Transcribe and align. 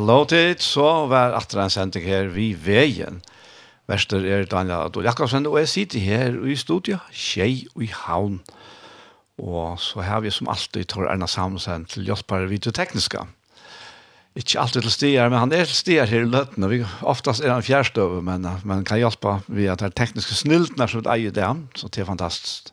Hallo 0.00 0.22
tid, 0.24 0.62
så 0.64 1.04
var 1.12 1.34
atter 1.36 1.58
en 1.60 1.68
sending 1.68 2.06
her 2.08 2.30
vi 2.32 2.54
veien. 2.56 3.18
Vester 3.90 4.22
er 4.24 4.46
Daniel 4.48 4.86
Adol 4.86 5.04
Jakobsen, 5.04 5.44
og 5.44 5.58
jeg 5.58 5.68
sitter 5.68 6.00
her 6.00 6.38
i 6.48 6.56
studiet, 6.56 7.04
Kjei 7.12 7.66
og 7.74 7.84
i 7.84 7.90
Havn. 7.92 8.38
Og 9.44 9.76
så 9.76 10.00
har 10.06 10.22
vi 10.24 10.32
som 10.32 10.48
alltid 10.48 10.88
Tor 10.88 11.04
Erna 11.04 11.28
Samsen 11.28 11.84
til 11.84 12.08
hjelpere 12.08 12.48
videotekniska. 12.48 13.26
Ikke 14.40 14.62
alltid 14.64 14.88
til 14.88 14.96
stier, 14.96 15.28
men 15.28 15.42
han 15.42 15.52
er 15.52 15.68
til 15.68 15.82
stier 15.82 16.08
her 16.08 16.24
i 16.24 16.32
løtten, 16.32 16.64
og 16.64 16.72
vi, 16.72 16.80
oftast 17.04 17.44
er 17.44 17.52
han 17.52 17.68
fjærstøve, 17.68 18.24
men, 18.24 18.48
men 18.64 18.88
kan 18.88 19.04
hjelpe 19.04 19.42
via 19.52 19.76
det 19.76 19.92
tekniske 20.00 20.40
sniltene 20.46 20.88
som 20.88 21.04
eier 21.12 21.36
det, 21.36 21.52
så 21.76 21.92
det 21.92 22.06
er 22.06 22.08
fantastisk. 22.14 22.72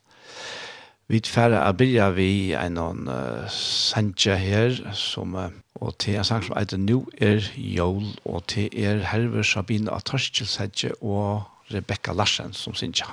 Vi 1.11 1.20
tverre 1.23 1.59
er 1.64 1.75
byrja 1.75 2.09
vi 2.16 2.31
en 2.55 2.80
uh, 2.80 3.52
sendje 3.52 4.39
her, 4.39 4.80
som 4.95 5.36
uh, 5.36 5.52
Og 5.82 5.98
til 5.98 6.14
jeg 6.14 6.26
sang 6.26 6.43
som 6.43 6.55
eit 6.58 6.73
nu 6.80 7.05
er 7.21 7.43
Jol, 7.55 8.08
og 8.26 8.48
til 8.49 8.70
er 8.73 9.04
Herve 9.11 9.43
Sabine 9.43 9.93
Atarskjelsedje 9.93 10.92
og 11.02 11.43
Rebecca 11.73 12.14
Larsen 12.14 12.54
som 12.54 12.73
synes 12.73 13.04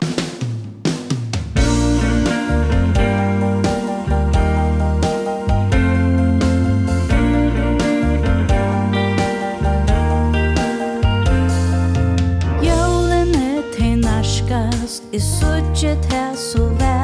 Jolen 12.65 13.35
er 13.35 13.63
til 13.77 13.99
narskast, 13.99 15.03
i 15.13 15.21
suttje 15.21 15.99
til 16.09 16.37
så 16.37 16.69
vær 16.81 17.04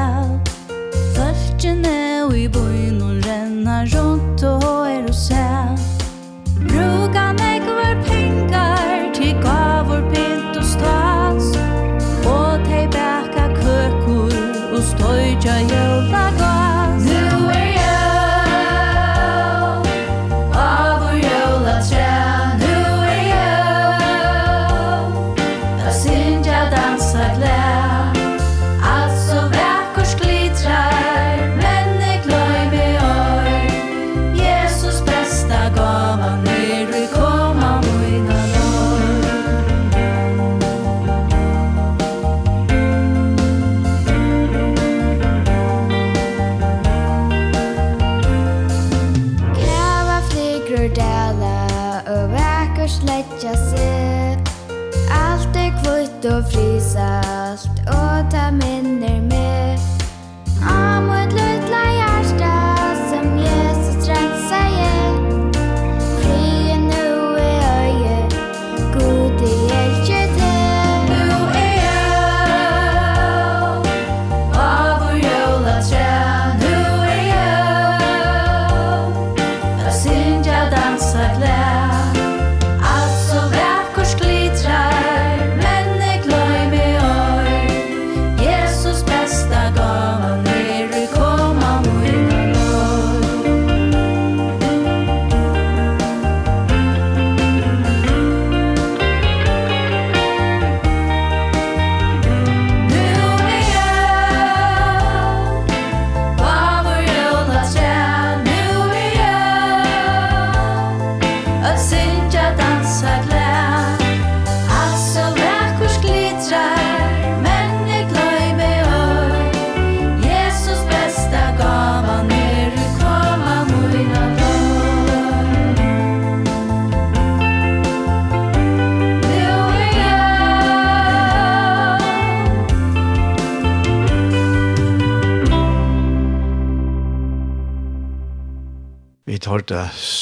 ut 56.21 56.25
och 56.25 56.51
frysa 56.51 57.21
allt 57.25 57.79
och 57.87 58.31
ta 58.31 58.51
med 58.51 58.90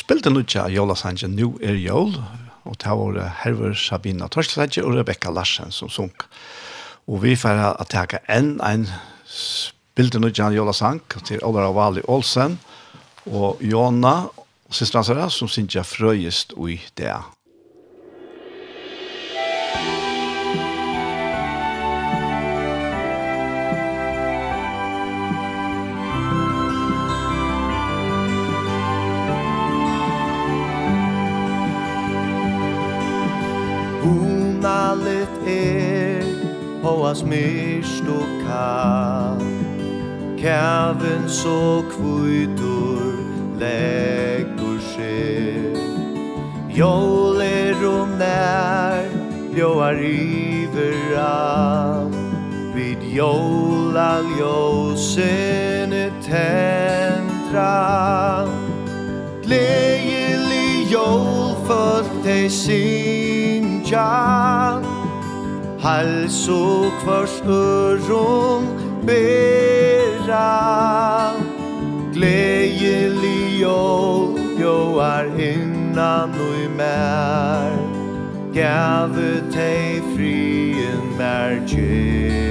spilte 0.09 0.31
nutja 0.33 0.63
Jola 0.73 0.95
Sanje 0.97 1.27
Nu 1.29 1.51
er 1.61 1.75
Jol, 1.77 2.15
og 2.65 2.77
det 2.81 2.93
var 2.97 3.17
Herver 3.43 3.75
Sabina 3.77 4.25
Torsledje 4.25 4.81
og 4.81 4.95
Rebecca 4.97 5.29
Larsen 5.29 5.69
som 5.69 5.91
sunk. 5.93 6.23
Og 7.05 7.21
vi 7.21 7.35
får 7.37 7.61
at 7.67 7.91
taka 7.93 8.17
enn 8.25 8.55
en 8.65 8.87
spilte 9.29 10.17
nutja 10.17 10.49
Jola 10.49 10.73
Sank 10.73 11.13
til 11.29 11.43
Olar 11.45 11.69
Vali 11.77 12.01
Olsen 12.09 12.57
og 13.29 13.61
Jona, 13.61 14.15
og 14.65 14.73
siste 14.73 15.03
som 15.05 15.47
synes 15.47 15.75
jeg 15.75 15.85
frøyest 15.85 16.57
ui 16.57 16.81
det. 16.97 17.13
Hunalit 34.01 35.47
er 35.47 36.23
Hoas 36.83 37.23
mist 37.23 38.07
og 38.07 38.27
kall. 38.45 39.45
Kæven 40.39 41.29
så 41.29 41.83
kvuitur 41.91 43.11
Leggur 43.59 44.79
sig 44.79 45.75
Jól 46.77 47.41
er 47.41 47.75
og 47.87 48.07
nær 48.19 49.03
Ljóar 49.51 49.99
iver 49.99 51.17
all. 51.17 52.13
Vid 52.75 53.01
jól 53.15 53.97
al 53.97 54.25
jósen 54.39 55.91
tendra 56.23 57.75
Gleilig 59.43 60.91
jól 60.91 61.55
Folk 61.67 62.23
te 62.23 62.49
sin 62.49 63.58
sja 63.89 64.81
Hals 65.79 66.47
og 66.49 66.91
kvars 67.01 67.41
øron 67.47 68.65
bera. 69.07 70.49
Gleili 72.13 73.61
jo 73.61 74.37
jo 74.59 74.97
er 74.97 75.25
innan 75.39 76.35
og 76.35 76.55
i 76.63 76.67
mer 76.77 77.71
Gave 78.53 79.41
te 79.51 80.01
frien 80.15 81.17
mer 81.17 81.67
tjej 81.67 82.48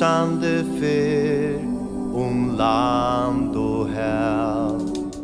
lysande 0.00 0.64
fyr 0.80 1.58
om 2.14 2.56
land 2.56 3.56
og 3.56 3.88
her 3.88 4.80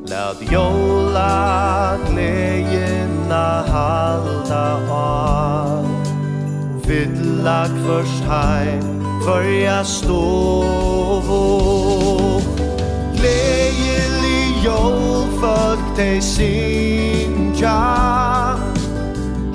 Lad 0.06 0.37
jola 0.52 1.96
glegjena 2.11 3.62
halda 3.73 4.64
av 4.93 5.87
Fylla 6.84 7.67
kvörs 7.67 8.20
heim, 8.28 9.00
kvörja 9.25 9.84
stovo 9.84 11.40
Glegelig 13.17 14.64
jol 14.64 15.25
folk 15.40 15.96
te 15.96 16.20
sinja 16.20 17.81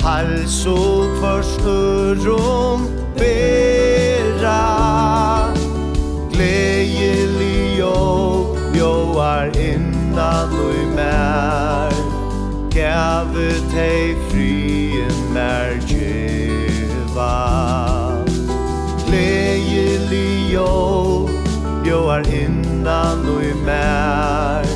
Hals 0.01 0.65
og 0.65 1.13
kvörs 1.19 1.53
urum 1.61 3.00
blui 10.51 10.85
mer 10.95 11.91
Gave 12.75 13.49
te 13.73 14.15
frie 14.29 15.07
mer 15.33 15.79
djeva 15.87 17.33
Gleje 19.05 19.87
li 20.11 20.51
jo 20.53 20.67
Jo 21.87 22.03
er 22.17 22.27
hinnan 22.33 23.25
ui 23.37 23.53
mer 23.65 24.67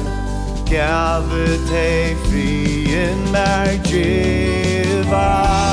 Gave 0.71 1.45
te 1.69 1.87
frie 2.25 3.05
mer 3.31 3.77
djeva 3.91 5.64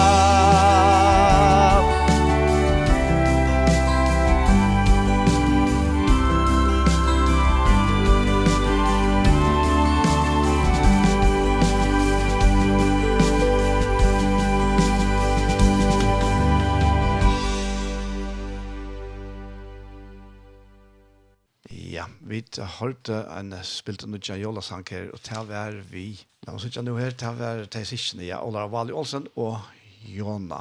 hørte 22.60 23.22
en 23.32 23.54
spilte 23.64 24.08
noe 24.10 24.20
Jajola-sang 24.22 24.84
her, 24.90 25.08
og 25.14 25.20
det 25.24 25.42
var 25.48 25.76
vi. 25.88 26.06
La 26.46 26.56
oss 26.56 26.66
ikke 26.66 26.82
nå 26.84 26.96
her, 26.98 27.14
det 27.16 27.30
var 27.38 27.64
Teisishne, 27.70 28.26
ja, 28.26 28.40
Ola 28.44 28.66
Vali 28.70 28.92
Olsen 28.92 29.28
og 29.40 29.60
Jona 30.08 30.60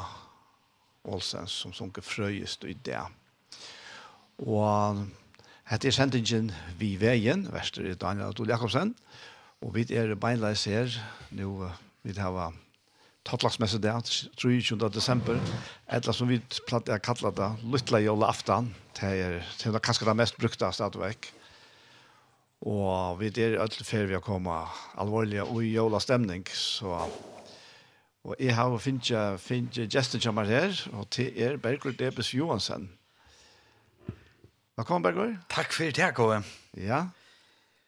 Olsen, 1.03 1.49
som 1.49 1.73
sunker 1.73 2.05
frøyest 2.05 2.63
i 2.69 2.75
det. 2.85 3.01
Og 4.45 5.01
hette 5.69 5.89
er 5.89 5.95
sendingen 5.95 6.51
Vi 6.79 6.95
Veien, 7.01 7.47
verster 7.51 7.89
i 7.89 7.97
Daniel 7.97 8.31
Adol 8.31 8.53
Jakobsen, 8.53 8.95
og 9.61 9.75
vi 9.75 9.85
er 9.93 10.15
beinleis 10.15 10.65
her, 10.69 10.93
nå 11.35 11.71
vi 12.01 12.15
har 12.17 12.53
tattlagsmesse 13.27 13.81
det, 13.81 13.93
23. 14.37 14.79
desember, 14.93 15.37
eller 15.89 16.15
som 16.17 16.29
vi 16.29 16.39
platt 16.69 16.89
er 16.89 17.03
kallet 17.03 17.37
det, 17.37 17.51
Luttla 17.65 18.01
Jola 18.01 18.31
Aftan, 18.33 18.71
det 18.97 19.13
er, 19.17 19.37
det 19.59 19.69
er 19.69 19.83
kanskje 19.83 20.09
det 20.09 20.17
mest 20.17 20.39
brukte 20.41 20.71
stadigvæk. 20.73 21.33
Og 22.61 23.17
vi 23.17 23.31
er 23.41 23.57
alle 23.57 23.85
fer 23.85 24.05
vi 24.05 24.13
har 24.13 24.21
kommet 24.21 24.81
alvorlig 25.01 25.41
og 25.41 25.63
i 25.63 25.73
jævla 25.73 25.99
stemning, 25.99 26.45
så... 26.53 27.07
Og 28.21 28.35
jeg 28.37 28.53
har 28.53 28.75
finnet, 28.77 29.39
finnet 29.41 29.89
gesten 29.89 30.21
er 30.21 30.45
her, 30.45 30.81
og 30.93 31.07
til 31.09 31.33
er 31.41 31.55
Bergur 31.57 31.91
Debes 31.97 32.35
Johansen. 32.35 32.91
Velkommen, 34.77 35.01
Bergur. 35.01 35.31
Takk 35.49 35.73
for 35.73 35.89
det, 35.89 36.09
Kåre. 36.13 36.43
Ja. 36.77 37.07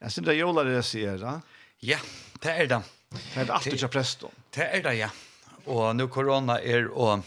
Jeg 0.01 0.11
synes 0.11 0.25
det 0.25 0.33
er 0.33 0.39
jævla 0.39 0.63
det 0.65 0.73
jeg 0.73 0.87
sier, 0.89 1.19
da. 1.21 1.35
Ja, 1.85 1.99
det 2.41 2.55
er 2.63 2.71
det. 2.71 2.81
Det 3.13 3.43
er 3.43 3.53
alltid 3.53 3.77
ikke 3.77 3.91
presto. 3.93 4.31
Det 4.55 4.65
er 4.65 4.81
det, 4.81 4.95
ja. 4.97 5.11
Og 5.69 5.93
nå 5.95 6.07
korona 6.09 6.57
er 6.57 6.89
og, 6.89 7.21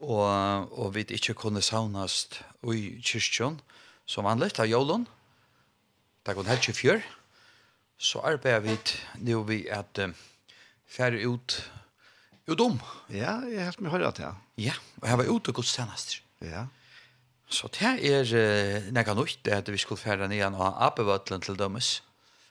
og, 0.00 0.26
og 0.74 0.90
vi 0.96 1.06
ikke 1.06 1.38
kunne 1.38 1.62
saunast 1.62 2.40
i 2.66 2.98
kyrkjøn, 2.98 3.60
som 4.10 4.26
vanlig, 4.26 4.58
av 4.58 4.66
jævlen 4.66 5.06
det 6.28 6.36
går 6.36 6.50
helt 6.50 6.68
24, 6.68 7.02
så 7.98 8.22
arbeider 8.24 8.60
vi 8.66 8.76
nå 9.26 9.42
vi 9.48 9.62
at 9.72 10.00
uh, 10.02 10.12
færre 10.86 11.20
ut 11.26 11.58
ut 12.48 12.60
om. 12.64 12.78
Ja, 13.12 13.40
jeg 13.44 13.58
har 13.60 13.70
helt 13.72 13.80
med 13.84 13.92
høyre 13.92 14.12
til. 14.16 14.36
Ja, 14.56 14.76
og 15.02 15.08
jeg 15.08 15.18
var 15.18 15.32
ute 15.32 15.52
og 15.52 15.58
godstjenester. 15.60 16.22
Ja. 16.40 16.66
Så 17.48 17.68
det 17.72 17.98
er 18.08 18.32
uh, 18.32 18.92
nekka 18.92 19.16
nøyt, 19.16 19.40
det 19.44 19.52
er 19.52 19.64
at 19.64 19.72
vi 19.72 19.80
skulle 19.80 20.00
færre 20.00 20.28
ned 20.28 20.44
av 20.48 20.78
apevøtlen 20.88 21.44
til 21.44 21.58
dømes 21.58 21.98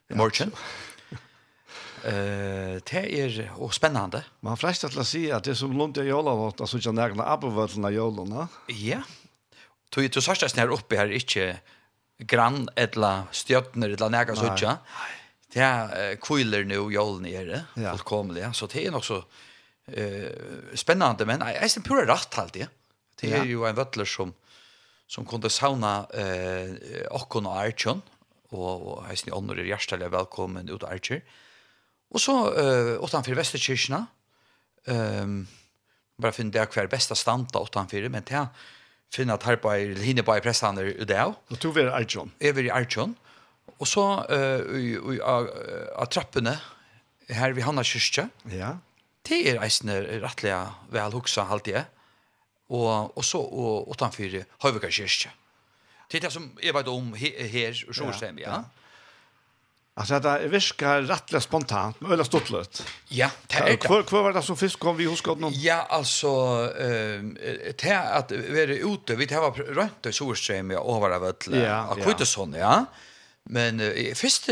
i 0.09 0.17
morgen. 0.17 0.53
Eh, 2.05 2.79
det 2.85 3.03
er 3.19 3.49
og 3.57 3.73
spännande. 3.73 4.23
Man 4.41 4.57
frästar 4.57 4.89
till 4.89 4.99
att 4.99 5.07
si 5.07 5.31
at 5.31 5.43
det 5.43 5.55
som 5.55 5.77
lunt 5.77 5.97
och 5.97 6.05
Jola 6.05 6.35
vart 6.35 6.61
alltså 6.61 6.77
jag 6.77 6.95
nägna 6.95 7.23
apelvötlarna 7.23 7.91
Jolona. 7.91 8.47
Ja. 8.67 9.01
Tog 9.89 10.03
ju 10.03 10.09
till 10.09 10.21
sårsta 10.21 10.49
snär 10.49 10.67
her, 10.67 10.97
här 10.97 11.11
inte 11.11 11.59
grann 12.17 12.69
etla 12.75 13.27
stjörnor 13.31 13.89
etla 13.89 14.09
näka 14.09 14.35
såtja. 14.35 14.77
Det 15.53 15.59
är 15.59 16.15
kviler 16.15 16.63
nu 16.63 16.93
är 17.27 17.45
det. 17.45 17.65
ja. 17.73 17.91
fullkomliga 17.91 18.53
så 18.53 18.67
det 18.67 18.85
är 18.85 18.91
nog 18.91 19.05
så 19.05 19.23
eh 19.87 20.31
spännande 20.73 21.25
men 21.25 21.39
jag 21.39 21.55
är 21.55 21.67
sen 21.67 21.83
pura 21.83 22.13
rätt 22.13 22.33
halt 22.33 22.53
det. 22.53 22.67
Det 23.19 23.33
är 23.33 23.45
ju 23.45 23.67
en 23.67 23.75
vettler 23.75 24.05
som 24.05 24.33
som 25.07 25.25
kunde 25.25 25.49
sauna 25.49 26.07
eh 26.13 27.11
Okkon 27.11 27.45
och 27.45 27.57
Archon 27.57 28.01
och 28.49 28.87
och 28.87 29.05
heisen 29.05 29.33
andra 29.33 29.55
är 29.55 29.65
hjärtligt 29.65 30.11
välkommen 30.11 30.69
ut 30.69 30.83
Archer. 30.83 31.23
Och 32.09 32.21
så 32.21 32.53
eh 32.53 33.03
utanför 33.05 33.33
Västerkyrkan 33.33 34.05
ehm 34.85 35.47
bara 36.17 36.31
finn 36.31 36.51
det 36.51 36.65
kvar 36.65 36.87
bästa 36.87 37.15
stanta 37.15 37.63
utanför 37.63 38.09
men 38.09 38.23
det 38.25 38.47
finna 39.13 39.37
at 39.37 39.43
her 39.43 39.59
på 39.61 39.71
hinne 39.71 40.23
på 40.23 40.35
pressander 40.43 40.91
i 40.93 41.05
dag. 41.05 41.33
Og 41.49 41.59
tog 41.59 41.75
vi 41.75 41.81
i 41.81 41.91
Archon. 41.91 42.31
Över 42.41 42.63
i 42.63 42.69
Archon. 42.69 43.15
Og 43.79 43.87
så 43.87 44.25
eh 44.29 45.19
av 45.95 46.07
trappene 46.11 46.59
her 47.29 47.53
vid 47.53 47.63
Hanna 47.63 47.83
Kyrkje. 47.83 48.29
Ja. 48.51 48.77
Det 49.27 49.49
er 49.49 49.61
eisne 49.61 49.99
rettelig 50.23 50.55
vel 50.89 51.11
hugsa 51.11 51.43
halt 51.43 51.67
jeg. 51.67 51.85
Og, 52.69 53.17
og 53.17 53.25
så 53.25 53.39
og, 53.39 53.87
utanför 53.91 54.43
Høyvika 54.63 54.89
kyrka. 54.89 55.29
Det 56.11 56.17
er 56.17 56.21
det 56.27 56.31
som 56.33 56.51
jeg 56.63 56.73
vet 56.73 56.87
om 56.87 57.13
här 57.13 57.85
och 57.89 57.95
så 57.95 58.03
ja. 58.21 58.31
ja. 58.37 58.63
Alltså 59.97 60.19
det 60.19 60.47
viskar 60.47 61.01
rättligen 61.01 61.41
spontant, 61.41 62.01
men 62.01 62.11
öla 62.11 62.23
stort 62.23 62.49
löt. 62.49 62.83
Ja, 63.07 63.29
det 63.47 63.55
är 63.55 63.77
det. 63.77 63.87
Hvor 63.87 64.23
var 64.23 64.33
det 64.33 64.41
som 64.41 64.57
fisk 64.57 64.79
kom 64.79 64.97
vi 64.97 65.05
huskar 65.05 65.35
någon? 65.35 65.53
Ja, 65.55 65.85
alltså 65.89 66.27
eh 66.79 67.21
det 67.77 67.97
att 68.13 68.31
vara 68.31 68.61
ute, 68.61 69.15
vi 69.15 69.25
det 69.25 69.39
var 69.39 69.51
runt 69.51 70.05
i 70.05 70.11
Sorström 70.11 70.71
och 70.71 70.97
över 70.97 71.15
av 71.15 71.23
öll. 71.25 71.63
Ja, 71.63 71.75
Akutusson, 71.75 72.53
ja. 72.53 72.85
Men 73.43 73.93
först 74.15 74.49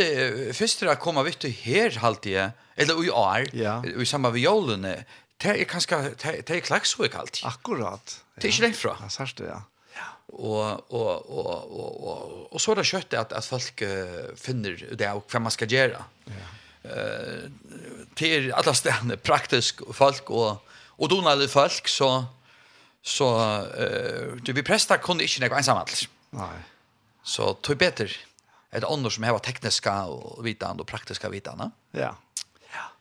först 0.54 0.80
det 0.80 0.96
komma 0.96 1.24
vitt 1.24 1.44
här 1.44 2.00
halt 2.00 2.25
jag 2.25 2.50
eller 2.75 3.06
i 3.06 3.10
år 3.10 3.42
i 4.02 4.06
samband 4.06 4.34
med 4.34 4.42
julen. 4.42 4.82
Det 5.38 5.62
är 5.62 5.64
kanske 5.64 6.12
det 6.18 6.50
är 6.50 6.60
klax 6.60 6.90
så. 6.90 7.06
Akkurat. 7.44 8.24
Det 8.36 8.48
är 8.48 8.52
inte 8.52 8.64
långt 8.64 8.78
fra. 8.78 8.98
Ja, 9.02 9.10
särskilt 9.10 9.50
ja 9.50 9.64
og 10.27 10.91
och 10.91 11.29
och 11.29 11.79
och 11.79 12.08
och 12.08 12.53
och 12.53 12.62
så 12.62 12.75
där 12.75 12.84
kött 12.84 13.13
at 13.13 13.34
att 13.34 13.46
folk 13.46 13.84
finner 14.36 14.96
det 14.98 15.12
och 15.12 15.34
vad 15.34 15.41
man 15.41 15.51
ska 15.51 15.65
göra. 15.65 16.05
Ja. 16.25 16.34
Eh 16.89 17.50
till 18.15 18.53
alla 18.53 18.74
ställen 18.74 19.17
praktisk 19.24 19.82
folk 19.94 20.29
och 20.29 20.65
och 20.98 21.10
donade 21.10 21.48
folk 21.48 21.88
så 21.88 22.25
så 23.01 23.27
eh 23.77 24.36
du 24.44 24.53
vi 24.53 24.63
prästar 24.63 24.98
kunde 24.98 25.24
inte 25.24 25.41
något 25.41 25.58
ensamhet. 25.58 26.10
Nej. 26.29 26.60
Så 27.24 27.53
tog 27.53 27.77
bättre 27.77 28.10
ett 28.72 28.84
annor 28.84 29.10
som 29.10 29.24
har 29.24 29.39
tekniska 29.39 30.05
och 30.05 30.46
vitan 30.46 30.79
och 30.79 30.88
praktiska 30.88 31.29
vitan. 31.29 31.72
Ja. 31.91 32.15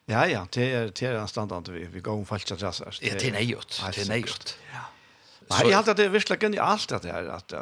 Ja 0.07 0.26
ja, 0.28 0.47
det 0.52 0.64
er 0.73 0.90
det 0.93 1.02
er 1.02 1.16
en 1.16 1.28
standard 1.28 1.69
vi 1.69 1.87
vi 1.87 2.00
går 2.00 2.12
om 2.12 2.26
falska 2.26 2.57
trassar. 2.57 2.99
Ja, 3.00 3.14
det 3.14 3.28
är 3.28 3.33
nejot. 3.33 3.83
Det 3.95 4.02
är 4.02 4.09
nejot. 4.09 4.59
Ja. 4.73 4.81
Nei, 5.51 5.67
jeg 5.69 5.77
halte 5.77 5.93
at 5.93 5.99
det 6.01 6.07
er 6.09 6.15
virkelig 6.15 6.41
genialt 6.41 6.93
at 6.97 7.05
det 7.05 7.13
er, 7.13 7.29
at 7.35 7.53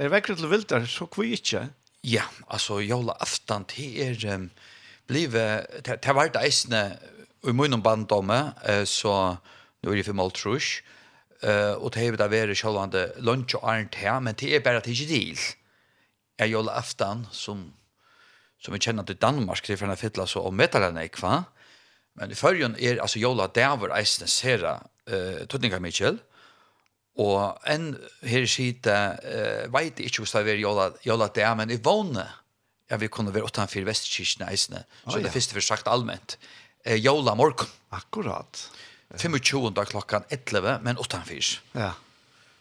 er 0.00 0.12
vekkert 0.12 0.40
til 0.40 0.50
vildt 0.50 0.72
så 0.88 1.06
kvi 1.10 1.34
ikke? 1.36 1.66
Ja, 2.06 2.24
altså, 2.48 2.78
jola 2.80 3.12
aftan, 3.20 3.66
det 3.68 3.88
er 4.00 4.36
um, 4.36 4.46
blive, 5.08 5.42
det 5.84 6.04
har 6.04 6.16
vært 6.16 6.38
eisne, 6.40 6.94
og 7.42 7.50
i 7.52 7.56
munnen 7.56 7.82
banddomme, 7.84 8.38
uh, 8.64 8.84
så, 8.88 9.36
nu 9.82 9.90
er 9.90 10.00
det 10.00 10.06
for 10.08 10.16
mål 10.16 10.32
trus, 10.32 10.78
uh, 11.44 11.76
og 11.76 11.92
det 11.92 12.00
har 12.00 12.16
vært 12.16 12.32
vært 12.32 12.56
sjålande 12.56 13.04
lunch 13.20 13.58
og 13.58 13.68
arnt 13.68 14.00
her, 14.00 14.16
men 14.24 14.38
det 14.40 14.54
er 14.56 14.64
bare 14.64 14.80
at 14.80 14.88
det 14.88 14.96
ikke 14.96 15.10
deal. 15.12 15.44
Er 16.40 16.48
jola 16.48 16.78
aftan, 16.80 17.26
som, 17.36 17.66
som 18.64 18.72
vi 18.72 18.80
kjenner 18.80 19.04
til 19.04 19.20
Danmark, 19.20 19.60
det 19.66 19.76
er 19.76 19.82
for 19.82 19.92
en 19.92 20.00
fytla 20.00 20.24
så 20.26 20.46
om 20.48 20.56
metalene, 20.56 21.04
ikke? 21.04 21.36
Men 22.16 22.32
i 22.32 22.38
førjen 22.38 22.78
er, 22.80 23.02
altså, 23.04 23.20
jola 23.20 23.50
dæver 23.52 23.92
eisne 23.98 24.28
sera, 24.28 24.78
uh, 25.12 25.44
Tutninga 25.44 25.84
Mitchell, 25.84 26.16
Og 27.20 27.58
en 27.68 27.92
her 28.26 28.46
skite, 28.48 28.96
uh, 29.20 29.64
veit 29.74 30.00
ikke 30.00 30.24
hvordan 30.24 30.46
det 30.46 30.54
er 30.54 30.62
jola, 30.62 30.90
jola 31.04 31.28
det 31.36 31.48
men 31.58 31.72
i 31.74 31.80
vågne, 31.82 32.26
ja, 32.90 32.98
vi 32.98 33.10
kunne 33.12 33.34
være 33.34 33.46
utenfor 33.50 33.86
Vestkirken 33.86 34.48
eisene, 34.48 34.84
så 35.04 35.16
oh, 35.16 35.18
ja. 35.20 35.26
det 35.26 35.34
første 35.34 35.56
vi 35.56 35.64
sagt 35.64 35.90
allment, 35.90 36.38
uh, 36.86 36.96
jola 36.96 37.36
morgen. 37.38 37.68
Akkurat. 37.90 38.68
25. 39.18 39.74
klokkan 39.90 40.24
11, 40.30 40.78
men 40.86 40.98
utenfor. 40.98 41.56
Ja. 41.74 41.92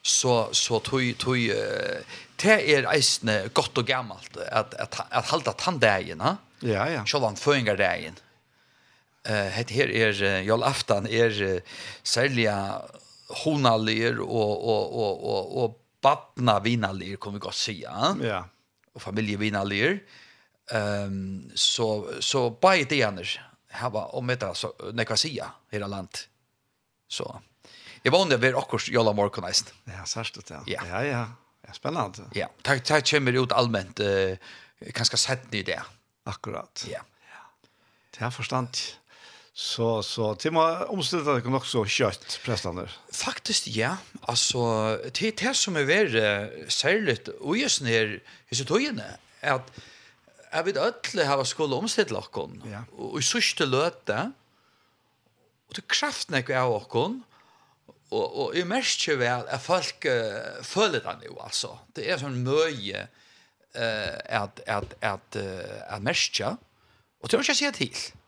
Så, 0.01 0.50
så 0.56 0.80
tog, 0.82 1.04
tog, 1.22 1.38
uh, 1.38 2.22
det 2.42 2.58
er 2.74 2.88
eisene 2.89 3.42
godt 3.54 3.78
og 3.78 3.86
gammalt, 3.88 4.39
at, 4.48 4.74
at, 4.80 5.01
at 5.12 5.30
halda 5.32 5.54
tandegjen, 5.54 6.24
ja, 6.66 6.88
ja. 6.89 7.06
selv 7.08 7.30
om 7.30 7.38
Eh 7.38 8.25
Uh, 9.30 9.51
her 9.51 9.89
er, 9.92 10.16
uh, 10.16 10.48
jolaftan 10.48 11.06
er 11.06 11.34
uh, 11.44 11.62
særlig, 12.04 12.48
uh, 12.48 12.80
honalir 13.29 14.19
och 14.19 14.69
och 14.69 14.95
och 15.03 15.29
och 15.29 15.63
och 15.63 15.86
barna 16.01 16.59
vinalir 16.59 17.15
kommer 17.15 17.33
vi 17.33 17.39
gott 17.39 17.55
säga. 17.55 18.17
Ja. 18.21 18.48
Och 18.93 19.01
familjevinalir. 19.01 20.03
Ehm 20.71 21.03
um, 21.03 21.51
så 21.55 22.07
så 22.19 22.50
bara 22.50 22.83
det 22.89 23.03
annars 23.03 23.39
hava 23.71 24.05
om 24.05 24.27
det 24.27 24.55
så 24.55 24.74
nekasia 24.93 25.51
hela 25.71 25.88
land. 25.88 26.09
Så. 27.07 27.41
Jag 28.03 28.12
var 28.12 28.21
under 28.21 28.38
vid 28.38 28.55
akkurs 28.55 28.89
jolla 28.89 29.13
morgonist. 29.13 29.74
Ja, 29.83 30.05
särskilt 30.05 30.48
det. 30.48 30.62
Ja, 30.65 30.81
ja. 30.89 31.05
ja. 31.05 31.27
Ja, 31.67 31.74
spännande. 31.74 32.24
Ja, 32.33 32.50
tack 32.62 32.83
tack 32.83 33.12
kommer 33.12 33.33
ut 33.33 33.51
allmänt 33.51 34.00
eh 34.00 34.38
kanske 34.93 35.17
sett 35.17 35.51
ni 35.51 35.63
det. 35.63 35.83
Akkurat. 36.24 36.86
Ja. 36.91 37.00
Ja. 37.31 37.69
Det 38.17 38.24
har 38.24 38.31
förstått. 38.31 38.99
Så 39.60 40.04
så 40.04 40.36
till 40.36 40.51
man 40.51 40.84
omställde 40.88 41.42
det 41.42 41.50
nog 41.50 41.66
så 41.66 41.86
kött 41.86 42.39
prestander. 42.44 42.98
Faktiskt 43.12 43.68
ja. 43.68 43.98
Alltså 44.22 44.98
till 45.13 45.34
det 45.36 45.54
som 45.54 45.75
är 45.75 45.84
värre 45.84 46.51
särskilt 46.68 47.28
och 47.28 47.58
just 47.58 47.82
när 47.82 48.24
historien 48.48 49.01
är 49.39 49.54
att 49.54 49.72
jag 50.51 50.63
vet 50.63 50.78
alla 50.78 51.25
har 51.25 51.44
skulle 51.44 51.75
omställa 51.75 52.22
kon. 52.22 52.63
Ja. 52.72 52.84
Och 53.04 53.20
i 53.20 53.24
sista 53.24 53.66
löte 53.66 54.32
och 55.68 55.74
det 55.75 55.88
kraften 55.88 56.36
är 56.36 56.58
av 56.58 56.84
kon. 56.88 57.24
Och 58.10 58.44
och 58.44 58.56
i 58.56 58.63
mest 58.66 59.08
väl 59.08 59.46
är 59.48 59.58
folk 59.58 60.06
uh, 60.06 60.13
följer 60.62 61.01
det 61.01 61.18
nu 61.22 61.30
alltså. 61.39 61.80
Det 61.94 62.10
är 62.10 62.18
sån 62.18 62.44
möje 62.44 63.08
eh 63.74 64.42
att 64.42 64.70
att 64.75 65.04
att 65.04 65.36
att 65.89 66.01
mestja. 66.01 66.58
Och 67.22 67.30
tror 67.30 67.39
jag 67.39 67.46
ska 67.46 67.56
se 67.56 67.72
till. 67.72 68.19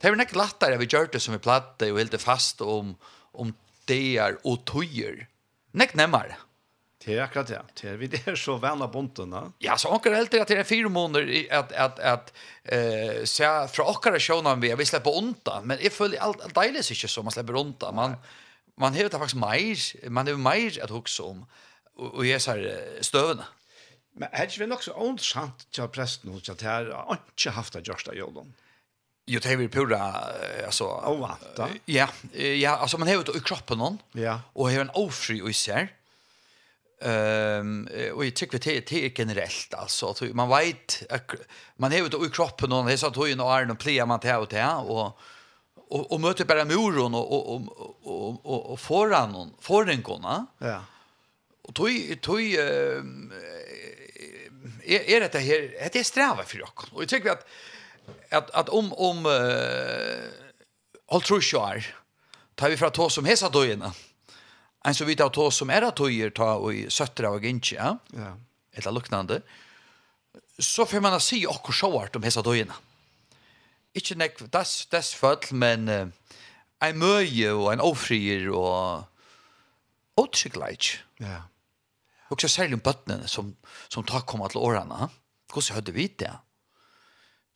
Det 0.00 0.12
var 0.12 0.18
nekk 0.20 0.34
lattare 0.36 0.80
vi 0.80 0.88
gjør 0.92 1.08
det 1.12 1.22
som 1.24 1.36
vi 1.36 1.42
platte 1.42 1.88
og 1.92 2.00
hilde 2.00 2.20
fast 2.20 2.60
om, 2.64 2.94
om 3.32 3.54
deir 3.88 4.36
og 4.44 4.60
tøyer. 4.68 5.24
Nekk 5.76 5.96
nemmare. 5.96 6.36
Det 7.06 7.14
er 7.14 7.22
akkurat 7.22 7.46
det. 7.46 7.58
Det 7.78 7.90
er 7.92 7.98
vi 8.00 8.08
der 8.10 8.34
så 8.40 8.56
vana 8.58 8.88
bunten. 8.90 9.34
Ja, 9.62 9.76
så 9.78 9.92
anker 9.94 10.16
helt 10.16 10.32
til 10.34 10.42
at 10.42 10.50
det 10.50 10.58
er 10.58 10.66
fire 10.66 10.90
måneder 10.90 11.28
at, 11.54 11.70
at, 11.72 12.00
at 12.02 12.32
uh, 12.66 13.20
se 13.28 13.46
fra 13.46 13.86
akkara 13.92 14.18
sjånene 14.18 14.58
vi, 14.64 14.72
vi 14.74 14.88
slipper 14.88 15.14
onta, 15.14 15.60
men 15.62 15.78
jeg 15.82 15.94
føler 15.94 16.22
alt, 16.24 16.42
alt 16.42 16.56
deilig 16.56 16.82
ikke 16.90 17.10
så 17.12 17.22
man 17.22 17.36
slipper 17.36 17.60
onta. 17.60 17.92
Man, 17.94 18.18
man 18.74 18.98
hever 18.98 19.12
det 19.12 19.22
faktisk 19.22 19.38
meir, 19.38 19.86
man 20.10 20.26
hever 20.26 20.42
meir 20.42 20.80
at 20.82 20.90
hukse 20.90 21.22
om, 21.22 21.44
og, 21.94 22.10
og 22.10 22.26
jeg 22.26 22.42
ser 22.42 22.66
støvende. 23.06 23.46
Men 24.16 24.32
er 24.32 24.48
det 24.48 24.56
ikke 24.56 24.66
nok 24.72 24.82
så 24.82 24.96
ondsamt 24.96 25.68
til 25.70 25.88
presten 25.92 26.32
hos 26.32 26.48
at 26.50 26.64
her 26.64 26.90
har 26.90 27.20
ikke 27.20 27.54
haft 27.54 27.76
det 27.76 27.86
gjørste 27.86 28.16
jorden? 28.18 28.50
Jo, 29.28 29.40
det 29.42 29.48
är 29.48 29.68
pura 29.68 30.14
alltså 30.66 30.84
da? 31.56 31.68
Ja, 31.84 32.08
ja, 32.32 32.76
alltså 32.76 32.98
man 32.98 33.08
har 33.08 33.14
ju 33.14 33.20
i 33.20 33.40
kroppen 33.40 33.78
någon. 33.78 33.98
Ja. 34.12 34.40
Och 34.52 34.70
har 34.70 34.80
en 34.80 34.90
ofri 34.90 35.42
och 35.42 35.50
isär. 35.50 35.92
Ehm 37.00 37.88
och 38.14 38.24
jag 38.24 38.34
tycker 38.34 38.58
det 38.58 38.88
det 38.88 39.04
är 39.04 39.12
generellt 39.16 39.74
alltså 39.74 40.08
att 40.08 40.22
man 40.22 40.48
vet 40.48 41.02
man 41.76 41.92
har 41.92 41.98
ju 41.98 42.26
i 42.26 42.30
kroppen 42.30 42.70
någon 42.70 42.86
det 42.86 42.98
så 42.98 43.06
att 43.06 43.16
hon 43.16 43.40
är 43.40 43.56
Arne 43.56 43.74
plea 43.74 44.06
man 44.06 44.20
tar 44.20 44.42
ut 44.42 44.50
det 44.50 44.66
och 44.66 45.18
och 45.88 46.12
och 46.12 46.20
möter 46.20 46.44
bara 46.44 46.64
moron 46.64 47.14
och 47.14 47.32
och 47.32 47.62
och 48.02 48.46
och 48.46 48.72
och 48.72 48.80
föran 48.80 49.32
någon 49.32 49.54
för 49.60 49.84
den 49.84 50.02
kona. 50.02 50.46
Ja. 50.58 50.84
Och 51.62 51.74
tog 51.74 52.20
tog 52.20 52.40
eh 52.40 53.02
är 54.84 55.20
det 55.20 55.38
här 55.38 55.88
det 55.92 55.98
är 55.98 56.04
sträva 56.04 56.44
för 56.44 56.58
jag. 56.58 56.70
Och 56.92 57.02
jag 57.02 57.08
tycker 57.08 57.30
att 57.30 57.46
att 58.30 58.50
att 58.50 58.68
om 58.68 58.92
om 58.92 59.26
uh, 59.26 60.30
altrusjar 61.06 61.86
tar 62.54 62.70
vi 62.70 62.76
fra 62.76 62.90
tå 62.90 63.08
som 63.10 63.24
hesa 63.24 63.50
døyene, 63.52 63.92
En 64.86 64.94
så 64.94 65.04
vidt 65.04 65.20
av 65.20 65.32
tå 65.34 65.48
som 65.50 65.70
er 65.74 65.82
av 65.82 65.96
tøyer 65.98 66.30
ta 66.30 66.52
og 66.62 66.70
i 66.70 66.84
søtter 66.94 67.26
av 67.26 67.40
gintje, 67.42 67.74
ja? 67.74 67.96
ja. 68.14 68.36
eller 68.78 68.94
luknande, 68.94 69.40
så 70.62 70.86
får 70.86 71.02
man 71.02 71.16
si 71.20 71.40
okkur 71.46 71.74
sjåart 71.74 72.14
om 72.14 72.22
hesa 72.22 72.44
døyene. 72.46 72.76
Ikke 73.98 74.14
nek 74.14 74.38
dess, 74.52 74.84
dess 74.92 75.10
følg, 75.18 75.50
men 75.58 75.90
uh, 75.90 76.38
en 76.86 77.02
møye 77.02 77.50
og 77.50 77.72
en 77.72 77.82
ofrier 77.82 78.46
og 78.54 80.22
åtryggleik. 80.22 80.92
Ja. 81.18 81.42
Og 82.30 82.38
så 82.38 82.52
særlig 82.52 82.78
om 82.78 82.86
bøttene 82.86 83.26
som, 83.26 83.56
som 83.90 84.06
tar 84.06 84.22
kommet 84.22 84.54
til 84.54 84.62
årene. 84.62 85.10
Hvordan 85.50 85.80
hade 85.80 85.98
vi 85.98 86.06
det? 86.06 86.30
Ja 86.30 86.45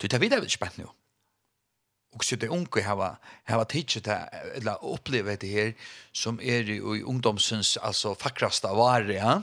Du 0.01 0.07
tar 0.07 0.19
vidare 0.19 0.39
vid 0.39 0.51
spänt 0.51 0.77
nu. 0.77 0.87
Och 2.13 2.25
så 2.25 2.35
det 2.35 2.47
unga 2.47 2.87
har 2.87 3.17
har 3.45 3.65
teacher 3.65 4.01
ta 4.01 4.11
eller 4.57 4.85
uppleva 4.85 5.35
det 5.35 5.47
här 5.47 5.73
som 6.11 6.39
är 6.41 6.69
i 6.69 6.79
ungdomsens 7.03 7.77
alltså 7.77 8.15
fackrasta 8.15 8.73
var 8.73 9.01
ja. 9.01 9.41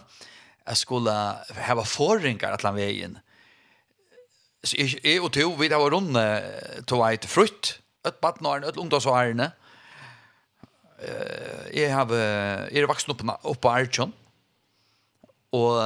Jag 0.64 0.76
skulle 0.76 1.10
ha 1.10 1.84
förringar 1.84 2.52
att 2.52 2.64
vägen. 2.72 3.18
Så 4.62 4.76
jag 4.76 5.04
är 5.04 5.24
och 5.24 5.32
tog 5.32 5.58
vid 5.58 5.72
av 5.72 5.90
rum 5.90 6.18
tog 6.86 7.12
ett 7.12 7.24
frukt 7.24 7.80
ett 8.08 8.20
barn 8.20 8.64
ett 8.64 8.76
ungdomsårene. 8.76 9.52
Eh 10.98 11.82
jag 11.82 11.94
har 11.96 12.14
är 12.14 12.86
vuxen 12.86 13.38
upp 13.42 13.60
på 13.60 13.70
Archon. 13.70 14.12
Och 15.50 15.82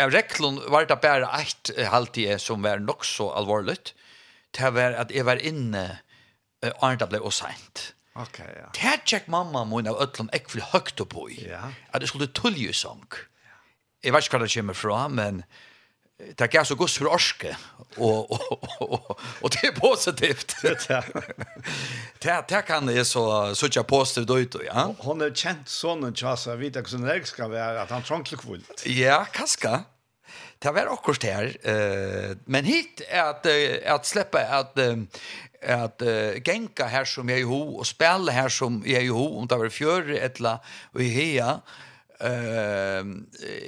av 0.00 0.12
reklon 0.14 0.60
var 0.72 0.86
det 0.88 0.96
bare 1.02 1.28
eit 1.36 1.72
halvtid 1.92 2.40
som 2.40 2.62
var 2.64 2.80
nok 2.80 3.04
så 3.04 3.28
alvorligt. 3.36 3.92
Det 4.52 4.70
var 4.74 4.96
at 5.00 5.12
jeg 5.12 5.26
var 5.28 5.40
inne 5.40 5.84
uh, 6.64 6.84
Arne 6.84 7.08
ble 7.08 7.20
også 7.20 7.48
sent. 7.48 7.92
Ok, 8.14 8.42
ja. 8.44 8.68
Det 8.76 8.84
her 8.84 9.00
tjekk 9.08 9.28
mamma 9.32 9.64
min 9.64 9.88
av 9.88 10.00
øtlom 10.04 10.28
jeg 10.34 10.44
vil 10.52 10.64
høyt 10.72 11.00
opp 11.00 11.16
i. 11.30 11.38
Ja. 11.48 11.70
At 11.92 12.04
jeg 12.04 12.12
skulle 12.12 12.28
tullje 12.36 12.74
sang. 12.76 13.06
Jeg 14.04 14.12
vet 14.12 14.26
ikke 14.26 14.36
hva 14.36 14.44
det 14.44 14.52
kommer 14.52 14.76
fra, 14.76 14.98
men 15.08 15.44
det 16.38 16.48
gav 16.52 16.66
så 16.68 16.76
gods 16.78 16.96
for 16.98 17.10
orske, 17.12 17.54
og, 17.96 18.32
og, 18.32 18.66
og, 18.80 19.22
og 19.42 19.52
det 19.52 19.64
er 19.68 19.74
positivt. 19.76 20.56
det, 22.22 22.36
det 22.48 22.62
kan 22.68 22.88
jeg 22.92 23.06
så 23.08 23.24
suttje 23.58 23.84
positivt 23.84 24.30
ut, 24.30 24.60
ja. 24.66 24.86
Hon 25.04 25.24
er 25.24 25.34
kjent 25.36 25.70
sånn, 25.70 26.06
Tjasa, 26.16 26.56
vet 26.60 26.78
ikke 26.78 26.94
hvordan 26.94 27.08
det 27.10 27.32
skal 27.32 27.52
være, 27.52 27.82
at 27.84 27.92
han 27.94 28.06
trangt 28.06 28.32
til 28.32 28.40
kvult. 28.40 28.86
Ja, 28.88 29.22
kanskje. 29.34 29.82
Det 30.62 30.70
var 30.70 30.92
akkurat 30.92 31.24
her, 31.26 31.48
men 32.46 32.64
hit 32.64 33.02
er 33.08 33.32
at, 33.32 33.48
at 33.50 34.06
slippe 34.06 34.38
at 34.38 34.78
at 35.62 36.02
uh, 36.02 36.42
genka 36.42 36.88
her 36.90 37.06
som 37.06 37.30
jeg 37.30 37.44
er 37.44 37.50
ho 37.50 37.60
og 37.78 37.86
spille 37.86 38.34
her 38.34 38.50
som 38.52 38.80
jeg 38.86 39.06
er 39.06 39.14
ho 39.14 39.26
om 39.38 39.48
det 39.48 39.58
var 39.60 39.72
fjør 39.72 40.12
etla 40.18 40.56
og 40.92 41.04
i 41.04 41.10
hea 41.12 41.54
uh, 42.18 43.12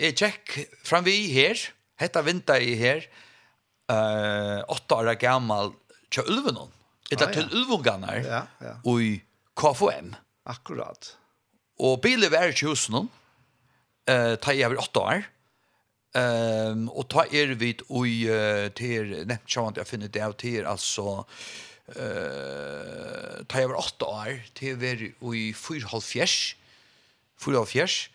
jeg 0.02 0.18
tjekk 0.18 0.58
fram 0.84 1.06
vi 1.06 1.16
her 1.34 1.60
Hetta 2.00 2.22
vinta 2.26 2.58
i 2.60 2.74
her, 2.78 3.04
eh, 3.90 4.60
åtta 4.68 5.00
år 5.00 5.14
gammal, 5.20 5.74
kja 6.10 6.24
ulvenon. 6.26 6.72
Etta 7.10 7.28
ah, 7.28 7.30
ja. 7.30 7.34
til 7.34 7.58
ulvunganar, 7.58 8.22
ja, 8.24 8.40
ja. 8.64 8.74
ui 8.88 9.20
KFM. 9.58 10.14
Akkurat. 10.50 11.14
Og 11.78 12.00
bilen 12.02 12.32
var 12.32 12.50
ikke 12.50 12.72
hos 12.72 12.88
noen, 12.92 13.10
eh, 14.08 14.34
ta 14.40 14.52
i 14.52 14.64
over 14.66 14.82
åtta 14.82 15.06
år. 15.10 15.30
Um, 16.14 16.84
og 16.94 17.08
ta 17.10 17.24
er 17.26 17.56
vid 17.58 17.80
ui 17.90 18.28
uh, 18.30 18.68
til, 18.78 19.16
nevnt 19.26 19.50
sjåan, 19.50 19.74
jeg 19.74 19.88
finner 19.88 20.12
det 20.14 20.20
av 20.22 20.36
til, 20.38 20.60
altså, 20.62 21.24
eh 21.90 23.14
ta 23.48 23.60
över 23.60 23.74
8 23.76 24.06
år 24.06 24.40
til 24.54 24.76
ver 24.80 25.02
i 25.34 25.52
4 25.52 25.88
halv 25.92 26.02
fjärs 26.02 26.56
4 27.36 27.56
halv 27.56 27.68
fjärs 27.68 28.08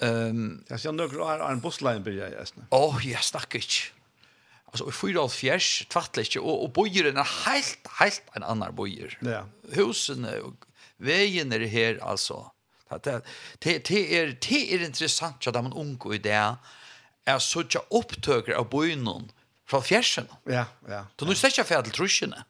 Ehm 0.00 0.64
jag 0.68 0.80
ser 0.80 0.92
några 0.92 1.24
år 1.24 1.50
en 1.50 1.60
bussline 1.60 2.02
börjar 2.02 2.30
jag 2.30 2.40
nästan. 2.40 2.66
Åh, 2.70 3.00
jag 3.04 3.24
snackar 3.24 3.58
inte. 3.58 3.96
Alltså 4.64 4.88
i 4.88 4.92
fyra 4.92 5.22
och 5.22 5.32
fjärs 5.32 5.86
tvattligt 5.88 6.36
och 6.36 6.64
och 6.64 6.72
bojer 6.72 7.04
är 7.04 7.44
helt 7.44 7.86
helt 8.00 8.22
en 8.32 8.42
annan 8.42 8.74
bojer. 8.74 9.18
Ja. 9.20 9.46
Husen 9.72 10.24
och 10.24 10.54
vägen 10.96 11.52
är 11.52 11.60
här 11.60 11.98
alltså. 12.02 12.50
Det 13.02 13.24
det 13.58 13.84
det 13.88 14.18
är 14.18 14.38
det 14.48 14.74
är 14.74 14.84
intressant 14.84 15.46
att 15.46 15.54
man 15.54 15.72
ung 15.72 16.14
i 16.14 16.18
det 16.18 16.56
är 17.24 17.38
såcha 17.38 17.80
upptöker 17.90 18.52
av 18.52 18.68
bojen 18.68 19.32
från 19.68 19.82
fjärsen. 19.82 20.26
Ja, 20.44 20.64
ja. 20.88 21.06
Du 21.16 21.24
nu 21.24 21.34
sätter 21.34 21.58
jag 21.58 21.66
färdel 21.66 21.92
trusjene. 21.92 22.44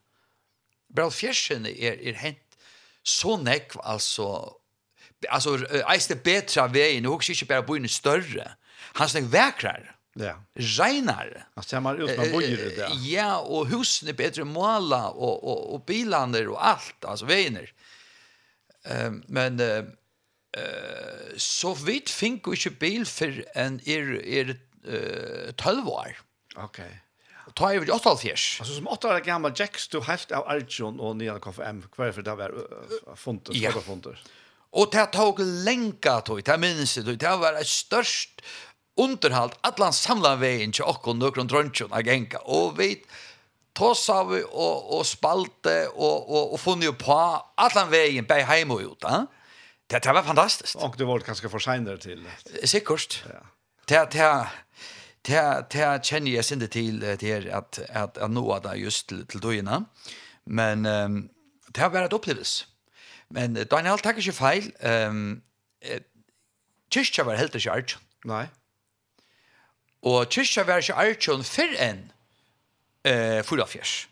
Bara 0.88 1.10
fjärsen 1.10 1.66
är 1.66 2.02
är 2.02 2.12
hänt 2.12 2.58
så 3.02 3.36
nekv 3.36 3.80
alltså 3.80 4.54
alltså 5.28 5.54
är 5.54 6.08
det 6.08 6.24
bättre 6.24 6.68
vägen 6.68 7.06
och 7.06 7.12
också 7.12 7.32
inte 7.32 7.44
bara 7.44 7.62
bo 7.62 7.76
i 7.76 7.88
större. 7.88 8.52
Han 8.92 9.08
snackar 9.08 9.26
verkrar. 9.26 9.96
Ja. 10.18 10.42
Reinar. 10.54 11.46
Alltså 11.54 11.68
ser 11.68 11.80
man 11.80 12.00
ut 12.00 12.18
man 12.18 12.32
bor 12.32 12.42
ju 12.42 12.56
där. 12.56 12.90
Ja, 13.04 13.38
och 13.38 13.66
husen 13.68 14.08
är 14.08 14.12
bättre 14.12 14.44
måla 14.44 15.08
och 15.08 15.44
och 15.50 15.74
och 15.74 15.84
bilarna 15.84 16.38
och 16.50 16.66
allt, 16.66 17.04
alltså 17.04 17.24
vägen. 17.24 17.66
Ehm 18.84 19.22
men 19.26 19.60
eh 19.60 19.84
så 21.36 21.74
vitt 21.74 22.10
fink 22.10 22.46
och 22.46 22.54
inte 22.54 22.70
bil 22.70 23.06
för 23.06 23.44
en 23.54 23.80
är 23.88 24.26
är 24.38 24.56
eh 24.88 25.52
12 25.52 25.88
år. 25.88 26.16
Okej. 26.56 27.02
Ta 27.54 27.74
över 27.74 27.94
8 27.94 28.08
halv 28.08 28.18
fjärs. 28.18 28.60
Alltså 28.60 28.74
som 28.74 28.86
8 28.86 29.08
år 29.08 29.20
gammal 29.20 29.52
Jack 29.56 29.78
stod 29.78 30.04
helt 30.04 30.32
av 30.32 30.48
Arjun 30.48 31.00
och 31.00 31.16
Nian 31.16 31.40
KFM. 31.40 31.82
Hva 31.96 32.08
er 32.08 32.22
det 32.22 32.34
var 32.34 32.52
fonter, 33.16 33.54
skapa 33.54 33.80
fonter. 33.80 34.22
Ja. 34.24 34.30
Og 34.76 34.90
det 34.92 35.06
tog 35.16 35.40
lenka 35.40 36.20
tog, 36.26 36.42
det 36.44 36.56
minnes 36.60 36.94
tog, 36.98 37.16
det 37.18 37.36
var 37.40 37.56
et 37.56 37.68
størst 37.70 38.42
underhalt, 38.96 39.56
allan 39.64 39.92
samla 39.92 40.36
veien 40.40 40.72
til 40.72 40.88
okkon 40.88 41.20
nøkron 41.20 41.48
drøntjon 41.48 41.94
av 41.96 42.04
genka. 42.04 42.42
Og 42.44 42.76
vi 42.78 42.90
tossa 43.76 44.22
vi 44.28 44.42
og, 44.44 44.92
og 44.96 45.02
spalte 45.08 45.76
og, 45.94 46.28
og, 46.28 46.54
og 46.54 46.60
funnet 46.60 46.96
på 47.00 47.16
allan 47.60 47.90
veien 47.92 48.28
bei 48.28 48.42
heim 48.48 48.72
og 48.74 48.84
ut. 48.84 49.08
Det, 49.86 50.00
det 50.02 50.14
var 50.16 50.24
fantastiskt. 50.26 50.80
Og 50.82 50.96
du 50.98 51.04
var 51.08 51.24
kanskje 51.24 51.52
for 51.52 51.62
senere 51.62 52.00
til. 52.02 52.24
Sikkert. 52.64 53.20
Ja. 53.28 53.42
Det, 53.86 54.00
det, 54.16 54.30
det, 55.28 55.42
det 55.72 55.90
kjenner 56.08 56.32
jeg 56.32 56.48
sinne 56.48 56.68
til, 56.72 57.04
til 57.20 57.48
at, 57.54 57.78
at, 57.88 58.18
at 58.18 58.32
nå 58.32 58.48
er 58.56 58.64
det 58.64 58.78
just 58.82 59.08
til, 59.12 59.26
til 59.30 59.44
døgnet. 59.44 59.86
Men 60.46 60.86
um, 60.86 61.20
det 61.68 61.84
har 61.84 61.92
vært 61.94 62.16
opplevelse. 62.16 62.66
Men 63.34 63.58
Daniel 63.70 63.98
takk 64.02 64.20
ikke 64.22 64.36
feil. 64.36 64.68
Um, 64.82 65.42
eh, 65.82 66.00
kyrkja 66.90 67.24
var 67.26 67.38
helt 67.40 67.54
ikke 67.54 67.72
Arjun. 67.72 68.02
Nei. 68.24 68.46
Og 70.06 70.28
kyrkja 70.30 70.66
var 70.66 70.82
ikke 70.82 70.94
Arjun 70.94 71.44
før 71.44 71.74
enn 71.82 72.04
eh, 73.04 73.42
fyra 73.46 73.66
fjers. 73.66 74.06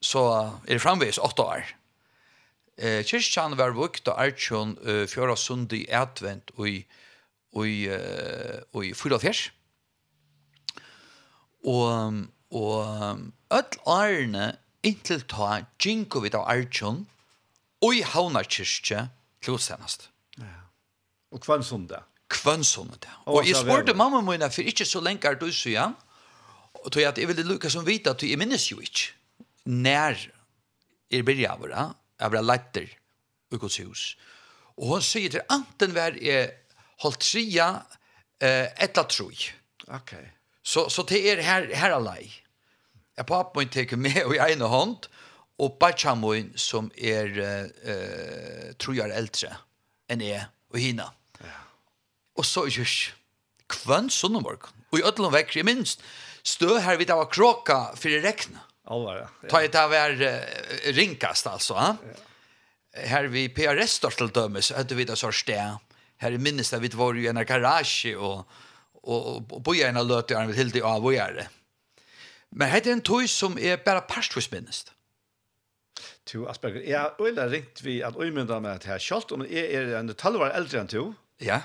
Så 0.00 0.22
er 0.66 0.76
det 0.76 0.82
framvis 0.82 1.18
åtte 1.18 1.42
år. 1.42 1.74
Eh, 2.80 3.02
kyrkjan 3.04 3.58
var 3.58 3.74
vukt 3.76 4.08
av 4.08 4.22
Arjun 4.22 4.76
uh, 4.86 5.04
fjøra 5.10 5.36
sundi 5.36 5.84
advent 5.92 6.54
og 6.56 6.68
i 6.70 6.78
i 7.50 7.88
uh, 7.90 8.84
i 8.84 8.92
fyra 8.94 9.18
fjers. 9.18 9.50
Og 11.66 12.22
og 12.50 13.20
öll 13.50 13.76
arne 13.86 14.46
inntil 14.82 15.20
ta 15.28 15.60
jinko 15.82 16.22
við 16.24 16.38
av 16.38 16.48
Arjun, 16.50 17.04
og 17.80 17.96
i 17.96 18.02
havnarkirke 18.04 19.06
til 19.42 19.58
senast. 19.58 20.10
Ja. 20.38 20.66
Og 21.32 21.42
kvann 21.44 21.64
sondag? 21.64 22.06
Kvann 22.30 22.62
det. 22.62 23.10
Og 23.26 23.46
jeg 23.46 23.56
spurte 23.56 23.94
mamma 23.94 24.20
mine 24.20 24.50
for 24.50 24.62
ikke 24.62 24.84
så 24.84 25.00
lenge 25.00 25.26
er 25.26 25.34
du 25.34 25.50
sier, 25.52 25.94
og 26.74 26.92
tog 26.92 27.02
jeg 27.02 27.08
at 27.08 27.18
jeg 27.18 27.28
ville 27.28 27.42
lukke 27.42 27.70
som 27.70 27.86
vite 27.86 28.10
at 28.10 28.22
jeg 28.22 28.38
minnes 28.38 28.70
jo 28.70 28.78
ikke 28.80 29.10
nær 29.66 30.16
er 31.10 31.24
byrja 31.26 31.54
av 31.56 31.66
det, 31.66 31.86
av 32.22 32.34
det 32.34 32.42
letter 32.44 32.86
i 33.50 33.58
Guds 33.58 33.80
hus. 33.82 34.04
Og 34.78 34.94
hun 34.94 35.02
sier 35.04 35.32
til 35.32 35.46
anten 35.50 35.94
vær 35.94 36.16
er 36.16 36.54
holdt 37.02 37.24
tria 37.24 37.72
eh, 38.40 38.70
etla 38.78 39.04
troi. 39.10 39.34
Ok. 39.90 40.14
Så, 40.62 40.86
så 40.92 41.04
det 41.08 41.20
er 41.32 41.42
her, 41.42 41.66
her 41.74 41.96
alai. 41.96 42.30
Jeg 43.16 43.26
pappa 43.26 43.60
min 43.60 43.72
teker 43.72 43.98
med 44.00 44.22
og 44.22 44.36
i 44.36 44.40
ene 44.44 44.68
hånd, 44.70 45.08
og 45.60 45.76
bætja 45.80 46.14
min 46.16 46.52
som 46.58 46.88
er 46.96 47.36
uh, 47.36 48.70
trojar 48.80 49.12
eldre 49.12 49.52
enn 50.10 50.24
jeg 50.24 50.46
og 50.72 50.80
hina. 50.80 51.10
Ja. 51.40 51.58
Og 52.40 52.46
så 52.48 52.64
er 52.66 52.74
kjørs 52.78 52.96
kvann 53.70 54.10
sunnumorg. 54.10 54.70
Og 54.90 54.98
i 54.98 55.04
ødlom 55.06 55.34
vekker, 55.34 55.60
jeg 55.60 55.68
minst, 55.68 56.02
stø 56.42 56.78
her 56.82 56.98
vidt 56.98 57.12
av 57.14 57.26
kråka 57.30 57.92
fyrir 57.98 58.24
rekna. 58.24 58.64
Alvar, 58.90 59.20
ja. 59.20 59.28
Ta 59.52 59.60
i 59.62 59.70
det 59.70 59.84
er 60.00 60.16
uh, 60.24 60.90
ringkast, 60.96 61.46
altså. 61.50 61.76
Ja. 61.78 62.18
Her 63.06 63.28
vi 63.30 63.46
PRS 63.54 64.00
stortel 64.00 64.32
dømes, 64.34 64.72
høyde 64.74 64.96
vi 64.98 65.06
det 65.06 65.18
så 65.20 65.30
sted. 65.30 65.76
Her 66.20 66.34
i 66.34 66.40
minnes 66.42 66.72
det 66.72 66.80
vi 66.82 66.90
var 66.96 67.14
jo 67.14 67.22
i 67.22 67.30
en 67.30 67.44
garasje, 67.46 68.16
og, 68.16 68.48
og, 69.04 69.44
og, 69.44 69.60
boja 69.62 69.88
en 69.88 70.00
av 70.00 70.08
løtjaren 70.08 70.50
vi 70.50 70.58
hildi 70.58 70.82
av 70.82 71.04
og 71.04 71.14
gjerne. 71.14 71.46
Men 72.50 72.72
hette 72.72 72.90
en 72.90 73.04
tog 73.04 73.28
som 73.30 73.54
er 73.60 73.78
bare 73.84 74.02
parstvis 74.08 74.50
minnest. 74.50 74.90
Ja 74.90 74.99
to 76.28 76.46
Asperger. 76.50 76.82
Jeg 76.86 76.98
har 76.98 77.20
øyla 77.20 77.46
ringt 77.50 77.84
vi 77.84 78.00
at 78.06 78.16
øymynda 78.16 78.60
meg 78.62 78.80
at 78.80 78.88
her 78.90 79.02
kjalt, 79.02 79.32
om 79.32 79.44
jeg 79.46 79.70
er 79.76 79.94
en 79.98 80.12
talvar 80.14 80.54
eldre 80.56 80.82
enn 80.82 80.90
to. 80.90 81.04
Ja. 81.44 81.60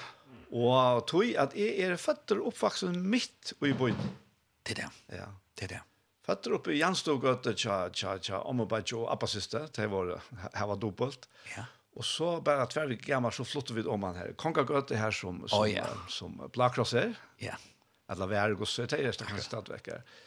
Og 0.56 1.04
tog 1.10 1.34
at 1.42 1.56
jeg 1.58 1.80
er 1.84 1.98
føtter 2.00 2.42
oppvaksen 2.46 2.96
mitt 3.12 3.56
i 3.66 3.74
bøyn. 3.76 3.98
Det 4.66 4.78
er 4.78 4.86
det. 4.86 5.20
Ja. 5.20 5.30
Det 5.56 5.68
er 5.68 5.78
det. 5.78 5.84
Føtter 6.26 6.56
oppe 6.58 6.74
i 6.74 6.80
Janstogøte, 6.80 7.54
tja, 7.54 7.86
tja, 7.94 8.16
tja, 8.18 8.42
om 8.50 8.64
og 8.64 8.70
bare 8.72 8.98
og 8.98 9.12
appasiste, 9.14 9.68
det 9.76 9.86
var, 9.92 10.16
her 10.56 10.70
var 10.72 10.80
dobbelt. 10.82 11.28
Ja. 11.54 11.68
Og 11.96 12.04
så 12.04 12.40
bare 12.44 12.88
vi 12.90 12.98
gammel 13.00 13.32
så 13.32 13.46
flottar 13.46 13.76
vi 13.78 13.86
om 13.88 14.04
han 14.04 14.18
her. 14.18 14.34
Kongagøte 14.34 14.98
her 14.98 15.12
som, 15.12 15.44
som, 15.48 15.60
oh, 15.60 15.70
ja. 15.70 15.86
som, 16.10 16.34
som 16.40 16.52
Blakross 16.52 16.94
er. 16.94 17.14
Ja. 17.40 17.56
Eller 18.10 18.28
Værgås, 18.28 18.76
det 18.76 18.94
er 18.94 19.06
det 19.06 19.14
stakkars 19.16 19.46
stadvekker. 19.48 20.02
Ja 20.02 20.25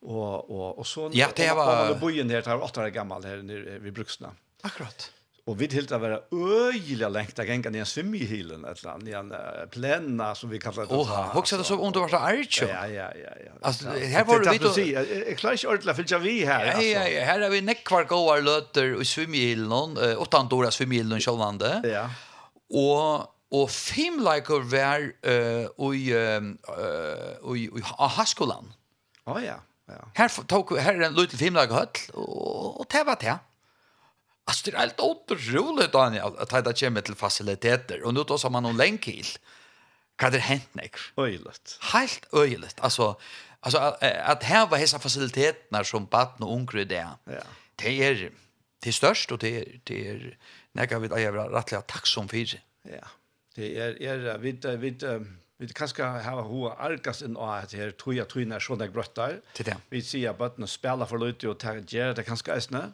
Och 0.00 0.50
och 0.50 0.78
och 0.78 0.86
så 0.86 1.10
Ja, 1.12 1.28
det 1.36 1.52
var 1.52 1.88
på 1.88 1.94
bojen 1.94 2.28
där 2.28 2.42
tar 2.42 2.62
åtta 2.62 2.80
år 2.82 2.88
gammal 2.88 3.24
här 3.24 3.36
nere 3.36 3.78
vid 3.78 3.92
Bruksna. 3.92 4.30
Akkurat. 4.62 5.12
Och 5.44 5.60
vid 5.60 5.72
helt 5.72 5.92
att 5.92 6.00
vara 6.00 6.20
öjliga 6.32 7.08
längta 7.08 7.44
gänga 7.44 7.70
ner 7.70 7.84
svimmihilen 7.84 8.64
ett 8.64 8.82
land 8.82 9.08
i 9.08 9.12
en 9.12 9.34
plänna 9.70 10.34
som 10.34 10.50
vi 10.50 10.58
kallar 10.58 10.86
det. 10.86 10.94
Oha, 10.94 11.32
också 11.34 11.56
det 11.56 11.64
så 11.64 11.78
om 11.78 11.92
du 11.92 11.98
var 12.00 12.08
så 12.08 12.16
arch. 12.16 12.62
Ja, 12.62 12.86
ja, 12.86 13.12
ja, 13.14 13.30
ja. 13.46 13.52
Alltså 13.62 13.88
här 13.88 14.24
var 14.24 14.40
det 14.40 14.52
lite 14.52 14.80
Jag 14.82 15.38
klarar 15.38 15.54
inte 15.54 15.68
ordla 15.68 15.94
för 15.94 16.18
vi 16.18 16.44
här 16.44 16.66
alltså. 16.66 16.82
Ja, 16.82 17.08
ja, 17.08 17.24
her 17.24 17.40
er 17.40 17.50
vi 17.50 17.60
nekkvar 17.60 18.00
neckvar 18.00 18.04
goar 18.04 18.42
lötter 18.42 18.94
och 18.94 19.06
svimmihilen, 19.06 19.98
åtta 20.18 20.38
andra 20.38 20.70
svimmihilen 20.70 21.20
självande. 21.20 21.82
Ja. 21.84 22.10
Og 22.70 23.34
og 23.50 23.70
fem 23.72 24.18
leikur 24.20 24.60
vær 24.68 25.06
uh, 25.24 25.94
i 25.96 26.12
uh, 26.12 26.50
uh, 26.68 27.56
i 27.56 27.82
Haskolan. 28.16 28.74
Å 29.24 29.32
oh, 29.32 29.40
ja. 29.40 29.56
Här 30.14 30.28
tog 30.46 30.78
här 30.78 31.00
en 31.00 31.14
liten 31.14 31.38
filmdag 31.38 31.66
höll 31.66 31.88
och 32.14 32.80
och 32.80 32.86
det 32.90 33.04
var 33.04 33.16
det. 33.20 33.38
Alltså 34.44 34.70
det 34.70 34.76
är 34.76 34.80
helt 34.80 35.00
otroligt 35.00 35.92
Daniel 35.92 36.24
att 36.38 36.64
det 36.64 36.80
kommer 36.80 37.00
till 37.00 37.14
faciliteter 37.14 38.02
och 38.02 38.14
nu 38.14 38.24
då 38.24 38.38
som 38.38 38.52
man 38.52 38.62
någon 38.62 38.76
länk 38.76 39.04
till. 39.04 39.26
Kan 40.16 40.32
det 40.32 40.38
hänt 40.38 40.74
nek? 40.74 40.96
Öjligt. 41.16 41.78
Helt 41.80 42.34
öjligt. 42.34 42.80
Alltså 42.80 43.20
alltså 43.60 43.78
att 44.24 44.42
här 44.42 44.66
var 44.66 44.78
dessa 44.78 44.98
faciliteterna 44.98 45.84
som 45.84 46.06
barn 46.06 46.42
och 46.42 46.54
unga 46.54 46.84
det. 46.84 47.08
Ja. 47.24 47.32
Det 47.76 48.04
är 48.04 48.30
det 48.82 48.92
störst 48.92 49.32
och 49.32 49.38
det 49.38 49.58
är 49.58 49.80
det 49.84 50.08
är 50.08 50.38
när 50.72 50.86
vi 50.86 51.22
jag 51.22 51.32
vill 51.32 51.40
rättliga 51.40 51.80
tack 51.80 52.06
som 52.06 52.28
för. 52.28 52.60
Ja. 52.82 53.06
Det 53.54 53.78
är 53.78 54.02
är 54.02 54.38
vid 54.38 54.64
vid 54.64 55.04
Vi 55.60 55.68
kan 55.68 55.88
ska 55.88 56.06
ha 56.06 56.40
hoa 56.42 56.74
alkas 56.74 57.22
in 57.22 57.36
och 57.36 57.56
att 57.56 57.72
här 57.72 57.90
tror 57.90 58.14
jag 58.14 58.28
tror 58.28 58.44
när 58.44 58.60
såna 58.60 58.86
det 58.86 58.90
Vi 59.88 60.02
ser 60.02 60.30
att 60.30 60.38
bötterna 60.38 60.66
spelar 60.66 61.06
för 61.06 61.18
lite 61.18 61.48
och 61.48 61.58
tar 61.58 62.14
det 62.14 62.22
kanske 62.22 62.52
äsna. 62.52 62.92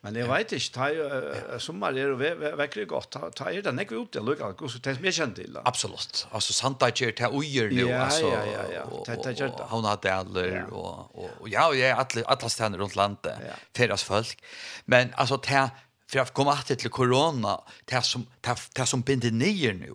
Men 0.00 0.14
det 0.14 0.22
vet 0.22 0.52
inte 0.52 0.72
tar 0.72 1.58
sommar 1.58 1.92
är 1.98 2.08
det 2.08 2.56
verkligen 2.56 2.88
gott. 2.88 3.10
Tar 3.34 3.62
det 3.62 3.72
när 3.72 4.02
ut 4.02 4.12
det 4.12 4.20
lukar 4.20 4.52
går 4.52 4.68
så 4.68 4.78
tas 4.78 5.00
mer 5.00 5.10
känt 5.10 5.36
till. 5.36 5.58
Absolut. 5.64 6.26
Alltså 6.30 6.52
santa 6.52 6.90
ger 6.94 7.12
ta 7.12 7.28
ojer 7.28 7.70
nu 7.70 7.92
alltså. 7.92 8.26
Ja 8.26 8.46
ja 8.46 8.62
ja. 8.74 9.14
Ta 9.16 9.32
det 9.32 9.52
Hon 9.68 9.84
har 9.84 9.98
det 10.02 10.10
alla 10.10 10.66
och 10.66 11.40
och 11.40 11.48
ja 11.48 11.68
och 11.68 11.76
ja 11.76 11.94
alla 11.94 12.26
alla 12.26 12.48
stannar 12.48 12.78
runt 12.78 12.96
landet. 12.96 13.38
Färdas 13.76 14.02
folk. 14.02 14.44
Men 14.84 15.14
alltså 15.14 15.38
ta 15.38 15.70
för 16.10 16.18
att 16.18 16.32
komma 16.32 16.56
till 16.56 16.90
corona, 16.90 17.60
det 17.84 18.02
som 18.02 18.26
det 18.72 18.86
som 18.86 19.00
binder 19.00 19.30
ner 19.30 19.72
nu 19.72 19.92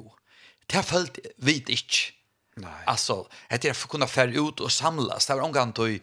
det 0.67 0.83
följt 0.83 1.19
vid 1.37 1.69
inte. 1.69 1.95
Nej. 2.55 2.71
Alltså, 2.85 3.27
att 3.49 3.63
jag 3.63 3.75
kunde 3.75 4.07
färra 4.07 4.31
ut 4.31 4.59
och 4.59 4.71
samlas. 4.71 5.25
Det 5.25 5.35
var 5.35 5.41
omgång 5.41 5.73
till 5.73 6.01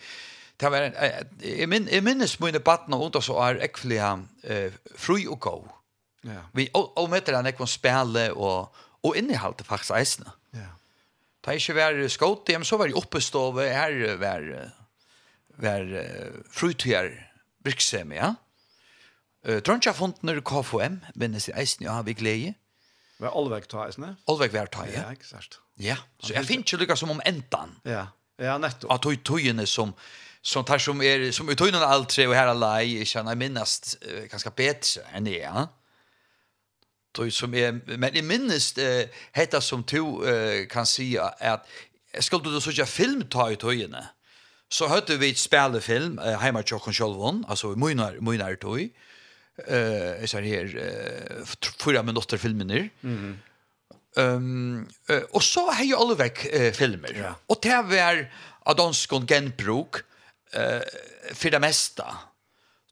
Det 0.60 0.70
var 0.70 0.82
en, 0.82 0.94
jeg, 1.42 1.68
min, 1.70 1.88
jeg 1.88 2.02
minnes 2.02 2.40
mine 2.40 2.58
baden 2.60 2.94
og 2.96 3.04
under 3.06 3.22
så 3.22 3.36
er 3.44 3.60
ekvelig 3.62 4.00
eh, 4.42 4.72
fri 4.98 5.26
og 5.30 5.38
gå. 5.40 5.54
Ja. 6.26 6.40
Vi, 6.54 6.66
og, 6.74 6.98
og 6.98 7.10
møter 7.12 7.36
han 7.36 7.46
ekvelig 7.46 7.70
spille 7.70 8.24
og, 8.34 8.74
og 9.06 9.16
innehalte 9.16 9.64
faktisk 9.64 9.94
eisene. 9.94 10.32
Ja. 10.54 10.72
Det 11.44 11.54
jeg 11.54 11.62
ikke 11.62 11.78
var 11.78 12.00
skått 12.10 12.50
men 12.56 12.66
så 12.66 12.76
var 12.76 12.90
jeg 12.90 12.98
oppe 12.98 13.22
ståve, 13.22 13.68
her 13.70 14.16
var, 14.18 14.48
var 15.62 15.94
frutøyer 16.50 17.14
virksomhet, 17.64 18.18
ja. 18.18 18.34
Uh, 19.46 19.60
Trondja 19.62 19.92
funten 19.94 20.40
KFM, 20.42 20.98
minnes 21.14 21.46
jeg 21.48 21.54
eisen, 21.60 21.86
ja, 21.86 22.00
vi 22.02 22.16
gleder. 22.18 22.58
Var 23.18 23.34
allveg 23.34 23.66
ta, 23.70 23.88
ikke? 23.90 24.12
Olvek 24.30 24.52
vær 24.54 24.70
ta, 24.70 24.84
ja. 24.86 25.08
Ja. 25.10 25.40
Ja, 25.78 25.96
så 26.22 26.34
jeg 26.34 26.46
finner 26.46 26.66
ikke 26.66 26.80
lykkes 26.82 27.02
som 27.02 27.12
om 27.14 27.20
endan. 27.26 27.76
Ja, 27.86 28.08
ja 28.42 28.56
nettopp. 28.58 28.90
At 28.94 29.02
tog 29.02 29.18
togene 29.26 29.66
som, 29.66 29.92
som 30.42 30.66
tar 30.66 30.82
som 30.82 31.02
er, 31.02 31.28
som 31.34 31.50
er 31.50 31.58
togene 31.58 31.82
alt 31.86 32.10
tre 32.14 32.26
og 32.26 32.34
her 32.34 32.50
alai, 32.50 32.96
ikke 32.98 33.12
kjenner 33.12 33.34
er 33.34 33.40
minnast 33.42 33.96
uh, 34.02 34.24
ganske 34.30 34.52
bedre 34.58 35.04
enn 35.14 35.30
jeg, 35.30 35.42
ja. 35.46 35.66
Tog 37.14 37.30
som 37.34 37.54
er, 37.58 37.78
men 37.90 38.14
jeg 38.14 38.26
minnes 38.26 38.70
uh, 38.78 39.22
hetta 39.34 39.62
som 39.62 39.82
to 39.86 40.20
uh, 40.22 40.64
kan 40.70 40.86
si 40.86 41.12
at 41.18 41.66
skulle 42.22 42.50
du 42.50 42.60
så 42.62 42.74
ikke 42.74 42.90
film 42.90 43.26
ta 43.30 43.48
i 43.50 43.58
togene, 43.58 44.02
så 44.70 44.90
hørte 44.90 45.16
vi 45.18 45.30
et 45.32 45.40
spillefilm, 45.40 46.18
uh, 46.18 46.36
Heimartjokken 46.42 46.94
Sjolvon, 46.94 47.44
altså 47.48 47.74
Møynar, 47.78 48.18
Møynar 48.22 48.58
tog, 48.62 48.82
eh 49.66 50.26
så 50.26 50.38
här 50.38 50.68
fyra 51.84 52.02
minuter 52.02 52.36
filmer. 52.36 52.90
Mm. 53.02 53.38
Ehm 54.16 54.88
och 55.30 55.42
så 55.42 55.70
har 55.70 55.84
ju 55.84 55.96
alla 55.96 56.14
veck 56.14 56.38
filmer. 56.76 57.12
Ja. 57.22 57.34
Och 57.46 57.58
det 57.62 57.82
var 57.82 58.32
Adonskon 58.64 59.26
genbruk 59.26 59.94
eh 60.52 60.80
för 61.34 61.50
det 61.50 61.60
mesta. 61.60 62.16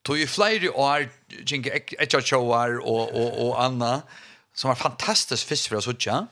Tog 0.03 0.19
ju 0.19 0.27
fler 0.27 0.77
år 0.77 1.09
jinka 1.47 1.71
etcha 1.99 2.21
showar 2.21 2.79
och 2.79 3.15
och 3.15 3.49
och 3.49 3.63
Anna 3.63 4.03
som 4.55 4.69
var 4.69 4.75
fantastiskt 4.75 5.49
fisk 5.49 5.69
för 5.69 5.77
oss 5.77 5.87
och 5.87 6.07
ja. 6.07 6.27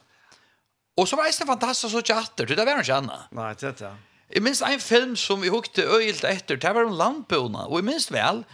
Och 0.96 1.08
så 1.08 1.16
var 1.16 1.24
det 1.24 1.46
fantastiskt 1.46 1.92
så 1.92 2.02
chatter. 2.02 2.46
Det 2.46 2.54
där 2.54 2.66
var 2.66 2.78
inte 2.78 2.94
Anna. 2.94 3.28
Nej, 3.30 3.54
det 3.60 3.66
är 3.66 3.72
det. 3.78 3.96
Jag 4.28 4.42
minns 4.42 4.62
en 4.62 4.80
film 4.80 5.16
som 5.16 5.40
vi 5.40 5.48
hukte 5.48 5.82
öjligt 5.82 6.24
efter, 6.24 6.56
det 6.56 6.72
var 6.72 6.84
om 6.84 6.92
lampona, 6.92 7.64
och 7.66 7.78
jag 7.78 7.84
minns 7.84 8.10
väl, 8.10 8.44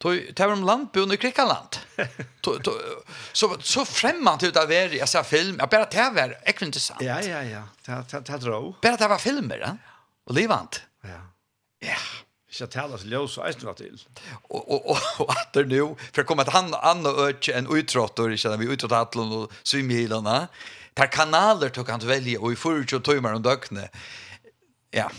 Tog 0.00 0.34
tar 0.34 0.48
om 0.52 0.64
landbund 0.64 1.12
i 1.12 1.16
Krikaland. 1.16 1.76
Så 3.32 3.56
så 3.62 3.84
främman 3.84 4.38
ut 4.42 4.56
av 4.56 4.72
er 4.72 4.88
jag 4.88 5.08
sa 5.08 5.24
film. 5.24 5.56
Jag 5.58 5.68
bara 5.68 5.84
det 5.84 6.10
var 6.10 6.36
är 6.42 6.62
interessant. 6.62 7.02
Ja 7.02 7.20
ja 7.22 7.42
ja. 7.42 7.62
Ta 7.84 8.20
ta 8.20 8.36
dro. 8.36 8.74
Bara 8.82 8.96
det 8.96 9.08
var 9.08 9.18
filmer, 9.18 9.58
ja. 9.58 9.76
Och 10.26 10.34
levant. 10.34 10.82
Ja. 11.02 11.20
Ja. 11.78 11.96
Så 12.50 12.66
tala 12.66 12.98
så 12.98 13.06
ljus 13.06 13.38
och 13.38 13.48
ästna 13.48 13.74
till. 13.74 14.02
Och 14.42 14.90
och 14.90 14.98
och 15.20 15.30
att 15.30 15.52
det 15.52 15.64
nu 15.64 15.96
för 16.12 16.22
kommer 16.22 16.44
til 16.44 16.52
han 16.52 16.74
han 16.82 17.06
øke 17.06 17.52
en 17.52 17.66
utrottor, 17.76 18.30
inte 18.30 18.56
vi 18.56 18.72
utrottar 18.72 18.96
allan 18.96 19.32
och 19.32 19.52
svimhilarna. 19.62 20.48
Där 20.94 21.06
kanaler 21.06 21.68
tog 21.68 21.88
han 21.88 22.00
välja 22.00 22.40
och 22.40 22.52
i 22.52 22.56
förut 22.56 23.04
tog 23.04 23.24
om 23.24 23.42
dökne. 23.42 23.88
Ja. 24.90 25.10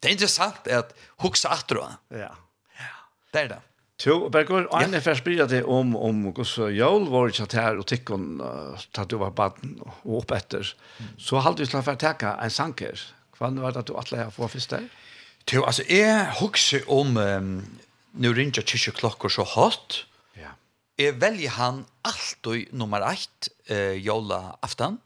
Det 0.00 0.08
är 0.08 0.12
intressant 0.12 0.68
at 0.68 0.94
hukse 1.16 1.48
attra. 1.48 1.96
Ja. 2.08 2.36
Ja. 2.78 2.92
er 3.32 3.48
det. 3.48 3.60
Jo, 4.04 4.28
Bergur, 4.28 4.66
en 4.76 4.92
er 4.92 5.00
først 5.00 5.24
bryr 5.24 5.46
det 5.48 5.62
om, 5.64 5.94
om 5.96 6.26
hvordan 6.28 6.74
jøl 6.76 7.06
var 7.08 7.30
ikke 7.32 7.46
her, 7.56 7.78
og 7.80 7.86
tikkun, 7.88 8.42
at 8.76 9.08
du 9.08 9.16
var 9.16 9.32
baden 9.32 9.78
og 9.86 10.18
opp 10.18 10.34
etter. 10.36 10.68
Så 11.16 11.40
halte 11.40 11.64
vi 11.64 11.70
til 11.70 11.80
å 11.80 11.86
få 11.86 11.96
teka 11.96 12.34
en 12.44 12.52
sanker. 12.52 13.00
Hva 13.38 13.48
var 13.56 13.72
det 13.72 13.84
at 13.84 13.88
du 13.88 13.96
atle 13.96 14.20
her 14.20 14.34
for 14.34 14.52
først 14.52 14.74
deg? 14.74 14.84
Jo, 15.48 15.64
altså, 15.64 15.84
jeg 15.88 16.28
husker 16.40 16.84
om, 16.92 17.16
um, 17.16 17.50
nu 18.20 18.30
ringer 18.34 18.66
kyrkje 18.66 18.92
klokker 18.98 19.32
så 19.32 19.46
hatt, 19.48 20.02
ja. 20.36 20.52
jeg 20.98 21.16
velger 21.22 21.54
han 21.56 21.84
alltid 22.04 22.74
nummer 22.76 23.04
ett 23.14 23.48
uh, 23.70 23.94
jøla 23.96 24.58
aftan, 24.66 24.98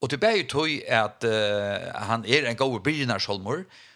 og 0.00 0.10
tilbæg 0.10 0.48
tog 0.52 0.68
at 0.88 1.24
uh, 1.28 1.92
han 2.10 2.26
er 2.28 2.48
en 2.48 2.58
god 2.58 2.80
brynarsholmer, 2.84 3.64
og 3.64 3.89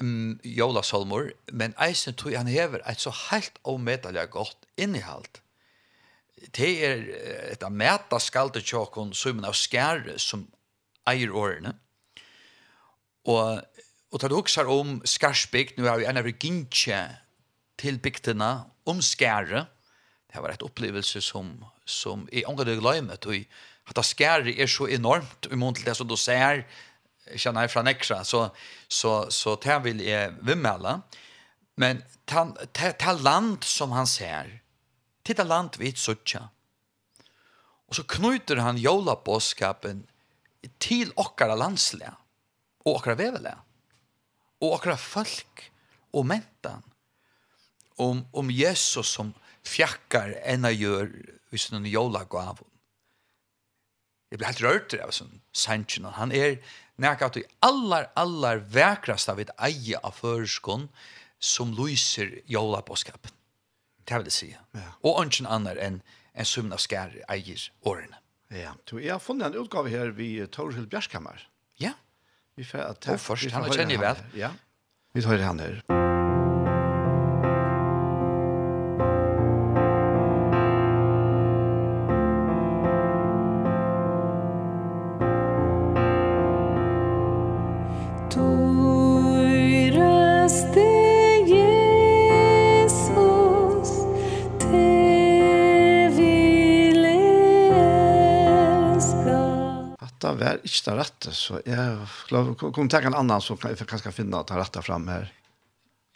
um, 0.00 0.40
jólasolmur, 0.44 1.32
men 1.52 1.74
eisen 1.80 2.14
tog 2.14 2.34
han 2.36 2.50
hever 2.50 2.82
et 2.88 3.00
så 3.00 3.12
helt 3.30 3.58
avmetallega 3.68 4.30
godt 4.32 4.68
innihalt. 4.76 5.42
Det 6.56 6.72
er 6.84 7.04
et 7.52 7.62
av 7.62 7.72
meta 7.72 8.18
skalde 8.18 8.62
tjokken 8.64 9.12
som 9.14 9.42
av 9.46 9.54
skære 9.54 10.18
som 10.18 10.46
eier 11.08 11.34
årene. 11.34 11.74
Og, 13.30 13.60
og 14.10 14.20
tar 14.20 14.32
du 14.32 14.38
huksar 14.38 14.70
om 14.70 14.98
skarsbygd, 15.06 15.78
nu 15.78 15.86
har 15.86 16.00
vi 16.00 16.08
en 16.10 16.18
av 16.18 16.30
gintje 16.32 16.98
til 17.78 18.00
bygdina 18.02 18.64
om 18.88 19.02
skære. 19.02 19.66
Det 20.32 20.42
var 20.42 20.54
et 20.54 20.64
opplevelse 20.66 21.22
som, 21.22 21.54
som 21.86 22.26
i 22.32 22.44
omgå 22.48 22.66
det 22.66 22.80
glemmet, 22.80 23.26
og 23.26 23.92
at 23.92 24.06
skære 24.06 24.54
er 24.56 24.70
så 24.70 24.88
enormt, 24.90 25.46
i 25.50 25.58
mån 25.58 25.76
til 25.76 25.86
det 25.86 25.96
som 25.98 26.08
du 26.08 26.16
ser, 26.16 26.64
känner 27.36 27.60
jag 27.60 27.70
från 27.70 27.86
extra 27.86 28.24
så 28.24 28.50
så 28.88 29.30
så 29.30 29.56
där 29.56 29.80
vill 29.80 30.00
är 30.00 30.30
vimmela. 30.30 31.02
Men 31.74 32.02
ta, 32.24 33.12
land 33.12 33.64
som 33.64 33.92
han 33.92 34.06
ser. 34.06 34.62
Titta 35.22 35.44
land 35.44 35.76
vid 35.78 35.98
sucha. 35.98 36.48
Och 37.88 37.96
så 37.96 38.04
knyter 38.04 38.56
han 38.56 38.76
jola 38.76 39.20
boskapen 39.24 40.06
till 40.78 41.12
åkara 41.16 41.54
landsliga 41.54 42.16
och 42.84 42.92
åkara 42.92 43.14
vävela 43.14 43.58
och 44.58 45.00
folk 45.00 45.72
och 46.10 46.26
mentan 46.26 46.82
om 47.96 48.26
om 48.32 48.50
Jesus 48.50 49.08
som 49.08 49.34
fjackar 49.62 50.40
ena 50.44 50.70
gör 50.70 51.12
visst 51.50 51.72
någon 51.72 51.86
jola 51.86 52.24
gav. 52.24 52.58
Jag 54.28 54.38
blir 54.38 54.46
helt 54.46 54.60
rörd 54.60 55.00
av 55.04 55.10
sånn, 55.10 55.40
sanchen 55.52 56.04
han 56.04 56.32
är 56.32 56.58
nekka 57.00 57.30
at 57.30 57.38
allar, 57.64 58.10
allar 58.16 58.62
vekrast 58.72 59.30
av 59.32 59.40
et 59.40 59.52
eie 59.58 60.00
av 60.02 60.18
føreskån 60.18 60.88
som 61.42 61.72
lyser 61.76 62.40
jola 62.50 62.82
påskapen. 62.86 63.32
Det 64.04 64.18
vil 64.18 64.28
jeg 64.30 64.36
si. 64.36 64.50
Ja. 64.74 64.90
Og 65.06 65.22
ønsken 65.22 65.46
annar 65.46 65.78
enn 65.78 66.02
en 66.34 66.48
sumna 66.48 66.78
skær 66.80 67.14
eier 67.30 67.68
årene. 67.86 68.18
Ja, 68.52 68.74
du, 68.84 68.98
jeg 69.00 69.14
har 69.14 69.22
funnet 69.22 69.52
en 69.52 69.64
utgave 69.64 69.92
her 69.92 70.12
vid 70.16 70.50
Torhild 70.52 70.90
Bjerskammer. 70.92 71.46
Ja. 71.80 71.94
Vi 72.56 72.66
får 72.68 72.84
at... 72.90 73.08
Og 73.08 73.20
først, 73.20 73.50
han 73.54 73.70
kjenner 73.70 73.96
jeg 73.96 74.04
vel. 74.04 74.22
Ja, 74.36 74.52
vi 75.14 75.24
tar 75.24 75.40
det 75.40 75.48
han 75.48 75.62
her. 75.62 75.82
Ja. 75.88 76.01
ikke 100.72 100.88
det 100.88 100.96
rette, 100.98 101.36
så 101.36 101.60
jeg 101.68 102.58
kunne 102.62 102.88
tenke 102.88 103.12
en 103.12 103.20
annen 103.20 103.44
som 103.44 103.60
jeg 103.60 103.86
kanskje 103.86 104.14
finne 104.16 104.42
det 104.48 104.58
rette 104.58 104.82
frem 104.84 105.06
her. 105.12 105.30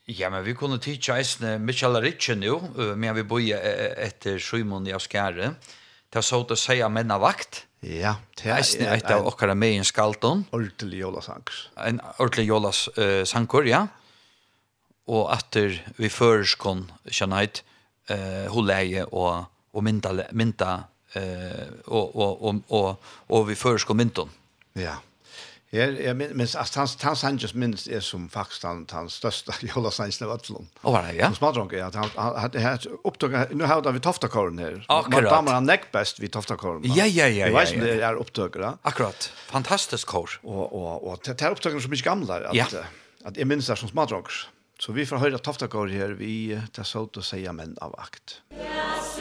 Ja, 0.07 0.31
men 0.31 0.45
vi 0.47 0.55
kunne 0.55 0.79
tidsa 0.79 1.17
eisne 1.19 1.57
Michael 1.59 1.99
Ritche 2.05 2.37
nu, 2.39 2.61
men 2.95 3.15
vi 3.17 3.25
boi 3.27 3.51
etter 3.51 4.39
Sjumon 4.39 4.87
i 4.87 4.95
Askjære. 4.95 5.51
Det 6.07 6.21
er 6.21 6.25
så 6.25 6.39
å 6.47 6.59
seia 6.59 6.87
menna 6.89 7.19
vakt. 7.19 7.65
Ja, 7.83 8.15
det 8.39 8.47
er 8.47 8.61
eisne 8.61 8.93
et 8.95 9.11
av 9.11 9.27
okkara 9.27 9.57
megin 9.59 9.83
i 9.83 9.87
skalton. 9.87 10.45
Ordelig 10.55 11.03
jolasanker. 11.03 11.59
En 11.83 11.99
ordelig 12.23 12.47
jolasanker, 12.47 13.67
ja. 13.67 13.83
Og 15.11 15.27
etter 15.35 15.75
vi 15.99 16.11
føreskon 16.11 16.87
kjennait 17.11 17.65
uh, 18.11 18.47
holeie 18.55 19.05
og, 19.11 19.51
og 19.75 19.87
mynda, 19.87 20.15
mynda 20.35 20.73
uh, 21.19 21.67
og, 21.91 22.15
og, 22.15 22.33
og, 22.47 22.63
og, 22.71 23.13
og 23.35 23.47
vi 23.51 23.59
føreskon 23.59 24.01
mynton. 24.01 24.31
Ja. 24.77 24.99
Her, 25.75 25.97
jeg 25.99 26.15
minns, 26.15 26.55
at 26.55 26.71
hans, 26.79 26.95
hans 27.03 27.23
Sanchez 27.25 27.53
minns 27.59 27.89
er 27.91 28.03
som 28.05 28.29
faktisk 28.31 28.63
han, 28.69 28.85
hans 28.93 29.17
største 29.19 29.55
Jola 29.69 29.91
Sanchez 29.91 30.23
av 30.23 30.37
Øtlund. 30.37 30.69
Å, 30.85 30.93
var 30.95 31.09
det, 31.09 31.17
ja? 31.19 31.31
Som 31.33 31.41
smadronk, 31.41 31.75
ja. 31.75 31.89
Han, 31.91 32.13
han, 32.15 32.37
han, 32.45 32.59
han 32.63 33.01
opptog, 33.09 33.35
nå 33.51 33.67
har 33.67 33.83
vi 33.83 34.03
toftakåren 34.05 34.63
her. 34.63 34.79
Akkurat. 34.87 35.31
Damer 35.33 35.59
han 35.59 35.67
nekk 35.67 35.91
best 35.95 36.23
vi 36.23 36.31
toftakåren. 36.33 36.87
Ja, 36.87 37.09
ja, 37.11 37.27
ja. 37.27 37.49
Jeg 37.49 37.57
vet 37.57 37.75
ikke 37.75 37.83
om 37.83 37.87
det 37.89 37.97
er 37.99 38.23
opptøkere. 38.23 38.75
Akkurat. 38.87 39.31
Fantastisk 39.51 40.15
kår. 40.15 40.39
Og, 40.47 40.63
og, 40.71 40.93
og 41.03 41.27
det 41.27 41.35
er 41.41 41.57
opptøkene 41.57 41.83
som 41.83 41.99
ikke 41.99 42.13
gamle. 42.13 42.39
At, 42.47 42.55
ja. 42.57 42.87
At 43.27 43.41
jeg 43.41 43.51
minns 43.51 43.67
det 43.67 43.81
som 43.83 43.91
smadronk. 43.91 44.31
Så 44.79 44.93
vi 44.95 45.09
får 45.09 45.25
høre 45.25 45.43
toftakåren 45.43 45.97
her, 45.97 46.15
vi 46.21 46.55
tar 46.77 46.87
så 46.87 47.09
til 47.11 47.25
å 47.25 47.27
si 47.27 47.43
menn 47.51 47.75
av 47.83 47.97
akt. 47.99 48.43
Ja. 48.55 49.16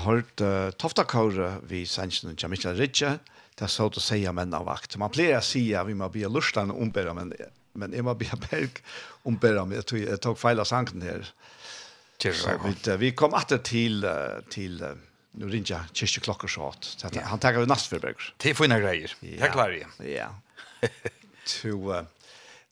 hørt 0.00 0.40
uh, 0.40 0.70
Toftakaure 0.80 1.58
vi 1.68 1.84
sendte 1.88 2.30
og 2.30 2.38
Jamikla 2.40 2.74
Ritje, 2.78 3.16
det 3.58 3.66
er 3.66 3.72
så 3.72 3.88
å 3.90 4.02
si 4.02 4.22
menn 4.32 4.54
av 4.56 4.66
vakt. 4.68 4.96
Man 5.00 5.12
pleier 5.12 5.38
å 5.38 5.44
si 5.44 5.68
at 5.76 5.86
vi 5.88 5.96
må 5.98 6.08
bli 6.12 6.24
lustene 6.24 6.74
ombæra, 6.74 7.12
men, 7.16 7.32
men 7.78 7.92
jeg 7.92 8.06
må 8.06 8.14
bli 8.18 8.30
berg 8.48 8.80
ombæra, 9.28 9.66
men 9.66 9.80
jeg 9.80 9.88
tog, 9.90 10.02
jeg 10.02 10.22
tog 10.24 10.40
feil 10.40 10.62
av 10.62 10.68
sangen 10.70 11.04
her. 11.04 11.28
Så 12.22 12.56
vi, 12.62 12.76
uh, 12.86 12.96
vi 13.00 13.12
kom 13.18 13.34
atter 13.34 13.60
til, 13.66 14.04
uh, 14.06 14.40
til 14.52 14.78
uh, 14.82 14.94
nu 15.40 15.48
ringer 15.48 15.74
jeg 15.74 16.02
kyrkje 16.02 16.24
klokker 16.26 16.50
så 16.50 16.68
at 16.70 16.86
så 16.86 17.10
yeah. 17.12 17.28
han 17.30 17.40
tackar 17.40 17.64
vi 17.64 17.70
nastförberg. 17.70 18.20
Det 18.42 18.54
får 18.56 18.68
inga 18.68 18.80
grejer. 18.82 19.14
greier, 19.20 19.38
Det 19.40 19.52
klarer 19.52 19.78
jeg. 19.80 20.10
Ja. 20.12 20.28
to, 21.54 21.78
uh, 21.90 22.04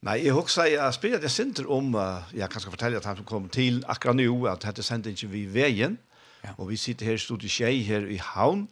Nei, 0.01 0.15
jeg 0.23 0.33
husker 0.33 0.65
jeg 0.65 0.93
spiller 0.97 1.19
det 1.21 1.29
senter 1.29 1.67
om, 1.69 1.93
uh, 1.93 2.25
jeg 2.33 2.49
kan 2.49 2.63
skal 2.63 2.73
fortelle 2.73 2.97
at 2.97 3.05
han 3.05 3.19
som 3.19 3.27
kom 3.27 3.49
til 3.53 3.83
akkurat 3.85 4.17
nå, 4.17 4.47
at 4.49 4.63
dette 4.65 4.85
sendte 4.85 5.13
ikke 5.13 5.29
vi 5.29 5.43
veien, 5.53 5.99
Ja. 6.43 6.55
Og 6.57 6.71
vi 6.71 6.79
sitter 6.79 7.05
her 7.05 7.19
i 7.19 7.21
studiet 7.21 7.85
her 7.85 8.07
i 8.09 8.17
Havn. 8.17 8.67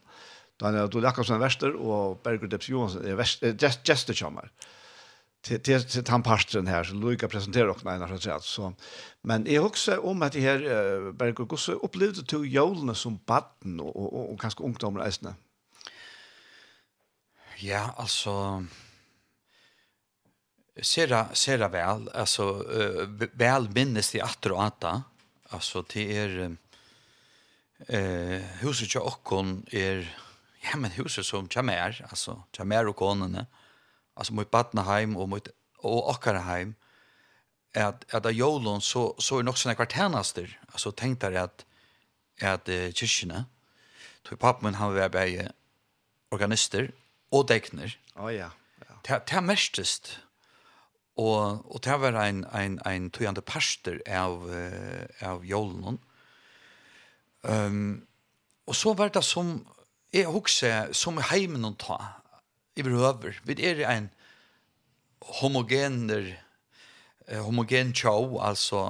Daniel 0.60 0.89
Adol 0.89 1.05
Jakobsen 1.08 1.38
er 1.38 1.43
verster, 1.43 1.75
og 1.75 2.19
Berger 2.23 2.49
Debs 2.51 2.69
Johansen 2.69 3.05
er 3.08 3.15
verster, 3.15 3.53
gest, 3.55 4.12
kommer. 4.19 4.49
Til, 5.43 5.62
til, 5.63 5.86
til 5.88 6.03
tannparsteren 6.03 6.67
her, 6.67 6.84
så 6.84 6.97
Luika 6.99 7.29
presenterer 7.32 7.71
oss 7.71 7.86
Einar 7.88 8.12
Hatsjad. 8.12 8.43
Så. 8.43 8.73
Men 9.23 9.47
jeg 9.47 9.63
husker 9.63 10.03
om 10.03 10.23
at 10.23 10.34
det 10.36 10.43
her, 10.43 10.65
uh, 10.65 11.13
Berger, 11.15 11.45
hvordan 11.45 11.79
opplevde 11.84 12.25
du 12.27 12.43
jólene 12.43 12.95
som 12.95 13.15
baden, 13.27 13.79
og, 13.79 13.95
og, 13.95 14.10
og, 14.13 14.25
og 14.34 14.41
kanskje 14.41 14.65
ungdommer 14.67 15.05
eisene? 15.05 15.38
Ja, 17.63 17.89
altså 17.97 18.65
sera 20.82 21.27
sera 21.36 21.67
väl 21.67 22.10
alltså 22.13 22.43
uh, 22.63 23.27
väl 23.34 23.69
minnes 23.69 24.12
det 24.12 24.21
att 24.21 24.45
och 24.45 24.63
att 24.63 24.84
alltså 25.49 25.84
det 25.93 26.17
är 26.17 26.58
Eh, 27.88 28.42
huset 28.60 28.96
jag 28.96 29.06
och 29.06 29.24
kon 29.24 29.65
är 29.72 30.18
ja, 30.62 30.78
men 30.78 30.92
huset 30.92 31.26
som 31.26 31.48
kommer, 31.48 32.06
alltså 32.10 32.44
kommer 32.58 32.88
och 32.88 32.96
konen 32.96 33.46
alltså 34.13 34.34
mot 34.34 34.52
Badnaheim 34.52 35.18
och 35.18 35.30
mot 35.30 35.48
och 35.78 36.12
Akkarheim, 36.12 36.76
att 37.76 38.13
att 38.13 38.26
av 38.26 38.32
Jolon 38.32 38.82
så, 38.82 39.15
så 39.18 39.39
är 39.39 39.44
nog 39.44 39.58
såna 39.58 39.76
kvarternaster 39.76 40.60
alltså 40.68 40.92
tänkte 40.92 41.26
jag 41.26 41.36
att 41.36 41.65
att 42.42 42.70
uh, 42.70 42.92
kyrkene, 42.92 43.46
tog 44.24 44.39
pappen 44.39 44.65
min 44.65 44.74
han 44.74 44.94
var 44.94 45.10
bäge 45.10 45.52
organister 46.32 46.92
og 47.32 47.48
dekner. 47.48 47.98
Å 48.15 48.26
oh, 48.26 48.34
ja. 48.34 48.50
ja. 48.89 48.96
Det, 49.08 49.22
det 49.32 49.44
mestest, 49.44 50.20
og, 51.15 51.65
og 51.76 51.84
det 51.84 52.00
var 52.00 52.13
en, 52.24 52.46
en, 52.54 52.80
en 52.86 53.10
tojande 53.10 53.42
pastor 53.42 54.00
av, 54.08 54.50
av 55.22 55.46
Jolon, 55.46 56.00
Um, 57.41 58.02
og 58.67 58.75
så 58.75 58.93
var 58.93 59.12
det 59.13 59.23
som 59.25 59.60
jeg 60.13 60.30
husker 60.30 60.93
som 60.97 61.19
er 61.21 61.30
heimen 61.30 61.67
å 61.67 61.75
ta 61.80 61.99
i 62.75 62.84
behøver. 62.86 63.38
Vi 63.45 63.58
er 63.65 63.84
en 63.89 64.10
homogener 65.39 66.25
eh, 67.28 67.41
homogen 67.43 67.93
tjau, 67.93 68.39
altså 68.41 68.84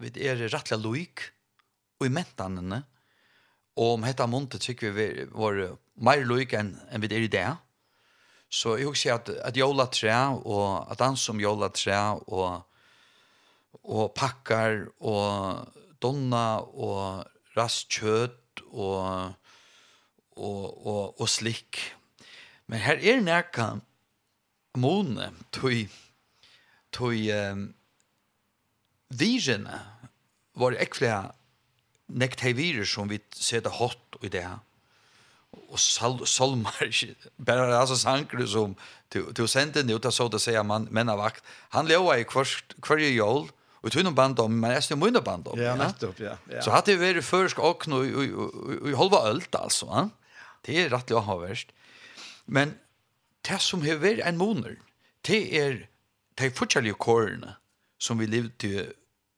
vi 0.00 0.12
er 0.22 0.40
rettelig 0.48 0.80
loik 0.82 1.24
og 2.00 2.08
i 2.08 2.12
mentanene 2.12 2.82
og 3.76 3.96
om 3.96 4.04
hetta 4.04 4.26
måned 4.28 4.60
tykker 4.60 4.92
vi 4.96 5.06
var 5.32 5.60
mer 6.04 6.24
loik 6.28 6.52
enn 6.58 6.74
en 6.92 7.02
vi 7.02 7.08
er 7.08 7.24
i 7.24 7.30
det. 7.32 7.48
Så 8.52 8.76
jeg 8.76 8.90
husker 8.90 9.14
at, 9.16 9.30
at 9.48 9.56
jola 9.56 9.86
tre 9.88 10.12
og 10.44 10.90
at 10.92 11.00
han 11.00 11.16
som 11.16 11.40
jola 11.40 11.70
tre 11.72 11.96
og, 12.28 12.66
og 13.82 14.12
pakkar 14.16 14.84
og 15.00 15.70
donna 16.02 16.60
og 16.60 17.24
rast 17.56 17.88
kjøtt 17.92 18.62
og, 18.70 19.34
og, 20.36 20.86
og, 20.86 21.20
og 21.20 21.28
slik. 21.28 21.80
Men 22.66 22.82
her 22.84 23.00
er 23.02 23.20
nekka 23.24 23.68
måne 24.80 25.30
tog, 25.52 25.92
tog 26.94 27.12
um, 27.12 27.66
virene. 29.12 29.80
Var 30.56 30.76
ekvile 30.84 31.32
nekt 32.12 32.44
hei 32.44 32.52
virer 32.56 32.88
som 32.88 33.08
vi 33.08 33.20
ser 33.32 33.64
det 33.64 33.72
i 34.22 34.28
det 34.28 34.44
her? 34.44 34.60
Og 35.52 35.78
sal 35.80 36.26
salmar 36.26 36.88
bara 37.36 37.76
alltså 37.78 37.96
sankru 37.96 38.46
som 38.46 38.76
till 39.08 39.34
till 39.34 39.48
senden 39.48 39.90
ut 39.90 40.14
så 40.14 40.26
att 40.26 40.42
säga 40.42 40.62
man 40.62 40.88
men 40.90 41.08
av 41.08 41.18
vakt. 41.18 41.44
Han 41.68 41.86
leva 41.86 42.18
i 42.18 42.24
kvart 42.24 42.74
kvarje 42.80 43.10
jol 43.12 43.50
och 43.82 43.92
tunna 43.92 44.10
band 44.10 44.40
om 44.40 44.60
men 44.60 44.70
är 44.70 45.10
det 45.10 45.20
band 45.20 45.48
om. 45.48 45.60
Ja, 45.60 45.76
nettopp, 45.76 46.20
ja. 46.20 46.36
ja. 46.50 46.62
Så 46.62 46.70
hade 46.70 46.96
vi 46.96 47.12
det 47.12 47.22
försk 47.22 47.58
och 47.58 47.88
nu 47.88 48.04
i 48.86 48.94
halva 48.94 49.16
ölt 49.16 49.54
alltså, 49.54 49.86
va? 49.86 50.10
Det 50.60 50.82
är 50.82 50.88
rätt 50.88 51.10
jag 51.10 51.20
har 51.20 51.38
värst. 51.38 51.72
Men 52.44 52.74
det 53.40 53.58
som 53.58 53.82
har 53.82 53.94
varit 53.94 54.18
en 54.18 54.36
månad, 54.36 54.76
det 55.20 55.58
är 55.58 55.88
de 56.34 56.50
fortsatta 56.50 56.92
korna 56.92 57.56
som 57.98 58.18
vi 58.18 58.26
levde 58.26 58.86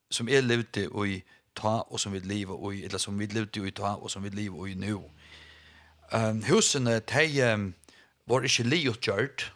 som 0.09 0.29
är 0.29 0.41
levde 0.41 0.87
och 0.87 1.07
i 1.07 1.23
ta 1.53 1.81
och 1.81 2.01
som 2.01 2.11
vi 2.11 2.19
lever 2.19 2.63
och 2.63 2.75
i 2.75 2.85
eller 2.85 2.97
som 2.97 3.17
vi 3.17 3.27
levde 3.27 3.59
och 3.61 3.67
i 3.67 3.71
ta 3.71 3.95
och 3.95 4.11
som 4.11 4.23
vi 4.23 4.29
lever 4.29 4.59
och 4.59 4.69
i 4.69 4.75
nu. 4.75 4.95
Ehm 6.11 6.29
um, 6.29 6.43
husen 6.43 6.83
de 6.83 7.53
um, 7.53 7.73
var 8.25 8.41
inte 8.43 8.63
liot 8.63 9.07
gjort. 9.07 9.51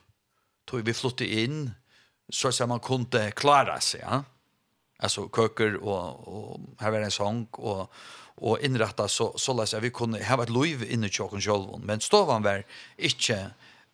Tog 0.65 0.81
vi 0.81 0.93
flyttade 0.93 1.33
in 1.33 1.71
så 2.29 2.47
att 2.47 2.69
man 2.69 2.79
kunde 2.79 3.31
klara 3.31 3.79
sig, 3.79 4.01
ja 4.01 4.23
alltså 4.99 5.29
köker 5.35 5.75
och 5.75 6.27
och 6.27 6.59
här 6.79 6.91
var 6.91 6.99
en 6.99 7.11
sång 7.11 7.47
och 7.51 7.93
och 8.41 8.59
inrätta 8.59 9.07
så 9.07 9.37
så 9.37 9.53
läs 9.53 9.73
vi 9.73 9.89
kunde 9.89 10.25
ha 10.25 10.37
varit 10.37 10.49
liv 10.49 10.91
inne 10.91 11.07
i 11.07 11.09
kyrkan 11.09 11.41
själv 11.41 11.79
men 11.79 11.99
stovan 11.99 12.43
var 12.43 12.63
inte 12.97 13.51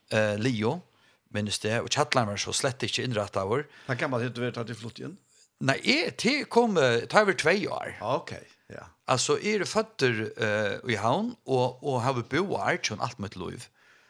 eh 0.09 0.37
Leo 0.37 0.81
men 1.29 1.45
det 1.61 1.79
och 1.81 1.93
chatlaren 1.93 2.27
var 2.27 2.37
så 2.37 2.53
slett 2.53 2.83
inte 2.83 3.01
inrätta 3.01 3.45
var. 3.45 3.67
Han 3.85 3.97
kan 3.97 4.09
man 4.09 4.25
inte 4.25 4.41
veta 4.41 4.61
att 4.61 4.67
det 4.67 4.75
flott 4.75 4.99
igen. 4.99 5.17
Nej, 5.59 6.15
det 6.23 6.43
kom 6.43 6.75
tar 7.09 7.21
över 7.21 7.33
två 7.33 7.49
år. 7.49 7.97
Okej. 8.01 8.43
Ja. 8.67 8.83
Alltså 9.05 9.39
är 9.39 9.59
det 9.59 9.65
fötter 9.65 10.33
eh 10.37 10.91
i 10.93 10.95
havn 10.95 11.35
och 11.43 11.83
och 11.83 12.01
har 12.01 12.13
vi 12.13 12.21
boar 12.21 12.77
allt 13.01 13.17
mitt 13.17 13.35
liv. 13.35 13.65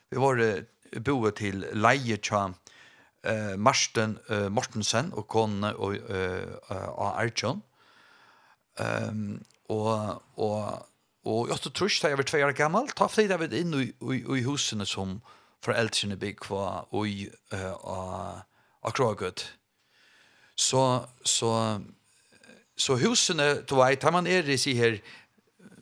Vi 0.09 0.17
var 0.17 0.65
boar 0.99 1.31
till 1.31 1.65
Leje 1.73 2.17
Champ 2.21 2.57
eh, 3.25 3.55
Marsten 3.57 4.17
eh, 4.29 4.47
Mortensen 4.49 5.13
og 5.13 5.27
kon 5.27 5.63
og 5.63 5.95
eh, 5.95 6.45
av 6.69 7.19
Ehm 7.19 7.63
Um, 8.77 9.45
og, 9.69 10.21
og, 10.35 10.85
och 11.23 11.49
jag 11.49 11.61
tror 11.73 11.87
att 11.87 12.03
jag 12.03 12.17
var 12.17 12.23
två 12.23 12.37
år 12.37 12.51
gammal. 12.51 12.87
ta 12.87 13.07
för 13.07 13.21
jeg 13.21 13.39
var 13.39 13.53
inne 13.53 13.83
i, 13.83 13.93
i, 14.13 14.37
i 14.37 14.41
husen 14.43 14.85
som 14.85 15.21
foreldrene 15.63 16.17
bygg 16.17 16.51
och 16.51 17.07
i 17.07 17.29
uh, 17.53 18.41
Akrogød. 18.83 19.45
Så, 20.55 21.05
så, 21.25 21.81
så 22.77 22.95
husene, 22.95 23.61
du 23.69 23.75
vet, 23.75 24.03
har 24.03 24.11
man 24.11 24.27
er 24.27 24.43
i 24.43 24.57
seg 24.57 24.77
her, 24.77 24.97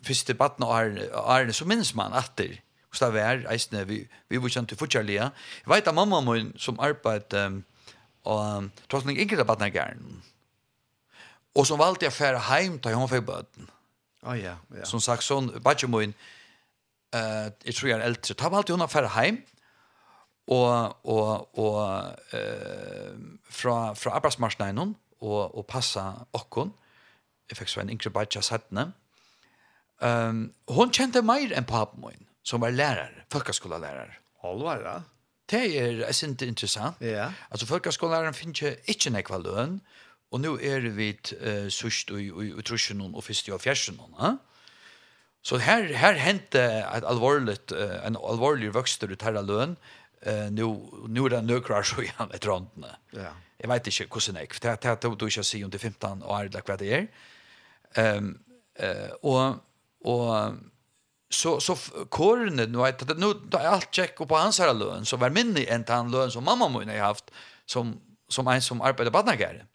første 0.03 0.33
baden 0.33 0.63
og 0.63 0.73
Arne, 1.13 1.53
så 1.53 1.65
minns 1.65 1.93
man 1.95 2.13
atter 2.13 2.57
hos 2.93 3.01
det 3.01 3.13
var, 3.15 3.41
eisne, 3.51 3.83
vi, 3.89 4.03
vi 4.29 4.41
var 4.41 4.53
kjent 4.53 4.69
til 4.69 4.77
fortjellige. 4.77 5.29
Jeg 5.63 5.71
vet 5.71 5.89
at 5.89 5.97
mamma 5.97 6.21
min 6.21 6.53
som 6.61 6.79
arbeid 6.83 7.33
um, 7.39 7.63
og 8.29 8.69
tross 8.91 9.07
meg 9.07 9.19
ikke 9.19 9.39
rabattene 9.39 9.71
gæren. 9.73 10.21
Og 11.57 11.67
som 11.67 11.81
valgte 11.81 12.07
jeg 12.07 12.15
fære 12.15 12.45
heim 12.49 12.79
til 12.81 12.95
hun 12.97 13.09
fikk 13.09 13.25
bøten. 13.27 13.69
Oh, 14.23 14.37
ja, 14.39 14.55
ja. 14.71 14.85
Som 14.87 15.01
sagt, 15.03 15.25
sånn, 15.25 15.51
bare 15.63 15.89
min, 15.91 16.13
uh, 17.15 17.49
jeg 17.65 17.75
tror 17.75 17.89
jeg 17.89 17.97
er 17.97 18.05
eldre, 18.07 18.37
ta 18.39 18.49
valgte 18.53 18.77
hun 18.77 18.85
å 18.85 18.89
fære 18.89 19.11
heim, 19.17 19.41
og, 20.53 20.95
og, 21.07 21.59
og 21.59 21.77
uh, 22.35 23.13
fra, 23.49 23.77
fra 23.97 24.15
arbeidsmarsneinen, 24.19 24.95
og, 25.23 25.41
og 25.55 25.65
passa 25.67 26.25
okkon. 26.35 26.73
Jeg 27.49 27.59
fikk 27.59 27.71
så 27.71 27.83
en 27.83 27.91
yngre 27.93 28.11
bare 28.11 28.43
sattne. 28.43 28.91
Um, 30.03 30.49
hun 30.71 30.91
kjente 30.91 31.21
mer 31.23 31.53
enn 31.55 31.67
papen 31.67 32.03
min 32.03 32.27
som 32.43 32.61
var 32.61 32.71
lärare, 32.71 33.23
Alvar, 34.43 34.81
ja. 34.85 35.01
Det 35.45 35.77
är 35.77 35.99
er, 35.99 36.23
inte 36.23 36.45
intressant. 36.45 36.95
Ja. 36.99 37.05
Yeah. 37.05 37.31
Alltså 37.49 37.65
folkhögskoleläraren 37.65 38.33
finns 38.33 38.61
ju 38.61 38.75
inte 38.85 39.09
en 39.09 39.15
ekvalön. 39.15 39.81
Och 40.31 40.41
nu 40.41 40.53
är 40.53 40.85
er 40.85 40.89
vi 40.89 41.17
uh, 41.41 41.69
sørst 41.69 42.11
och, 42.11 42.17
och, 42.17 42.57
och 42.57 42.65
trusen 42.65 43.01
och 43.01 43.23
fyrst 43.23 43.49
og 43.49 43.61
fjärsen. 43.61 43.99
Ja? 44.19 44.37
Så 45.41 45.57
här, 45.57 45.93
här 45.93 46.13
hände 46.13 46.87
ett 46.95 47.03
allvarligt, 47.03 47.71
uh, 47.71 48.05
en 48.05 48.17
allvarlig 48.17 48.73
vuxter 48.73 49.11
ut 49.11 49.21
här 49.21 49.41
løn, 49.41 49.77
Uh, 50.27 50.51
nu, 50.51 50.63
nu 51.07 51.25
er 51.25 51.29
det 51.29 51.41
nökrar 51.41 51.83
så 51.83 52.01
igen 52.01 52.31
ett 52.33 52.45
röntne. 52.45 52.95
Ja. 53.11 53.19
Jeg 53.19 53.33
Jag 53.57 53.67
vet 53.69 53.87
inte 53.87 54.03
hur 54.03 54.33
det 54.33 54.39
är. 54.39 54.77
Det 54.77 54.87
här 54.87 55.15
du 55.15 55.25
inte 55.25 55.43
sier 55.43 55.65
om 55.65 55.71
det 55.71 55.79
15 55.79 56.23
år 56.23 56.45
eller 56.45 56.61
vad 56.67 56.79
det 56.79 57.07
är. 57.95 58.17
Um, 58.17 58.39
uh, 58.83 59.11
och, 59.21 59.55
och 60.01 60.53
så 61.33 61.59
så 61.59 61.75
kornet 62.09 62.69
nu 62.69 62.85
att 62.85 63.07
det 63.07 63.17
nu 63.17 63.33
då 63.33 63.57
allt 63.57 63.95
check 63.95 64.15
på 64.15 64.35
hans 64.37 64.59
här 64.59 64.73
lön 64.73 65.05
så 65.05 65.17
var 65.17 65.29
minne 65.29 65.63
en 65.63 65.83
tant 65.83 66.11
lön 66.11 66.31
som 66.31 66.43
mamma 66.43 66.69
mun 66.69 66.89
har 66.89 66.97
haft 66.97 67.31
som 67.65 68.01
som 68.29 68.47
en 68.47 68.61
som 68.61 68.81
arbetar 68.81 69.11
på. 69.11 69.65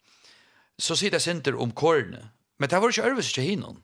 Så 0.77 0.95
sitter 0.95 1.17
det 1.17 1.19
center 1.19 1.55
om 1.55 1.71
kornet. 1.71 2.25
Men 2.57 2.69
det 2.69 2.79
var 2.79 2.91
ju 2.91 3.03
överst 3.03 3.35
till 3.35 3.43
hinon. 3.43 3.83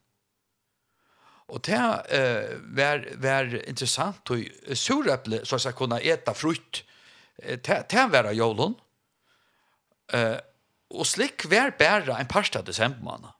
Och 1.47 1.61
det 1.61 1.73
eh 2.09 2.57
var 2.77 2.97
var 3.17 3.69
intressant 3.69 4.29
och 4.29 4.37
surapple 4.73 5.45
så 5.45 5.55
att 5.55 5.75
kunna 5.75 5.99
äta 5.99 6.33
frukt. 6.33 6.83
Det 7.37 7.89
det 7.89 8.09
var 8.13 8.31
jolon. 8.31 8.75
Eh 10.13 10.37
och 10.89 11.07
slick 11.07 11.45
var 11.45 11.77
bära 11.77 12.19
en 12.19 12.27
pasta 12.27 12.61
december 12.61 13.34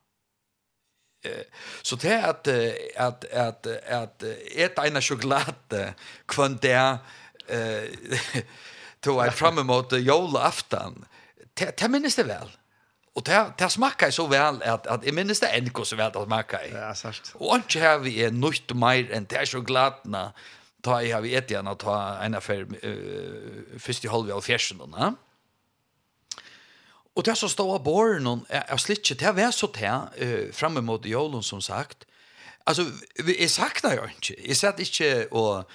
så 1.82 1.96
det 1.96 2.24
at 2.24 2.48
att 2.96 3.24
att 3.24 3.24
att 3.32 3.66
att 3.90 4.22
et 4.56 4.78
ena 4.78 5.00
choklad 5.00 5.94
kvant 6.26 6.62
där 6.62 6.98
eh 7.48 7.84
to 9.00 9.26
I 9.26 9.30
fram 9.30 9.58
emot 9.58 9.92
julafton. 9.92 11.04
Det 11.54 11.76
det 11.78 11.88
minns 11.88 12.16
det 12.16 12.24
väl. 12.24 12.50
Och 13.14 13.22
det 13.22 13.52
det 13.58 13.70
smakar 13.70 14.10
så 14.10 14.26
väl 14.26 14.62
att 14.62 14.86
att 14.86 15.06
i 15.06 15.12
minnes 15.12 15.40
det 15.40 15.46
ändå 15.46 15.84
så 15.84 15.96
väl 15.96 16.06
att 16.16 16.26
smakar. 16.26 16.60
Ja, 16.72 16.94
sant. 16.94 17.32
Och 17.34 17.56
ikke 17.56 17.80
har 17.80 17.98
vi 17.98 18.24
är 18.24 18.30
nytt 18.30 18.74
mer 18.74 19.12
enn 19.12 19.24
det 19.24 19.46
chokladna. 19.46 20.32
Ta 20.82 21.00
jeg 21.02 21.14
har 21.14 21.22
vi 21.22 21.34
et 21.34 21.50
igjen 21.50 21.68
å 21.68 21.74
ta 21.74 22.18
en 22.22 22.34
affär 22.34 22.66
först 23.78 24.04
i 24.04 24.08
halv 24.08 24.30
av 24.30 24.40
fjersen, 24.40 24.78
då. 24.78 25.14
Och 27.16 27.22
det 27.22 27.34
som 27.34 27.48
står 27.48 27.74
av 27.74 27.82
båren, 27.82 28.42
jeg 28.50 28.80
slitt 28.80 28.98
ikke, 29.10 29.14
det 29.24 29.30
var 29.36 29.50
så 29.50 29.70
det 29.72 30.52
framme 30.52 30.82
mot 30.84 31.06
jolen 31.06 31.42
som 31.42 31.62
sagt. 31.64 32.04
Alltså, 32.66 32.84
jag 33.38 33.50
sakna 33.50 33.94
jag 33.94 34.10
inte. 34.10 34.48
Jag 34.48 34.56
satt 34.56 34.80
inte 34.80 35.26
och 35.30 35.70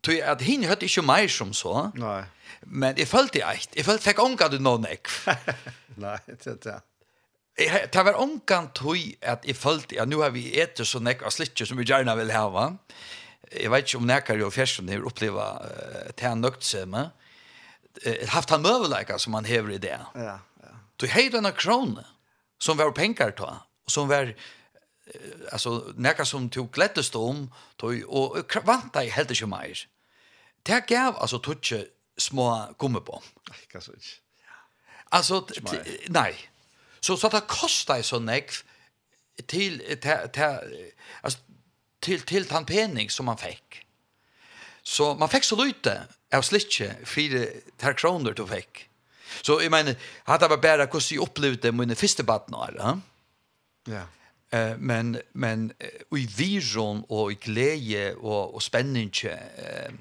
tog 0.00 0.20
att 0.20 0.42
hin 0.42 0.64
hörde 0.64 0.86
inte 0.86 1.02
mer 1.02 1.28
som 1.28 1.52
så. 1.52 1.92
Nej. 1.94 2.24
Men 2.60 2.94
jag 2.96 3.08
följde 3.08 3.38
ett. 3.38 3.68
Jag 3.72 3.84
följde 3.84 4.02
fick 4.02 4.22
ånga 4.22 4.48
du 4.48 4.58
någon 4.58 4.86
ek. 4.86 5.08
Nej, 5.96 6.18
det 6.26 6.46
är 6.46 6.58
det. 6.62 6.80
Det 7.92 8.02
var 8.02 8.20
ångan 8.20 8.68
tog 8.72 9.16
att 9.20 9.46
jag 9.46 9.56
följde, 9.56 9.94
ja 9.94 10.04
nu 10.04 10.16
har 10.16 10.30
vi 10.30 10.60
ätit 10.60 10.86
så 10.86 11.00
nek 11.00 11.22
av 11.22 11.30
slitter 11.30 11.64
som 11.64 11.76
vi 11.76 11.84
gärna 11.84 12.14
vill 12.14 12.30
ha 12.30 12.48
va. 12.48 12.76
Jag 13.50 13.70
vet 13.70 13.84
inte 13.84 13.96
om 13.96 14.06
näkare 14.06 14.44
och 14.44 14.54
fjärsen 14.54 14.88
har 14.88 15.06
upplevt 15.06 15.34
uh, 15.34 15.52
det 16.16 16.22
här 16.22 16.34
nökt 16.34 16.74
med. 16.86 17.10
Uh, 18.06 18.28
haft 18.28 18.50
han 18.50 18.62
möjlighet 18.62 19.20
som 19.20 19.32
man 19.32 19.44
häver 19.44 19.70
i 19.70 19.78
det. 19.78 20.00
Ja 20.14 20.38
Du 20.98 21.06
hei 21.06 21.28
denne 21.30 21.52
krona 21.52 22.04
som 22.58 22.76
var 22.76 22.92
pengar 22.92 23.30
ta 23.30 23.66
och 23.84 23.92
som 23.92 24.08
var 24.08 24.34
alltså 25.52 25.92
nekka 25.96 26.24
som 26.24 26.50
tog 26.50 26.70
glettest 26.72 27.16
om 27.16 27.52
tog 27.76 28.02
och 28.08 28.56
vanta 28.64 29.04
i 29.04 29.10
helt 29.10 29.30
ikke 29.30 29.46
meir. 29.46 29.86
Det 30.66 30.86
gav 30.86 31.16
alltså 31.16 31.38
tutche 31.38 31.86
små 32.18 32.74
gumme 32.78 33.00
på. 33.00 33.22
hva 33.72 33.80
så 33.80 33.92
inte. 33.92 34.06
Alltså 35.10 35.46
nej. 36.08 36.36
Så 37.00 37.16
så 37.16 37.28
det 37.28 37.40
kostar 37.40 38.02
så 38.02 38.18
näck 38.18 38.52
till 39.46 39.98
till 40.00 40.08
alltså 41.22 41.38
till 42.00 42.20
till 42.20 42.44
tandpening 42.44 43.10
som 43.10 43.26
man 43.26 43.38
fick. 43.38 43.86
Så 44.82 45.14
man 45.14 45.28
fick 45.28 45.44
så 45.44 45.64
lite 45.64 46.02
av 46.32 46.42
slitche 46.42 46.94
fire 47.04 47.46
ter 47.76 47.92
kroner 47.92 47.94
kronor 47.94 48.32
du 48.32 48.46
fick. 48.46 48.87
Så 49.42 49.62
jag 49.62 49.70
menar 49.70 49.94
hade 50.24 50.46
jag 50.46 50.60
bara 50.60 50.86
hur 50.86 51.14
jag 51.14 51.22
upplevde 51.22 51.68
det 51.68 51.72
mina 51.72 51.94
första 51.94 52.22
barn 52.22 52.54
eller? 52.68 53.00
Ja. 53.86 54.02
Eh 54.50 54.76
men 54.78 55.20
men 55.32 55.72
i 56.16 56.26
vision 56.26 57.04
och 57.08 57.32
i 57.32 57.34
glädje 57.34 58.14
och 58.14 58.54
och 58.54 58.62
spänning 58.62 59.10
eh 59.24 59.92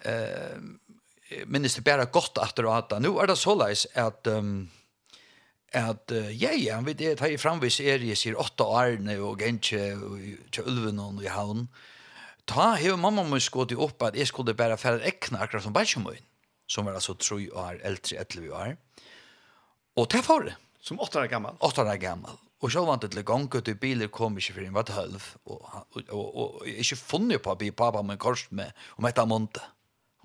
eh 0.00 0.58
men 1.46 1.62
det 1.62 1.78
är 1.78 1.82
bara 1.82 2.04
gott 2.04 2.38
å 2.38 2.62
det 2.62 2.76
att 2.76 3.02
nu 3.02 3.08
är 3.08 3.26
det 3.26 3.36
så 3.36 3.54
läs 3.54 3.86
att 3.94 4.26
um, 4.26 4.70
at 5.72 6.12
uh, 6.12 6.42
ja, 6.42 6.50
ja, 6.52 6.80
vi 6.80 6.92
det 6.92 7.20
har 7.20 7.36
framvis 7.36 7.80
er 7.80 8.00
jeg 8.00 8.16
sier 8.16 8.38
åtta 8.40 8.64
årene 8.64 9.18
og 9.20 9.42
gentje 9.42 9.98
til 10.52 10.64
ulven 10.64 10.98
og 10.98 11.22
i 11.22 11.28
havn. 11.28 11.68
Ta 12.48 12.74
hever 12.80 12.96
mamma 12.96 13.22
må 13.22 13.40
skått 13.40 13.74
opp 13.76 14.02
at 14.02 14.16
jeg 14.16 14.30
skulle 14.30 14.54
bare 14.56 14.78
fære 14.80 15.04
ekne 15.04 15.38
akkurat 15.44 15.62
som 15.62 15.76
bæsjemøyen 15.76 16.24
som 16.68 16.86
var 16.86 16.98
altså 16.98 17.14
3 17.14 17.50
år 17.50 17.80
äldre 17.82 18.20
11 18.24 18.52
år. 18.52 18.76
Og 19.96 20.10
det 20.12 20.22
var 20.28 20.44
det. 20.46 20.56
Som 20.80 21.00
8 21.00 21.20
år 21.20 21.26
gammal. 21.26 21.56
8 21.60 21.82
år 21.82 21.96
gammal. 21.96 22.36
Og 22.60 22.72
så 22.72 22.82
vant 22.84 23.02
det 23.02 23.08
till 23.08 23.22
gång 23.22 23.48
att 23.54 23.80
biler 23.80 24.08
kom 24.08 24.38
ikke 24.38 24.52
for 24.52 24.60
en 24.60 24.74
vart 24.74 24.88
halv 24.88 25.22
og, 25.44 25.62
og, 26.10 26.36
og 26.36 26.66
ikke 26.66 26.96
funnet 26.96 27.42
på 27.42 27.52
å 27.52 27.58
bli 27.58 27.70
pappa 27.70 28.02
med 28.02 28.18
kors 28.18 28.48
med 28.50 28.72
om 28.98 29.06
etter 29.06 29.26
måned. 29.26 29.60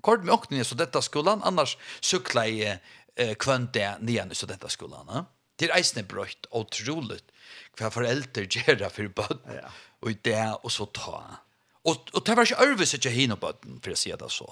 Kort 0.02 0.24
med 0.24 0.34
åkning 0.34 0.64
så 0.64 0.74
detta 0.74 1.02
skolan 1.02 1.42
annars 1.46 1.76
cykla 2.02 2.46
jeg 2.50 2.80
eh, 3.16 3.36
kvønte 3.38 3.94
nian 4.00 4.34
så 4.34 4.46
detta 4.50 4.68
skolan. 4.68 5.08
Eh? 5.08 5.22
Det 5.56 5.70
är 5.70 5.76
eisne 5.76 6.02
brøtt 6.02 6.46
otroligt 6.50 7.30
hva 7.78 7.90
foreldre 7.90 8.48
gjør 8.50 8.88
for 8.90 9.08
bøtt, 9.08 9.46
ja. 9.46 9.70
og 10.02 10.22
det 10.26 10.40
og 10.62 10.70
så 10.72 10.86
ta. 10.90 11.38
Og, 11.84 12.10
og 12.12 12.26
det 12.26 12.36
var 12.36 12.48
ikke 12.48 12.66
øvelse 12.66 12.98
til 12.98 13.14
henne 13.14 13.36
bøtten, 13.38 13.78
for 13.84 13.94
å 13.94 13.98
si 13.98 14.10
det 14.10 14.30
så. 14.32 14.48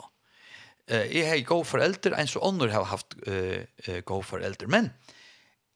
Eh 0.89 1.17
jeg 1.17 1.29
har 1.29 1.43
god 1.47 1.65
foreldre, 1.65 2.19
en 2.19 2.27
så 2.27 2.41
andre 2.43 2.71
har 2.71 2.85
haft 2.85 3.15
eh 3.27 3.67
uh, 3.89 4.01
god 4.05 4.25
foreldre, 4.25 4.67
men 4.67 4.93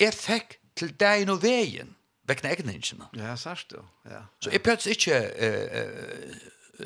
jeg 0.01 0.15
fikk 0.15 0.59
til 0.77 0.93
deg 1.01 1.27
nå 1.27 1.37
veien 1.41 1.95
vekna 2.27 2.51
egningen. 2.51 3.07
Ja, 3.17 3.37
sørst 3.37 3.71
du. 3.71 3.83
Ja. 4.05 4.27
Så 4.41 4.51
jeg 4.51 4.63
prøvde 4.63 4.91
ikke 4.91 5.17
eh 5.19 6.35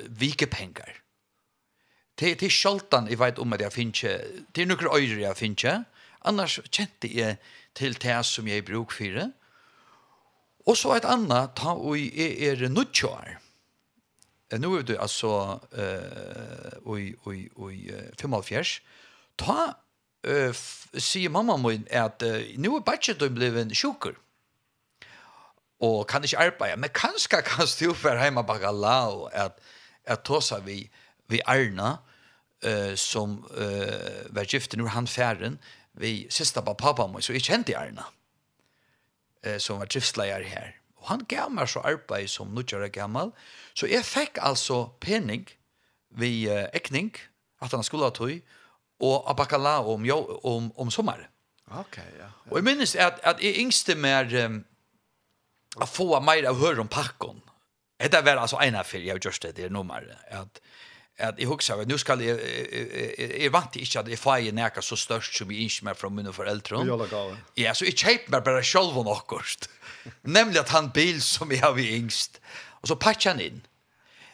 vike 0.08 0.46
penger. 0.46 1.00
Det 2.20 2.40
det 2.40 2.52
skaltan 2.52 3.08
jeg 3.08 3.18
vet 3.18 3.38
om 3.38 3.52
at 3.52 3.60
jeg 3.60 3.72
finner 3.72 4.24
det 4.54 4.62
er 4.62 4.66
noen 4.66 4.92
øyre 4.92 5.20
jeg 5.20 5.36
finner. 5.36 5.84
Annars 6.24 6.60
kjente 6.70 7.08
jeg 7.08 7.38
til 7.74 7.94
det 7.94 8.24
som 8.26 8.46
jeg 8.46 8.64
bruk 8.64 8.92
for. 8.92 9.30
Og 10.66 10.76
så 10.76 10.96
et 10.96 11.04
annet, 11.08 11.54
ta 11.56 11.72
og 11.72 11.96
jeg 11.96 12.36
er 12.44 12.68
nødtjør 12.68 13.38
nu 14.58 14.78
är 14.78 14.82
det 14.82 14.98
alltså 14.98 15.60
eh 15.72 16.78
oj 16.84 17.16
oj 17.24 17.50
oj 17.54 17.94
75. 18.18 18.64
ta 19.36 19.74
eh 20.22 20.52
se 20.98 21.28
mamma 21.28 21.56
min 21.56 21.86
at 21.92 22.20
nu 22.56 22.68
är 22.76 22.80
batchet 22.80 23.18
då 23.18 23.28
blev 23.28 23.58
en 23.58 23.74
sjuker 23.74 24.14
och 25.78 26.08
kan 26.10 26.24
inte 26.24 26.38
arbeta 26.38 26.76
men 26.76 26.88
kanskje 26.88 27.42
kan 27.42 27.66
du 27.78 27.94
för 27.94 28.16
hemma 28.16 28.42
bara 28.42 28.70
la 28.72 29.30
at 29.32 29.60
at 30.06 30.24
ta 30.24 30.40
vi 30.64 30.90
vi 31.26 31.40
Arna 31.46 31.98
eh 32.62 32.94
som 32.94 33.44
eh 33.56 34.34
var 34.34 34.44
gift 34.54 34.76
nu 34.76 34.86
han 34.86 35.06
färden 35.06 35.58
vi 35.92 36.26
sista 36.30 36.62
pappa 36.62 37.06
mun 37.06 37.22
så 37.22 37.32
jag 37.32 37.42
kjente 37.42 37.78
Arna 37.78 38.04
eh 39.42 39.58
som 39.58 39.78
var 39.78 39.86
driftsleiar 39.86 40.42
her. 40.42 40.79
Og 41.00 41.08
han 41.08 41.24
gav 41.28 41.50
meg 41.52 41.70
så 41.70 41.82
arbeid 41.86 42.28
som 42.28 42.52
nødgjøre 42.54 42.90
gammel. 42.92 43.32
Så 43.74 43.88
jeg 43.90 44.04
fikk 44.04 44.40
altså 44.42 44.86
pening 45.00 45.48
vi 46.10 46.48
uh, 46.50 46.66
ekning, 46.74 47.12
at 47.62 47.72
han 47.72 47.84
skulle 47.86 48.08
ha 48.08 48.14
tog 48.14 48.34
og 49.00 49.30
abakala 49.30 49.78
om, 49.88 50.04
om, 50.44 50.72
om 50.76 50.90
sommer. 50.90 51.22
Ok, 51.70 51.96
ja. 51.96 52.26
ja. 52.26 52.28
Og 52.50 52.58
jeg 52.58 52.66
minnes 52.66 52.96
at, 52.96 53.20
at 53.22 53.40
jeg 53.40 53.62
yngste 53.62 53.94
mer 53.96 54.28
um, 54.44 54.58
å 55.78 55.86
få 55.88 56.10
mer 56.24 56.48
av 56.50 56.58
høre 56.60 56.82
om 56.82 56.90
pakken. 56.90 57.40
Det 58.00 58.20
var 58.24 58.40
altså 58.40 58.58
en 58.64 58.78
av 58.80 58.88
fyr, 58.88 59.04
jeg 59.04 59.14
har 59.14 59.22
gjort 59.22 59.42
det, 59.44 59.56
det 59.56 59.66
er 59.68 59.72
nummer, 59.72 60.04
at 60.32 60.60
at 61.20 61.38
jeg 61.38 61.48
husker 61.50 61.82
at 61.82 61.88
nå 61.90 61.98
skal 62.00 62.22
jeg, 62.24 62.38
jeg, 62.40 62.86
jeg, 63.18 63.30
jeg 63.44 63.52
vant 63.52 63.76
ikke 63.76 64.00
at 64.00 64.08
jeg 64.08 64.20
feier 64.20 64.56
nækka 64.56 64.82
så 64.84 64.96
størst 64.98 65.36
som 65.36 65.50
jeg 65.52 65.68
ikke 65.68 65.88
mer 65.88 65.98
fra 65.98 66.10
mine 66.12 66.32
foreldre. 66.32 66.80
Ja, 67.60 67.74
så 67.76 67.88
jeg 67.88 67.98
kjøper 68.00 68.36
meg 68.36 68.46
bare 68.46 68.64
selv 68.64 68.96
og 69.00 69.06
nokkost. 69.08 69.68
Nemlig 70.22 70.62
at 70.62 70.72
han 70.74 70.90
bil 70.94 71.20
som 71.22 71.52
jeg 71.52 71.60
har 71.64 71.76
vi 71.76 71.90
yngst. 71.98 72.40
Og 72.80 72.88
så 72.88 72.96
pakker 72.96 73.34
han 73.34 73.42
inn. 73.44 73.60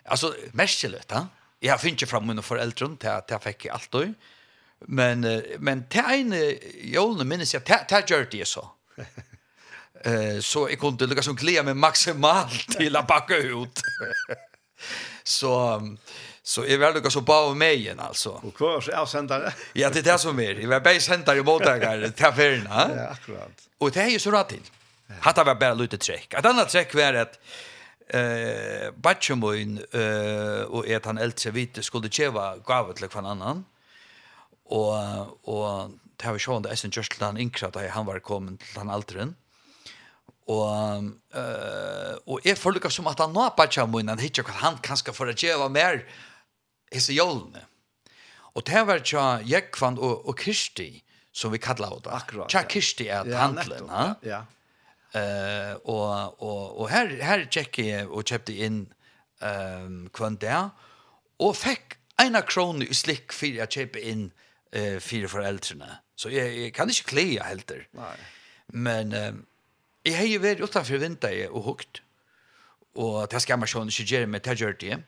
Altså, 0.07 0.33
merkelig, 0.55 1.03
da. 1.11 1.27
Jeg 1.63 1.73
har 1.73 1.83
finnet 1.83 2.09
fra 2.09 2.21
mine 2.21 2.43
foreldre, 2.43 2.89
til 3.01 3.11
at 3.11 3.31
jeg 3.31 3.43
fikk 3.43 3.69
alt 3.75 3.99
og. 3.99 4.15
Men, 4.93 5.25
men 5.59 5.87
til 5.91 6.05
en 6.13 6.35
jolene 6.93 7.25
minnes 7.25 7.55
jeg, 7.55 7.65
til 7.65 7.87
det 7.91 8.03
gjør 8.11 8.29
det 8.31 8.47
så. 8.49 8.67
Uh, 10.07 10.39
så 10.51 10.67
jeg 10.69 10.79
kunne 10.79 11.09
lykke 11.09 11.25
som 11.25 11.37
glede 11.39 11.65
meg 11.67 11.79
maksimalt 11.81 12.77
til 12.77 12.97
å 12.97 13.03
bakke 13.09 13.41
ut. 13.57 13.83
så, 15.39 15.55
Så 16.47 16.65
jag 16.67 16.79
väl 16.79 17.11
som 17.11 17.25
ba 17.25 17.49
på 17.49 17.55
mig 17.55 17.75
igen 17.75 18.01
alltså. 18.01 18.31
Och 18.31 18.55
kvar 18.55 18.81
så 18.81 18.91
jag 18.91 19.09
sändare. 19.09 19.53
ja, 19.73 19.91
det 19.91 19.99
är 19.99 20.03
det 20.03 20.19
som 20.19 20.41
er. 20.41 20.55
Jeg 20.55 20.69
var 20.69 20.81
bare 20.81 21.01
sändare 21.01 21.39
i 21.39 21.43
mottagare 21.43 22.11
til 22.11 22.33
ferien. 22.37 22.69
Ja, 22.71 23.09
akkurat. 23.11 23.51
Och 23.81 23.91
det 23.91 24.03
är 24.03 24.09
ju 24.09 24.19
så 24.19 24.31
rätt 24.31 24.49
till. 24.49 24.63
Hatta 25.21 25.45
var 25.45 25.55
bara 25.55 25.75
lite 25.75 25.99
träck. 25.99 26.35
Et 26.35 26.47
annet 26.47 26.69
trekk 26.69 26.95
var 26.95 27.15
at 27.15 27.39
eh 28.15 28.93
Batchemoin 29.03 29.79
eh 29.93 30.63
och 30.71 30.87
et 30.89 31.05
han 31.05 31.19
eldre 31.19 31.51
vite 31.51 31.83
skulle 31.83 32.09
kjeva 32.09 32.57
gav 32.57 32.93
till 32.93 33.09
kvar 33.09 33.23
annan. 33.23 33.65
Och 34.65 34.95
och 35.49 35.91
det 36.17 36.31
var 36.31 36.39
sjön 36.39 36.63
där 36.63 36.75
sen 36.75 36.91
just 36.95 37.21
han 37.21 37.37
inkrat 37.37 37.77
han 37.91 38.07
var 38.07 38.19
kommen 38.19 38.57
till 38.59 38.79
han 38.79 38.91
alderen. 38.91 39.35
Og, 40.47 41.05
eh 41.35 42.15
og 42.27 42.41
jeg 42.45 42.59
føler 42.59 42.89
som 42.89 43.07
at 43.07 43.19
han 43.19 43.33
nå 43.33 43.49
på 43.57 43.67
tja 43.67 43.87
han 43.87 44.19
hittar 44.19 44.43
hva 44.43 44.53
han 44.53 44.79
kanskje 44.79 45.13
for 45.13 45.27
å 45.27 45.35
gjøre 45.35 45.69
mer 45.69 46.05
hese 46.93 47.17
jólene. 47.17 47.65
Og 48.57 48.65
det 48.67 48.83
var 48.89 49.03
tja 49.05 49.25
Jekvann 49.45 49.99
og, 50.01 50.29
og 50.29 50.39
Kirsti, 50.41 50.91
som 51.37 51.53
vi 51.53 51.61
kallar 51.61 51.99
det. 52.01 52.13
Akkurat. 52.17 52.49
Tja 52.53 52.65
Kirsti 52.69 53.09
er 53.09 53.29
ja, 53.29 53.43
handlen, 53.45 53.91
ha? 53.93 54.07
Ja, 54.23 54.43
ja. 54.43 54.45
Uh, 55.17 55.75
og, 55.89 56.43
og, 56.43 56.63
og 56.81 56.89
her, 56.91 57.13
her 57.25 57.45
tjekk 57.49 57.79
jeg 57.81 58.09
og 58.09 58.27
kjøpte 58.29 58.53
inn 58.67 58.83
um, 59.41 60.09
kvann 60.13 60.37
der, 60.43 60.73
og 61.41 61.55
fikk 61.57 61.97
ena 62.21 62.43
krone 62.45 62.85
i 62.85 62.97
slikk 62.97 63.33
for 63.33 63.49
jeg 63.49 63.71
kjøpte 63.73 64.03
inn 64.03 64.27
uh, 64.77 64.99
fire 65.01 65.31
foreldrene. 65.33 66.01
Så 66.17 66.33
jeg, 66.33 66.53
jeg 66.59 66.75
kan 66.77 66.91
ikke 66.93 67.13
klea 67.13 67.47
helter. 67.49 67.87
Nei. 67.97 68.17
Men 68.73 69.15
um, 69.15 69.41
jeg 70.05 70.19
har 70.19 70.29
jo 70.29 70.43
vært 70.43 70.65
utenfor 70.65 71.01
vinter 71.01 71.39
og 71.49 71.71
hukt, 71.71 72.03
og 72.97 73.27
det 73.33 73.41
skal 73.45 73.61
man 73.61 73.71
sånn 73.71 73.93
ikke 73.93 74.09
gjøre 74.11 74.33
med 74.33 74.45
det 74.45 74.59
gjør 74.61 74.77
det. 74.81 75.01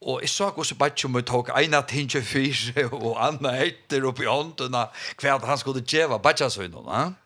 Og 0.00 0.20
jeg 0.22 0.30
sa 0.30 0.50
hvordan 0.54 0.78
bare 0.78 1.06
om 1.08 1.16
jeg 1.18 1.26
tok 1.26 1.48
ena 1.58 1.80
ting 1.82 2.10
til 2.10 2.22
fire 2.22 2.84
og 3.04 3.16
andre 3.18 3.54
etter 3.66 4.06
oppi 4.06 4.28
hånden 4.28 4.76
hva 5.18 5.38
han 5.44 5.58
skulle 5.58 5.82
gjøre 5.82 6.20
bare 6.22 6.50
så 6.50 6.62
innom. 6.62 7.16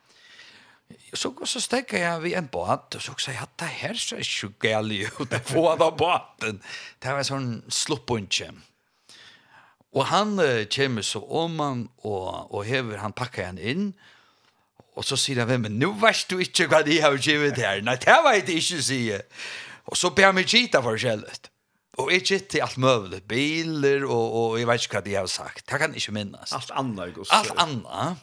Så, 1.14 1.32
så 1.44 1.60
stekker 1.60 1.98
jeg 1.98 2.22
ved 2.22 2.36
en 2.36 2.48
båt 2.52 2.96
og 2.96 3.02
så 3.04 3.14
sier 3.20 3.36
jeg 3.36 3.44
at 3.44 3.54
det 3.60 3.68
her 3.82 3.96
ser 4.00 4.24
ikke 4.24 4.68
gærlig 4.68 5.06
ut 5.20 5.36
å 5.36 5.40
få 5.44 5.66
av 5.74 5.84
båten. 6.00 6.62
Det 7.00 7.12
var 7.12 7.20
en 7.20 7.28
sånn 7.28 7.50
sluppunkje. 7.68 8.48
Og 9.92 10.08
han 10.08 10.38
uh, 10.40 10.64
kommer 10.72 11.04
så 11.04 11.20
om 11.20 11.60
han 11.60 11.84
og, 12.00 12.48
og 12.48 12.64
hever 12.64 13.02
han 13.04 13.12
pakker 13.12 13.50
han 13.50 13.60
inn 13.60 13.90
og 14.92 15.04
så 15.08 15.16
sier 15.16 15.40
han 15.40 15.48
hvem, 15.48 15.68
men 15.68 15.78
nå 15.80 15.92
vet 16.00 16.26
du 16.28 16.36
ikke 16.42 16.66
hva 16.68 16.82
de 16.84 16.98
har 17.00 17.16
givet 17.16 17.60
her. 17.60 17.80
Nei, 17.84 17.96
det 18.00 18.16
vet 18.26 18.50
jeg 18.50 18.60
ikke, 18.60 18.82
sier 18.84 19.22
Og 19.88 19.96
så 19.96 20.12
ber 20.12 20.28
han 20.28 20.36
meg 20.36 20.48
kita 20.48 20.82
forskjellet. 20.84 21.51
Og 22.00 22.08
jeg 22.08 22.24
gitt 22.24 22.46
til 22.54 22.62
alt 22.64 22.78
møvelig, 22.80 23.20
biler, 23.28 24.06
og, 24.08 24.36
og 24.38 24.54
jeg 24.56 24.68
vet 24.68 24.84
ikke 24.84 24.96
hva 24.96 25.02
de 25.04 25.16
har 25.18 25.26
sagt. 25.28 25.66
Det 25.68 25.80
kan 25.80 25.92
ikke 25.94 26.14
minnes. 26.16 26.54
Alt 26.56 26.72
annet, 26.72 27.10
jeg 27.12 27.26
Alt 27.36 27.52
annet. 27.60 28.22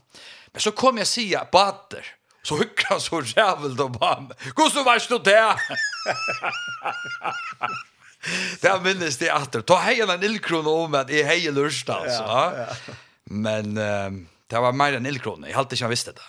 Men 0.53 0.63
så 0.65 0.71
kom 0.73 0.97
jeg 0.97 1.07
säga 1.07 1.43
sier, 1.43 1.51
bader, 1.51 2.05
så 2.43 2.57
hygger 2.57 2.87
han 2.89 3.01
så 3.01 3.19
rævelt 3.19 3.79
og 3.79 3.99
bare, 3.99 4.33
så 4.71 4.83
var 4.83 4.97
det 4.97 5.25
det? 5.25 5.55
Det 8.61 8.81
minnes 8.87 9.17
det 9.17 9.29
atter. 9.29 9.61
Ta 9.61 9.77
heien 9.85 10.09
en 10.09 10.23
illkron 10.23 10.67
om 10.67 10.95
at 10.95 11.09
jeg 11.09 11.27
heier 11.27 11.53
lørst, 11.53 11.89
altså. 11.89 12.25
Ja, 12.25 12.65
ja. 12.65 12.95
Men 13.29 13.77
um, 13.77 14.27
det 14.49 14.61
var 14.65 14.73
mer 14.73 14.97
enn 14.97 15.05
illkron. 15.05 15.45
Jeg 15.45 15.55
halte 15.55 15.77
ikke 15.77 15.85
han 15.85 15.93
visste 15.93 16.11
det. 16.17 16.25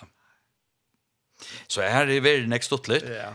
Så 1.67 1.81
här 1.81 2.01
är 2.01 2.05
det 2.05 2.19
veldig 2.19 2.49
nekstått 2.49 2.87
litt. 2.87 3.03
Ja. 3.03 3.33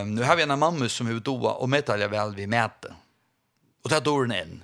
Um, 0.00 0.14
nu 0.14 0.22
har 0.22 0.36
vi 0.36 0.42
en 0.42 0.58
mamma 0.58 0.88
som 0.88 1.06
har 1.06 1.18
doa 1.18 1.56
og 1.58 1.68
medtalja 1.68 2.08
vel 2.08 2.34
vi 2.34 2.46
mäter. 2.46 2.94
Og 3.88 3.92
det 3.92 4.02
er 4.02 4.04
døren 4.04 4.34
inn. 4.36 4.56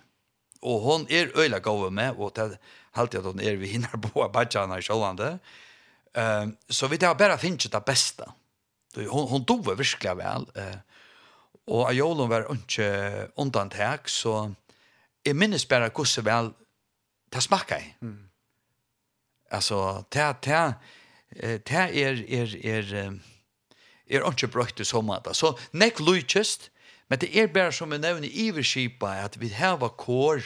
Og 0.65 0.81
hon 0.85 1.07
er 1.09 1.33
øyla 1.33 1.63
gave 1.65 1.89
med, 1.91 2.19
og 2.21 2.35
det 2.37 2.45
er 2.45 2.57
alltid 3.01 3.23
at 3.23 3.29
hon 3.31 3.41
er 3.41 3.57
vi 3.57 3.71
hinner 3.73 3.97
på 4.05 4.27
badjana 4.33 4.77
i 4.77 4.85
sjålande. 4.85 5.39
Um, 6.15 6.53
så 6.69 6.89
vi 6.93 6.99
tar 7.01 7.17
bare 7.17 7.39
finnes 7.41 7.73
det 7.73 7.81
beste. 7.85 8.27
Hon, 8.95 9.29
hon 9.29 9.47
dove 9.49 9.79
virkelig 9.79 10.13
vel. 10.21 10.45
Uh, 10.53 10.77
og 11.73 11.89
Ajolon 11.89 12.29
var 12.29 12.45
ikke 12.53 13.31
undantek, 13.41 14.09
så 14.13 14.53
jeg 15.25 15.37
minnes 15.37 15.65
bare 15.65 15.89
hvordan 15.89 16.25
vel 16.29 16.53
det 17.33 17.43
smakker 17.43 17.81
jeg. 17.81 17.97
Mm. 18.05 18.29
Altså, 19.51 20.05
det, 20.13 20.37
det, 20.45 20.75
det 21.65 21.81
er, 21.81 21.89
er, 21.89 22.21
er, 22.29 22.57
er, 22.65 23.19
er 24.07 24.31
ikke 24.31 24.53
brøkt 24.53 24.81
i 24.81 24.85
så 24.85 25.01
måte. 25.01 25.35
Så 25.35 25.55
nek 25.73 26.01
lykest, 26.01 26.71
Men 27.09 27.21
det 27.21 27.31
er 27.37 27.51
bare 27.53 27.73
som 27.73 27.93
vi 27.93 27.99
nevner 28.01 28.29
i 28.29 28.49
verskipa, 28.57 29.13
at 29.25 29.37
vi 29.41 29.51
har 29.53 29.79
kår 30.01 30.43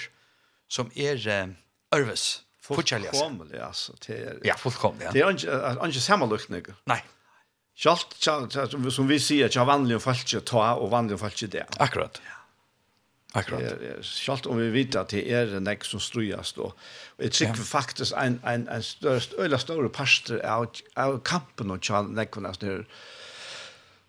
som 0.69 0.91
er 0.97 1.21
uh, 1.25 1.55
ørves. 1.95 2.45
Fullkomlig, 2.69 3.61
altså. 3.65 3.95
Er, 4.13 4.41
ja, 4.45 4.57
fullkomlig. 4.61 5.07
Ja. 5.07 5.13
Det 5.13 5.23
er 5.23 5.31
ikke, 5.31 5.87
ikke 5.89 6.01
sammenlukkning. 6.05 6.67
Nei. 6.91 6.99
Kjalt, 7.79 8.17
kjalt, 8.21 8.57
som 8.93 9.09
vi 9.09 9.21
sier, 9.23 9.49
ikke 9.49 9.65
vanlige 9.65 10.01
folk 10.03 10.35
ta, 10.45 10.65
og 10.77 10.91
vanlige 10.93 11.21
folk 11.23 11.41
det. 11.55 11.65
Akkurat. 11.81 12.21
Ja. 12.25 12.35
Akkurat. 13.39 13.63
Er, 13.63 13.83
er, 13.95 14.03
kjalt 14.03 14.49
om 14.49 14.59
vi 14.61 14.69
vet 14.73 14.97
at 14.97 15.13
det 15.13 15.23
er 15.33 15.55
en 15.57 15.69
ek 15.71 15.87
som 15.87 16.01
strøyast, 16.01 16.59
Og 16.59 16.75
jeg 17.23 17.33
tykker 17.39 17.63
ja. 17.63 17.69
faktisk 17.71 18.17
en, 18.17 18.41
en, 18.45 18.67
en 18.73 18.83
størst, 18.85 19.37
øyla 19.39 19.61
større 19.61 19.89
parster 19.93 20.41
av, 20.45 20.67
av 20.97 21.21
kampen 21.29 21.71
og 21.73 21.81
kjalt 21.85 22.13
nekkene 22.17 22.53
som 22.57 22.69
Er, 22.69 22.85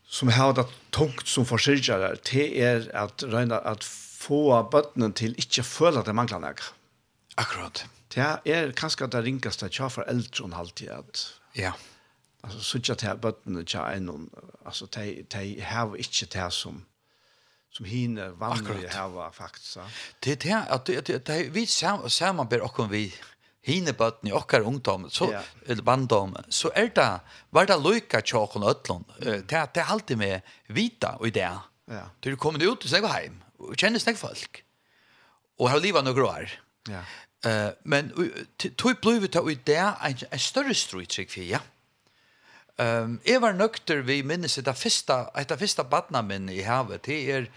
som 0.10 0.32
har 0.34 0.56
det 0.58 0.66
tungt 0.96 1.28
som 1.30 1.46
forsyrkjere, 1.46 2.16
det 2.32 2.48
er 2.58 2.88
at 2.98 3.24
røyne 3.30 3.60
at 3.62 3.86
få 3.86 4.42
bøttene 4.72 5.12
til 5.14 5.36
ikke 5.38 5.64
føle 5.64 6.02
at 6.02 6.10
det 6.10 6.16
mangler 6.18 6.42
noe. 6.44 6.70
Akkurat. 7.38 7.86
Det 8.10 8.26
er 8.50 8.74
kanskje 8.76 9.08
det 9.14 9.22
ringeste 9.24 9.70
tja 9.70 9.88
for 9.94 10.08
eldre 10.10 10.48
og 10.48 10.58
halvtid. 10.58 10.90
At, 10.90 11.26
ja. 11.56 11.76
Altså, 12.44 12.64
så 12.66 12.82
ikke 12.82 12.98
til 13.04 13.22
bøttene 13.22 13.64
tja 13.64 13.86
en 13.94 14.30
altså, 14.66 14.90
de, 14.96 15.26
de 15.30 15.62
har 15.62 15.96
ikke 15.96 16.32
det 16.34 16.54
som 16.54 16.86
som 17.70 17.86
hinner 17.86 18.34
vanlige 18.40 18.90
hava 18.90 19.30
faktisk. 19.30 19.78
Det 20.24 20.32
er 20.32 20.40
det 20.42 20.56
at 20.74 20.88
det, 20.88 21.08
det, 21.08 21.28
det, 21.28 21.56
vi 21.56 21.66
sam, 21.66 22.48
ber 22.50 22.66
okkur 22.66 22.90
vi 22.90 23.14
hine 23.66 23.94
bøtten 23.94 24.30
i 24.30 24.34
okkar 24.36 24.64
ungdom, 24.68 25.10
så, 25.12 25.30
yeah. 25.34 25.48
eller 25.68 25.84
bandom, 25.84 26.36
så 26.50 26.72
er 26.76 26.92
det, 26.96 27.08
var 27.52 27.68
det 27.68 27.80
løyka 27.82 28.22
tjåkon 28.24 28.64
og 28.64 28.78
øtlån, 28.78 29.06
det, 29.20 29.50
det 29.50 29.84
er 29.84 29.92
alltid 29.92 30.20
med 30.22 30.54
vita 30.68 31.18
og 31.20 31.28
idea. 31.28 31.58
Ja. 31.90 32.06
Du 32.22 32.32
er 32.32 32.38
kommet 32.40 32.64
ut, 32.64 32.86
så 32.86 33.02
jeg 33.02 33.12
heim, 33.12 33.42
og 33.60 33.76
kjenner 33.76 34.02
snakk 34.02 34.20
folk, 34.22 34.62
og 35.60 35.72
har 35.74 35.84
livet 35.84 36.06
noen 36.08 36.24
år. 36.24 36.54
Ja. 36.90 37.04
Uh, 37.46 37.72
men 37.88 38.12
tog 38.76 39.00
blei 39.00 39.20
vi 39.24 39.30
ta 39.32 39.44
ut 39.44 39.70
en, 39.72 40.24
en 40.28 40.42
større 40.44 40.76
struttrykk 40.76 41.36
for, 41.36 41.52
ja. 41.56 41.62
Um, 42.80 43.18
jeg 43.28 43.42
var 43.44 43.58
nøkter 43.60 44.06
vi 44.08 44.22
minnes 44.24 44.56
etter 44.60 44.76
fyrsta, 44.76 45.26
etter 45.36 45.60
første 45.60 45.84
badna 45.84 46.22
min 46.24 46.48
i 46.52 46.62
havet, 46.64 47.04
det 47.10 47.18
er 47.28 47.50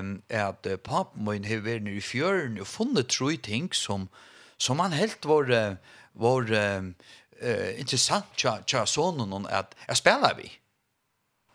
um, 0.00 0.18
at 0.28 0.68
papen 0.84 1.24
min 1.24 1.48
har 1.48 1.64
vært 1.64 1.86
nere 1.86 1.96
i 1.96 2.04
fjøren 2.04 2.60
og 2.60 2.68
funnet 2.68 3.08
tro 3.08 3.30
ting 3.40 3.70
som 3.72 4.10
som 4.56 4.80
han 4.80 4.92
helt 4.92 5.24
var 5.24 5.76
var 6.12 6.52
eh 7.40 7.80
intressant 7.80 8.26
tja 8.36 8.58
tja 8.66 8.86
sonen 8.86 9.32
hon 9.32 9.46
att 9.46 9.74
jag 9.86 9.96
spelar 9.96 10.34
vi. 10.34 10.52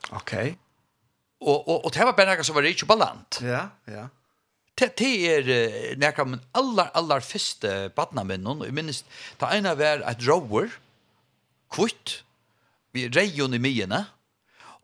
Okej. 0.09 0.39
Okay. 0.39 0.55
Och 1.39 1.67
och 1.67 1.85
och 1.85 1.91
det 1.91 2.05
var 2.05 2.13
bara 2.13 2.43
som 2.43 2.55
var 2.55 2.63
rich 2.63 2.83
ballant. 2.83 3.39
Ja, 3.41 3.69
ja. 3.85 4.09
Det 4.75 4.97
det 4.97 5.35
är 5.35 5.95
när 5.97 6.11
kan 6.11 6.29
man 6.29 6.41
alla 6.51 6.85
alla 6.93 7.21
första 7.21 7.89
barnamen 7.89 8.45
hon 8.45 8.65
i 8.65 8.71
minst 8.71 9.05
ta 9.37 9.53
ena 9.53 9.75
var 9.75 9.99
att 9.99 10.21
rower 10.21 10.69
kvitt 11.71 12.23
vi 12.91 13.09
rejon 13.09 13.53
i 13.53 13.59
myrna 13.59 14.05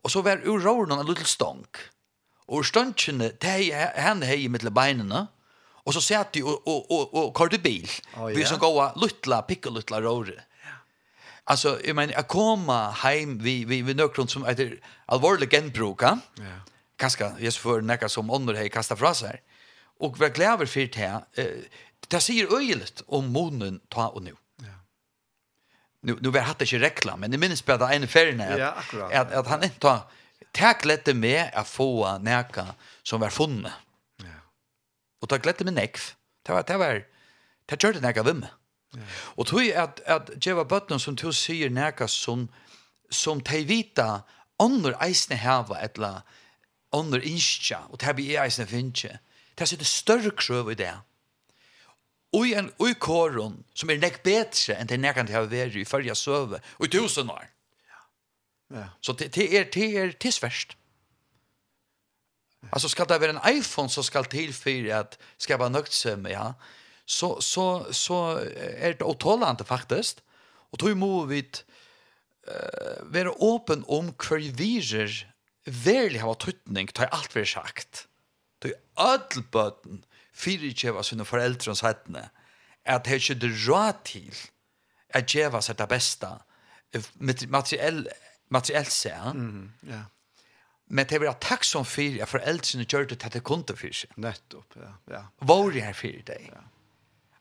och 0.02 0.12
så 0.12 0.22
var 0.22 0.36
ur 0.36 0.58
rowern 0.58 0.98
en 0.98 1.06
liten 1.06 1.24
stång. 1.24 1.66
Och 2.46 2.66
stången 2.66 3.18
det 3.40 3.92
han 3.96 4.22
hej 4.22 4.44
i 4.44 4.48
mittel 4.48 4.70
benen. 4.70 5.26
Och 5.86 5.94
så 5.94 6.00
satt 6.00 6.32
de 6.32 6.42
och 6.42 6.68
och 6.68 6.90
och, 6.90 7.14
och 7.14 7.38
körde 7.38 7.58
bil. 7.58 7.88
Oh, 8.16 8.18
yeah. 8.18 8.26
Vi 8.26 8.44
så 8.44 8.56
goa 8.56 8.92
lutla 8.96 9.42
picka 9.42 9.70
lutla 9.70 10.00
rore. 10.00 10.42
Alltså 11.44 11.80
jag 11.84 11.96
menar 11.96 12.12
jag 12.12 12.28
komma 12.28 12.90
hem 12.90 13.38
vi 13.38 13.64
vi 13.64 13.82
vi 13.82 13.94
nökron 13.94 14.28
som 14.28 14.44
heter 14.44 14.80
allvarlig 15.06 15.50
genbruka. 15.50 16.18
Ja. 16.34 16.42
Yeah. 16.42 16.58
Kaska 16.96 17.32
just 17.38 17.58
för 17.58 17.80
näka 17.80 18.08
som 18.08 18.30
under 18.30 18.54
hej 18.54 18.68
kasta 18.68 18.96
fra 18.96 19.14
sig. 19.14 19.42
Och 19.98 20.22
vi 20.22 20.28
gläver 20.28 20.66
för 20.66 20.80
det 20.80 21.22
eh 21.34 21.46
det 22.08 22.20
säger 22.20 22.56
öjligt 22.56 23.02
om 23.06 23.32
månen 23.32 23.80
ta 23.88 24.08
och 24.08 24.22
nu. 24.22 24.34
Ja. 24.56 24.76
Nu 26.00 26.18
nu 26.20 26.28
var 26.30 26.40
hade 26.40 26.64
inte 26.64 26.78
reklam 26.78 27.20
men 27.20 27.30
det 27.30 27.38
minns 27.38 27.62
på 27.62 27.72
att 27.72 27.92
en 27.92 28.08
färna 28.08 28.58
ja, 28.58 28.68
att, 28.68 29.12
att 29.12 29.32
att 29.32 29.46
han 29.46 29.64
inte 29.64 29.78
ta 29.78 30.10
tack 30.52 30.84
lite 30.84 31.14
med 31.14 31.50
att 31.54 31.68
få 31.68 32.18
näka 32.18 32.66
som 33.02 33.20
var 33.20 33.30
funnet. 33.30 33.72
Og 35.22 35.30
det 35.30 35.42
gledde 35.44 35.66
meg 35.68 35.76
nekv. 35.76 36.12
Det 36.46 36.54
var, 36.54 36.62
det 36.68 36.78
var, 36.78 37.02
det 37.70 37.80
gjør 37.82 37.96
det 37.96 38.04
nekka 38.04 38.24
vimme. 38.26 38.50
Yeah. 38.94 39.14
Og 39.36 39.46
tog 39.50 39.66
at, 39.66 40.00
at 40.06 40.30
Jeva 40.46 40.64
Bøtnen 40.64 41.00
som 41.02 41.16
tog 41.18 41.34
sier 41.34 41.72
nekka 41.72 42.06
som, 42.08 42.46
som 43.10 43.40
de 43.40 43.64
vita 43.66 44.22
ånder 44.62 44.96
eisne 45.04 45.36
heva 45.40 45.80
etla 45.82 46.20
ånder 46.96 47.24
inskja, 47.26 47.82
og 47.90 48.00
det 48.00 48.14
blir 48.16 48.38
eisne 48.40 48.66
finnskja. 48.68 49.18
Det 49.56 49.66
er 49.66 49.72
sitte 49.72 49.88
større 49.88 50.30
krøv 50.36 50.70
i 50.72 50.78
det. 50.78 50.94
Og 52.36 52.48
en 52.52 52.70
og 52.78 52.88
i 52.90 52.96
kåren 53.00 53.58
som 53.74 53.90
er 53.90 54.00
nekk 54.00 54.22
betre 54.24 54.76
enn 54.76 54.88
det 54.90 55.00
nekka 55.00 55.26
til 55.26 55.42
å 55.42 55.50
være 55.50 55.80
i 55.80 55.86
fyrja 55.88 56.14
søve, 56.16 56.62
og 56.78 56.86
i 56.86 56.92
tusen 56.92 57.30
år. 57.32 57.48
Ja. 57.90 58.02
Yeah. 58.76 58.90
Så 59.00 59.16
det, 59.18 59.32
det 59.34 59.50
er, 59.50 59.70
det 59.72 59.90
er, 59.96 60.14
det 60.14 60.30
er 60.30 60.38
sverst. 60.38 60.76
Ja. 60.76 60.85
Alltså 62.70 62.88
ska 62.88 63.04
det 63.04 63.18
vara 63.18 63.30
en 63.30 63.56
iPhone 63.58 63.88
så 63.88 64.02
ska 64.02 64.22
till 64.22 64.54
för 64.54 64.92
att 64.94 65.18
skapa 65.36 65.68
nöktsöm, 65.68 66.26
ja. 66.26 66.54
Så 67.04 67.40
så 67.40 67.86
så 67.92 68.36
är 68.78 68.94
det 68.98 69.04
otålande 69.04 69.64
faktiskt. 69.64 70.22
Och 70.70 70.78
då 70.78 70.94
måste 70.94 71.28
vi 71.28 71.38
eh 72.48 73.02
vara 73.02 73.30
öppen 73.54 73.84
om 73.86 74.14
hur 74.28 74.52
virer 74.52 75.32
verkligen 75.64 76.26
har 76.26 76.34
tutning 76.34 76.86
tar 76.86 77.06
allt 77.06 77.36
vi 77.36 77.46
sagt. 77.46 78.08
Det 78.58 78.68
är 78.68 78.74
öll 78.96 79.42
bötten 79.52 80.04
fyrir 80.32 80.74
kjeva 80.74 81.02
sina 81.02 81.24
föräldrars 81.24 81.82
hettene 81.82 82.30
att 82.86 83.04
det 83.04 83.16
ikke 83.16 83.34
det 83.34 83.50
råd 83.66 84.04
till 84.04 84.34
att 85.14 85.28
kjeva 85.28 85.62
seg 85.62 85.76
det 85.76 85.88
beste 85.88 86.28
materiell 87.48 88.06
materiellt 88.48 88.92
seg. 88.92 89.32
Mm, 89.32 89.72
ja. 89.90 90.04
Men 90.88 91.06
det 91.10 91.18
var 91.20 91.38
takk 91.42 91.64
som 91.66 91.84
fyrir 91.84 92.22
at 92.22 92.30
foreldrene 92.30 92.86
gjør 92.86 93.08
det 93.10 93.18
til 93.22 93.34
det 93.34 93.42
kunde 93.46 93.74
fyrir 93.78 93.96
seg. 94.04 94.12
Nettopp, 94.22 94.76
ja. 94.78 94.92
ja. 95.10 95.22
Vår 95.42 95.72
det 95.74 95.82
her 95.82 95.96
fyrir 95.98 96.22
deg. 96.28 96.48
Ja. 96.52 96.62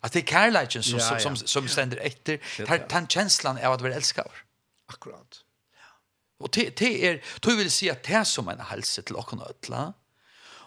At 0.06 0.14
det 0.14 0.24
er 0.24 0.30
kærleikken 0.30 0.86
som, 0.86 1.00
ja, 1.00 1.12
ja. 1.14 1.20
som, 1.22 1.38
som, 1.38 1.50
som 1.50 1.70
stender 1.70 2.02
etter. 2.06 2.41
Det 2.58 2.66
er 2.70 2.88
den 2.89 3.10
känslan 3.10 3.62
av 3.62 3.78
at 3.78 3.86
vi 3.86 3.93
elskar. 3.93 4.41
Akkurat. 4.89 5.41
Ja. 5.78 5.93
Og 6.41 6.54
det, 6.58 6.72
det 6.82 6.91
er, 7.10 7.22
du 7.46 7.54
vil 7.58 7.70
si 7.74 7.89
at 7.93 8.06
det 8.06 8.18
er 8.22 8.28
som 8.30 8.50
en 8.50 8.66
helse 8.72 9.06
til 9.06 9.22
åkken 9.22 9.41
og 9.46 9.54
ødla. 9.54 9.88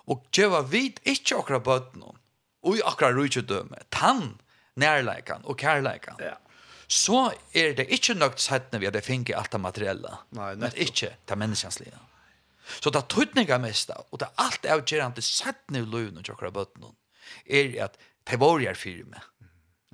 Og 0.09 0.27
djeva 0.35 0.63
vid 0.71 1.03
ikke 1.05 1.43
akkurat 1.43 1.67
bøten 1.67 2.07
og 2.09 2.75
i 2.75 2.83
akkurat 2.83 3.15
rujtjødømme, 3.15 3.79
tann 3.95 4.39
nærleikan 4.79 5.45
og 5.47 5.59
kærleikan. 5.59 6.19
Ja 6.23 6.37
så 6.89 7.33
er 7.55 7.75
det 7.77 7.87
ikke 7.93 8.15
nøgt 8.15 8.51
när 8.73 8.79
vi 8.79 8.87
hadde 8.87 9.01
finket 9.01 9.37
alt 9.37 9.53
det 9.53 9.61
materielle. 9.61 10.19
Nei, 10.31 10.55
nettopp. 10.55 10.79
Men 10.79 10.89
ikke 10.89 11.17
det 11.29 11.39
menneskenslige. 11.39 11.99
Så 12.69 12.93
det 12.95 13.07
tøytninga 13.13 13.59
mest, 13.63 13.91
og 13.91 14.21
det 14.21 14.29
alt 14.37 14.67
avgjerande 14.69 15.25
sett 15.25 15.63
nu 15.75 15.85
løyven 15.85 16.21
og 16.21 16.29
tjokkara 16.29 16.53
bøtten 16.55 16.91
er 17.45 17.73
at 17.85 17.97
det 18.29 18.39
var 18.41 18.61
jeg 18.61 18.77
fyrir 18.77 19.09
meg. 19.09 19.25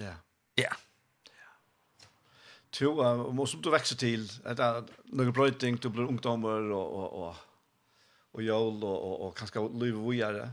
Ja. 0.03 0.17
Ja. 0.59 0.75
Jo, 2.81 2.97
og 2.99 3.49
som 3.49 3.63
du 3.63 3.71
vekser 3.71 3.99
til, 3.99 4.27
er 4.43 4.57
det 4.59 4.67
er 4.67 4.87
noen 5.15 5.33
brøyting, 5.35 5.79
du 5.79 5.93
blir 5.95 6.09
ungdommer 6.11 6.73
og, 6.75 6.97
og, 6.99 7.13
og, 7.23 7.37
og 8.35 8.43
jól 8.43 8.83
og, 8.83 8.97
og, 8.97 9.15
og 9.29 9.35
kanskje 9.39 9.63
liv 9.79 9.99
og 9.99 10.09
vujere. 10.09 10.49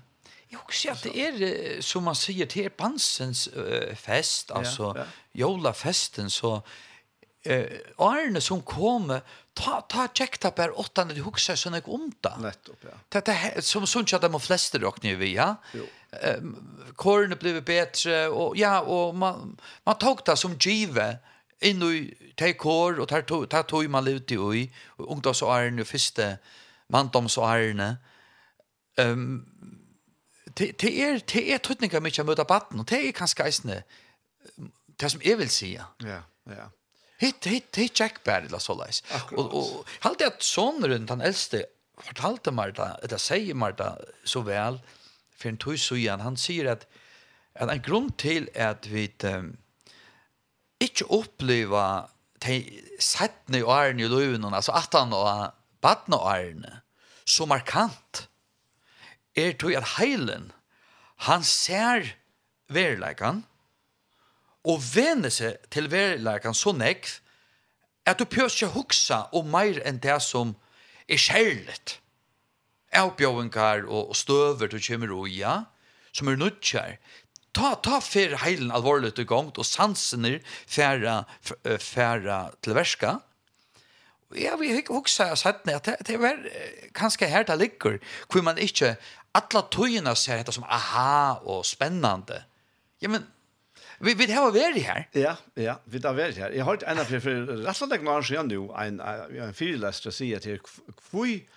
Jeg 0.52 0.60
husker 0.60 0.92
at 0.92 1.04
det 1.08 1.26
er, 1.26 1.82
som 1.82 2.04
man 2.04 2.18
sier, 2.20 2.46
till 2.46 2.70
bansens 2.70 3.48
uh, 3.56 3.96
fest, 3.96 4.52
altså 4.52 4.92
ja, 4.96 5.02
ja. 5.02 5.46
jólafesten, 5.46 6.30
så 6.30 6.60
uh, 6.60 7.78
Arne 7.98 8.42
som 8.42 8.62
kommer, 8.62 9.22
ta 9.54 9.82
ta 9.82 10.08
checktappar 10.08 10.80
åtta 10.80 11.06
när 11.06 11.16
du 11.16 11.22
huxar 11.22 11.56
såna 11.56 11.78
något 11.78 11.88
ont 11.88 12.22
där. 12.22 12.38
Nettopp 12.38 12.78
ja. 12.82 12.90
Det 13.10 13.26
det 13.26 13.62
som 13.62 13.88
sånt 13.88 14.14
att 14.14 14.22
de 14.22 14.40
flesta 14.40 14.78
dock 14.78 15.04
nu 15.04 15.16
vi 15.16 15.36
ja. 15.36 15.56
Ehm 16.12 16.68
kornet 16.96 17.40
blev 17.40 17.64
bättre 17.64 18.28
och 18.28 18.58
ja 18.58 18.82
och 18.82 19.16
man 19.16 19.58
man 19.84 19.98
tog 19.98 20.20
det 20.26 20.38
som 20.38 20.58
give 20.60 21.18
in 21.60 21.84
i 21.84 22.14
ta 22.36 22.54
kor 22.54 23.00
och 23.00 23.08
tar 23.08 23.22
tog 23.22 23.50
tar 23.50 23.64
tog 23.64 23.90
man 23.90 24.08
ut 24.08 24.32
i 24.32 24.38
oj 24.38 24.74
och 24.86 25.12
ungdom 25.12 25.34
så 25.34 25.54
är 25.54 25.72
nu 25.72 25.86
första 25.86 26.38
mandom 26.88 27.30
så 27.30 27.46
är. 27.46 27.96
Ehm 28.98 29.46
det 30.56 30.84
är 30.84 31.22
det 31.34 31.54
är 31.54 31.58
tröttningar 31.58 32.02
mycket 32.02 32.26
möta 32.26 32.44
batten 32.44 32.80
och 32.80 32.86
det 32.86 33.08
är 33.08 33.12
kanske 33.12 33.48
isne 33.48 33.84
det 34.86 35.10
som 35.10 35.22
jag 35.24 35.38
vill 35.38 35.50
säga. 35.50 35.86
Ja, 35.98 36.24
ja 36.44 36.72
hit 37.22 37.46
hit 37.46 37.76
hit 37.76 37.98
check 37.98 38.24
bad 38.24 38.46
eller 38.46 38.60
så 38.60 38.76
läs. 38.76 39.04
Och 39.32 39.54
och 39.54 39.88
halt 40.00 40.22
att 40.22 40.44
son 40.44 40.86
runt 40.88 41.10
han 41.10 41.22
äldste 41.22 41.66
fortalte 41.98 42.52
Marta, 42.52 42.98
det 43.10 43.20
säger 43.20 43.54
Marta 43.54 43.98
så 44.24 44.42
väl 44.42 44.80
för 45.36 45.50
en 45.50 45.58
tog 45.58 45.80
så 45.80 45.96
igen. 45.96 46.20
Han 46.20 46.38
säger 46.38 46.66
att 46.66 46.88
att 47.54 47.70
en 47.70 47.82
grund 47.82 48.18
till 48.18 48.50
att 48.56 48.88
vi 48.88 49.12
um, 49.24 49.58
inte 50.80 51.04
uppleva 51.04 52.10
te 52.40 52.64
sättne 53.00 53.58
i 53.58 53.64
åren 53.64 54.00
i 54.00 54.08
löven 54.08 54.46
alltså 54.46 54.72
att 54.72 54.94
han 54.94 55.14
och 55.14 55.52
barn 55.82 56.14
och 56.14 56.26
åren 56.26 56.66
så 57.26 57.46
markant 57.46 58.28
är 59.34 59.54
tog 59.54 59.76
att 59.76 59.88
heilen 59.88 60.52
han 61.16 61.44
ser 61.44 62.16
verlekan 62.68 63.44
og 64.68 64.82
vende 64.94 65.32
seg 65.34 65.62
til 65.74 65.90
verleikan 65.92 66.56
så 66.58 66.74
nekv, 66.76 67.18
at 68.06 68.20
du 68.20 68.26
pjøs 68.26 68.58
ikke 68.58 68.74
huksa 68.76 69.24
om 69.38 69.50
meir 69.54 69.82
enn 69.86 70.02
det 70.02 70.18
som 70.26 70.56
er 71.10 71.22
kjærligt. 71.22 72.00
Avbjøvingar 72.92 73.86
og 73.88 74.16
støver 74.18 74.72
du 74.72 74.80
kommer 74.82 75.14
og 75.16 75.30
ja, 75.30 75.62
som 76.12 76.28
er 76.28 76.40
nødkjær. 76.40 76.98
Ta, 77.56 77.74
ta 77.84 78.00
fer 78.04 78.38
heilen 78.46 78.72
alvorligt 78.72 79.20
og 79.20 79.28
gang, 79.28 79.52
og 79.60 79.68
sansener 79.68 80.40
færa, 80.68 81.24
færa 81.80 82.46
til 82.64 82.76
verska. 82.76 83.18
Ja, 84.40 84.56
vi 84.56 84.72
har 84.72 84.88
huksa 84.88 85.34
og 85.34 85.40
sett 85.42 85.68
at 85.68 85.88
det, 85.88 85.98
det 86.08 86.16
er 86.16 86.46
kanskje 86.96 87.28
her 87.28 87.44
det 87.44 87.58
ligger, 87.60 87.98
hvor 88.32 88.44
man 88.48 88.58
ikke, 88.58 88.96
alla 89.36 89.64
tøyene 89.72 90.16
ser 90.16 90.40
dette 90.40 90.56
som 90.56 90.68
aha 90.68 91.40
og 91.44 91.66
spennande. 91.68 92.44
Ja, 93.04 93.12
men 93.12 93.28
Vi 94.04 94.14
vi 94.14 94.32
har 94.32 94.52
varit 94.52 94.84
här. 94.84 95.10
Ja, 95.12 95.38
ja, 95.54 95.80
vi 95.84 96.00
har 96.00 96.14
varit 96.14 96.38
här. 96.38 96.52
Jag 96.52 96.66
har 96.66 96.74
ett 96.74 96.84
en 96.84 97.06
för 97.06 97.20
för 97.20 97.46
Rasslandek 97.46 98.02
när 98.02 98.34
jag 98.34 98.48
nu 98.48 98.70
en 98.78 99.00
en 99.00 99.54
fyrlästra 99.54 100.12
säger 100.12 100.40
till 100.40 100.60
kvui 101.10 101.48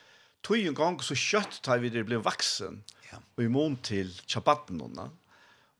tog 0.40 0.58
en 0.58 0.74
gång 0.74 1.00
så 1.00 1.14
kött 1.14 1.62
tar 1.62 1.78
vi 1.78 1.88
det 1.88 2.04
blev 2.04 2.22
vuxen. 2.22 2.84
Ja. 3.12 3.18
Och 3.34 3.42
i 3.42 3.48
mån 3.48 3.76
till 3.76 4.20
chapatten 4.26 4.80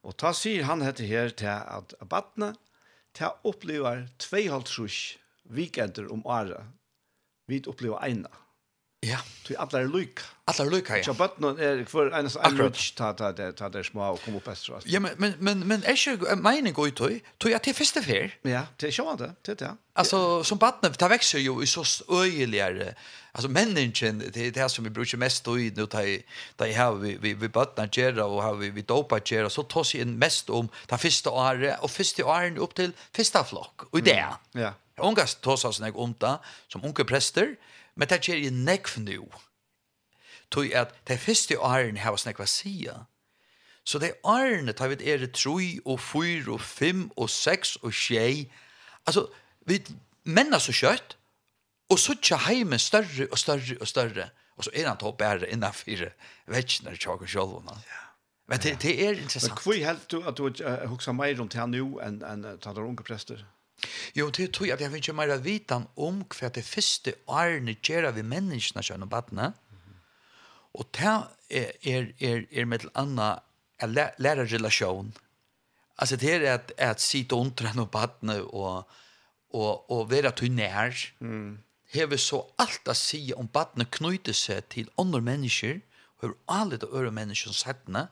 Och 0.01 0.17
ta 0.17 0.35
sig 0.35 0.63
han 0.63 0.83
heter 0.83 1.05
här 1.05 1.29
till 1.29 1.49
att 1.49 1.95
abatna 2.01 2.55
ta 3.13 3.39
upplever 3.43 4.09
2,5 4.19 5.17
weekender 5.43 6.13
om 6.13 6.27
året. 6.27 6.65
Vi 7.47 7.63
upplever 7.63 8.07
ena. 8.07 8.31
Ja. 9.05 9.19
Du 9.49 9.57
alla 9.57 9.81
är 9.81 9.89
luk. 9.89 10.19
Alla 10.45 10.65
är 10.67 10.71
luk 10.71 10.91
ja. 10.91 10.97
Jag 10.97 11.17
bad 11.17 11.31
någon 11.37 11.59
är 11.59 11.85
för 11.85 12.11
en 12.11 12.31
sån 12.31 12.57
lunch 12.57 12.95
ta 12.97 13.13
ta 13.13 13.33
det 13.33 13.53
ta 13.53 13.69
det 13.69 13.85
små 13.85 14.09
och 14.13 14.23
komma 14.25 14.37
upp 14.37 14.49
efter 14.49 14.81
Ja 14.85 15.01
men 15.01 15.13
men 15.17 15.35
men 15.39 15.59
men 15.69 15.85
är 15.85 16.09
ju 16.09 16.37
mine 16.37 16.71
går 16.71 16.89
ut 16.89 17.25
då 17.39 17.49
jag 17.49 17.63
till 17.63 17.75
första 17.75 18.03
fel. 18.03 18.31
Ja, 18.43 18.63
det 18.77 18.93
kör 18.93 19.17
det. 19.17 19.33
Det 19.43 19.61
ja. 19.61 19.77
Alltså 19.93 20.45
som 20.45 20.59
barn 20.59 20.93
ta 20.93 21.09
växer 21.09 21.39
ju 21.39 21.63
i 21.63 21.67
så 21.67 21.85
öjligare. 22.09 22.95
Alltså 23.33 23.49
människan 23.49 24.23
det 24.35 24.47
är 24.47 24.51
det 24.51 24.69
som 24.69 24.85
vi 24.85 24.91
brukar 24.91 25.19
mest 25.19 25.45
då 25.45 25.59
i 25.59 25.73
nu 25.77 25.87
ta 25.87 26.03
i 26.03 26.25
ta 26.57 26.65
här 26.65 26.93
vi 26.93 27.17
vi 27.21 27.35
vi 27.35 27.49
barn 27.49 27.89
gera 27.93 28.25
och 28.25 28.43
har 28.43 28.55
vi 28.55 28.71
vi 28.71 28.83
dopa 28.83 29.21
gera 29.25 29.51
så 29.51 29.63
tar 29.63 29.85
sig 29.85 30.01
en 30.01 30.19
mest 30.19 30.51
om 30.51 30.69
ta 30.87 30.99
första 30.99 31.31
året 31.31 31.81
och 31.81 31.91
första 31.91 32.25
året 32.27 32.59
upp 32.59 32.75
till 32.75 32.93
första 33.13 33.45
flock. 33.45 33.83
Och 33.91 34.03
det. 34.03 34.27
Ja. 34.53 34.73
Ungast 34.97 35.43
sig 35.59 35.73
snägg 35.73 35.97
om 35.97 36.15
det 36.19 36.39
som 36.69 36.85
unge 36.85 37.05
prester. 37.05 37.43
Mm 37.43 37.57
Men 37.97 38.09
det 38.09 38.17
er 38.17 38.35
ikke 38.35 38.51
nekv 38.51 38.99
nu. 38.99 39.27
Tog 40.51 40.73
at 40.75 40.95
det 41.09 41.21
første 41.21 41.59
åren 41.59 41.97
har 41.97 42.15
oss 42.15 42.27
nekva 42.27 42.47
sida. 42.47 43.05
Så 43.85 43.99
det 43.99 44.15
årene 44.25 44.73
tar 44.73 44.93
vi 44.93 45.11
er 45.11 45.27
troi 45.27 45.79
og 45.85 46.01
fyr 46.01 46.49
og 46.53 46.61
fem 46.61 47.11
og 47.17 47.31
seks 47.31 47.77
og 47.83 47.93
tjei. 47.93 48.51
Altså, 49.07 49.27
vi 49.67 49.81
menna 50.25 50.59
så 50.59 50.73
kjøtt, 50.73 51.17
og 51.93 51.99
så 52.01 52.17
tja 52.17 52.39
heimen 52.47 52.81
større 52.81 53.29
og 53.31 53.39
større 53.39 53.77
og 53.81 53.89
større. 53.89 54.31
Og 54.57 54.65
så 54.65 54.71
er 54.75 54.89
han 54.89 54.99
tog 54.99 55.19
bære 55.19 55.51
innanfyr 55.51 56.09
og 56.47 56.97
tjaker 56.97 57.27
sjolvona. 57.27 57.77
Ja. 57.85 58.01
Men 58.49 58.61
det, 58.61 58.77
det 58.83 58.95
er 59.07 59.13
interessant. 59.19 59.53
Men 59.53 59.63
hvor 59.63 59.87
helt 59.87 60.11
du 60.11 60.23
at 60.23 60.39
du 60.39 60.65
uh, 60.65 60.89
huksa 60.89 61.13
meir 61.13 61.41
om 61.41 61.49
det 61.49 61.61
her 61.61 61.67
nå 61.67 61.99
enn 62.05 62.21
en, 62.23 62.45
en, 62.45 62.45
en, 62.45 62.89
en, 62.89 62.99
en, 63.01 63.54
Jo, 64.17 64.31
det 64.31 64.53
tror 64.55 64.69
jeg 64.69 64.77
at 64.77 64.85
jeg 64.85 64.93
vil 64.93 65.03
ikke 65.03 65.17
mer 65.19 65.35
vitan 65.43 65.89
om 65.97 66.23
hva 66.33 66.51
det 66.55 66.65
første 66.65 67.15
årene 67.27 67.77
gjør 67.83 68.13
vi 68.17 68.25
menneskene 68.27 68.85
kjønn 68.87 69.07
og 69.07 69.11
badene. 69.13 69.51
Og 70.75 70.89
det 70.97 71.11
er, 71.51 71.73
er, 71.83 72.09
er, 72.21 72.47
er 72.51 72.71
med 72.71 72.83
til 72.83 72.95
anna 72.99 73.35
en 73.83 73.95
lærerrelasjon. 73.95 75.15
Altså 75.99 76.17
det 76.17 76.33
er 76.35 76.55
at, 76.55 76.73
at 76.79 77.01
sitte 77.01 77.35
under 77.35 77.71
en 77.71 77.85
og 77.85 77.91
badene 77.91 78.41
og, 78.43 78.89
og, 79.51 79.91
og 79.91 80.11
være 80.11 80.33
til 80.33 80.53
nær. 80.53 80.95
Mm. 81.21 81.59
Hever 81.95 82.19
så 82.19 82.43
alt 82.59 82.89
å 82.91 82.97
si 82.99 83.29
om 83.37 83.49
badene 83.49 83.87
knyter 83.87 84.35
seg 84.35 84.67
til 84.75 84.91
andre 84.99 85.21
mennesker, 85.23 85.79
og 86.19 86.25
hør 86.25 86.35
alle 86.51 86.81
de 86.83 86.91
øre 86.91 87.13
menneskene 87.15 87.55
settene, 87.55 88.09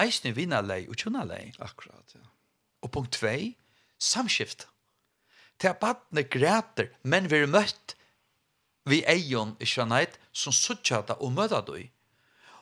eisne 0.00 0.32
vinnerlei 0.36 0.86
og 0.88 0.96
tjunnerlei. 0.96 1.52
Akkurat, 1.60 2.14
ja. 2.14 2.24
Og 2.80 2.92
punkt 2.94 3.18
2, 3.18 3.34
samskift 3.98 4.68
til 5.58 5.72
at 5.72 5.80
badne 5.82 6.24
græter, 6.24 6.92
men 7.02 7.30
vi 7.30 7.42
er 7.42 7.50
møtt 7.50 7.94
vi 8.88 9.02
eion 9.04 9.54
i 9.60 9.66
kjannheit 9.68 10.16
som 10.32 10.54
suttjata 10.54 11.18
og 11.20 11.34
møtta 11.36 11.60
du. 11.66 11.76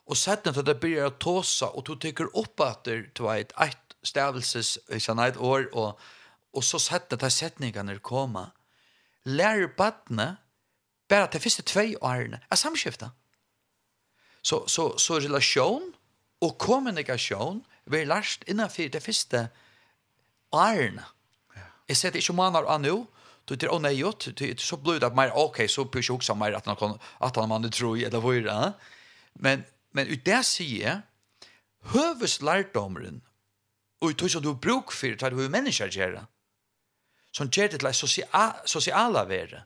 Og 0.07 0.19
setten 0.19 0.55
til 0.55 0.67
det 0.67 0.79
blir 0.83 1.07
å 1.07 1.15
tåsa, 1.23 1.71
og 1.75 1.87
du 1.87 1.95
tykker 1.99 2.31
opp 2.39 2.63
at 2.63 2.87
du 2.87 3.23
vet 3.27 3.55
eit 3.63 3.97
stavelses 4.07 4.77
i 4.91 5.01
kjannheit 5.03 5.39
år, 5.39 5.69
og, 5.73 5.99
og 6.55 6.65
så 6.65 6.81
setten 6.83 7.19
til 7.19 7.33
setningene 7.35 7.99
koma. 7.99 8.49
Lærer 9.27 9.73
badne 9.79 10.37
bare 11.11 11.31
til 11.31 11.43
første 11.43 11.67
tvei 11.67 11.95
årene 12.01 12.41
er 12.51 12.59
samskiftet. 12.59 13.11
Så, 14.47 14.63
så, 14.71 14.93
så 14.99 15.19
relasjon 15.19 15.91
og 16.43 16.59
kommunikasjon 16.63 17.65
blir 17.91 18.07
lært 18.07 18.47
innenfor 18.47 18.91
det 18.95 19.03
første 19.03 19.49
årene. 20.55 21.03
Jeg 21.89 21.97
ser 21.97 22.15
det 22.15 22.23
ikke 22.23 22.37
måneder 22.37 22.67
av 22.67 22.81
nå, 22.83 22.97
du 23.47 23.55
er 23.55 23.71
å 23.71 23.79
nei 23.79 23.95
ut, 24.03 24.27
så 24.59 24.77
blir 24.83 24.99
det 24.99 25.13
mer, 25.15 25.31
ok, 25.39 25.63
så 25.71 25.85
blir 25.87 26.03
jeg 26.03 26.17
også 26.17 26.35
mer 26.35 26.57
at 26.59 26.67
han, 26.67 26.79
kan, 26.79 26.97
at 27.23 27.37
han 27.39 27.49
man 27.49 27.69
tror, 27.71 27.95
eller 27.97 28.23
hva 28.23 28.33
er 28.35 28.47
det? 28.49 28.63
Men, 29.39 29.63
men 29.95 30.11
ut 30.11 30.25
det 30.27 30.41
sier 30.49 30.81
jeg, 30.83 31.53
høves 31.93 32.41
lærdommeren, 32.43 33.21
og 34.03 34.11
ut 34.11 34.25
som 34.31 34.43
du 34.43 34.51
bruk 34.55 34.91
for, 34.93 35.15
tar 35.15 35.31
du 35.31 35.47
mennesker 35.47 35.93
gjør 35.95 36.19
som 37.37 37.51
gjør 37.53 37.69
det 37.69 37.81
til 37.81 37.95
sosial, 37.95 38.53
sosiala 38.65 39.27
vere, 39.29 39.63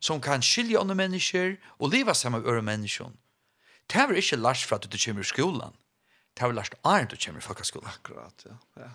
som 0.00 0.20
kan 0.20 0.42
skilja 0.42 0.80
andre 0.80 0.96
mennesker, 0.96 1.56
og 1.78 1.92
leva 1.92 2.14
sammen 2.14 2.40
med 2.40 2.48
andre 2.48 2.62
mennesker. 2.62 3.10
Det 3.86 4.00
er 4.00 4.14
ikke 4.16 4.40
lært 4.40 4.64
for 4.64 4.80
at 4.80 4.88
du 4.88 4.98
kommer 4.98 5.22
i 5.22 5.28
skolan, 5.28 5.76
det 6.36 6.44
er 6.44 6.56
lært 6.56 6.72
for 6.74 6.90
at 6.90 7.10
du 7.10 7.16
kommer 7.20 7.40
i 7.40 7.44
folkeskolen. 7.44 7.88
Akkurat, 7.88 8.46
ja. 8.48 8.56
ja. 8.80 8.90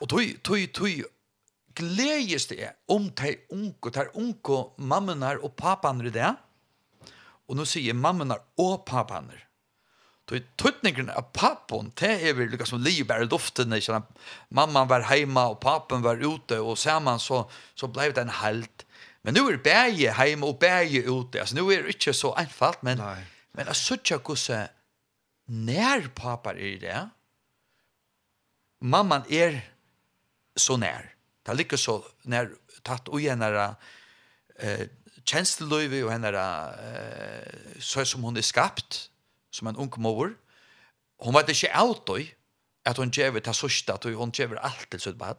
Og 0.00 0.08
tog, 0.08 0.22
tog, 0.42 0.66
tog, 0.74 1.04
gledes 1.80 2.46
det 2.52 2.72
om 2.92 3.08
de 3.18 3.34
unge, 3.50 3.92
de 3.96 4.06
unge 4.14 4.62
mammene 4.78 5.36
og 5.40 5.54
papaner 5.58 6.10
i 6.10 6.14
det. 6.14 6.32
Og 7.50 7.58
nå 7.58 7.66
sier 7.66 7.96
mammene 7.98 8.38
og 8.60 8.84
papaner. 8.88 9.46
Så 10.30 10.36
i 10.38 10.44
tøtningen 10.62 11.08
av 11.10 11.32
pappen, 11.34 11.88
det 11.98 12.12
er 12.22 12.36
vel 12.38 12.52
liksom 12.52 12.76
som 12.76 12.84
liv 12.86 13.02
bare 13.08 13.26
luften, 13.26 13.72
ikke 13.74 13.88
sant? 13.88 14.20
Mamman 14.54 14.86
var 14.86 15.02
hjemme, 15.10 15.42
og 15.50 15.58
pappen 15.58 16.04
var 16.04 16.22
ute, 16.22 16.60
og 16.62 16.78
sammen 16.78 17.18
så, 17.18 17.40
så 17.74 17.88
ble 17.90 18.12
det 18.14 18.22
en 18.22 18.30
halt. 18.38 18.84
Men 19.26 19.34
nu 19.34 19.48
er 19.50 19.58
bæge 19.58 20.14
hjemme 20.14 20.46
og 20.46 20.60
bæge 20.62 21.02
ute, 21.10 21.42
altså 21.42 21.58
nu 21.58 21.64
er 21.74 21.82
det 21.82 21.96
ikke 21.96 22.14
så 22.14 22.30
einfalt, 22.38 22.78
men, 22.86 23.02
Nei. 23.02 23.24
men 23.58 23.72
jeg 23.72 23.80
synes 23.80 24.14
ikke 24.14 24.36
hvordan 24.36 24.70
nær 25.66 26.06
papar 26.14 26.54
er 26.54 26.78
det. 26.78 27.02
Mamman 28.86 29.26
er 29.26 29.58
så 30.54 30.78
nær. 30.78 31.10
Det 31.42 31.54
ligger 31.54 31.76
så 31.76 32.04
när 32.22 32.50
tatt 32.82 33.08
och 33.08 33.20
gärna 33.20 33.76
eh 34.56 34.86
tjänstelöjve 35.24 36.02
och 36.02 36.12
henne 36.12 36.28
eh, 36.28 37.80
så 37.80 38.04
som 38.04 38.22
hon 38.22 38.36
är 38.36 38.42
skapt 38.42 39.10
som 39.50 39.66
en 39.66 39.76
ung 39.76 39.92
mor. 39.96 40.34
Hon 41.18 41.34
var 41.34 41.40
inte 41.40 41.72
allt 41.72 42.06
då 42.06 42.18
att 42.84 42.96
hon 42.96 43.10
gav 43.10 43.34
det 43.34 43.54
sista 43.54 43.94
att 43.94 44.04
hon 44.04 44.30
gav 44.30 44.58
allt 44.58 44.90
till 44.90 45.00
sitt 45.00 45.16
barn. 45.16 45.36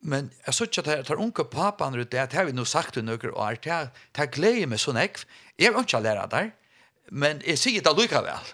Men 0.00 0.30
jag 0.44 0.54
såg 0.54 0.68
att 0.78 0.84
det 0.84 1.08
här 1.08 1.14
unga 1.14 1.44
pappan 1.50 1.94
ut 1.94 2.10
det 2.10 2.32
har 2.32 2.44
vi 2.44 2.52
nog 2.52 2.68
sagt 2.68 2.96
i 2.96 3.02
några 3.02 3.34
år. 3.34 3.58
Det 3.62 3.90
här 4.20 4.26
glädjer 4.26 4.66
mig 4.66 4.78
så 4.78 4.92
näkv. 4.92 5.20
Jag 5.56 5.72
har 5.72 5.80
inte 5.80 6.00
lära 6.00 6.26
där. 6.26 6.54
Men 7.08 7.42
jag 7.44 7.58
säger 7.58 7.82
det 7.82 8.02
lika 8.02 8.22
väl. 8.22 8.46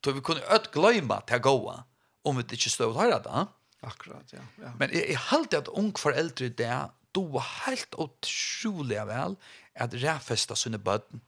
Då 0.00 0.10
vi 0.12 0.20
kunde 0.20 0.42
ött 0.42 0.70
glöjma 0.72 1.22
det 1.26 1.32
här 1.32 1.38
gå 1.38 1.84
om 2.22 2.36
vi 2.36 2.42
inte 2.42 2.56
stod 2.56 2.88
och 2.88 3.02
höra 3.02 3.18
det. 3.18 3.46
Akkurat, 3.82 4.32
ja. 4.32 4.42
ja. 4.58 4.72
Men 4.78 4.90
jeg, 4.90 5.04
jeg 5.08 5.18
halte 5.28 5.60
at 5.62 5.68
ung 5.68 5.92
foreldre 5.98 6.48
det 6.48 6.70
doa 7.14 7.42
helt 7.64 7.94
utrolig 7.98 9.00
vel 9.08 9.36
at 9.78 9.94
ræfesta 10.02 10.56
sine 10.58 10.80
bøtten 10.82 11.22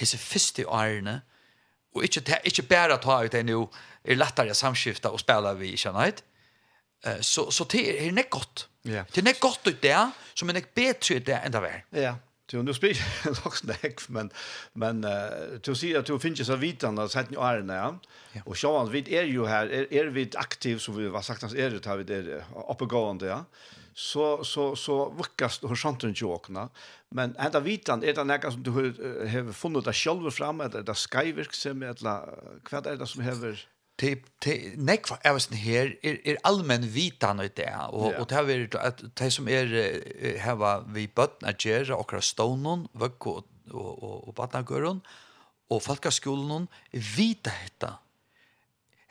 hisse 0.00 0.18
første 0.18 0.64
årene 0.66 1.20
og 1.94 2.02
ikke, 2.04 2.20
ta, 2.26 2.40
ikke 2.44 2.64
bare 2.66 2.96
ta 2.98 3.20
ut 3.22 3.32
det 3.32 3.44
nå 3.46 3.60
er 4.02 4.18
lettere 4.18 4.56
samskifta 4.56 5.12
og 5.14 5.22
spela 5.22 5.54
vi 5.58 5.74
ikke 5.76 5.92
Eh 7.04 7.20
så, 7.20 7.50
så 7.50 7.64
det 7.64 8.06
er 8.06 8.12
nek 8.12 8.30
godt 8.30 8.68
Ja. 8.84 9.04
det 9.14 9.18
er 9.18 9.24
nek 9.24 9.40
godt 9.40 9.66
ut 9.66 9.82
det 9.82 9.96
som 10.34 10.48
er 10.48 10.52
nek 10.58 10.74
bedre 10.74 11.16
ut 11.16 11.26
det 11.26 11.36
enn 11.44 11.52
det 11.52 11.60
var 11.60 11.76
ja, 11.92 12.14
Du 12.46 12.62
nu 12.62 12.74
spyr 12.74 12.96
också 13.44 13.66
näck 13.66 14.08
men 14.08 14.30
men 14.72 15.04
uh, 15.04 15.10
du 15.62 15.74
ser 15.74 15.98
att 15.98 16.06
du 16.06 16.18
finns 16.18 16.46
så 16.46 16.56
vitan 16.56 16.94
när 16.94 17.08
sätta 17.08 17.30
ni 17.30 17.36
är 17.36 17.62
när 17.62 17.76
ja. 17.76 17.98
och 18.44 18.56
så 18.56 18.78
han 18.78 18.90
vid 18.90 19.08
är 19.08 19.22
ju 19.22 19.46
här 19.46 19.66
är, 19.92 20.06
vi 20.06 20.30
aktiv 20.36 20.78
som 20.78 20.96
vi 20.96 21.08
var 21.08 21.22
sagt 21.22 21.44
att 21.44 21.54
är 21.54 21.70
det 21.70 21.86
här 21.86 21.96
vi 21.96 22.14
är 22.14 22.44
uppegående 22.70 23.26
ja. 23.26 23.44
Så 23.94 24.44
så 24.44 24.76
så 24.76 25.10
vuckas 25.10 25.62
horisonten 25.62 26.12
jokna 26.16 26.68
men 27.08 27.36
ända 27.36 27.60
vitan 27.60 28.04
är 28.04 28.14
det 28.14 28.24
näka 28.24 28.50
som 28.50 28.62
du 28.62 28.70
har 28.70 29.52
funnit 29.52 29.84
där 29.84 29.92
själva 29.92 30.30
fram 30.30 30.60
att 30.60 30.86
det 30.86 30.94
ska 30.94 31.18
verksamhet 31.18 32.00
eller 32.00 32.38
vad 32.70 32.86
är 32.86 32.96
det 32.96 33.06
som 33.06 33.22
häver 33.22 33.68
Nekk 34.02 35.06
for 35.06 35.22
oss 35.30 35.46
her 35.54 35.92
er, 36.02 36.16
er 36.26 36.38
allmenn 36.44 36.86
vitan 36.90 37.38
i 37.40 37.48
det, 37.48 37.68
og, 37.94 38.08
yeah. 38.10 38.20
og 38.20 38.28
det 38.30 38.40
er 38.40 38.78
at 38.82 39.02
de 39.20 39.28
som 39.30 39.48
er 39.48 39.70
hava 40.42 40.80
vi 40.96 41.06
bøtten 41.06 41.46
er 41.46 41.54
gjerra 41.54 42.00
okra 42.02 42.20
stånen, 42.20 42.88
vøkko 42.92 43.36
og, 43.38 43.44
og, 43.70 43.92
og, 43.92 44.16
og 44.28 44.34
badnagøren, 44.34 45.02
og 45.70 45.82
falkaskolen, 45.82 46.66
vita 46.92 47.54
hetta. 47.62 47.92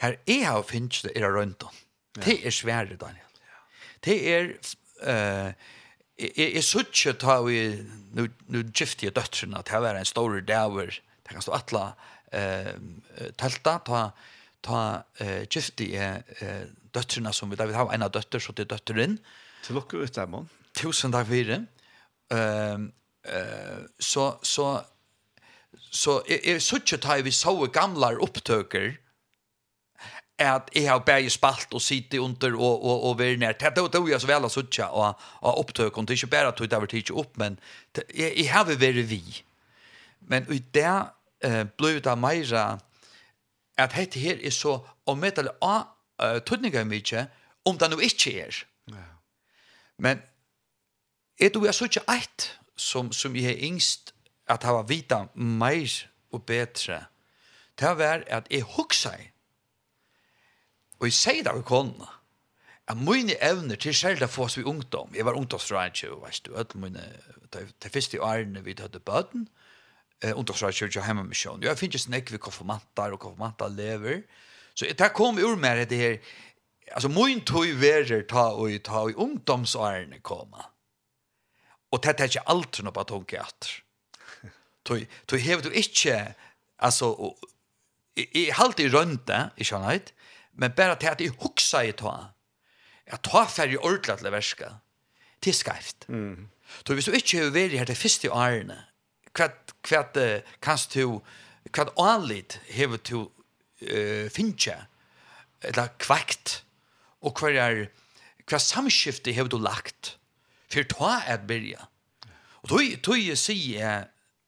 Her 0.03 0.19
er 0.27 0.43
ha 0.49 0.57
finnst 0.67 1.07
det 1.07 1.15
er 1.15 1.31
røynton. 1.31 1.71
Det 2.19 2.41
er 2.43 2.51
svære, 2.51 2.99
Daniel. 2.99 3.31
Det 4.03 4.19
er... 4.35 4.51
Uh, 4.99 5.53
Jeg, 6.13 6.53
jeg 6.53 6.61
suttje 6.63 7.15
ta 7.17 7.39
vi, 7.41 7.73
nu, 8.13 8.27
nu 8.53 8.59
gifte 8.69 9.07
jeg 9.07 9.15
døttrene, 9.15 9.57
at 9.57 9.71
her 9.73 9.81
var 9.81 9.97
en 9.97 10.05
stor 10.05 10.35
daver, 10.45 10.93
det 10.93 11.31
kan 11.33 11.41
stå 11.41 11.55
atla 11.57 11.81
uh, 12.29 12.69
telta, 13.33 13.79
ta 13.81 14.01
ta 14.63 15.03
eh 15.19 15.45
gifti 15.49 15.93
er 15.95 16.23
eh 16.39 16.65
døttrina 16.93 17.33
som 17.33 17.49
vi 17.49 17.55
David 17.59 17.75
har 17.75 17.93
en 17.93 18.05
av 18.05 18.11
døtter 18.11 18.39
så 18.39 18.53
det 18.53 18.69
døtteren 18.69 19.19
til 19.63 19.75
lukke 19.75 19.97
ut 19.97 20.15
der 20.15 20.27
man 20.27 20.49
tusen 20.73 21.11
takk 21.11 21.27
for 21.27 21.51
det 21.51 21.61
ehm 22.31 22.91
eh 23.23 23.85
så 23.99 24.39
så 24.43 24.83
så 25.91 26.21
er 26.27 26.59
sucht 26.59 27.01
ta 27.01 27.21
vi 27.21 27.31
så 27.31 27.55
gamle 27.67 28.17
opptøker 28.21 28.93
at 30.39 30.69
jeg 30.75 30.89
har 30.89 30.99
bare 31.05 31.29
spalt 31.29 31.73
og 31.73 31.81
sitte 31.81 32.21
under 32.21 32.55
og, 32.55 32.85
og, 32.85 33.03
og 33.09 33.19
være 33.19 33.37
nær. 33.37 33.53
Det 33.53 33.77
er 33.77 33.99
jo 33.99 34.07
jeg 34.07 34.21
så 34.21 34.27
vel 34.27 34.47
å 34.47 34.49
sitte 34.51 34.87
og, 34.89 35.19
og 35.41 35.59
opptøke, 35.61 35.99
og 35.99 36.07
det 36.07 36.15
er 36.15 36.21
ikke 36.23 36.31
bare 36.33 36.47
at 36.51 36.61
det 36.61 36.73
har 36.73 36.81
vært 36.81 37.11
opp, 37.11 37.37
men 37.37 37.59
jeg, 37.95 38.33
jeg 38.37 38.49
har 38.51 38.65
vært 38.65 39.03
vi. 39.09 39.21
Men 40.27 40.47
i 40.51 40.59
det 40.73 40.89
eh, 41.43 41.63
ble 41.77 41.99
det 42.03 42.17
mer 42.17 42.53
at 43.77 43.93
hette 43.93 44.19
her 44.19 44.37
er 44.43 44.53
så 44.53 44.79
omedelig 45.09 45.51
av 45.61 45.87
uh, 46.21 46.39
tøtninger 46.45 46.85
mye, 46.87 47.27
om 47.65 47.77
det 47.79 47.89
nå 47.89 47.99
ikke 48.03 48.35
er. 48.43 48.63
Ja. 48.91 49.05
Men 49.97 50.21
er 51.39 51.49
du 51.49 51.63
jeg 51.65 51.75
så 51.75 51.89
ikke 51.89 52.05
eit 52.11 52.49
som, 52.75 53.11
som 53.11 53.35
jeg 53.35 53.53
er 53.53 53.63
yngst 53.65 54.13
at 54.49 54.65
hava 54.67 54.83
vita 54.87 55.23
meir 55.35 56.03
og 56.33 56.45
betre, 56.45 57.05
det 57.79 57.95
var 57.97 58.25
at 58.27 58.49
jeg 58.51 58.67
hugsa 58.75 59.15
og 60.99 61.09
jeg 61.09 61.15
sier 61.17 61.43
det 61.43 61.51
av 61.51 61.63
kona, 61.67 62.05
at 62.87 62.99
mine 62.99 63.35
evner 63.43 63.75
til 63.75 63.95
selv 63.95 64.23
få 64.31 64.45
oss 64.45 64.55
vi 64.57 64.63
ungdom, 64.63 65.09
jeg 65.15 65.25
var 65.25 65.35
ungdomsdrag, 65.35 65.99
veist 66.21 66.45
du, 66.45 66.55
alle 66.55 66.79
mine, 66.79 67.03
de 67.51 67.89
første 67.89 68.21
årene 68.21 68.63
vi 68.63 68.75
hadde 68.79 68.99
bøten, 68.99 69.49
og 69.49 69.62
eh 70.23 70.37
undersöker 70.37 70.71
kyrka 70.71 71.01
hemma 71.01 71.23
mission. 71.23 71.61
Jag 71.61 71.79
finns 71.79 71.93
just 71.93 72.09
näck 72.09 72.31
vi 72.31 72.37
konfirmantar 72.37 73.11
och 73.11 73.19
konfirmantar 73.19 73.69
lever. 73.69 74.23
Så 74.73 74.85
det 74.85 75.13
kom 75.13 75.37
ur 75.37 75.55
med 75.55 75.87
det 75.87 75.95
här 75.95 76.19
alltså 76.91 77.09
mun 77.09 77.41
tog 77.41 77.67
väger 77.67 78.21
ta 78.21 78.51
och 78.51 78.83
ta 78.83 79.09
i 79.09 79.13
ungdomsåren 79.13 80.21
komma. 80.21 80.65
Och 81.91 82.01
det 82.01 82.19
er 82.19 82.25
ikke 82.25 82.41
allt 82.45 82.81
något 82.81 82.93
på 82.93 83.03
tänka 83.03 83.41
att. 83.41 83.67
Tog 84.83 85.07
tog 85.25 85.39
hev 85.39 85.61
du 85.61 85.71
inte 85.71 86.33
alltså 86.77 87.35
i 88.15 88.51
halt 88.51 88.79
i 88.79 88.89
rönta 88.89 89.51
i 89.57 89.63
skönhet 89.63 90.13
men 90.51 90.73
bara 90.75 90.95
till 90.95 91.09
att 91.09 91.21
i 91.21 91.27
huxa 91.27 91.85
i 91.85 91.91
ta. 91.91 92.33
Jag 93.05 93.21
tar 93.21 93.45
färg 93.45 93.77
ordlat 93.77 94.21
leverska. 94.21 94.79
Det 95.39 95.49
är 95.49 95.53
skäft. 95.53 96.05
Mm. 96.09 96.49
Så 96.83 96.93
hvis 96.93 97.05
du 97.05 97.11
ikke 97.11 97.43
har 97.43 97.51
vært 97.53 97.77
her 97.77 97.85
det 97.85 97.97
første 97.97 98.31
årene, 98.31 98.77
hva 99.33 99.49
kvart 99.83 100.17
kanst 100.63 100.95
du 100.95 101.19
kvart 101.71 101.93
allit 101.99 102.59
hevur 102.71 103.01
du 103.03 103.29
eh 103.83 104.29
fincha 104.31 104.85
eller 105.61 105.91
kvakt 105.99 106.63
og 107.21 107.35
kvar 107.35 107.55
er 107.55 107.87
kvar 108.47 108.59
samskifte 108.59 109.33
hevur 109.35 109.49
du 109.49 109.57
lagt 109.57 110.17
fyrir 110.73 110.87
ta 110.89 111.19
at 111.29 111.45
byrja. 111.47 111.87
Og 112.63 112.69
tøy 112.69 112.95
tøy 113.03 113.35
sig 113.35 113.75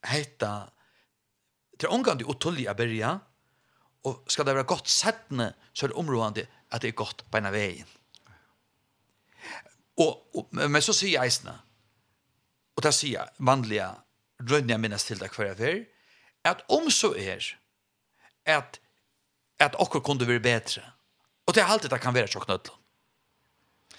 heita 0.06 0.54
til 1.80 1.92
omgang 1.92 2.20
du 2.20 2.26
utulli 2.32 2.66
at 2.68 2.78
byrja 2.80 3.18
og 4.06 4.24
skal 4.30 4.46
det 4.46 4.56
være 4.56 4.70
godt 4.70 4.90
settende 4.90 5.54
så 5.74 5.86
er 5.86 5.92
det 5.92 6.00
områdende 6.00 6.48
at 6.72 6.82
det 6.82 6.94
er 6.94 6.98
godt 6.98 7.26
på 7.32 7.38
en 7.38 7.50
av 7.50 7.56
veien. 7.56 7.88
Og, 10.02 10.12
og, 10.36 10.50
men 10.52 10.82
så 10.84 10.92
sier 10.94 11.24
eisene, 11.24 11.54
og 12.76 12.84
det 12.84 12.92
sier 12.92 13.30
vanlige 13.40 13.88
rønner 14.50 14.76
jeg 14.76 14.82
minnes 14.84 15.06
til 15.08 15.20
deg 15.22 15.34
hver 15.34 15.52
jeg 15.54 15.60
fyr, 15.60 15.84
at 16.46 16.62
om 16.70 16.90
så 16.94 17.14
er, 17.18 17.46
at, 18.46 18.80
at 19.60 19.78
okkur 19.82 20.04
kunde 20.06 20.28
være 20.28 20.44
bedre. 20.44 20.84
Og 21.46 21.56
det 21.56 21.64
er 21.64 21.72
alltid 21.72 21.94
det 21.94 22.02
kan 22.02 22.14
være 22.14 22.30
tjokk 22.34 22.48
nødlån. 22.50 22.82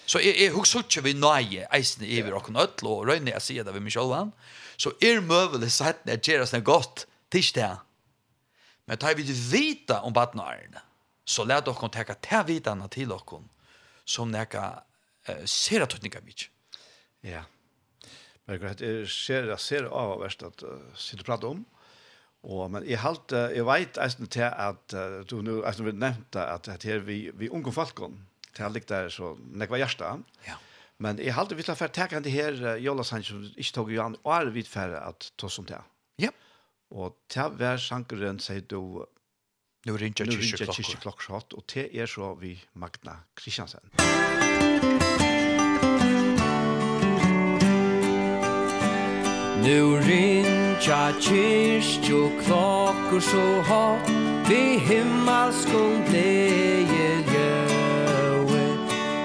Så 0.07 0.21
jeg, 0.23 0.37
jeg 0.39 0.55
husker 0.55 0.85
ikke 0.85 1.03
vi 1.03 1.17
nøye 1.19 1.67
eisen 1.75 2.05
i 2.07 2.21
vi 2.23 2.35
okkur 2.35 2.55
nødlån, 2.55 2.93
og 3.01 3.11
røyne 3.11 3.35
jeg 3.35 3.43
sier 3.43 3.67
det 3.67 3.75
ved 3.75 3.83
meg 3.83 3.95
selv, 3.95 4.33
så 4.79 4.93
er 5.03 5.23
møvelig 5.25 5.73
sett 5.75 6.05
når 6.05 6.19
jeg 6.19 6.25
gjør 6.29 6.45
oss 6.45 6.55
det 6.55 6.63
godt, 6.67 7.07
tisch 7.33 7.55
det. 7.57 7.73
Men 8.87 9.01
da 9.03 9.15
vi 9.19 9.27
vita 9.27 10.03
om 10.07 10.15
badnarene, 10.15 10.83
så 11.27 11.43
lær 11.43 11.65
dere 11.67 11.91
teka 11.91 12.15
til 12.23 12.47
vitana 12.47 12.87
til 12.87 13.11
dere, 13.11 13.43
som 14.07 14.31
neka 14.31 14.69
uh, 15.27 15.43
ser 15.43 15.83
at 15.83 15.91
tøtninga 15.91 16.23
mye. 16.23 16.47
Ja. 17.27 17.43
Yeah. 17.43 17.56
Men 18.47 18.61
det 18.79 18.87
er 18.87 19.09
ser 19.11 19.49
det 19.51 19.59
ser 19.61 19.89
av 19.91 20.21
verst 20.23 20.45
at 20.47 20.63
uh, 20.63 20.79
sitte 20.95 21.27
prate 21.27 21.49
om. 21.49 21.65
Og 22.47 22.71
men 22.71 22.87
jeg 22.87 23.03
halt 23.03 23.35
uh, 23.35 23.49
jeg 23.51 23.67
veit 23.67 23.99
eisen 23.99 24.31
til 24.31 24.47
at 24.47 24.95
uh, 24.95 25.23
du 25.27 25.41
nu 25.43 25.59
eisen 25.67 25.87
vil 25.89 25.99
nevnte 25.99 26.45
at 26.45 26.69
at 26.71 26.87
her 26.87 27.03
vi 27.07 27.31
vi 27.35 27.51
unge 27.51 27.75
falkon 27.75 28.21
til 28.55 28.73
likt 28.73 28.89
der 28.89 29.11
så 29.11 29.35
nekva 29.37 29.81
hjarta. 29.83 30.15
Ja. 30.47 30.61
Men 30.99 31.19
jeg 31.19 31.35
halt 31.35 31.53
vi 31.57 31.67
tar 31.67 31.77
fer 31.77 31.93
takan 31.93 32.23
det 32.23 32.33
her 32.33 32.55
uh, 32.63 32.77
Jonas 32.79 33.11
han 33.11 33.27
som 33.27 33.43
ikke 33.43 33.75
tog 33.75 33.93
jo 33.93 34.05
an 34.05 34.17
og 34.23 34.33
er 34.39 34.55
vi 34.55 34.63
fer 34.63 34.95
at 35.01 35.33
ta 35.37 35.51
som 35.51 35.67
det. 35.67 35.83
Ja. 36.23 36.31
Og 36.95 37.19
til 37.29 37.59
hver 37.59 37.83
sankeren 37.83 38.39
sier 38.39 38.63
du 38.63 39.05
Nu 39.87 39.95
ringer 39.95 40.27
kyrkjeklokker. 40.27 40.27
Nu 40.27 40.41
ringer 40.43 40.73
kyrkjeklokker, 40.75 41.55
og 41.55 41.67
til 41.71 41.87
er 41.95 42.07
så 42.11 42.35
vi 42.35 42.57
Magna 42.75 43.21
Kristiansen. 43.37 43.95
Musikk 43.95 45.36
Nu 49.65 49.99
rinja 50.01 51.13
kyrstjo 51.21 52.31
jo 53.13 53.21
så 53.21 53.63
hat 53.69 54.11
Vi 54.49 54.79
himmelskon 54.79 56.05
deje 56.13 57.11
jöe 57.33 58.67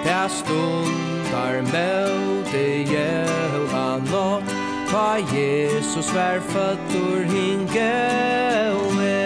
Ta 0.04 0.30
stundar 0.30 1.62
møte 1.62 2.66
jöa 2.92 4.00
nåt 4.12 4.44
Ta 4.92 5.18
Jesus 5.34 6.14
vær 6.16 6.40
fötter 6.40 7.24
hingeue 7.34 9.20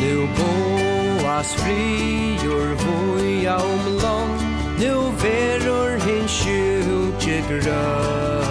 Nu 0.00 0.28
boas 0.36 1.54
frior 1.54 2.68
voja 2.84 3.56
om 3.56 3.84
lång 4.02 4.36
Nu 4.78 4.94
verur 5.22 6.00
hin 6.06 6.28
sjuke 6.28 7.42
grøn 7.48 8.45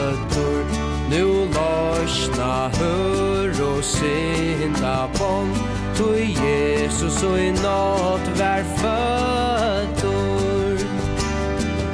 Anna 2.46 2.70
hör 2.70 3.78
och 3.78 3.84
synda 3.84 5.10
bon 5.20 5.56
Tu 5.98 6.20
Jesus 6.24 7.24
och 7.24 7.40
i 7.40 7.52
nåt 7.52 8.28
vär 8.36 8.64
fötter 8.64 9.98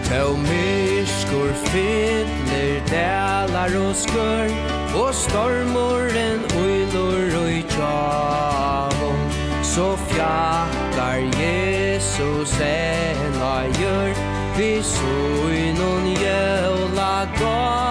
Tau 0.09 0.37
myskor 0.37 1.53
fyller 1.53 2.89
delar 2.89 3.89
och 3.89 3.95
skör. 3.95 4.49
Och 4.95 5.15
stormoren 5.15 6.39
ojlor 6.63 7.43
och 7.43 7.49
i 7.49 7.65
tjavon. 7.69 9.31
Så 9.63 9.97
fjattar 9.97 11.17
Jesus 11.17 12.61
en 12.61 13.41
och 13.41 13.81
gör. 13.81 14.13
Vi 14.57 14.83
så 14.83 15.49
i 15.49 15.73
nån 15.73 16.11
jävla 16.11 17.25
gård 17.39 17.90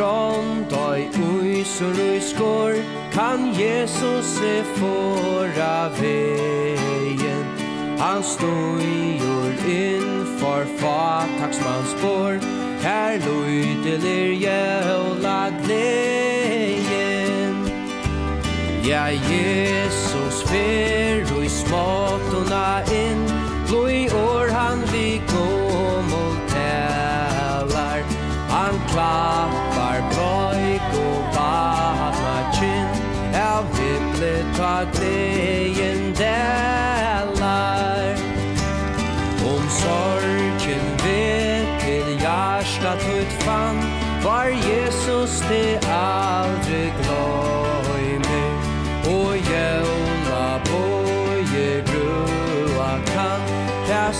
Från 0.00 0.64
ui 0.72 1.08
ojs 1.12 1.80
ui 1.82 2.20
skor 2.20 2.74
Kan 3.12 3.52
Jesus 3.52 4.26
se 4.26 4.62
fora 4.74 5.88
veien 6.00 7.44
Han 7.98 8.22
stod 8.22 8.80
inn 9.68 10.26
for 10.40 10.64
fataksmans 10.80 11.90
spår 11.98 12.40
Her 12.80 13.20
lojdelir 13.26 14.32
jævla 14.40 15.50
gleien 15.66 17.54
Ja, 18.88 19.04
Jesus 19.10 20.42
fer 20.48 21.42
i 21.44 21.48
småttorna 21.48 22.82
in 22.88 23.20
Blå 23.68 23.84
år 24.16 24.48
han 24.48 24.78
vi 24.92 25.20
kom 25.28 26.12
och 26.24 26.36
tävlar 26.48 28.02
Han 28.48 28.74
klar 28.88 29.39
ta 34.60 34.84
gleden 34.92 36.14
delar 36.14 38.14
Om 39.52 39.64
sorgen 39.82 40.86
vet 41.04 41.68
til 41.80 42.08
hjärsta 42.20 42.92
tutt 43.04 43.32
fan 43.44 43.76
Var 44.24 44.44
Jesus 44.44 45.40
det 45.48 45.80
aldrig 45.88 46.92
glöjmer 47.00 48.50
Och 49.04 49.36
jävla 49.36 50.60
boje 50.68 51.82
grua 51.86 52.92
kan 53.14 53.40
Det 53.88 54.12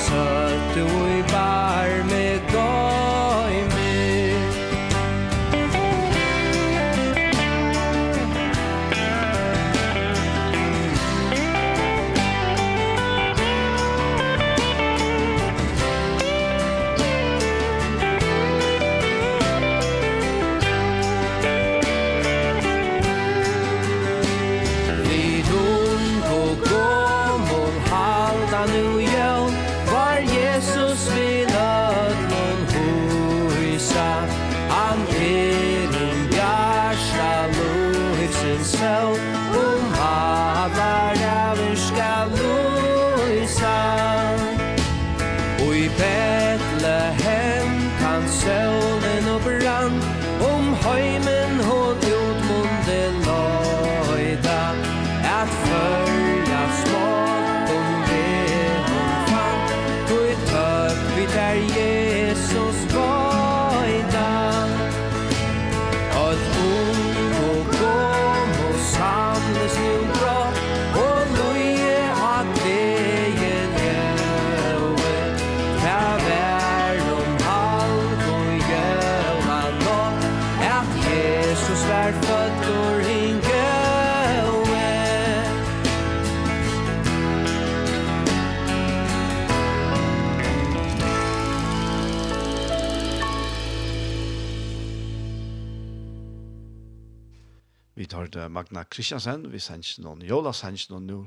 Magna 98.61 98.85
Kristiansen, 98.85 99.47
vi 99.49 99.61
sender 99.63 100.03
noen 100.05 100.21
Jola 100.29 100.51
sender 100.53 100.91
noen 100.93 101.07
nå, 101.09 101.19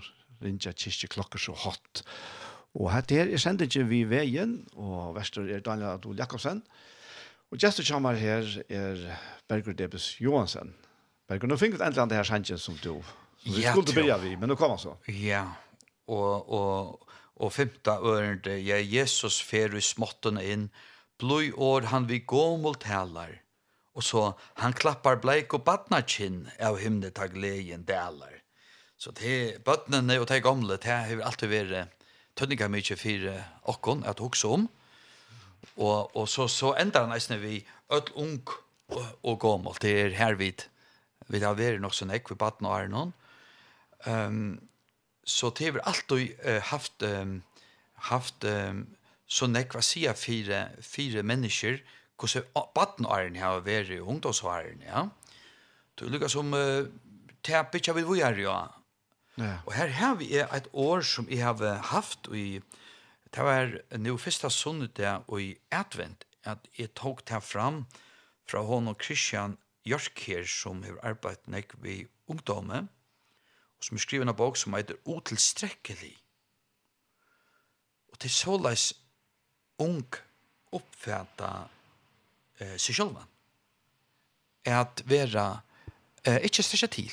rinja 0.43 0.69
kyrkje 0.77 1.09
klokker 1.09 1.41
så 1.41 1.55
hot. 1.63 2.03
Og 2.77 2.91
her 2.93 3.05
der 3.09 3.31
er 3.33 3.41
sendingen 3.41 3.87
vi 3.89 4.03
veien, 4.05 4.59
og 4.77 5.15
verster 5.17 5.49
er 5.49 5.63
Daniel 5.65 5.95
Adol 5.95 6.19
Jakobsen. 6.19 6.61
Og 7.49 7.57
gestet 7.61 7.89
kommer 7.89 8.17
her 8.21 8.45
er 8.69 9.01
Berger 9.49 9.73
Debes 9.77 10.11
Johansen. 10.21 10.75
Berger, 11.29 11.49
nå 11.49 11.57
finner 11.57 11.81
vi 11.81 11.87
endelig 11.87 12.09
det 12.11 12.19
her 12.21 12.29
sendingen 12.29 12.61
som 12.61 12.77
du. 12.83 12.99
som 13.41 13.57
vi 13.57 13.65
ja, 13.65 13.73
skulle 13.73 13.97
begynne 13.97 14.21
vi, 14.21 14.35
men 14.37 14.53
nå 14.53 14.57
kommer 14.59 14.77
så. 14.77 14.93
Ja, 15.09 15.47
og, 16.05 16.53
og, 16.53 17.09
og 17.41 17.53
femte 17.53 17.97
ørende, 17.97 18.59
ja, 18.61 18.77
Jesus 18.77 19.41
fer 19.41 19.73
i 19.73 19.81
småttene 19.81 20.45
inn, 20.45 20.69
blod 21.17 21.57
år 21.57 21.89
han 21.89 22.05
vi 22.09 22.21
gå 22.21 22.45
mot 22.61 22.85
heller, 22.85 23.39
og 23.93 24.03
så 24.05 24.23
han 24.61 24.73
klappar 24.73 25.19
bleik 25.21 25.53
og 25.53 25.65
badnakinn 25.67 26.47
av 26.59 26.79
himne 26.81 27.11
ta 27.13 27.27
leien 27.29 27.85
delar. 27.85 28.41
Så 28.97 29.11
det 29.19 29.63
bøtnene 29.65 30.19
og 30.21 30.27
det 30.31 30.43
gamle, 30.45 30.77
det 30.81 30.89
har 30.89 31.21
alltid 31.27 31.51
vært 31.51 32.05
tønninga 32.39 32.69
mykje 32.71 32.97
for 32.97 33.29
okkon 33.75 34.05
at 34.09 34.21
hugsa 34.23 34.53
om. 34.55 34.67
Og, 35.75 36.15
og 36.15 36.27
så, 36.29 36.47
så 36.47 36.73
endar 36.79 37.05
han 37.05 37.15
eisne 37.15 37.39
vi 37.41 37.61
öll 37.93 38.09
ung 38.19 38.41
og, 38.93 39.03
og 39.23 39.39
gammel. 39.41 39.77
Det 39.81 39.93
er 40.01 40.15
her 40.17 40.37
vi 40.39 40.53
vi 41.31 41.39
har 41.39 41.55
vært 41.57 41.81
nok 41.81 41.95
sånn 41.95 42.11
ekv 42.13 42.35
i 42.35 42.39
baden 42.39 42.67
og 42.67 42.75
Arnon. 42.75 43.13
Um, 44.05 44.59
så 45.23 45.53
det 45.55 45.69
har 45.69 45.83
alltid 45.87 46.33
uh, 46.43 46.59
haft, 46.67 47.03
um, 47.07 47.37
haft 48.09 48.43
um, 48.43 48.83
så 49.25 49.47
nekva 49.47 49.81
sia 49.81 50.13
fire, 50.19 50.65
fire 50.83 51.23
mennesker 51.23 51.79
hvordan 52.23 52.69
badnåren 52.75 53.35
har 53.35 53.63
vært 53.65 53.91
i 53.91 53.99
ungdomsvaren 53.99 54.83
ja. 54.85 55.07
Det 55.93 56.07
er 56.07 56.13
lukket 56.13 56.33
som 56.33 56.55
uh, 56.55 56.87
tepe 57.45 57.77
ikke 57.77 57.97
vil 57.99 58.07
være, 58.07 58.39
ja. 58.41 58.61
Ja. 59.37 59.57
Og 59.65 59.73
her 59.73 59.91
har 59.97 60.15
vi 60.15 60.29
et 60.37 60.67
år 60.73 61.01
som 61.01 61.27
jeg 61.29 61.43
har 61.43 61.81
haft 61.89 62.29
i, 62.33 62.61
det 63.33 63.45
var 63.45 63.75
nå 63.97 64.15
første 64.17 64.49
sunnet 64.53 64.99
og 65.27 65.41
i 65.41 65.55
advent, 65.71 66.25
at 66.45 66.59
jeg 66.77 66.93
tok 66.95 67.23
det 67.29 67.41
fram 67.43 67.85
fra 68.49 68.61
hon 68.67 68.87
og 68.87 69.01
Christian 69.01 69.57
Jørk 69.85 70.19
her, 70.27 70.45
som 70.47 70.83
har 70.83 70.99
arbeidt 71.03 71.47
nek 71.47 71.73
ved 71.81 72.05
ungdommen, 72.27 72.89
og 73.77 73.83
som 73.83 73.97
har 73.97 74.05
skrivet 74.05 74.29
en 74.29 74.35
bok 74.35 74.57
som 74.57 74.75
heter 74.77 74.99
Otilstrekkelig. 75.05 76.13
Og 78.13 78.19
til 78.19 78.31
såleis 78.31 78.93
ung 79.81 80.05
oppfatta 80.71 81.67
eh, 82.63 82.75
seg 82.79 82.97
sjølva. 82.97 83.27
At 84.69 85.03
vera 85.09 85.47
eh, 86.23 86.39
ikkje 86.47 86.65
styrkja 86.69 86.91
til. 86.95 87.11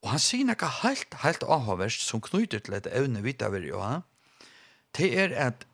Og 0.00 0.14
han 0.14 0.22
sier 0.22 0.46
noe 0.48 0.70
helt, 0.80 1.16
helt 1.24 1.42
avhåverst 1.44 2.06
som 2.06 2.22
knyter 2.24 2.62
til 2.64 2.78
et 2.78 2.88
evne 2.88 3.22
vidt 3.24 3.42
av 3.44 3.56
jo 3.60 3.82
han. 3.82 4.06
Det 4.96 5.10
er 5.18 5.34
at 5.36 5.66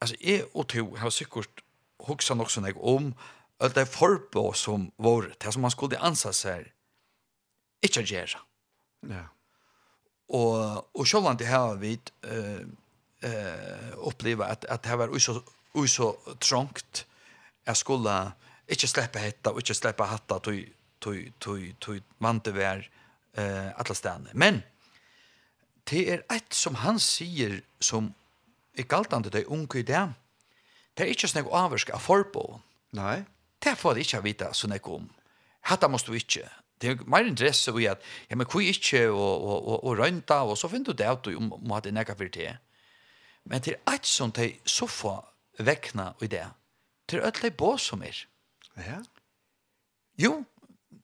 altså, 0.00 0.16
jeg 0.20 0.48
og 0.54 0.66
to 0.72 0.96
har 0.98 1.12
sikkert 1.14 1.62
hugsa 2.08 2.34
nok 2.34 2.50
sånn 2.50 2.68
om 2.76 3.12
at 3.60 3.74
det 3.76 3.84
er 3.84 3.92
forbå 3.92 4.50
som 4.56 4.88
vår, 4.96 5.34
det 5.38 5.52
som 5.52 5.62
man 5.62 5.72
skulle 5.72 6.00
ansa 6.00 6.32
seg 6.32 6.70
ikkje 7.84 8.06
gjøre. 8.08 8.40
Ja. 9.10 9.26
Og, 10.30 10.86
og 10.94 11.06
selv 11.06 11.28
om 11.28 11.36
det 11.36 11.48
har 11.50 11.76
vi 11.80 11.96
uh, 12.24 12.62
uh, 13.24 13.90
opplevd 14.06 14.44
at, 14.46 14.66
at 14.68 14.84
det 14.84 14.98
var 14.98 15.12
uso, 15.12 15.40
uso 15.74 16.12
trångt 16.40 17.04
jeg 17.66 17.76
skulle 17.76 18.14
ikke 18.70 18.88
slippe 18.90 19.18
hetta, 19.18 19.50
og 19.50 19.62
ikke 19.62 19.74
slippe 19.74 20.06
hatta, 20.06 20.38
tog, 20.38 20.60
tog, 21.00 21.18
tog, 21.40 21.66
tog 21.80 22.00
vant 22.18 22.44
til 22.44 22.56
hver 22.56 22.84
uh, 23.38 23.70
alle 23.80 23.96
stedene. 23.96 24.34
Men 24.34 24.62
det 25.90 26.06
er 26.12 26.24
et 26.30 26.54
som 26.54 26.78
han 26.84 27.00
sier 27.02 27.60
som 27.82 28.12
er 28.78 28.86
galtande 28.88 29.30
til 29.30 29.48
unge 29.50 29.80
i 29.80 29.86
det. 29.86 30.06
Det 30.96 31.06
er 31.06 31.12
ikke 31.14 31.30
snakk 31.30 31.50
avvarsk 31.50 31.92
av 31.94 32.02
forbåen. 32.04 32.62
Nei. 32.96 33.22
Det 33.60 33.76
får 33.78 33.94
de 33.94 34.00
ikke 34.00 34.22
vite 34.22 34.54
så 34.54 34.68
när 34.68 34.88
om. 34.88 35.10
Hatta 35.60 35.88
måste 35.88 36.10
du 36.10 36.16
ikke. 36.16 36.48
Det 36.80 36.90
er 36.90 37.04
mer 37.04 37.26
interesse 37.28 37.72
i 37.76 37.86
at, 37.86 38.00
ja, 38.30 38.36
men 38.36 38.46
hvor 38.46 38.60
ikke, 38.60 39.10
og, 39.10 39.44
og, 39.44 39.68
og, 39.68 39.84
og 39.84 39.98
rønta, 39.98 40.34
og 40.34 40.58
så 40.58 40.68
finner 40.68 40.84
du 40.84 40.92
det 40.92 41.06
at 41.06 41.24
du 41.24 41.36
må 41.40 41.74
ha 41.74 41.80
det 41.80 41.92
nekka 41.92 42.14
for 42.16 42.24
det. 42.32 42.56
Men 43.44 43.60
det 43.60 43.74
er 43.74 43.94
et 43.94 44.06
som 44.06 44.32
de 44.32 44.54
så 44.64 44.86
få 44.86 45.18
vekna 45.58 46.14
i 46.22 46.26
det 46.26 46.46
til 47.10 47.20
öll 47.26 47.50
bå 47.58 47.76
som 47.78 48.02
er. 48.06 48.26
Ja. 48.76 49.00
Jo, 50.18 50.44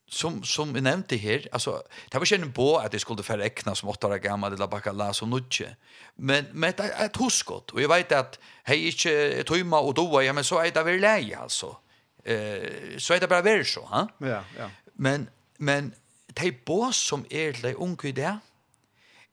som 0.09 0.45
som 0.45 0.75
vi 0.75 0.81
nämnde 0.81 1.17
här 1.17 1.49
alltså 1.53 1.83
det 2.11 2.19
var 2.19 2.25
känner 2.25 2.49
på 2.49 2.77
att 2.79 2.93
det 2.93 2.99
skulle 2.99 3.23
för 3.23 3.39
räkna 3.39 3.75
som 3.75 3.89
åtta 3.89 4.07
år 4.07 4.19
gammal 4.19 4.53
eller 4.53 4.67
bakalla 4.67 5.13
som 5.13 5.31
nutje 5.31 5.77
men 6.17 6.45
men 6.53 6.71
ett, 6.71 6.81
ett 6.81 7.17
huskott 7.17 7.71
och 7.71 7.83
jag 7.83 7.89
vet 7.89 8.13
att 8.13 8.39
hej 8.63 8.87
inte 8.87 9.43
tömma 9.45 9.81
och 9.81 9.95
doa 9.95 10.23
ja 10.23 10.33
men 10.33 10.45
så 10.45 10.59
är 10.59 10.71
det 10.71 10.83
väl 10.83 11.01
läge 11.01 11.39
alltså 11.39 11.77
eh 12.25 12.99
så 12.99 13.15
är 13.15 13.21
det 13.21 13.29
bara 13.29 13.43
väl 13.43 13.65
så 13.65 13.81
ha? 13.81 14.09
Ja 14.19 14.45
ja. 14.59 14.71
Men 14.93 15.29
men 15.59 15.93
de 16.27 16.53
på 16.53 16.93
som 16.93 17.25
är 17.31 17.53
de 17.63 18.09
i 18.09 18.13
där 18.13 18.39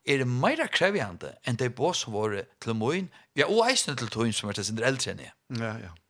är 0.05 0.17
det 0.17 0.25
mer 0.25 0.67
krävande 0.67 1.37
än 1.43 1.55
de 1.55 1.69
på 1.69 1.93
som 1.93 2.13
var 2.13 2.45
till 2.59 2.73
moin 2.73 3.09
ja 3.33 3.45
och 3.45 3.71
isen 3.71 3.97
till 3.97 4.07
tön 4.07 4.33
som 4.33 4.49
är 4.49 4.53
det 4.53 4.63
sin 4.63 4.83
äldre 4.83 5.31
ja 5.47 5.75
ja. 5.83 6.02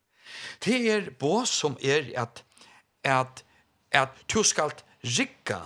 Det 0.63 0.79
er 0.91 1.09
bå 1.19 1.43
som 1.49 1.77
er 1.81 2.09
at, 2.19 2.43
at, 3.03 3.43
at 3.91 4.23
du 4.31 4.43
skal 4.43 4.73
rikka 5.03 5.59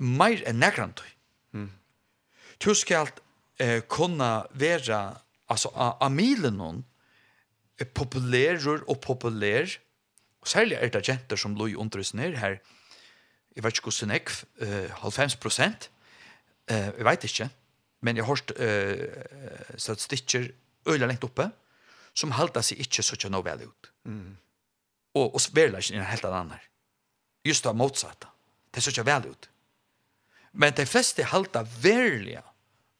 meir 0.00 0.42
enn 0.48 0.60
nekrant. 0.62 1.02
Mm. 1.52 1.70
Du 2.60 2.72
skal 2.74 3.10
eh, 3.60 3.82
kunna 3.88 4.46
vera 4.52 5.20
altså, 5.48 5.72
amilen 6.00 6.84
populærer 7.94 8.84
og 8.88 9.00
populær. 9.00 9.78
Og 10.40 10.48
særlig 10.48 10.78
er 10.80 10.88
det 10.88 11.08
jenter 11.08 11.36
som 11.36 11.56
lå 11.56 11.72
i 11.72 11.76
undervisner 11.76 12.36
her. 12.38 12.60
Jeg 13.56 13.64
vet 13.64 13.76
ikke 13.76 13.90
hvordan 13.90 14.16
jeg 14.16 14.26
eh, 14.64 15.02
90 15.04 15.36
prosent. 15.36 15.90
Eh, 16.70 16.92
jeg 16.96 17.04
vet 17.04 17.24
ikke 17.24 17.50
men 18.00 18.16
jeg 18.16 18.24
har 18.24 18.32
hørt 18.32 18.52
eh, 18.56 19.76
statistikker 19.76 20.48
øyla 20.88 21.06
lengt 21.06 21.24
oppe 21.24 21.50
som 22.14 22.34
halda 22.36 22.62
seg 22.64 22.80
ikkje 22.82 23.04
så 23.06 23.30
no 23.30 23.42
vel 23.42 23.66
ut. 23.66 23.90
Mm. 24.04 24.36
Og, 25.14 25.34
og 25.34 25.40
verleisen 25.54 25.98
en 25.98 26.06
helt 26.06 26.24
annan. 26.24 26.58
Just 27.44 27.64
det 27.64 27.74
motsatta. 27.76 28.28
Det 28.70 28.82
så 28.82 29.02
vel 29.02 29.30
ut. 29.30 29.48
Men 30.52 30.74
de 30.74 30.86
fleste 30.86 31.24
halda 31.24 31.64
verliga 31.82 32.42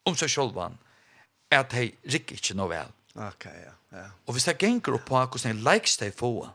om 0.06 0.16
seg 0.16 0.30
sjolvan 0.30 0.78
at 1.50 1.72
de 1.74 1.90
rikker 2.06 2.38
ikkje 2.38 2.56
no 2.58 2.68
vel. 2.70 2.90
Ok, 3.18 3.46
ja. 3.50 3.74
ja. 3.94 4.06
Og 4.26 4.36
hvis 4.36 4.46
det 4.46 4.58
genker 4.62 4.94
opp 4.94 5.08
på 5.08 5.18
hvordan 5.18 5.58
de 5.58 5.66
likes 5.66 5.98
de 5.98 6.12
få, 6.14 6.46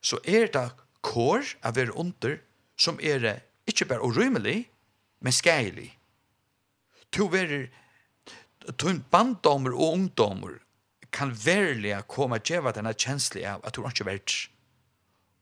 så 0.00 0.16
er 0.24 0.48
det 0.52 0.70
kår 1.04 1.56
av 1.64 1.78
er 1.78 1.92
under 1.92 2.38
som 2.80 2.96
er 3.04 3.42
ikkje 3.68 3.88
bare 3.90 4.04
orymelig, 4.04 4.64
men 5.20 5.36
skeilig. 5.36 5.90
To 7.12 7.28
verer 7.28 7.68
tun 8.80 9.02
banddommer 9.12 9.74
og 9.76 9.98
ungdommer 9.98 10.56
kan 11.10 11.34
verliga 11.34 12.02
komma 12.02 12.36
och 12.36 12.50
ge 12.50 12.60
denna 12.60 12.92
känsla 12.92 13.54
av 13.54 13.66
att 13.66 13.74
du 13.74 13.84
inte 13.84 14.02
är 14.02 14.04
värd. 14.04 14.30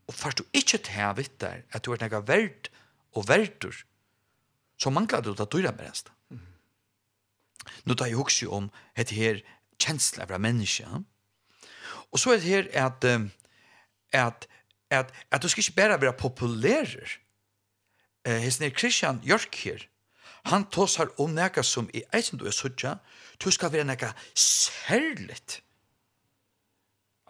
Och 0.05 0.15
fast 0.15 0.37
du 0.37 0.43
inte 0.51 0.77
tar 0.77 1.13
vitt 1.13 1.39
där 1.39 1.65
att 1.71 1.83
du 1.83 1.93
är 1.93 2.09
något 2.09 2.29
värd 2.29 2.69
och 3.13 3.29
värdur 3.29 3.85
så 4.77 4.89
manglar 4.91 5.21
du 5.21 5.31
att 5.43 5.51
du 5.51 5.67
är 5.67 5.73
bäst. 5.73 6.11
Mm. 6.31 6.43
Nu 7.83 7.95
tar 7.95 8.07
jag 8.07 8.19
också 8.19 8.49
om 8.49 8.69
ett 8.93 9.11
här 9.11 9.43
känsla 9.77 10.23
av 10.23 10.41
människa. 10.41 11.03
Och 12.11 12.19
så 12.19 12.31
är 12.31 12.37
det 12.37 12.49
här 12.49 12.85
att 12.85 13.03
att 14.11 14.47
att 14.89 15.13
att 15.29 15.41
du 15.41 15.49
ska 15.49 15.61
inte 15.61 15.71
bara 15.71 15.97
vara 15.97 16.11
populär. 16.11 17.19
Eh, 18.23 18.33
hesten 18.33 18.71
Christian 18.71 19.19
Jörk 19.23 19.55
här 19.65 19.89
Han 20.45 20.65
tåsar 20.71 21.09
om 21.17 21.33
nekka 21.35 21.63
som 21.63 21.89
i 21.93 22.03
eisen 22.13 22.39
du 22.39 22.45
er 22.47 22.55
suttja, 22.55 22.95
du 23.43 23.51
skal 23.51 23.71
være 23.71 23.83
nekka 23.83 24.11
særligt. 24.35 25.61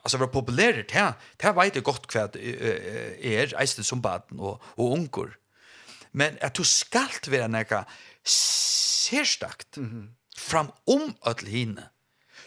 Altså, 0.04 0.18
være 0.18 0.32
populærer, 0.32 0.84
det 0.88 0.96
er, 0.96 1.14
det 1.42 1.56
veit 1.56 1.76
jeg 1.76 1.84
godt 1.84 2.08
hva 2.14 2.28
er, 2.32 3.54
eisen 3.62 3.84
som 3.84 4.02
baden 4.02 4.40
og, 4.40 4.62
og 4.78 4.92
unger. 4.92 5.36
Men 6.12 6.38
at 6.42 6.58
du 6.58 6.64
skal 6.64 7.20
være 7.28 7.50
nekka 7.50 7.84
særstakt, 8.26 9.78
mm 9.78 9.90
-hmm. 9.90 10.32
fram 10.38 10.72
om 10.88 11.16
öll 11.26 11.46
hine. 11.46 11.90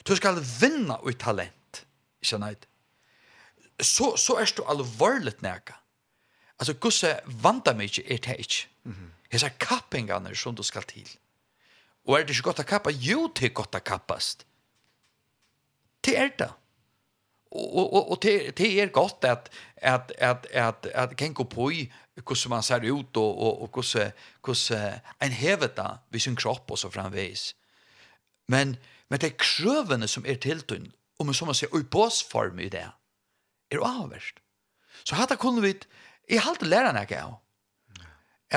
Du 0.08 0.16
skal 0.16 0.44
vinna 0.60 0.96
ut 1.02 1.18
talent, 1.18 1.86
ikke 2.22 2.38
neid. 2.38 2.66
Så, 3.80 4.16
så 4.16 4.34
er 4.34 4.52
du 4.56 4.62
alvorligt 4.68 5.42
nekka. 5.42 5.72
Altså, 6.58 6.74
gusse 6.74 7.20
vanda 7.26 7.72
mig 7.72 7.84
ikke, 7.84 8.12
er 8.12 8.16
det 8.16 8.36
ikke. 8.38 8.68
Mm. 8.84 9.12
Hesa 9.32 9.48
kappingane 9.48 10.34
som 10.36 10.54
du 10.54 10.62
skal 10.62 10.84
til. 10.88 11.08
Og 12.04 12.18
er 12.18 12.26
det 12.26 12.34
ikke 12.36 12.50
godt 12.50 12.64
å 12.64 12.68
kappa? 12.68 12.92
Jo, 12.92 13.28
det 13.32 13.48
er 13.48 13.54
godt 13.56 13.78
å 13.78 13.80
kappast. 13.84 14.44
Det 16.02 16.16
er 16.18 16.34
det. 16.38 16.50
Og, 17.52 17.92
og, 17.92 18.10
og 18.12 18.22
det, 18.24 18.56
det 18.56 18.68
er 18.80 18.92
godt 18.92 19.24
at, 19.28 19.50
at, 19.76 20.12
at, 20.18 20.46
at, 20.50 20.86
at 20.86 21.16
kan 21.16 21.34
gå 21.36 21.44
på 21.44 21.68
i 21.70 21.82
hvordan 22.16 22.50
man 22.50 22.64
ser 22.64 22.84
ut 22.88 23.16
og, 23.16 23.42
og, 23.42 23.62
og 23.62 23.68
hvordan, 23.76 24.12
hvordan 24.44 25.00
en 25.22 25.36
hever 25.36 25.68
det 25.76 25.90
ved 26.10 26.20
sin 26.20 26.36
kropp 26.36 26.70
og 26.70 26.80
så 26.80 26.90
framveis. 26.90 27.52
Men, 28.48 28.76
men 29.08 29.20
det 29.20 29.32
er 29.32 29.40
krøvene 29.40 30.08
som 30.08 30.24
er 30.26 30.40
tiltøyne, 30.40 30.90
og 31.18 31.28
man 31.28 31.36
som 31.36 31.48
man 31.48 31.54
ser, 31.54 31.72
og 31.72 31.84
i 31.84 31.88
båsform 31.92 32.58
i 32.58 32.68
det, 32.72 32.86
er 33.70 33.84
avverst. 33.84 34.40
Så 35.04 35.16
hatt 35.16 35.36
kunne 35.40 35.62
vi, 35.62 35.74
jeg 36.28 36.44
halte 36.44 36.68
lærerne 36.68 37.04
ikke 37.04 37.20
av, 37.20 37.36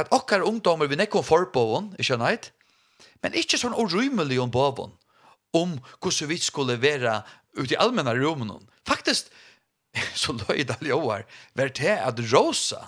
at 0.02 0.12
okkar 0.16 0.44
ungdomar 0.46 0.90
vi 0.92 1.00
nekkom 1.00 1.24
forbåen, 1.26 1.94
ikkje 2.00 2.20
neit, 2.20 2.52
men 3.24 3.36
ikkje 3.38 3.62
sånn 3.64 3.78
orymelig 3.80 4.40
om 4.44 4.52
boven, 4.54 4.94
om 5.56 5.78
hvordan 6.04 6.32
vi 6.32 6.40
skulle 6.42 6.78
være 6.82 7.22
ute 7.56 7.74
i 7.74 7.80
allmänna 7.80 8.16
rummen. 8.16 8.68
Faktisk, 8.88 9.32
så 10.22 10.36
løy 10.36 10.66
det 10.68 10.82
ljoar, 10.84 11.26
var 11.56 11.72
det 11.80 11.96
at 11.96 12.20
rosa, 12.32 12.82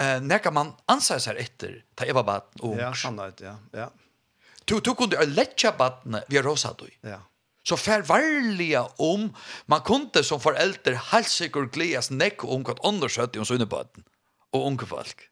eh, 0.00 0.20
nekka 0.24 0.52
man 0.54 0.72
ansar 0.90 1.20
seg 1.22 1.40
etter, 1.42 1.82
ta 1.96 2.08
eva 2.08 2.24
baden 2.26 2.64
og 2.64 2.78
Ja, 2.80 2.94
sannhet, 2.96 3.44
ja, 3.44 3.58
ja. 3.76 3.90
Du, 4.64 4.78
du 4.80 4.94
kunne 4.94 5.26
letja 5.26 5.72
batene 5.74 6.22
via 6.30 6.42
rosa 6.42 6.72
du. 6.78 6.86
Ja. 7.02 7.18
Så 7.66 7.76
fær 7.78 8.02
om, 8.98 9.28
man 9.66 9.82
kunde 9.86 10.22
som 10.24 10.40
forelder 10.40 10.94
halsikker 10.94 11.68
gledes 11.70 12.10
nekk 12.10 12.44
om 12.44 12.64
hva 12.64 12.74
åndersøtt 12.82 13.36
i 13.36 13.38
hos 13.38 13.50
underbaten 13.50 14.04
og 14.52 14.66
unge 14.66 14.86
folk 14.86 15.28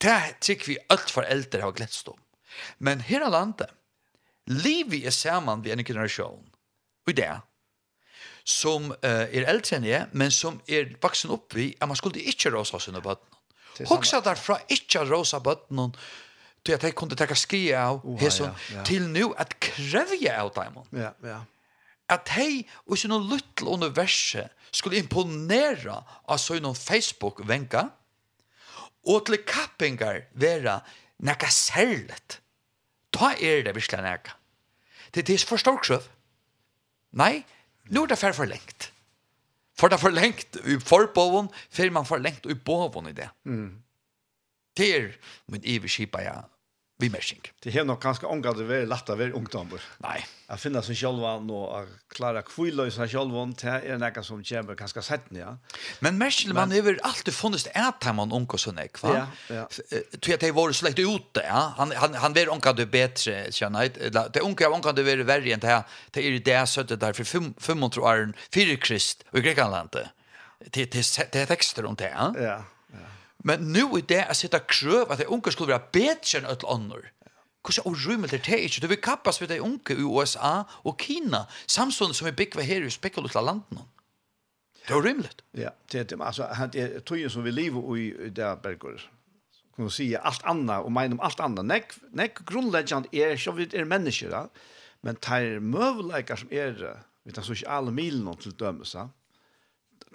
det 0.00 0.40
tycker 0.40 0.72
vi 0.72 0.78
allt 0.92 1.12
for 1.12 1.26
eldre 1.28 1.62
har 1.64 1.76
gledt 1.76 2.08
om. 2.08 2.18
Men 2.78 3.04
her 3.06 3.24
er 3.26 3.32
landet, 3.32 3.70
livet 4.50 5.06
er 5.06 5.14
samman 5.14 5.62
vid 5.64 5.76
en 5.76 5.84
generasjon, 5.84 6.50
och 7.06 7.14
det 7.14 7.40
som 8.44 8.90
uh, 8.90 9.26
er 9.28 9.44
eldre 9.46 9.76
enn 9.76 9.84
jeg, 9.84 10.08
men 10.12 10.32
som 10.32 10.56
er 10.66 10.94
vaksen 11.02 11.30
opp 11.30 11.54
i, 11.60 11.70
at 11.78 11.88
man 11.88 11.98
skulle 11.98 12.22
ikke 12.32 12.50
rosa 12.54 12.80
sine 12.80 13.02
bøttene. 13.04 13.36
Hoksa 13.86 14.20
derfra 14.24 14.56
ikke 14.72 15.04
rosa 15.06 15.38
bøttene, 15.44 15.90
til 16.64 16.76
at 16.76 16.82
jeg 16.84 16.96
kunne 16.96 17.16
takke 17.16 17.36
ski 17.38 17.70
av, 17.76 18.00
uh, 18.04 18.24
ja, 18.24 18.50
ja. 18.74 18.84
til 18.88 19.06
nå 19.12 19.30
at 19.38 19.54
krevje 19.62 20.34
av 20.34 20.52
dem. 20.56 20.80
Ja, 20.98 21.12
ja 21.24 21.40
at 22.10 22.32
hei 22.34 22.64
og 22.88 22.98
sin 22.98 23.14
luttel 23.14 23.70
universet 23.70 24.50
skulle 24.74 24.98
imponera 25.00 26.00
av 26.26 26.40
sånn 26.42 26.68
Facebook-venka, 26.74 27.86
og 29.06 29.26
til 29.26 29.40
kappingar 29.46 30.24
vera 30.32 30.80
nekka 31.24 31.50
særligt. 31.52 32.40
Ta 33.12 33.32
er 33.34 33.64
det 33.66 33.74
virkelig 33.74 34.04
nekka. 34.04 34.36
Det 35.14 35.22
er 35.22 35.32
det 35.32 35.40
for 35.48 35.60
storksøv. 35.60 36.06
Nei, 37.18 37.42
nå 37.90 38.04
er 38.04 38.12
det 38.12 38.20
fer 38.20 38.36
for 38.36 38.46
lengt. 38.46 38.92
For 39.74 39.88
det 39.88 39.96
er 39.96 40.02
for 40.02 40.14
lengt 40.14 40.58
i 40.68 40.76
forbåven, 40.78 41.48
for 41.70 41.90
man 41.90 42.06
for 42.06 42.20
lengt 42.20 42.46
i 42.46 42.54
båven 42.54 43.08
i 43.08 43.16
det. 43.16 43.30
Mm. 43.44 43.80
Det 44.76 44.88
er 44.96 45.08
min 45.48 45.64
iverskipa 45.64 46.22
ja 46.22 46.40
vi 47.00 47.10
märsing. 47.10 47.40
Det 47.60 47.70
här 47.70 47.84
nog 47.84 48.00
ganska 48.00 48.26
ångat 48.26 48.58
det 48.58 48.76
är 48.76 48.86
lätt 48.86 49.10
att 49.10 49.18
vara 49.18 49.30
ungdomar. 49.30 49.80
Nei. 49.98 50.24
Jag 50.46 50.60
finner 50.60 50.82
som 50.82 50.94
själva 50.94 51.34
och 51.34 51.86
klara 52.08 52.42
kvillösa 52.42 53.08
själva 53.08 53.46
det 53.60 53.68
är 53.68 53.98
något 53.98 54.26
som 54.26 54.44
kommer 54.44 54.74
ganska 54.74 55.02
sett 55.02 55.24
ja. 55.28 55.58
Men 56.00 56.18
märschen 56.18 56.54
man 56.54 56.70
har 56.70 56.98
allt 57.02 57.24
det 57.24 57.32
funnits 57.32 57.68
är 57.74 57.88
att 57.88 58.14
man 58.14 58.32
onka 58.32 58.58
så 58.58 58.72
näck 58.72 59.02
va. 59.02 59.28
Ja, 59.48 59.56
ja. 59.56 59.68
Tror 60.20 60.30
jag 60.30 60.40
det 60.40 60.52
var 60.52 60.72
släkt 60.72 60.98
ute 60.98 61.40
ja. 61.48 61.74
Han 61.76 61.92
han 61.96 62.14
han 62.14 62.32
var 62.32 62.52
onka 62.52 62.72
det 62.72 62.86
bättre 62.86 63.52
känner 63.52 63.82
jag. 63.82 64.12
Det 64.32 64.40
onka 64.40 64.70
onka 64.70 64.92
det 64.92 65.02
var 65.02 65.16
värre 65.16 65.52
än 65.52 65.60
det 65.60 65.66
här. 65.66 65.82
Det 66.10 66.26
är 66.26 66.40
det 66.40 66.66
så 66.66 66.82
det 66.82 66.96
där 66.96 67.12
för 67.12 67.24
500 67.24 68.02
år 68.02 68.32
för 68.52 68.76
Krist 68.76 69.24
och 69.30 69.42
Grekland. 69.42 69.96
Det 70.70 70.92
det 70.92 71.32
det 71.32 71.46
texter 71.46 71.84
om 71.84 71.94
det 71.94 72.10
ja. 72.10 72.34
Ja. 72.38 72.64
Men 73.44 73.72
nu 73.72 73.98
i 73.98 74.00
det 74.00 74.24
att 74.24 74.36
sitta 74.36 74.58
kröv 74.58 75.12
att 75.12 75.18
det 75.18 75.24
unga 75.24 75.50
skulle 75.50 75.72
vara 75.72 75.82
bättre 75.92 76.38
än 76.38 76.44
ett 76.44 76.64
annor. 76.64 77.10
Hvordan 77.60 77.84
er 77.84 77.90
urymelig 77.90 78.30
det 78.30 78.48
er 78.48 78.56
ikke? 78.56 78.80
Du 78.80 78.86
vil 78.86 78.96
kappas 78.96 79.40
ved 79.40 79.48
de 79.48 79.60
unge 79.60 79.92
i 79.92 80.02
USA 80.02 80.62
og 80.84 80.96
Kina, 80.98 81.44
samstående 81.66 82.14
som 82.14 82.26
vi 82.26 82.32
bygger 82.32 82.62
her 82.62 82.86
i 82.86 82.90
spekulutla 82.90 83.40
landen. 83.40 83.78
Det 84.88 84.90
er 84.90 84.96
urymelig. 84.96 85.30
Ja, 85.54 85.68
det 85.92 86.00
er 86.00 86.04
det. 86.04 86.18
Altså, 86.20 86.46
han 86.46 86.70
er 86.74 87.16
ju 87.16 87.28
som 87.28 87.44
vi 87.44 87.50
lever 87.50 87.96
i 87.96 88.30
där 88.30 88.54
Berger, 88.54 89.10
kan 89.76 89.84
du 89.84 89.90
sige 89.90 90.18
alt 90.18 90.42
anna, 90.44 90.80
og 90.80 90.92
mener 90.92 91.14
om 91.16 91.20
alt 91.22 91.40
anna. 91.40 91.62
Nek, 91.62 91.94
nek 92.12 92.34
grunnleggjant 92.34 93.14
er, 93.14 93.36
som 93.36 93.56
vi 93.56 93.68
er 93.74 93.84
mennesker, 93.84 94.30
da. 94.30 94.46
men 95.02 95.16
tar 95.16 95.60
møvleikar 95.60 96.36
som 96.36 96.48
er, 96.52 97.02
vi 97.24 97.32
tar 97.32 97.42
sosiale 97.42 97.92
milen 97.92 98.36
til 98.36 98.52
dømes, 98.52 98.96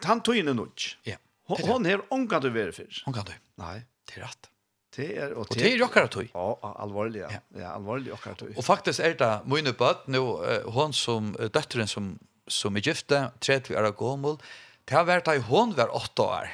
han 0.03 0.21
tøyen 0.21 0.47
er 0.47 0.53
notch. 0.53 0.97
Ja. 1.05 1.11
Yeah. 1.11 1.19
Hon 1.46 1.86
her 1.86 2.02
ångat 2.10 2.41
du 2.41 2.50
ver 2.50 2.72
för. 2.72 3.04
kan 3.04 3.26
du. 3.26 3.32
Nej, 3.56 3.82
det 4.06 4.22
är 4.22 4.24
rätt. 4.24 4.50
Det 4.96 5.18
är 5.18 5.34
och 5.34 5.48
det 5.50 5.74
är 5.74 5.78
jockar 5.78 6.08
tog. 6.08 6.30
Ja, 6.34 6.76
allvarligt. 6.80 7.26
Ja, 7.30 7.60
ja 7.60 7.68
allvarligt 7.68 8.08
jockar 8.08 8.34
tog. 8.34 8.58
Och 8.58 8.66
faktiskt 8.66 9.00
är 9.00 9.14
det 9.14 9.39
mina 9.46 9.70
uppåt 9.70 10.08
nu 10.08 10.20
hon 10.66 10.93
som 10.93 11.38
dottern 11.54 11.88
som 11.88 12.20
som 12.48 12.76
är 12.76 12.88
gifta 12.88 13.32
30 13.39 13.76
år 13.76 13.91
gammal. 13.91 14.38
Det 14.86 14.96
har 14.96 15.04
varit 15.04 15.46
hon 15.46 15.74
var 15.74 15.96
8 15.96 16.22
år 16.24 16.50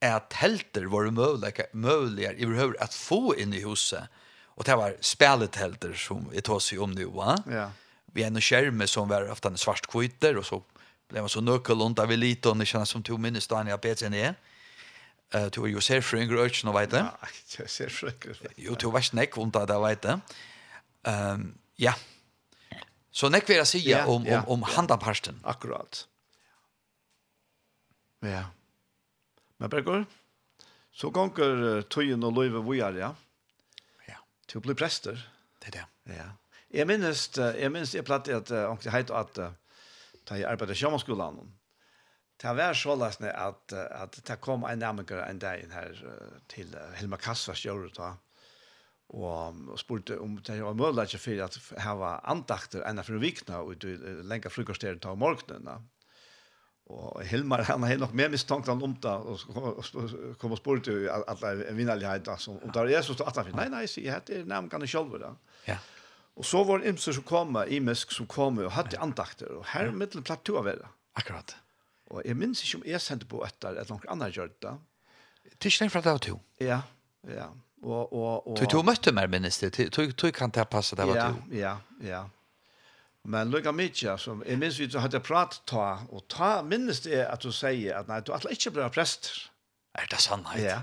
att 0.00 0.32
helter 0.32 0.84
var 0.84 1.10
möjliga 1.10 1.66
möjliga 1.72 2.32
i 2.32 2.44
hur 2.44 2.82
att 2.82 2.94
få 2.94 3.36
in 3.36 3.54
i 3.54 3.64
huset. 3.68 4.04
Och 4.44 4.64
det 4.64 4.76
var 4.76 4.96
spelet 5.00 5.56
helter 5.56 5.92
som 5.92 6.28
vi 6.32 6.40
tar 6.40 6.58
sig 6.58 6.78
om 6.78 6.90
nu 6.90 7.04
va. 7.04 7.42
Ja. 7.50 7.70
Vi 8.12 8.22
är 8.22 8.26
en 8.26 8.40
skärm 8.40 8.86
som 8.86 9.08
var 9.08 9.30
ofta 9.30 9.48
en 9.48 9.58
svart 9.58 9.86
kvitter 9.86 10.36
och 10.36 10.46
så 10.46 10.62
Det 11.14 11.22
var 11.22 11.30
så 11.30 11.40
nøkkelund 11.44 12.00
av 12.02 12.10
eliten, 12.10 12.58
det 12.58 12.66
kjennes 12.66 12.90
som 12.90 13.02
to 13.06 13.14
minnes 13.22 13.46
da 13.46 13.60
han 13.60 13.70
er 13.70 13.78
bedre 13.78 14.08
enn 14.08 14.16
jeg. 14.18 14.34
Du 15.54 15.60
var 15.62 15.70
jo 15.76 15.82
ser 15.84 16.02
fra 16.02 16.18
yngre 16.18 16.42
øyne, 16.42 16.74
vet 16.74 16.90
du? 16.90 16.98
Nei, 16.98 17.30
jeg 17.58 17.70
ser 17.70 17.92
fra 17.94 18.10
yngre. 18.10 18.50
Jo, 18.58 18.74
du 18.74 18.88
var 18.90 19.06
snakk 19.06 19.38
vondt 19.38 19.54
där 19.54 19.70
det, 19.70 19.78
vet 19.84 20.02
du. 20.02 20.40
Um, 21.04 21.46
ja. 21.78 21.94
Så 23.14 23.30
nekk 23.30 23.46
vil 23.46 23.60
jeg 23.60 23.70
si 23.70 23.80
ja, 23.86 24.02
om, 24.10 24.26
ja, 24.26 24.42
om, 24.42 24.58
om 24.58 24.68
handaparsten. 24.74 25.38
Akkurat. 25.46 26.06
Ja. 28.26 28.48
Men 29.62 29.70
Bergur, 29.70 30.04
så 30.90 31.10
gonger 31.14 31.84
tøyen 31.94 32.24
og 32.26 32.34
løyve 32.34 32.64
vujar, 32.66 32.96
ja? 32.98 33.12
Ja. 34.08 34.18
Til 34.50 34.58
å 34.58 34.64
bli 34.66 34.74
prester. 34.78 35.20
Det 35.62 35.70
er 35.70 35.78
det. 35.78 35.84
Ja. 36.16 36.32
Jeg 36.74 36.90
minnes, 36.90 37.28
jeg 37.38 37.70
minnes, 37.70 37.94
jeg 37.94 38.06
platt 38.06 38.26
at, 38.34 38.50
uh, 38.50 38.90
heit 38.90 39.14
at, 39.14 39.38
uh, 39.38 39.52
da 40.28 40.38
jeg 40.38 40.48
arbeidet 40.50 40.76
i 40.76 40.82
sjømannskolen. 40.82 41.52
Det 42.42 42.52
var 42.58 42.74
så 42.74 42.96
løsende 42.98 43.30
at, 43.30 43.72
at 43.72 44.18
det 44.26 44.40
kom 44.42 44.64
en 44.66 44.78
nærmere 44.82 45.22
en 45.30 45.38
dag 45.38 45.64
her 45.70 45.98
til 46.50 46.74
Helma 46.98 47.16
Kassvars 47.16 47.62
gjør 47.62 47.86
da, 47.94 48.10
og, 49.14 49.60
og 49.70 49.78
spurte 49.78 50.18
om 50.20 50.36
det 50.42 50.58
var 50.64 50.74
mulig 50.74 51.06
ikke 51.06 51.22
for 51.22 51.44
at 51.46 51.58
her 51.84 51.98
var 52.00 52.22
andakter 52.30 52.82
enn 52.88 53.02
for 53.04 53.22
vikene 53.22 53.60
og 53.62 53.84
lenge 54.26 54.50
frukosteren 54.50 54.98
til 55.02 55.20
morgenen. 55.20 55.68
Da. 55.68 55.78
Og 56.92 57.22
Helmar, 57.24 57.62
han 57.64 57.82
har 57.86 57.96
nok 57.96 58.12
mer 58.12 58.28
mistankt 58.28 58.68
han 58.68 58.82
om 58.82 58.96
det, 59.00 59.10
og 59.10 60.36
kom 60.40 60.52
og 60.52 60.60
spurte 60.60 60.92
jo 60.92 61.06
at 61.14 61.38
det 61.40 61.68
er 61.70 61.76
vinnerlighet, 61.78 62.28
altså, 62.28 62.58
om 62.58 62.72
det 62.72 62.82
er 62.82 62.96
Jesus 62.98 63.16
til 63.16 63.24
18. 63.24 63.54
Nei, 63.56 63.70
nei, 63.72 63.86
sier 63.88 64.10
jeg, 64.10 64.26
det 64.28 64.40
er 64.42 64.50
nærmere 64.50 64.74
kan 64.74 64.84
jeg 64.84 64.92
selv. 64.92 65.14
Ja. 65.68 65.78
Og 66.34 66.46
så 66.46 66.64
var 66.66 66.82
det 66.82 66.90
imser 66.90 67.14
som 67.14 67.26
kom, 67.26 67.56
imesk 67.70 68.12
som 68.12 68.26
kom, 68.26 68.58
og 68.58 68.72
hadde 68.74 68.98
andakter, 68.98 69.52
og 69.54 69.68
her 69.70 69.90
ja. 69.90 69.94
middelen 69.94 70.26
platt 70.26 70.42
to 70.46 70.56
av 70.58 70.66
det. 70.66 70.80
Akkurat. 71.14 71.54
Og 72.10 72.22
jeg 72.26 72.36
minns 72.36 72.62
ikke 72.64 72.80
om 72.80 72.88
jeg 72.88 73.00
sendte 73.02 73.28
på 73.30 73.42
etter 73.46 73.70
eller 73.70 73.90
noen 73.90 74.10
annen 74.10 74.32
gjør 74.34 74.50
det. 74.60 74.74
för 75.60 75.88
fra 75.88 76.00
det 76.00 76.10
var 76.10 76.18
to. 76.18 76.40
Ja, 76.58 76.82
ja. 77.28 77.48
Og, 77.82 78.12
og, 78.12 78.48
og... 78.48 78.70
Du, 78.70 78.82
møtte 78.82 79.12
mer, 79.12 79.26
minnes 79.26 79.58
det. 79.58 79.90
Du 79.92 80.30
kan 80.32 80.50
ta 80.50 80.64
passe 80.64 80.96
det 80.96 81.06
var 81.06 81.14
to. 81.14 81.42
Ja, 81.50 81.78
ja, 82.00 82.08
ja. 82.08 82.24
Men 83.24 83.50
lukka 83.50 83.72
mykje, 83.72 84.18
som 84.18 84.42
jeg 84.44 84.58
minns 84.60 84.78
vi 84.78 84.88
hadde 85.00 85.20
prat 85.24 85.62
ta, 85.66 86.04
og 86.12 86.26
ta 86.28 86.62
minnes 86.62 87.00
det 87.06 87.22
at 87.24 87.40
du 87.40 87.52
sier 87.52 87.96
at 87.96 88.08
nei, 88.08 88.20
du 88.20 88.34
atla 88.36 88.52
ikke 88.52 88.74
blir 88.74 88.90
prester. 88.92 89.46
Er 89.96 90.08
det 90.10 90.20
sannhet? 90.20 90.60
Ja. 90.60 90.82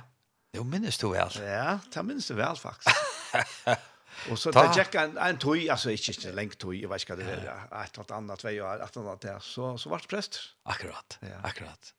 Jo, 0.55 0.63
minnes 0.63 0.97
du 0.97 1.11
vel? 1.11 1.37
Ja, 1.37 1.79
det 1.93 2.05
minnes 2.05 2.27
du 2.27 2.35
vel, 2.35 2.57
faktisk. 2.57 2.97
Och 4.29 4.39
så 4.39 4.51
det 4.51 4.77
gikk 4.77 4.95
en 4.95 5.17
en 5.17 5.37
tøy, 5.37 5.69
alltså 5.69 5.89
inte 5.91 6.13
så 6.13 6.31
länge 6.31 6.55
tøy, 6.55 6.81
jag 6.81 6.89
vet 6.89 7.09
inte 7.09 7.15
det 7.15 7.47
är 7.71 7.83
ett 7.83 7.97
något 7.97 8.11
annat 8.11 8.39
två 8.39 8.49
år 8.49 8.73
eller 8.73 8.97
annet 8.97 9.21
där 9.21 9.39
så 9.39 9.77
så 9.77 9.89
vart 9.89 10.07
präst. 10.07 10.39
Akkurat. 10.63 11.17
Ja. 11.21 11.27
Akkurat. 11.43 11.93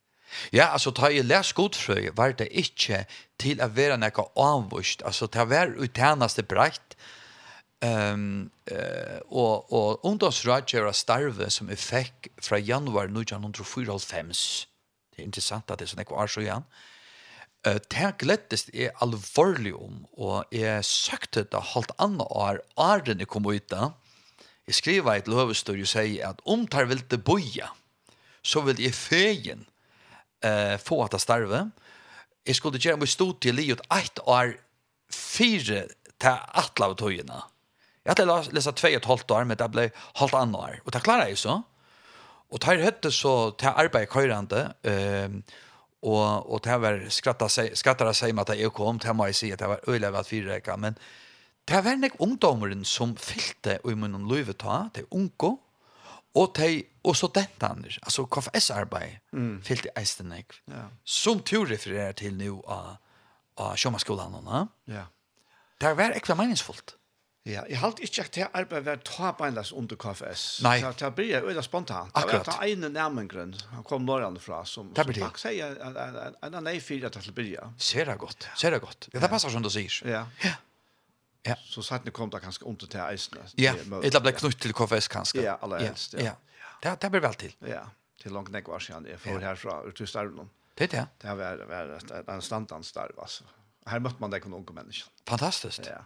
Ja, 0.51 0.65
alltså 0.65 0.93
ta 0.93 1.11
i 1.11 1.23
les 1.23 1.53
godfrøy, 1.53 2.11
var 2.15 2.33
det 2.33 2.47
inte 2.57 3.07
till 3.37 3.61
att 3.61 3.77
vara 3.77 3.97
något 3.97 4.33
avvist 4.37 5.03
alltså 5.03 5.29
ta 5.29 5.45
var 5.45 5.75
utänaste 5.79 6.43
brakt 6.43 6.97
ehm 7.81 8.51
eh 8.67 9.19
och 9.29 9.73
och 9.73 10.05
ungdomsrådgjøret 10.05 10.97
starve 10.97 11.51
som 11.51 11.71
effekt 11.71 12.29
från 12.43 12.65
januari 12.65 13.07
1994, 13.07 13.99
Det 15.17 15.23
är 15.23 15.27
intressant 15.27 15.71
att 15.71 15.79
det 15.79 15.85
er 15.85 15.89
sånn 15.89 16.05
något 16.09 16.31
så 16.31 16.41
igjen, 16.41 16.65
Uh, 17.63 17.79
det 17.95 18.15
glettest 18.19 18.73
er 18.75 18.95
alvorlig 19.05 19.75
om, 19.77 20.03
og 20.19 20.51
jeg 20.55 20.83
søkte 20.87 21.45
det 21.47 21.63
halvt 21.73 21.95
annet 22.03 22.27
år, 22.31 22.59
åren 22.77 23.23
jeg 23.23 23.31
kom 23.31 23.47
ut 23.47 23.69
da. 23.71 23.93
Jeg 24.67 24.79
skriver 24.79 25.19
et 25.19 25.31
løvestår 25.31 25.79
og 25.83 25.91
sier 25.91 26.33
at 26.33 26.43
om 26.47 26.67
tar 26.71 26.89
vil 26.91 27.03
det 27.11 27.23
boja, 27.27 27.71
så 28.43 28.63
vil 28.67 28.83
jeg 28.83 28.95
fegen 28.99 29.65
uh, 30.45 30.77
få 30.83 31.03
at 31.05 31.15
det 31.15 31.23
starve. 31.23 31.65
Jeg 32.47 32.59
skulle 32.59 32.83
gjøre 32.83 32.99
meg 32.99 33.11
stod 33.11 33.39
til 33.43 33.59
livet 33.59 33.83
et 33.95 34.23
år 34.27 34.57
fire 35.13 35.85
til 36.23 36.47
atle 36.63 36.89
av 36.89 36.97
togene. 36.99 37.43
Jeg 38.03 38.17
hadde 38.17 38.55
lest 38.55 38.75
tve 38.79 38.91
og 38.97 38.99
et 38.99 39.11
halvt 39.13 39.35
år, 39.37 39.45
men 39.47 39.59
det 39.59 39.69
ble 39.71 39.91
halvt 40.19 40.39
annet 40.39 40.59
år. 40.59 40.81
Og 40.83 40.95
det 40.95 41.03
klarer 41.07 41.31
jeg 41.31 41.39
så. 41.39 41.61
Og 42.53 42.61
tar 42.61 42.83
høtte 42.83 43.13
så 43.15 43.53
til 43.59 43.71
arbeid 43.71 44.11
køyrende, 44.11 44.65
uh, 44.83 45.61
Og, 46.03 46.51
og 46.51 46.63
det 46.65 46.79
var 46.83 47.03
skattere 47.15 48.15
seg 48.15 48.35
med 48.35 48.51
at 48.51 48.59
jeg 48.59 48.73
kom, 48.75 48.99
det 48.99 49.15
må 49.15 49.29
jeg 49.31 49.39
si 49.39 49.51
at 49.55 49.61
det 49.63 49.69
var 49.71 49.85
øyelig 49.89 50.11
at 50.19 50.79
men 50.79 50.97
det 51.69 51.85
var 51.85 51.97
nek 51.97 52.17
ungdommeren 52.19 52.85
som 52.85 53.15
fylte 53.17 53.79
i 53.87 53.95
munnen 53.95 54.27
løyve 54.27 54.53
ta, 54.59 54.89
det 54.95 55.05
er 55.05 55.15
unge, 55.15 55.59
og 56.35 56.57
de 56.57 56.83
og 57.05 57.17
studentene, 57.17 57.91
altså 58.03 58.25
KFS-arbeid, 58.27 59.19
mm. 59.33 59.63
fylte 59.63 59.91
eisen 59.99 60.33
ja. 60.33 60.85
som 61.05 61.41
du 61.43 61.65
refererer 61.65 62.13
til 62.13 62.37
nå 62.39 62.61
av, 62.67 62.97
av 63.59 63.77
Sjømaskolen. 63.77 64.69
Ja. 64.87 65.07
Det 65.81 65.97
var 65.99 66.15
ekve 66.15 66.37
meningsfullt. 66.39 66.95
Ja, 67.43 67.65
jeg 67.67 67.81
halte 67.83 68.05
ikke 68.07 68.23
at 68.23 68.35
det 68.37 68.45
arbeidet 68.55 68.87
var 68.87 69.01
tabeinles 69.03 69.73
under 69.75 69.99
KFS. 69.99 70.43
Nei. 70.63 70.77
Så 70.79 71.09
det 71.17 71.25
jo 71.27 71.49
øyla 71.51 71.63
spontant. 71.67 72.13
Akkurat. 72.15 72.47
Det 72.47 72.55
var 72.55 72.69
ene 72.71 72.91
nærmengren, 72.95 73.55
han 73.73 73.83
kom 73.83 74.05
norrande 74.07 74.39
fra, 74.41 74.61
som, 74.65 74.93
som 74.95 75.11
takk 75.17 75.41
sier 75.43 75.75
at 75.83 76.37
en 76.47 76.55
av 76.61 76.63
nei 76.63 76.77
fyra 76.79 77.11
til 77.11 77.33
å 77.33 77.35
begynne. 77.35 77.73
Ser 77.83 78.07
det 78.07 78.15
godt, 78.23 78.47
ser 78.59 78.77
det 78.77 78.79
godt. 78.85 79.09
Ja, 79.11 79.25
det 79.25 79.31
passer 79.33 79.51
som 79.51 79.65
du 79.65 79.71
sier. 79.75 79.97
Ja. 80.07 80.23
Ja. 80.45 80.55
Ja. 81.43 81.57
Så 81.67 81.83
satt 81.83 82.07
ni 82.07 82.13
kom 82.15 82.31
da 82.31 82.39
kanskje 82.39 82.69
under 82.71 82.87
til 82.87 83.03
eisene. 83.03 83.43
Ja, 83.59 83.75
eller 83.75 84.23
ble 84.23 84.35
knutt 84.39 84.61
til 84.63 84.75
KFS 84.79 85.11
kanskje. 85.11 85.43
Ja, 85.43 85.57
aller 85.67 85.83
helst. 85.83 86.15
Ja, 86.15 86.37
det, 86.85 86.95
det 87.03 87.11
blir 87.11 87.25
vel 87.27 87.35
til. 87.41 87.57
Ja, 87.67 87.83
til 88.23 88.37
langt 88.37 88.55
nek 88.55 88.71
var 88.71 88.83
siden 88.85 89.11
jeg 89.11 89.19
får 89.19 89.43
herfra, 89.43 89.81
ut 89.83 89.99
til 89.99 90.07
starven. 90.07 90.47
Det 90.79 90.87
er 90.87 90.95
det. 90.95 91.05
Det 91.21 91.29
har 91.29 91.37
var 91.67 91.91
en 91.99 92.07
standans 92.07 92.47
standanstarv, 92.47 93.19
altså. 93.19 93.51
Her 93.91 93.99
møtte 93.99 94.23
man 94.23 94.31
det 94.31 94.39
kun 94.45 94.55
unge 94.55 94.75
mennesker. 94.77 95.11
Fantastisk. 95.27 95.91
Ja. 95.91 96.05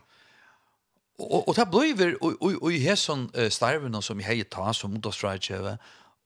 Och 1.18 1.48
og 1.48 1.56
det 1.56 1.70
blir 1.70 2.22
och 2.22 2.62
och 2.62 2.72
i 2.72 2.78
hesson 2.78 3.30
starven 3.50 4.02
som 4.02 4.20
jag 4.20 4.26
har 4.26 4.44
ta 4.44 4.72
som 4.72 4.92
motorstrike 4.92 5.78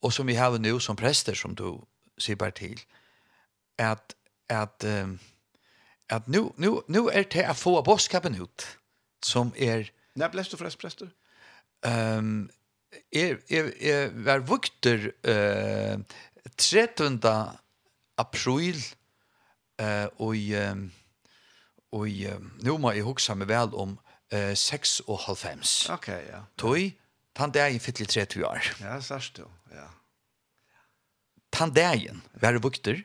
och 0.03 0.13
som 0.13 0.27
vi 0.27 0.35
har 0.35 0.59
nu 0.59 0.81
som 0.81 0.97
präster 0.97 1.35
som 1.35 1.55
du 1.55 1.81
sier 2.19 2.37
bare 2.37 2.51
til, 2.51 2.81
att 3.79 4.15
att 4.49 4.85
um, 4.85 5.19
att 6.09 6.29
nu 6.29 6.53
nu 6.57 6.81
nu 6.89 7.09
är 7.09 7.25
det 7.25 7.45
att 7.45 7.59
få 7.59 7.83
boskapen 7.83 8.35
ut 8.35 8.67
som 9.23 9.53
är 9.57 9.91
när 10.15 10.29
blev 10.29 10.45
du 10.45 10.57
forresten 10.57 10.81
präster? 10.81 11.11
Ehm 11.87 12.19
um, 12.19 12.51
är 13.11 13.39
är 13.49 13.73
är 13.81 14.29
er 14.29 14.39
vukter 14.39 15.13
eh 15.25 15.95
uh, 15.95 16.05
13 16.57 17.21
april 18.17 18.77
eh 19.79 20.03
uh, 20.03 20.09
och 20.17 20.37
i 20.37 20.55
um, 20.55 20.93
och 21.93 22.09
i 22.09 22.27
um, 22.27 22.53
nu 22.63 22.79
må 22.79 22.93
jag 22.93 23.05
huske 23.05 23.35
meg 23.35 23.49
väl 23.49 23.75
om 23.75 23.99
eh, 24.33 24.55
6 24.57 25.01
og 25.07 25.23
halv 25.27 25.39
fems. 25.41 25.75
Ok, 25.93 26.09
ja. 26.09 26.45
Tøy, 26.61 26.91
tann 27.37 27.55
dagen 27.55 27.81
fytlig 27.83 28.09
30 28.09 28.47
år. 28.47 28.73
Ja, 28.83 28.99
sørst 29.05 29.41
du, 29.41 29.47
ja. 29.75 29.89
Tann 31.51 31.75
dagen 31.75 32.23
var 32.41 32.55
det 32.55 32.63
bukter, 32.63 33.03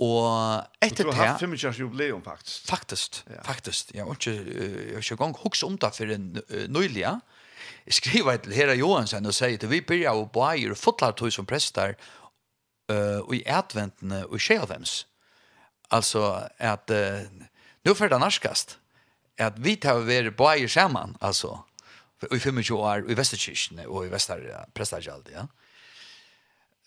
og 0.00 0.64
etter 0.80 1.04
det... 1.04 1.10
Du 1.10 1.12
har 1.12 1.34
haft 1.34 1.44
25 1.44 1.68
års 1.68 1.80
jubileum, 1.80 2.22
faktisk. 2.24 2.64
Faktisk, 2.70 3.20
ja. 3.28 3.42
faktisk. 3.44 3.92
Jeg 3.92 4.04
har 4.04 4.16
ikke, 4.16 4.32
jeg 4.32 4.94
har 4.96 5.04
ikke 5.04 5.20
gang 5.20 5.36
hukse 5.42 5.66
om 5.68 5.76
det 5.76 5.92
for 5.92 6.14
en 6.14 6.40
nøylig, 6.72 7.04
ja. 7.04 7.18
Jeg 7.86 7.94
skriver 7.94 8.36
til 8.40 8.54
Hera 8.56 8.74
Johansen 8.78 9.26
og 9.26 9.36
sier 9.36 9.60
til 9.60 9.70
vi 9.70 9.80
byrja 9.84 10.14
og 10.16 10.30
bæger 10.32 10.74
og 10.74 10.80
fotlar 10.80 11.14
tog 11.16 11.32
som 11.32 11.46
prester 11.48 11.94
uh, 12.90 13.20
og 13.24 13.34
i 13.36 13.42
adventene 13.46 14.24
og 14.26 14.36
i 14.36 14.42
skjeavens. 14.42 15.04
Altså 15.90 16.48
at 16.58 16.92
uh, 16.94 17.24
nu 17.84 17.94
får 17.94 18.12
det 18.12 18.20
narskast 18.20 18.78
at 19.40 19.58
vi 19.64 19.76
tar 19.76 20.04
vi 20.04 20.30
på 20.30 20.48
eier 20.50 20.68
sammen, 20.68 21.16
altså, 21.20 21.56
i 22.32 22.38
25 22.38 22.76
år, 22.76 23.08
i 23.08 23.16
Vesterkirken 23.16 23.80
og 23.86 24.06
i 24.06 24.12
Vesterprestargjald, 24.12 25.32
ja. 25.32 25.46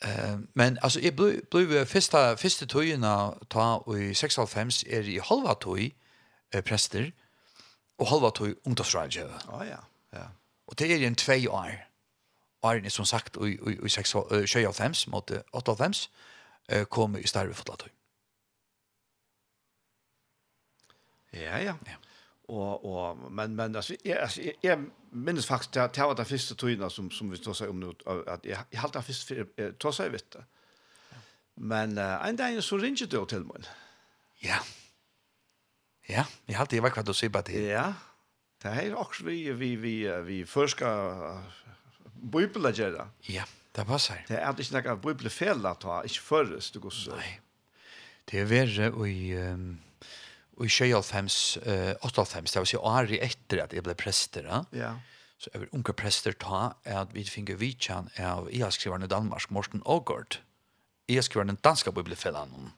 Uh, 0.04 0.42
men 0.54 0.78
altså, 0.84 1.00
jeg 1.00 1.16
ble, 1.16 1.42
ble 1.52 1.86
første, 1.88 2.18
første 2.38 2.66
togene 2.68 3.12
ta, 3.50 3.68
og 3.88 4.00
i 4.00 4.14
96 4.14 4.84
er 4.84 5.08
i 5.08 5.20
halva 5.24 5.56
tog, 5.56 5.80
eh, 5.80 6.62
prester, 6.62 7.12
og 7.98 8.08
halva 8.08 8.30
tog 8.36 8.52
ungdomsrådgjøve. 8.66 9.40
Oh, 9.56 9.64
ja. 9.68 9.80
ja. 10.14 10.26
Og 10.68 10.80
det 10.80 10.92
er 10.92 11.08
en 11.08 11.16
tvei 11.16 11.48
år. 11.48 11.72
Åren 12.64 12.86
er 12.86 12.90
som 12.90 13.06
sagt, 13.06 13.38
i, 13.38 13.56
i, 13.56 13.78
i 13.80 13.90
96 13.90 15.08
mot 15.08 15.32
98 15.54 16.10
eh, 16.70 16.86
kom 16.86 17.16
i 17.16 17.28
større 17.28 17.54
fotlatøy. 17.54 17.90
Ja, 21.34 21.58
ja. 21.58 21.76
Ja 21.88 22.03
og, 22.50 22.86
og, 22.86 23.32
men 23.32 23.56
men 23.56 23.76
alltså 23.76 23.96
jag 24.06 24.18
alltså 24.18 24.42
jeg 24.64 24.80
minns 25.12 25.46
faktiskt 25.46 25.78
att 25.78 25.94
det 25.94 26.02
var 26.02 26.14
det 26.14 26.28
første 26.28 26.56
togene 26.56 26.90
som 26.90 27.12
som 27.12 27.32
vi 27.32 27.38
tog 27.38 27.56
seg 27.56 27.70
om 27.70 27.80
nå, 27.80 27.94
at 28.28 28.46
jeg, 28.46 28.58
jeg 28.72 28.80
halte 28.80 29.00
det 29.00 29.06
först 29.06 29.28
för 29.28 29.72
tog 29.80 29.94
seg 29.94 30.12
vidt 30.12 30.34
det. 30.34 30.44
Men 31.56 31.98
uh, 31.98 32.28
en 32.28 32.36
dag 32.36 32.64
så 32.64 32.78
ringer 32.78 33.06
du 33.08 33.26
til 33.26 33.46
meg. 33.46 33.68
Ja. 34.44 34.58
Ja, 36.10 36.26
jeg 36.48 36.58
halte 36.58 36.76
hade 36.76 36.84
var 36.84 36.90
hva 36.90 37.04
du 37.04 37.14
sier 37.14 37.30
på 37.30 37.42
det. 37.42 37.68
Ja. 37.70 37.94
Det 38.64 38.72
er 38.72 38.96
også 38.96 39.24
vi 39.24 39.52
vi 39.52 39.76
vi 39.76 40.22
vi 40.26 40.46
förska 40.46 41.42
bibelagera. 42.32 43.10
Ja, 43.30 43.44
det 43.76 43.88
passer. 43.88 44.24
Det 44.28 44.40
er 44.40 44.60
ikke 44.60 44.74
noe 44.74 44.82
några 44.82 44.96
bibelfel 44.96 45.66
att 45.66 45.84
ha, 45.84 46.02
ikke 46.04 46.20
förrest 46.20 46.74
du 46.74 46.80
går 46.80 46.90
så. 46.90 47.16
Nei, 47.16 47.40
Det 48.32 48.40
er 48.40 48.46
verre 48.46 48.92
och 48.92 49.10
i 49.10 49.36
um 49.38 49.80
Og 50.58 50.68
i 50.68 50.70
1995, 50.70 51.58
uh, 51.66 51.94
98, 52.06 52.54
det 52.54 52.62
var 52.62 52.70
så 52.70 52.82
året 52.86 53.18
etter 53.26 53.64
at 53.64 53.74
jeg 53.74 53.84
ble 53.86 53.96
prester, 53.98 54.46
ja. 54.46 54.62
ja. 54.78 54.94
Så 55.42 55.50
jeg 55.54 55.64
vil 55.64 55.74
unge 55.76 55.94
prester 55.98 56.36
ta 56.40 56.76
at 56.88 57.12
vi 57.16 57.26
finner 57.28 57.58
vidtjen 57.60 58.08
av 58.22 58.48
IA-skriveren 58.54 59.04
i 59.04 59.12
Danmark, 59.12 59.50
Morten 59.52 59.82
Ågård. 59.84 60.38
IA-skriveren 61.12 61.52
i 61.52 61.60
danske 61.66 61.92
bibelfellene. 61.92 62.72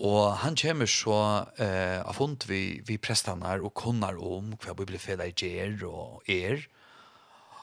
Og 0.00 0.38
han 0.40 0.56
kommer 0.56 0.88
så 0.88 1.18
eh, 1.60 2.00
av 2.00 2.16
hund 2.16 2.46
vi, 2.48 2.80
vi 2.88 2.96
prestene 2.96 3.58
og 3.60 3.74
kunner 3.76 4.16
om 4.16 4.54
hva 4.62 4.72
bibelfellet 4.78 5.44
gjør 5.44 5.84
og 5.90 6.30
er. 6.30 6.64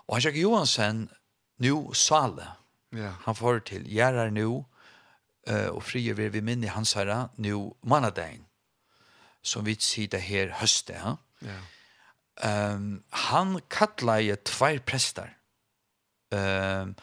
Og 0.06 0.18
han 0.18 0.28
kjøkker 0.28 0.44
Johansen 0.44 1.08
nu 1.66 1.96
sale. 1.98 2.52
Ja. 2.94 3.16
Han 3.26 3.36
får 3.36 3.64
til 3.72 3.90
gjærer 3.90 4.30
nu, 4.32 4.68
eh, 5.50 5.72
og 5.74 5.82
frier 5.84 6.14
vi 6.14 6.44
minne 6.46 6.70
hans 6.78 6.94
herre 6.94 7.32
nu 7.42 7.74
mannadein 7.82 8.46
som 9.48 9.66
vi 9.66 9.78
sitter 9.80 10.20
her 10.20 10.52
høste. 10.60 10.96
Ja? 10.98 11.16
Ja. 11.48 11.58
Um, 12.74 13.04
han 13.10 13.58
kallar 13.72 14.22
i 14.22 14.36
tvær 14.36 14.82
prester. 14.86 15.32
Um, 16.32 16.96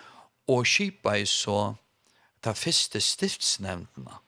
og 0.48 0.66
kipa 0.68 1.16
i 1.16 1.24
så 1.26 1.74
ta 2.44 2.52
fyrste 2.52 3.00
stiftsnevndene 3.00 4.20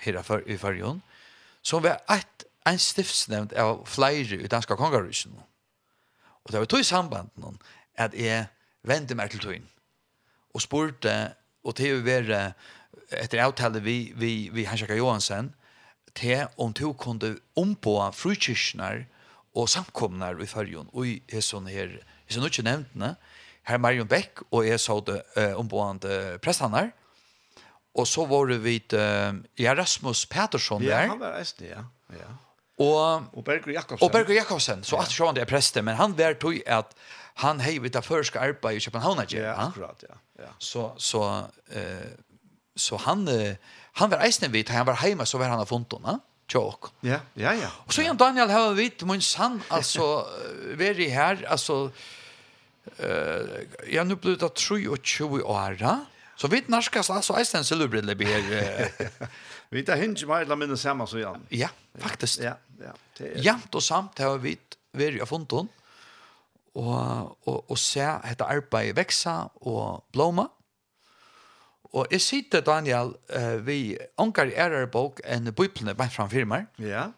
her 0.00 0.22
for, 0.24 0.40
i 0.48 0.56
Førjon, 0.56 1.02
som 1.62 1.84
var 1.84 2.00
et, 2.08 2.46
en 2.66 2.80
stiftsnevnd 2.80 3.52
av 3.60 3.84
flere 3.88 4.40
i 4.40 4.48
danske 4.48 4.76
kongerhusen. 4.80 5.36
Og 6.44 6.52
det 6.52 6.62
var 6.62 6.70
to 6.72 6.80
i 6.80 6.88
samband 6.88 7.28
noen, 7.36 7.60
at 8.00 8.16
jeg 8.16 8.46
vendte 8.88 9.14
meg 9.14 9.30
til 9.30 9.44
tøyen 9.44 9.68
og 10.56 10.64
spurte, 10.64 11.34
og 11.62 11.76
til 11.76 11.98
å 11.98 12.04
være 12.04 12.38
etter 13.20 13.42
avtale 13.44 13.82
vi, 13.84 14.12
vi, 14.16 14.48
vi 14.52 14.64
Hansjaka 14.66 14.96
Johansen, 14.96 15.52
til 16.14 16.46
om 16.60 16.72
du 16.72 16.92
kunde 16.92 17.36
ompå 17.58 17.96
frukyrkene 18.16 19.06
og 19.56 19.68
samkomnar 19.70 20.38
i 20.40 20.48
fyrjon 20.48 20.90
og 20.92 21.06
i 21.06 21.42
sånn 21.42 21.68
her, 21.70 21.96
i 22.28 22.34
sånn 22.34 22.46
ikke 22.46 22.66
nevntene, 22.66 23.14
her 23.68 23.80
Marion 23.82 24.08
Beck 24.08 24.42
og 24.50 24.64
jeg 24.66 24.80
så 24.82 24.98
det 25.04 25.20
uh, 25.36 25.58
ombående 25.60 26.38
prestanar, 26.42 26.92
og 27.94 28.06
så 28.06 28.24
var 28.30 28.46
det 28.50 28.60
vidt 28.62 28.94
uh, 28.94 29.34
Erasmus 29.58 29.80
Rasmus 29.80 30.26
Petersson 30.30 30.84
der. 30.84 30.92
Ja, 30.94 31.08
han 31.10 31.22
var 31.22 31.40
eisen, 31.40 31.66
ja. 31.66 31.82
ja. 32.14 32.30
Og, 32.80 33.26
og 33.36 33.44
Berger 33.44 33.74
Jakobsen. 33.74 34.04
Og 34.06 34.12
Berger 34.14 34.38
Jakobsen, 34.38 34.84
så 34.86 35.02
at 35.02 35.12
sjåan 35.12 35.36
det 35.36 35.44
er 35.44 35.50
preste, 35.50 35.82
men 35.82 35.98
han 35.98 36.14
var 36.18 36.38
tog 36.40 36.56
at 36.66 36.94
han 37.42 37.60
hei 37.64 37.78
vidt 37.82 37.98
av 37.98 38.06
førske 38.06 38.40
arbeid 38.40 38.78
i 38.78 38.84
København, 38.86 39.22
ikke? 39.26 39.42
Ja, 39.42 39.56
akkurat, 39.66 40.02
ja. 40.06 40.16
ja. 40.44 40.54
Så, 40.58 40.92
så, 40.98 41.26
uh, 41.74 42.10
så 42.76 43.02
han... 43.08 43.28
Uh, 43.28 43.76
han 43.98 44.10
var 44.10 44.22
eisen 44.26 44.52
vid, 44.52 44.68
han 44.68 44.86
var 44.86 45.00
heima, 45.02 45.26
så 45.26 45.38
var 45.38 45.48
han 45.48 45.60
av 45.60 45.70
va? 46.02 46.20
tjåk. 46.50 46.90
Ja, 47.06 47.20
ja, 47.38 47.54
ja. 47.54 47.70
Og 47.86 47.94
så 47.94 48.04
igjen 48.04 48.18
Daniel 48.18 48.50
har 48.50 48.74
vidt, 48.78 49.04
min 49.08 49.22
sann, 49.22 49.60
altså, 49.70 50.24
veri 50.80 51.08
her, 51.12 51.44
altså, 51.46 51.90
eh 52.98 53.66
ja, 53.92 54.04
nu 54.04 54.16
blir 54.16 54.38
det 54.40 54.50
23 54.56 55.44
åra, 55.44 56.00
så 56.36 56.48
vidt 56.50 56.70
narskast, 56.72 57.12
altså, 57.14 57.36
eisen 57.38 57.64
silubrillig 57.64 58.16
blir 58.18 58.32
her. 58.32 58.90
Vi 59.74 59.84
tar 59.86 60.00
hinge 60.00 60.26
med 60.26 60.42
alle 60.42 60.56
minne 60.58 60.76
sammen, 60.76 61.06
så 61.06 61.20
igjen. 61.20 61.44
Ja, 61.54 61.68
faktisk. 62.02 62.40
Ja, 62.42 62.56
ja. 62.82 62.96
Jamt 63.38 63.74
og 63.74 63.82
samt 63.84 64.18
har 64.18 64.40
vi 64.42 64.56
veri 64.96 65.20
av 65.22 65.28
fontona, 65.30 65.68
og, 66.74 67.36
og, 67.46 67.70
og 67.70 67.78
se 67.78 68.02
dette 68.24 68.46
arbeidet 68.46 68.96
veksa 68.96 69.34
og 69.68 70.08
blåma, 70.14 70.48
Og 71.90 72.06
jeg 72.10 72.22
sitter, 72.22 72.62
Daniel, 72.62 73.14
uh, 73.34 73.66
vi 73.66 73.98
ångar 74.18 74.50
i 74.50 74.54
ærere 74.54 74.86
bok 74.86 75.20
en 75.26 75.50
bøyplene 75.54 75.96
bare 75.98 76.12
framfor 76.14 76.46
meg, 76.46 76.68
ja. 76.78 77.08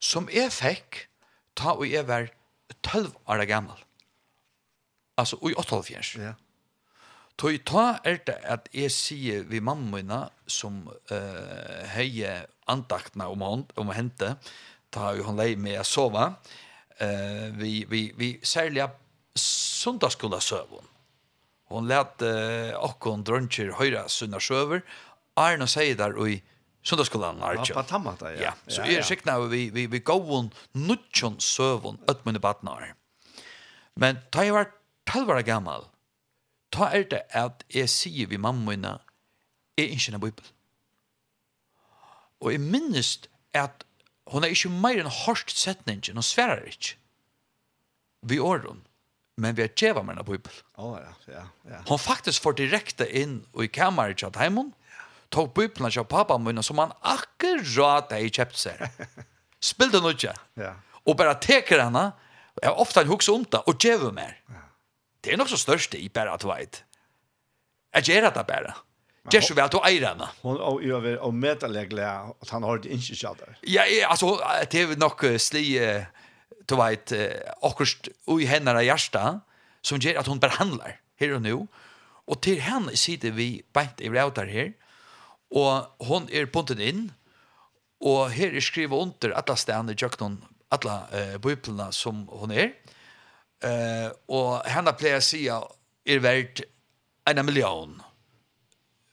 som 0.00 0.28
jeg 0.32 0.52
fikk 0.52 1.06
ta 1.56 1.76
og 1.78 1.86
jeg 1.88 2.04
var 2.08 2.28
12 2.82 3.08
år 3.26 3.44
gammel. 3.48 3.78
Altså, 5.16 5.38
og 5.40 5.50
i 5.50 5.56
88. 5.56 6.16
Ja. 6.20 6.34
Tøy 7.40 7.56
ta 7.64 7.98
er 8.04 8.20
det 8.26 8.36
at 8.44 8.68
jeg 8.76 8.92
sier 8.92 9.46
vi 9.48 9.60
mamma 9.64 9.96
mine 9.96 10.20
som 10.46 10.84
uh, 10.88 11.80
heier 11.94 12.44
andaktene 12.68 13.30
om, 13.32 13.40
hon, 13.40 13.64
om 13.80 13.96
hente, 13.96 14.36
ta 14.92 15.14
jo 15.16 15.24
hun 15.24 15.40
lei 15.40 15.54
med 15.56 15.80
å 15.80 15.88
sove, 15.88 16.28
uh, 17.00 17.46
vi, 17.56 17.78
vi, 17.88 18.10
vi 18.16 18.34
særlig 18.44 18.90
sundagsskola 19.40 20.40
søvn 20.44 20.91
hon 21.72 21.88
let 21.90 22.22
uh, 22.24 22.76
okkon 22.84 23.24
druncher 23.26 23.72
høyra 23.78 24.06
sunna 24.12 24.40
sjøver, 24.40 24.82
Arna 25.34 25.66
säger 25.66 25.96
där 25.96 26.12
och 26.12 26.28
i 26.28 26.42
Sundagsskolan 26.82 27.42
Archer. 27.42 27.74
Ja, 27.74 27.82
på 27.82 27.88
tammata, 27.88 28.34
ja. 28.34 28.42
ja. 28.42 28.54
Så 28.66 28.82
er 28.82 29.02
sikna 29.02 29.38
vi, 29.40 29.70
vi, 29.70 29.86
vi 29.86 29.98
gåon 29.98 30.50
nutjon 30.72 31.40
sövon 31.40 31.98
ötmunne 32.08 32.38
badnar. 32.38 32.94
Men 33.94 34.18
ta 34.30 34.44
jag 34.44 34.54
var 34.54 34.70
12 35.04 35.30
år 35.30 35.40
gammal, 35.40 35.84
ta 36.70 36.90
er 36.90 37.04
det 37.10 37.22
at 37.30 37.64
jeg 37.68 37.88
sier 37.88 38.26
vi 38.26 38.36
mamma 38.36 38.70
mine, 38.70 38.98
jeg 39.78 39.92
ikke 39.94 40.14
en 40.14 40.20
bibel. 40.20 40.44
Og 42.40 42.52
jeg 42.52 42.60
minnes 42.60 43.20
at 43.54 43.84
hun 44.26 44.44
er 44.44 44.50
ikke 44.50 44.72
mer 44.72 44.98
enn 44.98 45.10
hårst 45.12 45.54
setningen, 45.58 46.16
hun 46.16 46.26
sverar 46.26 46.64
ikke. 46.66 46.96
Vi 48.22 48.38
åren 48.38 48.82
men 49.36 49.56
vi 49.56 49.62
har 49.64 49.72
tjeva 49.76 50.02
med 50.02 50.18
en 50.18 50.24
bibel. 50.24 50.52
Ja, 50.76 50.98
ja, 51.00 51.44
ja. 51.70 51.80
Han 51.88 51.98
faktisk 51.98 52.42
får 52.42 52.58
direkte 52.60 53.08
inn 53.08 53.40
i 53.60 53.68
kammeret 53.72 54.20
til 54.20 54.36
heimen, 54.36 54.72
tog 55.32 55.54
bibelen 55.54 55.90
til 55.90 56.04
pappa 56.04 56.38
min, 56.38 56.62
som 56.62 56.78
han 56.82 56.92
akkurat 57.00 58.12
har 58.12 58.28
kjøpt 58.28 58.58
seg. 58.58 58.84
Spilte 59.72 60.02
den 60.02 60.12
ikke. 60.12 60.34
Ja. 60.60 60.74
Og 61.06 61.16
bare 61.16 61.38
teker 61.40 61.82
henne, 61.82 62.10
jeg 62.60 62.68
har 62.68 62.78
ofte 62.80 63.06
hukse 63.08 63.32
om 63.32 63.44
det, 63.48 63.62
og 63.66 63.80
tjeva 63.80 64.12
mer. 64.12 64.36
Det 65.24 65.32
er 65.32 65.38
nok 65.38 65.48
så 65.48 65.56
største 65.60 65.98
i 65.98 66.08
bare 66.12 66.34
at 66.34 66.42
du 66.42 66.50
vet. 66.50 66.82
Jeg 67.94 68.08
gjør 68.08 68.30
det 68.34 68.46
bare. 68.46 68.74
Det 69.30 69.36
är 69.36 69.48
vel 69.48 69.56
väl 69.56 69.64
att 69.64 69.74
ära 69.74 70.08
henne. 70.08 70.28
Hon 70.42 70.60
og 70.60 70.84
jag 70.84 71.00
vill 71.00 71.18
och 71.18 71.34
mäta 71.34 71.66
att 72.40 72.50
han 72.50 72.62
har 72.62 72.78
det 72.78 72.88
inköp 72.88 73.38
där. 73.38 73.58
Ja, 73.60 73.82
alltså 74.06 74.38
det 74.70 74.80
är 74.80 74.96
nog 74.96 75.40
sli 75.40 75.78
du 76.66 76.76
vet, 76.76 77.12
akkurat 77.62 78.08
i 78.40 78.44
henne 78.44 78.82
hjärsta 78.82 79.40
som 79.82 79.98
gör 79.98 80.14
att 80.14 80.26
hon 80.26 80.38
behandlar 80.38 81.00
här 81.20 81.32
och 81.32 81.42
nu. 81.42 81.66
Och 82.24 82.42
till 82.42 82.60
henne 82.60 82.96
sitter 82.96 83.30
vi 83.30 83.62
bänt 83.72 84.00
i 84.00 84.08
räutar 84.08 84.46
här. 84.46 84.72
Och 85.50 86.06
hon 86.06 86.28
är 86.30 86.46
punten 86.46 86.80
in. 86.80 87.12
Och 88.00 88.30
här 88.30 88.54
är 88.56 88.60
skrivet 88.60 88.98
under 88.98 89.30
alla 89.30 89.56
ständer 89.56 89.94
i 89.94 89.96
köknen, 89.96 90.44
alla 90.68 91.08
eh, 91.12 91.38
biblarna 91.38 91.92
som 91.92 92.28
hon 92.28 92.50
är. 92.50 92.72
Eh, 93.64 94.12
och 94.26 94.64
henne 94.64 94.92
plejer 94.92 95.20
säga 95.20 95.62
är 96.04 96.18
värd 96.18 96.62
en 97.24 97.46
miljon. 97.46 98.02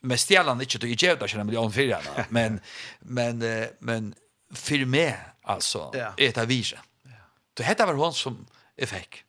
Men 0.02 0.18
stjälan 0.18 0.62
inte 0.62 0.78
då 0.78 0.88
i 0.88 0.96
jävda 1.00 1.28
en 1.28 1.46
miljon 1.46 1.72
för 1.72 1.82
henne. 1.82 2.26
Men, 2.30 2.60
men, 3.00 3.44
men 3.80 4.16
för 4.54 4.86
mig 4.86 5.18
alltså, 5.42 5.92
ja. 5.94 6.14
är 6.18 6.32
det 6.32 6.46
viset. 6.46 6.80
Så 7.58 7.66
hetta 7.68 7.86
var 7.86 7.98
hon 8.00 8.14
som 8.16 8.38
jeg 8.80 8.90
fikk. 8.92 9.24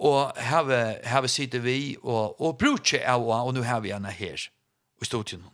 Og 0.00 0.32
her 0.36 1.00
har 1.04 1.26
sitte 1.28 1.60
vi 1.60 1.96
og, 2.02 2.40
og 2.40 2.58
brukte 2.58 3.02
av 3.04 3.26
og 3.28 3.54
nå 3.54 3.64
har 3.64 3.82
vi 3.84 3.92
henne 3.92 4.12
her 4.12 4.46
i 5.00 5.04
studien. 5.04 5.44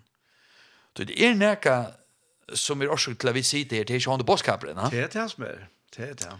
Så 0.96 1.04
det 1.04 1.16
er 1.18 1.34
noe 1.34 1.78
som 2.54 2.82
er 2.82 2.92
orsak 2.94 3.18
til 3.18 3.28
at 3.28 3.34
vi 3.34 3.42
sitter 3.42 3.80
her, 3.80 3.84
det 3.84 3.94
er 3.96 4.00
ikke 4.00 4.10
henne 4.10 4.26
bådskaperen. 4.26 4.78
Det 4.90 5.02
er 5.02 5.10
det 5.10 5.30
som 5.30 5.44
er. 5.44 5.66
Det 5.96 6.10
er 6.10 6.14
det. 6.14 6.36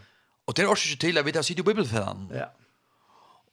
Og 0.46 0.56
det 0.56 0.64
er 0.64 0.70
orsak 0.70 1.00
til 1.00 1.18
at 1.18 1.26
vi 1.26 1.34
sitter 1.42 1.62
i 1.62 1.66
bibelfellene. 1.66 2.28
Ja. 2.34 2.46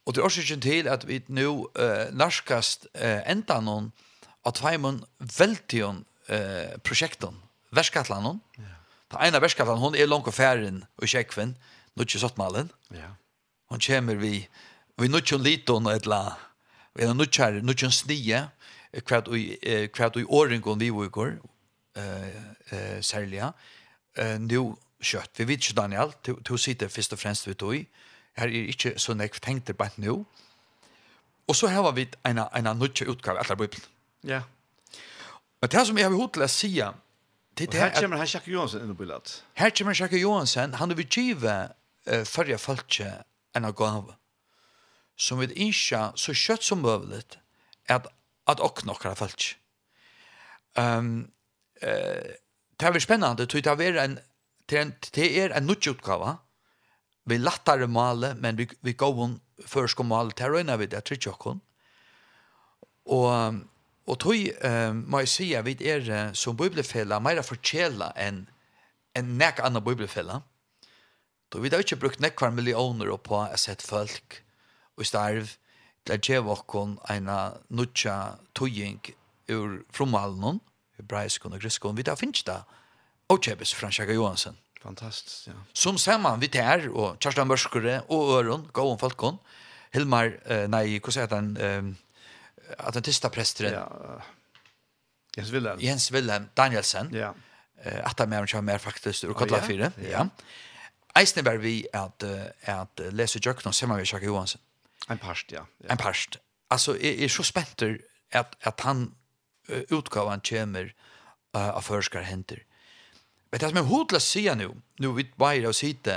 Og 0.06 0.16
det 0.16 0.22
er 0.22 0.26
årsak 0.26 0.62
til 0.62 0.88
at 0.88 1.08
vi 1.08 1.22
nå 1.28 1.50
uh, 1.80 2.12
narskast 2.12 2.88
uh, 2.94 3.22
enda 3.30 3.62
noen 3.64 3.92
av 4.44 4.54
tveimen 4.60 5.02
veldig 5.38 5.84
uh, 5.88 6.78
prosjekten, 6.84 7.40
verskattlene. 7.72 8.38
Ja 8.60 8.74
Ta 9.12 9.26
ena 9.28 9.42
verskaftan, 9.44 9.82
hon 9.82 9.96
er 9.96 10.10
langt 10.10 10.28
og 10.28 10.36
færen 10.36 10.84
og 10.98 11.08
kjekven, 11.10 11.56
nutje 12.00 12.22
sottmalen. 12.22 12.72
Ja. 12.94 13.14
Hon 13.70 13.82
kommer 13.84 14.16
vi, 14.16 14.48
vi 14.98 15.08
nutje 15.08 15.38
liton 15.38 15.88
og 15.88 15.98
etla, 15.98 16.22
vi 16.96 17.06
er 17.06 17.14
nutje 17.18 17.44
her, 17.44 17.60
nutje 17.66 17.92
snie, 17.92 18.46
kvart 19.02 19.28
ui, 19.28 19.58
kvart 19.94 20.18
ui 20.18 20.26
åringon 20.30 20.80
vi 20.80 20.92
vukur, 20.94 21.40
eh, 21.96 23.02
særliga, 23.02 23.52
eh, 24.18 24.38
nu 24.40 24.76
kjøtt. 25.02 25.38
Vi 25.38 25.48
vet 25.48 25.64
ikke, 25.64 25.82
Daniel, 25.82 26.14
to 26.46 26.58
sitter 26.58 26.88
først 26.88 27.14
og 27.14 27.20
fremst 27.20 27.48
vi 27.48 27.54
tog, 27.54 27.86
her 28.38 28.48
er 28.48 28.70
ikke 28.74 28.94
så 28.98 29.14
nekv 29.14 29.40
tenkt 29.42 29.68
det 29.68 29.78
bare 29.78 29.92
nu. 29.98 30.26
Og 31.48 31.56
så 31.56 31.68
har 31.68 31.92
vi 31.92 32.08
en, 32.26 32.40
en 32.40 32.78
nutje 32.78 33.10
utgave, 33.10 33.40
etter 33.40 33.56
Bibelen. 33.56 33.84
Ja. 34.24 34.42
Men 35.62 35.70
det 35.70 35.88
som 35.88 35.98
jeg 35.98 36.06
har 36.06 36.16
hodt 36.16 36.34
til 36.34 36.44
å 36.44 36.48
sige, 36.48 36.88
Det 37.54 37.72
det 37.72 37.78
här 37.78 38.02
kommer 38.02 38.18
han 38.18 38.26
Jacques 38.26 38.48
Johansson 38.48 38.82
in 38.82 39.04
i 39.04 39.06
lat. 39.06 39.44
Här 39.54 39.70
kommer 39.70 40.02
Jacques 40.02 40.22
Johansson, 40.22 40.74
han 40.74 40.96
vill 40.96 41.08
giva 41.12 41.70
eh 42.06 42.24
förra 42.24 42.58
folket 42.58 43.14
en 43.54 43.74
gåva. 43.74 44.16
Som 45.16 45.40
vid 45.40 45.52
insha 45.52 46.12
så 46.16 46.34
kött 46.34 46.64
som 46.64 46.82
möjligt 46.82 47.38
att 47.88 48.08
att 48.46 48.60
och 48.60 48.86
några 48.86 49.16
folk. 49.16 49.58
Ehm 50.76 51.32
eh 51.82 52.24
det 52.78 52.86
är 52.86 53.00
spännande 53.00 53.48
tror 53.48 53.62
det 53.62 53.86
är 53.86 53.94
en 53.94 54.20
till 54.66 54.78
en 54.78 54.94
till 55.12 55.38
er 55.38 55.50
en 55.50 55.66
nutjutgåva. 55.66 56.38
Vi 57.26 57.38
lättare 57.38 57.88
male 57.88 58.36
men 58.36 58.56
vi 58.56 58.70
vi 58.82 58.94
går 58.94 59.14
hon 59.14 59.40
förskomal 59.66 60.32
terroina 60.32 60.78
vid 60.78 60.90
det 60.90 61.02
tror 61.02 61.20
jag 61.26 61.40
kon. 61.40 61.60
Och 63.06 63.54
Og 64.08 64.20
tog 64.20 64.36
eh, 64.36 64.92
må 64.94 65.24
jeg 65.24 65.32
si 65.32 65.48
at 65.56 65.66
vi 65.68 65.78
er 65.88 66.34
som 66.36 66.58
bibelfella 66.60 67.22
mer 67.24 67.42
fortjela 67.46 68.12
enn 68.20 68.46
en 69.16 69.36
nek 69.38 69.62
anna 69.64 69.80
bibelfella. 69.84 70.42
Da 71.54 71.62
vi 71.62 71.70
har 71.70 71.84
ikke 71.86 72.02
brukt 72.02 72.22
nekvar 72.24 72.52
millioner 72.52 73.14
på 73.22 73.38
å 73.38 73.58
sett 73.62 73.86
folk 73.86 74.42
og 74.98 75.06
starv 75.06 75.56
til 76.04 76.16
å 76.16 76.20
gjøre 76.20 76.56
oss 76.56 76.98
en 77.14 77.30
nødja 77.70 78.16
tøying 78.58 79.14
ur 79.54 79.84
fromhalen, 79.94 80.60
hebraisk 80.98 81.46
og 81.46 81.60
grisk, 81.62 81.86
vi 81.86 82.04
har 82.08 82.18
finnes 82.18 82.44
det 82.44 82.60
og 83.32 83.42
kjøpes 83.44 83.74
fra 83.78 83.90
Kjaka 83.94 84.14
Johansen. 84.14 84.58
Fantastisk, 84.84 85.48
ja. 85.48 85.56
Som 85.74 85.98
saman 86.02 86.42
vi 86.42 86.50
tar 86.52 86.90
og 86.92 87.20
Kjerstan 87.24 87.48
Mørskere, 87.48 88.02
og 88.12 88.34
Øron, 88.38 88.68
Gåon 88.76 89.00
Falkon, 89.00 89.40
Hilmar, 89.94 90.34
eh, 90.50 90.66
nei, 90.68 91.00
hva 91.00 91.14
sier 91.14 91.30
han, 91.32 91.56
eh, 91.58 91.94
adventista 92.78 93.30
presteren. 93.30 93.74
Ja. 93.74 94.22
Jens 95.38 95.50
Wilhelm. 95.50 95.80
Jens 95.80 96.12
Wilhelm 96.12 96.50
Danielsen. 96.54 97.10
Ja. 97.14 97.34
Eh 97.84 98.06
att 98.06 98.30
mer 98.30 98.48
kör 98.48 98.62
mer 98.62 98.78
faktiskt 98.78 99.24
ur 99.24 99.34
Kotla 99.34 99.62
4. 99.62 99.92
Ja. 99.96 100.10
ja. 100.10 100.28
Eisen 101.16 101.44
var 101.44 101.58
vi 101.58 101.88
att 101.94 102.24
att 102.66 103.00
läsa 103.12 103.40
Jöknon 103.42 103.74
som 103.74 103.96
vi 103.96 104.04
Jacques 104.04 104.24
Johansen. 104.24 104.62
En 105.08 105.18
past, 105.18 105.52
ja. 105.52 105.68
ja. 105.78 105.90
En 105.90 105.98
past. 105.98 106.38
Alltså 106.68 106.98
är 106.98 107.24
er 107.24 107.28
så 107.28 107.44
spänt 107.44 107.82
att 108.32 108.68
att 108.68 108.80
han 108.80 109.16
uh, 109.70 109.82
utgåvan 109.90 110.42
kommer 110.42 110.94
uh, 111.56 111.70
av 111.70 111.82
förskar 111.82 112.22
händer. 112.22 112.64
Vet 113.52 113.62
du 113.62 113.68
som 113.70 113.78
är 113.78 113.82
hotla 113.82 114.20
säga 114.20 114.56
nu, 114.56 114.82
nu 115.00 115.14
vi 115.14 115.32
bara 115.36 115.70
oss 115.70 115.84
hit 115.84 116.08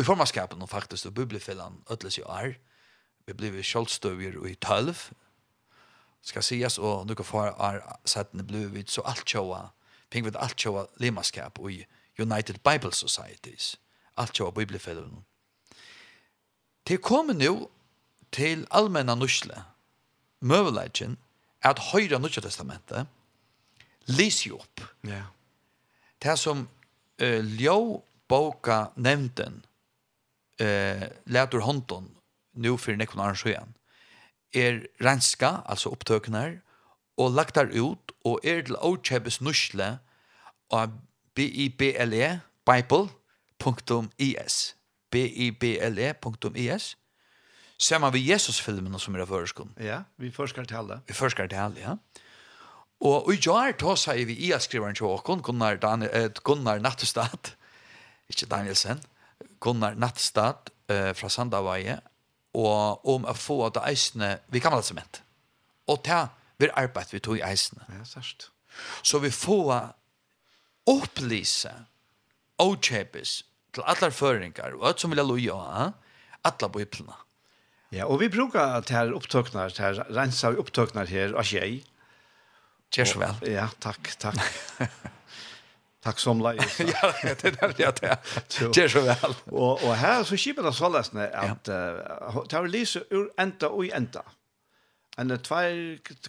i 0.00 0.04
formaskapen 0.04 0.62
och 0.62 0.70
faktiskt 0.70 1.06
och 1.06 1.12
bubbelfällan 1.12 1.84
ödles 1.90 2.18
ju 2.18 2.22
är. 2.22 2.58
Vi 3.26 3.34
blir 3.34 3.62
självstövier 3.62 4.36
och 4.36 4.48
i 4.48 4.54
tölv 4.54 5.10
ska 6.22 6.42
sägas 6.42 6.78
och 6.78 7.06
nu 7.06 7.14
kan 7.14 7.24
få 7.24 7.42
är 7.42 7.96
satt 8.04 8.34
i 8.34 8.42
blue 8.42 8.84
så 8.86 9.02
allt 9.02 9.28
tjoa 9.28 9.70
ping 10.08 10.24
vid 10.24 10.36
allt 10.36 10.60
showa 10.60 10.86
lemaskap 10.96 11.58
och 11.58 11.70
United 12.18 12.60
Bible 12.64 12.92
Societies 12.92 13.78
allt 14.14 14.34
tjoa 14.34 14.50
bibelfällen 14.50 15.24
Det 16.82 16.96
kommer 16.96 17.34
nu 17.34 17.66
till 18.30 18.66
allmänna 18.70 19.14
nusle 19.14 19.62
mövelagen 20.38 21.16
att 21.60 21.78
höra 21.78 22.18
nya 22.18 22.40
testamentet 22.42 23.06
lis 24.04 24.46
ju 24.46 24.50
upp. 24.50 24.80
Ja. 25.00 25.22
Det 26.18 26.36
som 26.36 26.68
eh 27.16 27.44
ljå 27.44 28.02
boka 28.28 28.90
nämnden 28.94 29.66
eh 30.58 31.02
lätur 31.24 31.60
honton 31.60 32.14
nu 32.52 32.78
för 32.78 32.96
nekon 32.96 33.20
arrangören 33.20 33.74
er 34.54 34.86
renska, 35.04 35.62
altså 35.66 35.90
opptøkene, 35.90 36.60
og 37.16 37.30
lagt 37.36 37.54
der 37.54 37.68
ut, 37.72 38.12
og 38.24 38.40
er 38.44 38.62
til 38.66 38.76
åkjøpes 38.76 39.40
nusle 39.40 39.98
av 40.72 40.88
bible, 41.34 42.40
bible.is, 42.66 44.56
bible.is, 45.10 46.96
sammen 47.78 48.12
vi 48.14 48.26
Jesus-filmen 48.30 48.98
som 48.98 49.14
er 49.16 49.24
av 49.24 49.32
føreskånd. 49.32 49.70
Ja, 49.82 50.02
vi 50.16 50.30
forskar 50.32 50.64
til 50.68 50.76
alle. 50.80 51.00
Vi 51.08 51.16
forskar 51.16 51.46
til 51.50 51.60
alle, 51.60 51.80
ja. 51.82 51.96
Og 53.02 53.32
i 53.34 53.38
jar 53.42 53.74
ta 53.74 53.96
seg 53.98 54.22
vi 54.28 54.36
i 54.46 54.52
skriveren 54.62 54.94
til 54.94 55.10
åkon, 55.10 55.42
Gunnar, 55.42 55.80
Dan 55.82 56.06
eh, 56.06 56.30
Gunnar 56.46 56.78
Nattestad, 56.78 57.56
ikke 58.30 58.46
Danielsen, 58.46 59.02
Gunnar 59.60 59.98
Nattestad 59.98 60.70
eh, 60.86 61.10
fra 61.18 61.28
Sandavaje, 61.28 61.98
og 62.58 63.06
om 63.08 63.24
å 63.28 63.34
få 63.36 63.70
det 63.72 63.82
eisene, 63.88 64.34
vi 64.52 64.60
kan 64.60 64.74
være 64.74 64.88
sement. 64.90 65.22
Og 65.90 66.02
ta, 66.04 66.26
vi 66.60 66.68
arbeid 66.68 67.14
vi 67.14 67.20
tog 67.24 67.38
i 67.40 67.44
eisene. 67.46 67.84
Ja, 67.88 68.04
sørst. 68.06 68.50
Så 69.04 69.20
vi 69.22 69.32
får 69.32 69.92
opplyse 70.88 71.72
og 72.62 72.78
kjøpes 72.84 73.42
til 73.72 73.88
alle 73.88 74.10
føringer, 74.12 74.76
og 74.76 74.88
alt 74.90 75.02
som 75.02 75.12
vil 75.12 75.22
ha 75.22 75.26
loja, 75.26 75.88
alle 76.44 76.72
bøyplene. 76.72 77.16
Ja, 77.92 78.06
og 78.08 78.22
vi 78.22 78.30
brukar 78.32 78.80
til 78.88 78.96
her 78.96 79.16
opptøkner, 79.16 79.72
til 79.72 79.84
her 79.84 80.12
rensa 80.16 80.52
opptøkner 80.56 81.08
her, 81.08 81.34
og 81.36 81.44
tjei. 81.48 81.82
Kjør 82.92 83.08
så 83.08 83.20
vel. 83.20 83.42
Ja, 83.52 83.66
takk, 83.80 84.14
takk. 84.20 84.40
Tack 86.02 86.18
som 86.18 86.40
la. 86.42 86.52
ja, 86.52 87.12
det 87.22 87.44
er 87.44 87.50
det 87.50 87.78
jag 87.78 87.94
det. 88.00 88.16
Det 88.74 88.88
så 88.90 89.00
vel. 89.00 89.34
Och 89.46 89.84
och 89.84 89.94
här 89.94 90.24
så 90.24 90.36
skipar 90.36 90.62
det 90.62 90.72
så 90.72 90.88
läs 90.88 91.12
när 91.12 91.30
att 91.30 92.52
har 92.52 92.66
Lisa 92.66 93.00
ur 93.10 93.30
enda 93.36 93.68
och 93.68 93.84
enda. 93.84 94.22
En 95.16 95.28
det 95.28 95.38
två 95.38 95.54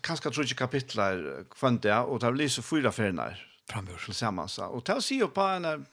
kanskje 0.01 0.31
tror 0.31 0.45
ikke 0.45 0.55
kapitler 0.55 1.45
kvann 1.49 1.77
det, 1.77 1.95
og 1.95 2.11
och 2.11 2.23
har 2.23 2.33
Lisa 2.33 2.61
fyra 2.61 2.91
färnar 2.91 3.39
framöver 3.69 4.05
tillsammans. 4.05 4.59
Och 4.59 4.85
tar 4.85 4.99
sig 4.99 5.27
på 5.27 5.41
en 5.41 5.85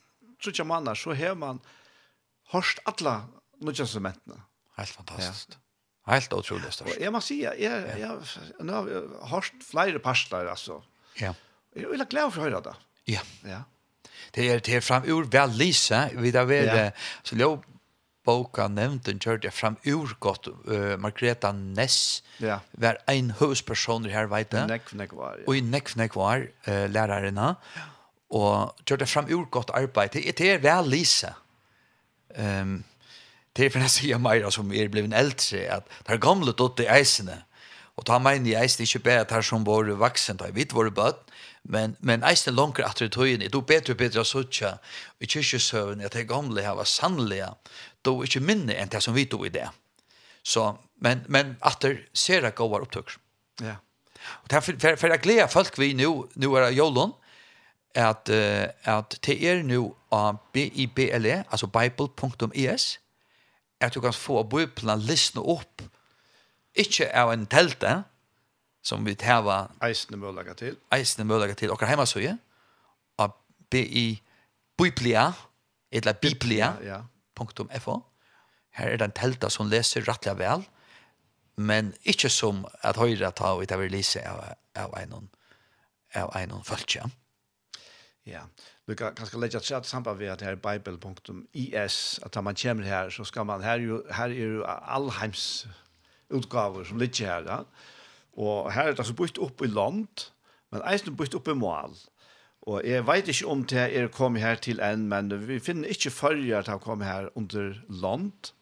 tror 0.43 0.53
ikke 0.53 0.65
man 0.65 0.97
så 0.97 1.15
har 1.15 1.35
man 1.35 1.61
hörst 2.49 2.79
alla 2.85 3.29
några 3.61 3.87
cementerna. 3.87 4.43
Helt 4.77 4.91
fantastiskt. 4.91 5.59
Ja. 6.07 6.13
Helt 6.13 6.33
otroligt 6.33 6.83
må 6.85 6.91
Jag 7.01 7.13
måste 7.13 7.29
säga 7.29 7.55
jag 7.55 7.99
jag 7.99 8.23
nu 8.61 8.73
har 8.73 9.27
hört 9.27 9.53
flere 9.63 9.99
parslar 9.99 10.47
alltså. 10.47 10.83
Ja. 11.15 11.35
Jag 11.75 12.01
är 12.01 12.05
glad 12.05 12.35
för 12.35 12.41
å 12.41 12.45
høre 12.45 12.61
det. 12.61 12.75
Ja. 13.09 13.25
Ja. 13.47 13.63
Det 14.35 14.51
er 14.51 14.61
det 14.63 14.75
er 14.77 14.81
fram 14.85 15.07
ur 15.09 15.27
vel 15.33 15.51
lisa 15.59 16.09
da 16.15 16.43
av 16.43 16.53
ja. 16.53 16.91
så 17.25 17.37
lå 17.37 17.57
boka 18.27 18.69
nevnt 18.69 19.07
den 19.09 19.21
kjørte 19.23 19.49
jeg 19.49 19.57
fram 19.57 19.79
ur 19.89 20.13
godt 20.21 20.51
uh, 20.51 20.97
Margreta 21.01 21.53
Ness 21.57 22.23
ja. 22.43 22.61
var 22.73 23.01
en 23.11 23.33
høvesperson 23.41 24.09
her 24.13 24.29
vet 24.31 24.55
jeg 24.55 24.69
nekv 24.71 24.95
nekv 25.01 25.17
var 25.19 25.41
ja. 25.41 25.47
og 25.49 25.57
i 25.57 25.65
nekv 25.65 25.97
nekv 26.01 26.21
var 26.21 26.45
uh, 26.69 26.85
lærerina 26.93 27.55
og 28.31 28.85
kjørte 28.87 29.09
fram 29.11 29.31
ur 29.33 29.49
godt 29.51 29.73
arbeid 29.75 30.15
det, 30.15 30.37
det 30.39 30.53
er 30.55 30.63
vel 30.65 30.93
lisa 30.93 31.33
um, 32.37 32.81
det 33.57 33.67
er 33.67 33.73
for 33.75 33.83
jeg 33.89 33.97
sier 33.97 34.51
som 34.55 34.71
er 34.73 34.93
blevet 34.93 35.17
eldre 35.17 35.65
at 35.79 35.89
det 36.07 36.15
er 36.15 36.23
gamle 36.23 36.53
dotter 36.53 36.87
i 36.87 37.01
eisene 37.01 37.41
og 37.97 38.07
da 38.09 38.21
mener 38.23 38.53
jeg 38.53 38.69
eisene 38.69 38.87
ikke 38.87 39.05
bare 39.09 39.25
at 39.25 39.33
her 39.35 39.45
som 39.45 39.67
våre 39.67 39.97
vaksen 39.99 40.39
da 40.41 40.53
vi 40.55 40.69
våre 40.71 40.93
bøtt 40.95 41.27
Men 41.65 41.97
men 42.01 42.25
eisen 42.25 42.55
longer 42.55 42.87
at 42.89 42.99
det 42.99 43.13
tøyen, 43.13 43.41
det 43.41 43.55
er 43.55 43.61
bedre 43.61 43.95
bedre 43.95 44.25
søtja 44.25 44.77
i 45.21 45.27
kyrkjesøven 45.27 46.01
at 46.01 46.13
det 46.13 46.29
gamle 46.29 46.63
her 46.63 46.79
var 46.79 46.85
sannlige, 46.85 47.53
då 48.05 48.19
er 48.19 48.23
ikke 48.29 48.41
minne 48.41 48.75
enn 48.75 48.89
det 48.89 49.03
som 49.03 49.15
vi 49.15 49.25
tog 49.25 49.47
i 49.47 49.53
det. 49.55 49.69
Så, 50.43 50.75
men, 50.97 51.25
men 51.29 51.57
at 51.63 51.83
det 51.83 51.99
ser 52.15 52.43
jeg 52.43 52.55
gode 52.55 52.81
opptøkker. 52.81 53.19
Ja. 53.61 53.77
Og 54.43 54.51
derfor, 54.51 54.73
for, 54.81 54.97
for 54.97 55.07
jeg 55.13 55.21
gleder 55.21 55.47
folk 55.47 55.79
vi 55.79 55.93
nu, 55.93 56.29
nå 56.37 56.55
er 56.55 56.67
det 56.67 56.77
jolun, 56.77 57.13
at, 57.95 58.31
uh, 58.31 58.97
at 58.97 59.19
det 59.27 59.37
er 59.49 59.63
nu 59.63 59.95
av 60.13 60.39
BIBLE, 60.53 61.45
altså 61.51 61.67
bible.es, 61.67 62.99
at 63.81 63.95
du 63.95 64.01
kan 64.01 64.15
få 64.15 64.43
bøyplene 64.43 65.01
listene 65.03 65.43
opp, 65.43 65.83
ikke 66.75 67.09
av 67.17 67.33
en 67.33 67.47
telte, 67.51 68.03
som 68.83 69.05
vi 69.05 69.15
tæva 69.19 69.67
eisne 69.85 70.17
mølaga 70.21 70.55
til. 70.57 70.77
Eisende 70.95 71.27
mølaga 71.29 71.55
til. 71.59 71.73
Okkar 71.75 71.91
heima 71.91 72.07
søye, 72.09 72.37
a 73.19 73.29
bi 73.71 74.21
biblia, 74.81 75.33
eller 75.93 76.13
biblia, 76.13 76.75
ja. 76.85 77.03
.fo. 77.81 78.01
Her 78.77 78.93
er 78.93 78.97
den 79.01 79.13
telta 79.17 79.49
som 79.51 79.69
leser 79.69 80.05
rettelig 80.09 80.37
vel, 80.39 80.65
men 81.57 81.95
ikke 82.05 82.29
som 82.29 82.67
at 82.85 82.97
høyre 83.01 83.31
ta 83.37 83.55
og 83.57 83.65
itaver 83.65 83.89
lise 83.93 84.21
av, 84.29 84.43
av 84.77 84.93
en 85.01 85.17
av 86.15 86.37
en 86.37 86.53
følge. 86.65 87.09
Ja, 88.29 88.45
du 88.87 88.95
kan 88.95 89.15
kanskje 89.17 89.41
legge 89.41 89.57
et 89.59 89.67
sett 89.67 89.89
sammen 89.89 90.19
ved 90.19 90.29
at 90.35 90.45
her 90.45 90.59
bibel.is, 90.61 92.21
at 92.23 92.35
når 92.35 92.43
man 92.43 92.61
kommer 92.63 92.85
her, 92.85 93.11
så 93.11 93.25
skal 93.25 93.47
man, 93.49 93.65
her, 93.65 93.81
jo, 93.81 94.03
her 94.13 94.29
er 94.29 94.53
jo 94.55 94.65
allheims 94.69 95.67
utgaver 96.31 96.85
som 96.85 97.01
ligger 97.01 97.27
her, 97.27 97.49
da. 97.49 97.63
Ja? 97.63 97.99
Og 98.41 98.71
her 98.73 98.89
er 98.89 98.95
det 98.95 99.03
altså 99.05 99.17
bort 99.17 99.39
opp 99.43 99.63
i 99.65 99.69
land, 99.69 100.31
men 100.73 100.85
eisen 100.89 101.17
bort 101.19 101.35
opp 101.37 101.51
i 101.51 101.57
mål. 101.59 101.97
Og 102.69 102.85
jeg 102.85 103.05
vet 103.09 103.29
ikke 103.33 103.49
om 103.53 103.65
det 103.69 103.83
er 103.97 104.09
kommet 104.13 104.45
her 104.45 104.61
til 104.61 104.81
enn, 104.85 105.07
men 105.09 105.33
vi 105.49 105.59
finner 105.65 105.93
ikke 105.93 106.13
følger 106.13 106.65
til 106.65 106.77
å 106.77 106.83
komme 106.83 107.09
her 107.09 107.31
under 107.39 107.75
land, 107.89 108.53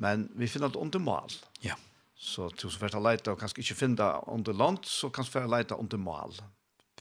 men 0.00 0.26
vi 0.36 0.48
finner 0.48 0.72
det 0.72 0.80
under 0.80 1.02
mål. 1.04 1.36
Ja. 1.64 1.76
Så 2.16 2.48
til 2.56 2.70
å 2.70 2.80
være 2.80 3.02
leite 3.02 3.32
og 3.32 3.40
kanskje 3.40 3.64
ikke 3.64 3.78
finne 3.80 3.98
det 4.00 4.10
under 4.30 4.56
land, 4.56 4.84
så 4.88 5.10
kanskje 5.12 5.38
først 5.38 5.52
leite 5.52 5.78
under 5.78 6.00
mål. 6.00 6.36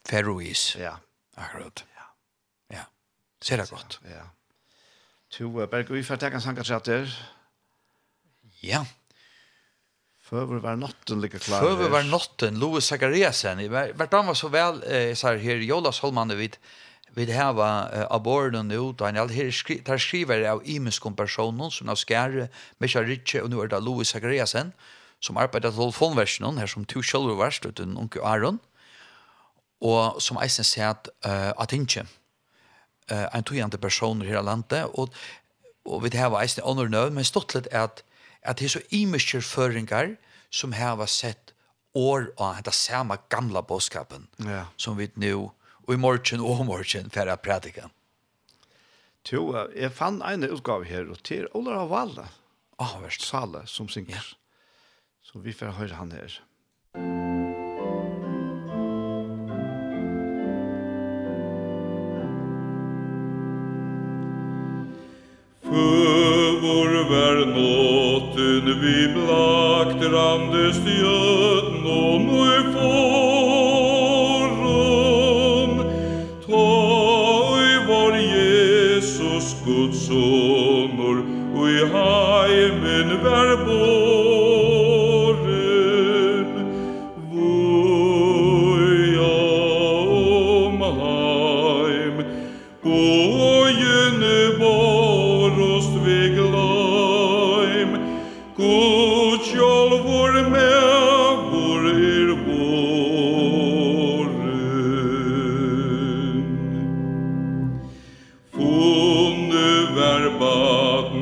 Ferrois. 0.07 0.71
Ja. 0.79 0.97
Akkurat. 1.39 1.85
Ja. 1.95 2.07
Ja. 2.77 2.85
Ser 3.43 3.61
det 3.61 3.69
godt. 3.71 3.99
Ja. 4.07 4.25
To 5.37 5.51
Berg, 5.71 5.91
vi 5.93 6.03
får 6.03 6.19
tenke 6.19 6.41
en 6.41 6.43
sangatrater. 6.43 7.07
Ja. 7.07 8.81
Ja. 8.83 8.83
Föver 10.31 10.59
var 10.59 10.75
natten 10.75 11.21
lika 11.21 11.39
klar. 11.39 11.59
Föver 11.59 11.89
var 11.89 12.03
natten 12.03 12.59
Louis 12.59 12.85
Zachariasen. 12.85 13.71
Vart 13.71 14.13
han 14.13 14.25
var 14.25 14.33
så 14.33 14.47
väl 14.47 14.75
eh, 14.87 15.13
så 15.15 15.27
här 15.27 15.35
Jolas 15.35 16.03
Jonas 16.03 16.31
vid 16.31 16.57
vid 17.13 17.29
här 17.29 17.53
var 17.53 17.93
eh, 17.93 18.07
aborden 18.09 18.67
nu 18.67 18.93
då 18.93 19.05
han 19.05 19.17
all 19.17 19.29
här 19.29 19.51
skri 19.51 19.99
skriver 19.99 20.49
av 20.49 20.61
Imus 20.65 20.99
kompersonen 20.99 21.71
som 21.71 21.89
Oscar 21.89 22.47
Michael 22.77 23.05
Riche 23.05 23.41
och 23.41 23.49
nu 23.49 23.61
är 23.61 23.67
det 23.67 23.79
Louis 23.79 24.07
Zachariasen 24.07 24.71
som 25.19 25.37
arbetar 25.37 25.71
til 25.71 25.91
fonversionen 25.91 26.57
här 26.57 26.67
som 26.67 26.85
two 26.85 27.01
shoulder 27.01 27.35
varst 27.35 27.65
utan 27.65 27.97
onkel 27.97 28.21
Aron, 28.23 28.59
och 29.81 30.21
som 30.21 30.37
eisen 30.37 30.63
sier 30.63 30.89
at 30.89 31.09
uh, 31.25 31.49
att 31.57 31.73
uh, 31.73 33.35
en 33.35 33.43
tojande 33.43 33.77
personer 33.77 34.25
i 34.25 34.43
landet 34.43 34.85
och 34.93 35.09
och 35.85 36.05
vid 36.05 36.13
har 36.13 36.21
här 36.21 36.29
var 36.29 36.41
eisen 36.41 36.63
honor 36.63 36.87
nu 36.87 37.09
men 37.09 37.25
stått 37.25 37.55
lite 37.55 37.81
at 37.81 38.03
at 38.41 38.57
det 38.57 38.65
er 38.65 38.75
så 38.75 38.83
imiske 38.89 39.41
føringar 39.41 40.15
som 40.49 40.73
har 40.73 41.05
sett 41.05 41.53
år 41.93 42.31
av 42.37 42.59
dette 42.59 42.73
samme 42.75 43.17
gamla 43.29 43.61
bådskapen 43.61 44.27
ja. 44.47 44.65
som 44.77 44.97
vi 44.97 45.09
nå, 45.15 45.51
og 45.87 45.93
i 45.93 45.99
morgen 45.99 46.43
og 46.43 46.65
morgen, 46.65 47.09
for 47.11 47.27
å 47.27 47.37
prædike. 47.37 47.89
Jo, 49.29 49.51
jeg 49.75 49.91
fann 49.93 50.21
en 50.25 50.47
utgave 50.47 50.87
her, 50.89 51.09
og 51.11 51.21
til 51.23 51.47
Olav 51.53 51.85
av 51.85 51.91
Valle, 51.91 52.29
oh, 52.81 52.95
verst. 53.03 53.27
Som 53.69 53.89
synger. 53.89 54.15
Ja. 54.15 54.37
Så 55.21 55.39
vi 55.39 55.53
får 55.53 55.77
høre 55.77 55.95
han 55.95 56.11
her. 56.11 56.41
För 65.61 66.61
vår 66.61 67.09
värld 67.09 67.47
Kun 68.51 68.67
vi 68.81 69.07
blakt 69.13 70.01
randes 70.13 70.77
jötn 71.01 71.85
og 71.87 72.21
nu 72.21 72.45
forum. 72.73 74.51
Ta 76.45 76.67
i 77.63 77.73
var 77.87 78.13
Jesus 78.35 79.47
Guds 79.65 79.99
sonor 80.07 81.17
og 81.55 81.65
i 81.69 81.71
heimen 81.95 83.09
verbo 83.23 83.90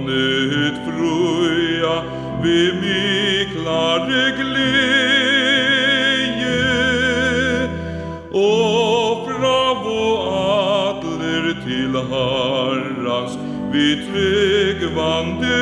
utfruja 0.10 2.04
vi 2.44 2.74
miklare 2.74 4.32
gleje 4.38 4.90
och 8.32 9.28
bravo 9.28 10.02
atler 10.88 11.46
till 11.66 11.96
harras 11.96 13.38
vi 13.72 13.88
tryggvande 13.96 15.56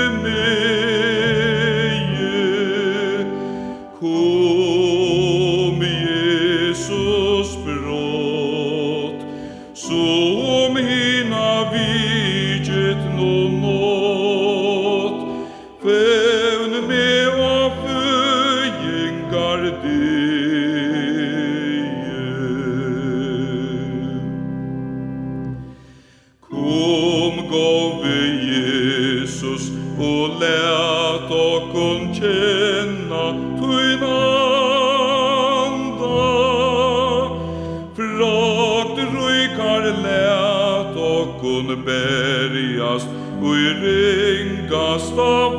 Ui 43.47 43.63
ringast 43.79 45.17
av 45.17 45.53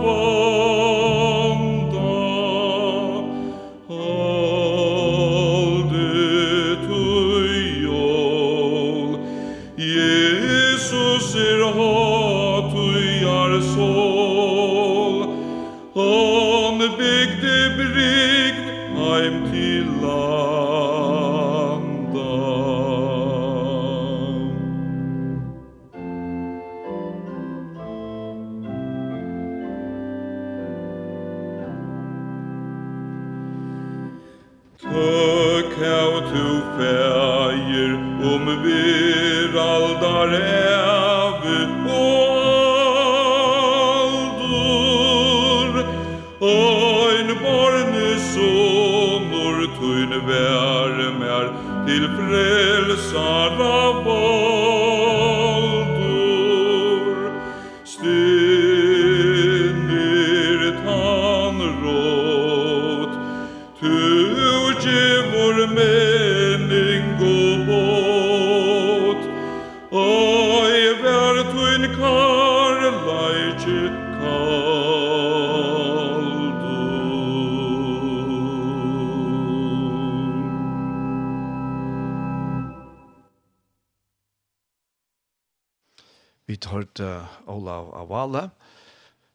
tale, 88.28 88.50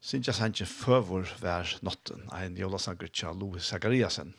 Sintja 0.04 0.34
Sanchez 0.34 0.68
føvor 0.68 1.30
vær 1.40 1.70
notten, 1.82 2.26
ein 2.36 2.58
jolasanger 2.58 3.08
tja 3.08 3.32
Louis 3.32 3.64
Zachariasen. 3.64 4.34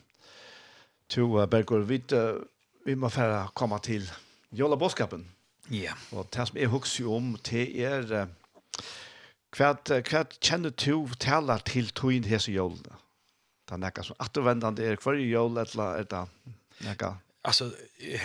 To 1.08 1.38
uh, 1.40 1.46
Bergur, 1.46 1.86
vi, 1.88 2.02
uh, 2.12 2.42
vi 2.84 2.94
må 2.94 3.08
færa 3.08 3.48
komma 3.54 3.78
til 3.78 4.04
jolabåskapen. 4.52 5.24
Ja. 5.70 5.94
Yeah. 5.94 5.96
Og 6.12 6.28
det 6.34 6.48
som 6.48 6.58
jeg 6.58 6.68
husker 6.68 7.08
om, 7.08 7.36
det 7.48 7.80
er 7.80 8.04
uh, 8.04 8.26
hva, 9.56 9.72
hva 9.88 10.24
kjenner 10.40 10.74
du 10.76 11.08
taler 11.18 11.64
til 11.64 11.88
togin 11.96 12.28
hese 12.28 12.52
jolene? 12.52 13.00
Det 13.64 13.78
er 13.78 13.80
nekka 13.80 14.04
som 14.04 14.20
attervendende 14.20 14.84
er 14.84 15.00
hver 15.00 15.16
jol, 15.16 15.56
eller 15.56 16.02
er 16.02 16.10
det 16.10 16.26
nekka? 16.84 17.14
Alltså 17.44 17.70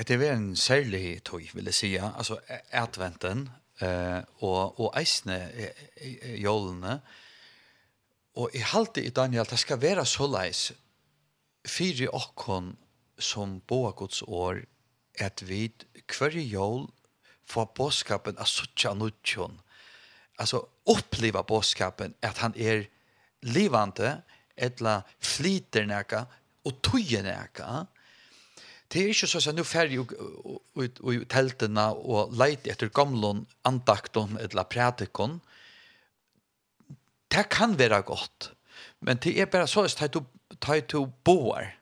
det 0.08 0.12
är 0.12 0.34
en 0.34 0.56
särlig 0.56 1.24
tog 1.24 1.52
vill 1.54 1.66
jag 1.66 1.74
säga 1.74 2.12
alltså 2.18 2.40
adventen 2.72 3.50
eh 3.82 4.22
og 4.42 4.80
og 4.80 4.94
eisne 5.00 5.40
jólna. 6.38 7.00
Og 8.36 8.56
i 8.56 8.60
halti 8.60 9.02
i 9.02 9.10
Daniel 9.10 9.46
det 9.50 9.60
skal 9.60 9.82
vera 9.82 10.06
så 10.06 10.28
leis 10.28 10.72
fyrir 11.68 12.14
okkon 12.16 12.76
som 13.20 13.60
boa 13.68 13.92
Guds 13.92 14.22
år 14.28 14.64
at 15.20 15.44
vi 15.44 15.68
kvarje 16.08 16.46
jól 16.48 16.88
får 17.50 17.72
båskapen 17.76 18.38
av 18.38 18.48
suttja 18.48 18.94
nutjon. 18.94 19.60
Altså 20.40 20.62
oppleva 20.86 21.44
båskapen 21.44 22.16
at 22.24 22.40
han 22.44 22.56
er 22.56 22.86
livande, 23.44 24.22
etla 24.56 25.02
flyter 25.20 25.88
neka 25.90 26.26
og 26.68 26.80
tøyer 26.86 27.24
neka. 27.26 27.68
Eh? 27.82 27.99
Det 28.90 29.02
er 29.02 29.12
ikke 29.14 29.28
så 29.30 29.38
at 29.38 29.56
nå 29.56 29.64
ferdig 29.68 30.00
ut 30.02 31.02
i 31.14 31.18
teltene 31.30 31.86
og 31.94 32.34
leit 32.34 32.66
etter 32.68 32.90
gamle 32.90 33.44
andakton 33.68 34.38
eller 34.42 34.66
prædikon. 34.66 35.38
Det 37.30 37.46
kan 37.54 37.78
være 37.78 38.02
godt. 38.02 38.52
Men 39.02 39.18
det 39.22 39.38
er 39.38 39.46
bare 39.46 39.68
så 39.68 39.86
at 39.86 40.14
du 40.14 40.24
tar 40.62 40.82
to 40.90 41.06
boar. 41.24 41.76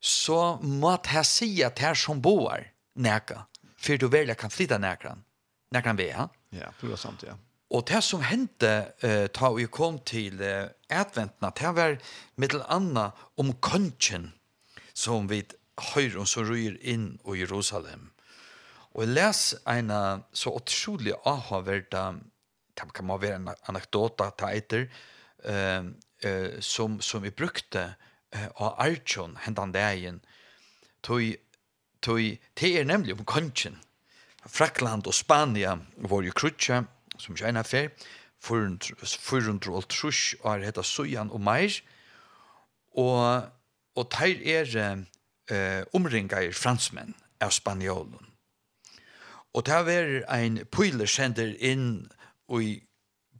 Så 0.00 0.58
må 0.62 0.96
jeg 1.12 1.26
si 1.26 1.62
at 1.62 1.76
det 1.78 1.86
er 1.86 1.94
som 1.94 2.20
boar 2.22 2.68
nækka. 2.94 3.46
For 3.80 3.96
du 3.96 4.08
velger 4.08 4.34
kan 4.34 4.50
flytta 4.50 4.78
nækran. 4.78 5.24
Nækran 5.72 5.98
vi, 5.98 6.10
ja? 6.12 6.26
Ja, 6.52 6.68
det 6.80 6.92
er 6.92 6.96
sant, 6.96 7.22
ja. 7.22 7.36
Og 7.70 7.86
det 7.88 8.02
som 8.02 8.22
hendte 8.26 8.92
uh, 9.04 9.26
ta 9.32 9.52
vi 9.54 9.68
kom 9.70 10.00
til 10.04 10.40
uh, 10.42 10.68
adventene, 10.90 11.52
det 11.56 11.72
var 11.76 11.96
mittel 12.36 12.64
anna 12.68 13.10
om 13.38 13.52
kongen 13.62 14.32
som 14.94 15.28
vi 15.30 15.44
høyren 15.92 16.28
som 16.28 16.46
ryr 16.48 16.78
inn 16.80 17.14
i 17.24 17.40
Jerusalem. 17.40 18.10
Og 18.94 19.04
jeg 19.04 19.14
les 19.14 19.42
en 19.70 19.92
så 20.34 20.52
utrolig 20.58 21.14
avhavverda, 21.28 22.04
det 22.74 22.88
kan 22.94 23.06
man 23.06 23.20
være 23.22 23.38
en 23.38 23.50
anekdota 23.70 24.30
ta 24.38 24.50
etter, 24.56 24.88
eh, 25.44 25.84
som, 26.60 27.00
som 27.00 27.22
vi 27.22 27.30
brukte 27.30 27.84
eh, 28.32 28.48
av 28.56 28.80
Archon 28.82 29.36
hendan 29.44 29.72
dagen, 29.72 30.20
tog, 31.02 31.22
tog, 32.02 32.20
det 32.60 32.72
er 32.78 32.88
nemlig 32.88 33.14
om 33.18 33.24
kongen. 33.24 33.78
Frakland 34.46 35.06
og 35.06 35.14
Spania 35.14 35.76
var 35.96 36.24
jo 36.24 36.34
krutja, 36.34 36.84
som 37.18 37.36
ikke 37.36 37.48
ena 37.52 37.62
fer, 37.62 37.90
400 38.40 39.74
og 39.76 39.88
trus, 39.92 40.34
og 40.40 40.54
er 40.54 40.70
heta 40.70 40.82
Sujan 40.82 41.30
og 41.30 41.42
Meir, 41.44 41.74
og, 42.96 43.50
og 43.94 44.06
teir 44.10 44.40
er 44.48 45.04
eh, 45.50 45.82
omringar 45.96 46.52
fransmenn 46.56 47.14
av 47.40 47.52
spanjolen. 47.54 48.26
Og 49.54 49.66
det 49.66 49.80
var 49.86 50.12
ein 50.30 50.60
pøyler 50.70 51.10
sender 51.10 51.56
inn 51.58 52.06
i 52.54 52.76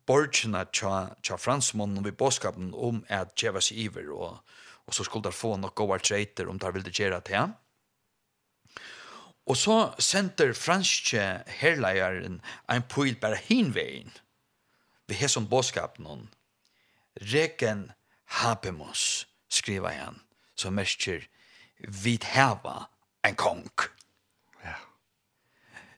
borgene 0.06 0.64
tja, 0.74 1.14
tja 1.22 1.38
fransmannen 1.38 2.06
i 2.06 2.14
båskapen 2.14 2.72
om 2.74 3.04
at 3.08 3.36
djeva 3.38 3.62
seg 3.62 3.78
iver 3.86 4.10
og, 4.14 4.40
og 4.86 4.96
så 4.96 5.06
skulle 5.06 5.28
de 5.28 5.36
få 5.36 5.54
nok 5.60 5.76
gode 5.78 6.00
treiter 6.02 6.50
om 6.50 6.58
de 6.58 6.72
ville 6.74 6.94
gjøre 6.94 7.20
det. 7.28 7.44
Og 9.50 9.56
så 9.58 9.76
sender 10.02 10.52
franske 10.54 11.22
herleieren 11.60 12.40
ein 12.70 12.86
pøyl 12.90 13.16
bare 13.22 13.38
hinvein 13.46 14.10
vi 15.10 15.16
har 15.18 15.30
som 15.30 15.48
bådskapen 15.50 16.06
hon 16.06 16.28
Reken 17.32 17.88
Habemus 18.38 19.26
skriver 19.50 19.96
han 19.98 20.20
som 20.54 20.76
merker 20.78 21.26
vi 21.88 22.18
hava 22.22 22.88
en 23.24 23.36
kong. 23.36 23.68
Ja. 24.64 24.76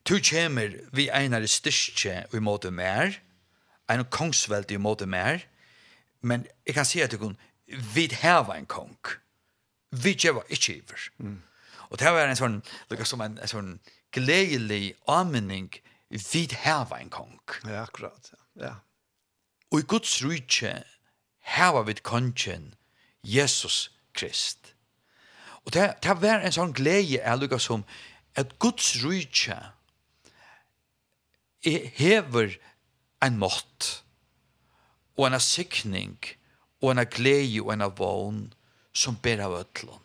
Tu 0.05 0.19
kjemer 0.21 0.79
vi 0.93 1.09
einar 1.11 1.47
styrkje 1.47 2.27
i 2.33 2.43
måte 2.43 2.71
mer, 2.71 3.19
en 3.91 4.05
kongsveld 4.05 4.71
i 4.73 4.81
måte 4.81 5.07
mer, 5.07 5.45
men 6.23 6.47
jeg 6.67 6.77
kan 6.77 6.87
si 6.87 7.03
at 7.03 7.15
kun, 7.19 7.37
vi 7.67 8.09
hava 8.23 8.57
en 8.59 8.67
kong. 8.67 8.99
Vi 9.93 10.15
kjeva 10.17 10.45
ikkje 10.49 10.79
iver. 10.81 11.09
Mm. 11.19 11.41
Og 11.91 11.99
det 12.01 12.13
var 12.15 12.29
en 12.29 12.39
sånn, 12.39 12.61
lukka 12.89 13.05
som 13.05 13.21
en, 13.21 13.37
en 13.43 13.51
sånn 13.51 13.73
gledelig 14.15 14.95
anmenning, 15.11 15.69
vi 16.09 16.47
hava 16.65 17.01
en 17.01 17.11
kong. 17.13 17.41
Ja, 17.67 17.85
akkurat, 17.85 18.33
ja. 18.33 18.41
ja. 18.65 18.75
Og 19.73 19.81
i 19.83 19.89
Guds 19.89 20.19
rujtje 20.25 20.83
hava 21.57 21.83
vi 21.89 21.97
kongen 22.05 22.75
Jesus 23.25 23.91
Krist. 24.15 24.72
Og 25.67 25.75
det, 25.75 25.87
det 26.03 26.17
var 26.23 26.43
en 26.43 26.55
sånn 26.55 26.75
glede 26.75 27.21
er 27.23 27.39
lukka 27.39 27.61
som 27.63 27.85
at 28.39 28.57
Guds 28.63 28.95
rydtje 29.03 29.59
hever 31.63 32.57
en 33.23 33.39
mått 33.39 33.91
og 35.19 35.29
en 35.29 35.39
sikning 35.43 36.17
og 36.83 36.95
en 36.95 37.05
glede 37.07 37.63
og 37.63 37.75
en 37.77 37.87
vogn 37.99 38.43
som 38.93 39.19
ber 39.23 39.45
av 39.45 39.55
ødlån. 39.61 40.01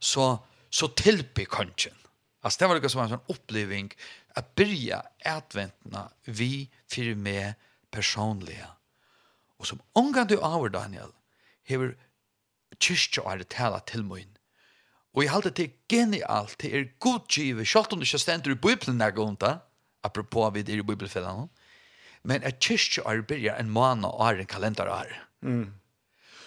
Så, 0.00 0.38
så 0.70 0.88
tilby 0.96 1.44
kanskje. 1.50 1.92
Altså 2.40 2.62
det 2.62 2.68
var 2.70 2.78
lukka 2.78 2.92
som 2.92 3.04
en 3.04 3.12
sånn 3.12 3.34
oppleving 3.34 3.92
at 4.38 4.54
byrja 4.56 5.02
adventna 5.26 6.06
vi 6.24 6.68
fyrir 6.88 7.18
med 7.18 7.58
personliga. 7.92 8.72
Og 9.58 9.66
som 9.66 9.82
omgang 9.98 10.28
du 10.30 10.38
av 10.38 10.64
Daniel, 10.72 11.10
hever 11.66 11.96
kyrkja 12.78 13.24
og 13.26 13.32
er 13.34 13.48
tala 13.50 13.82
til 13.84 14.06
mun 14.06 14.37
Og 15.18 15.24
jeg 15.24 15.32
halte 15.32 15.50
til 15.50 15.72
genialt, 15.90 16.54
det 16.62 16.68
er 16.70 16.84
godgivet, 17.02 17.66
selv 17.66 17.90
om 17.90 17.98
det 17.98 18.06
ikke 18.06 18.20
stender 18.22 18.52
i 18.54 18.54
Bibelen 18.54 19.00
der 19.00 19.10
jeg 19.10 19.36
det, 19.40 19.56
apropos 20.04 20.54
vi 20.54 20.60
er 20.60 20.78
i 20.78 20.82
Bibelfellene, 20.82 21.48
men 22.22 22.44
at 22.46 22.60
kyrkjøret 22.62 23.26
blir 23.26 23.56
en 23.58 23.70
måned 23.70 24.06
og 24.06 24.28
er 24.28 24.38
en 24.38 24.46
kalenderår. 24.46 25.10
Mm. 25.42 25.72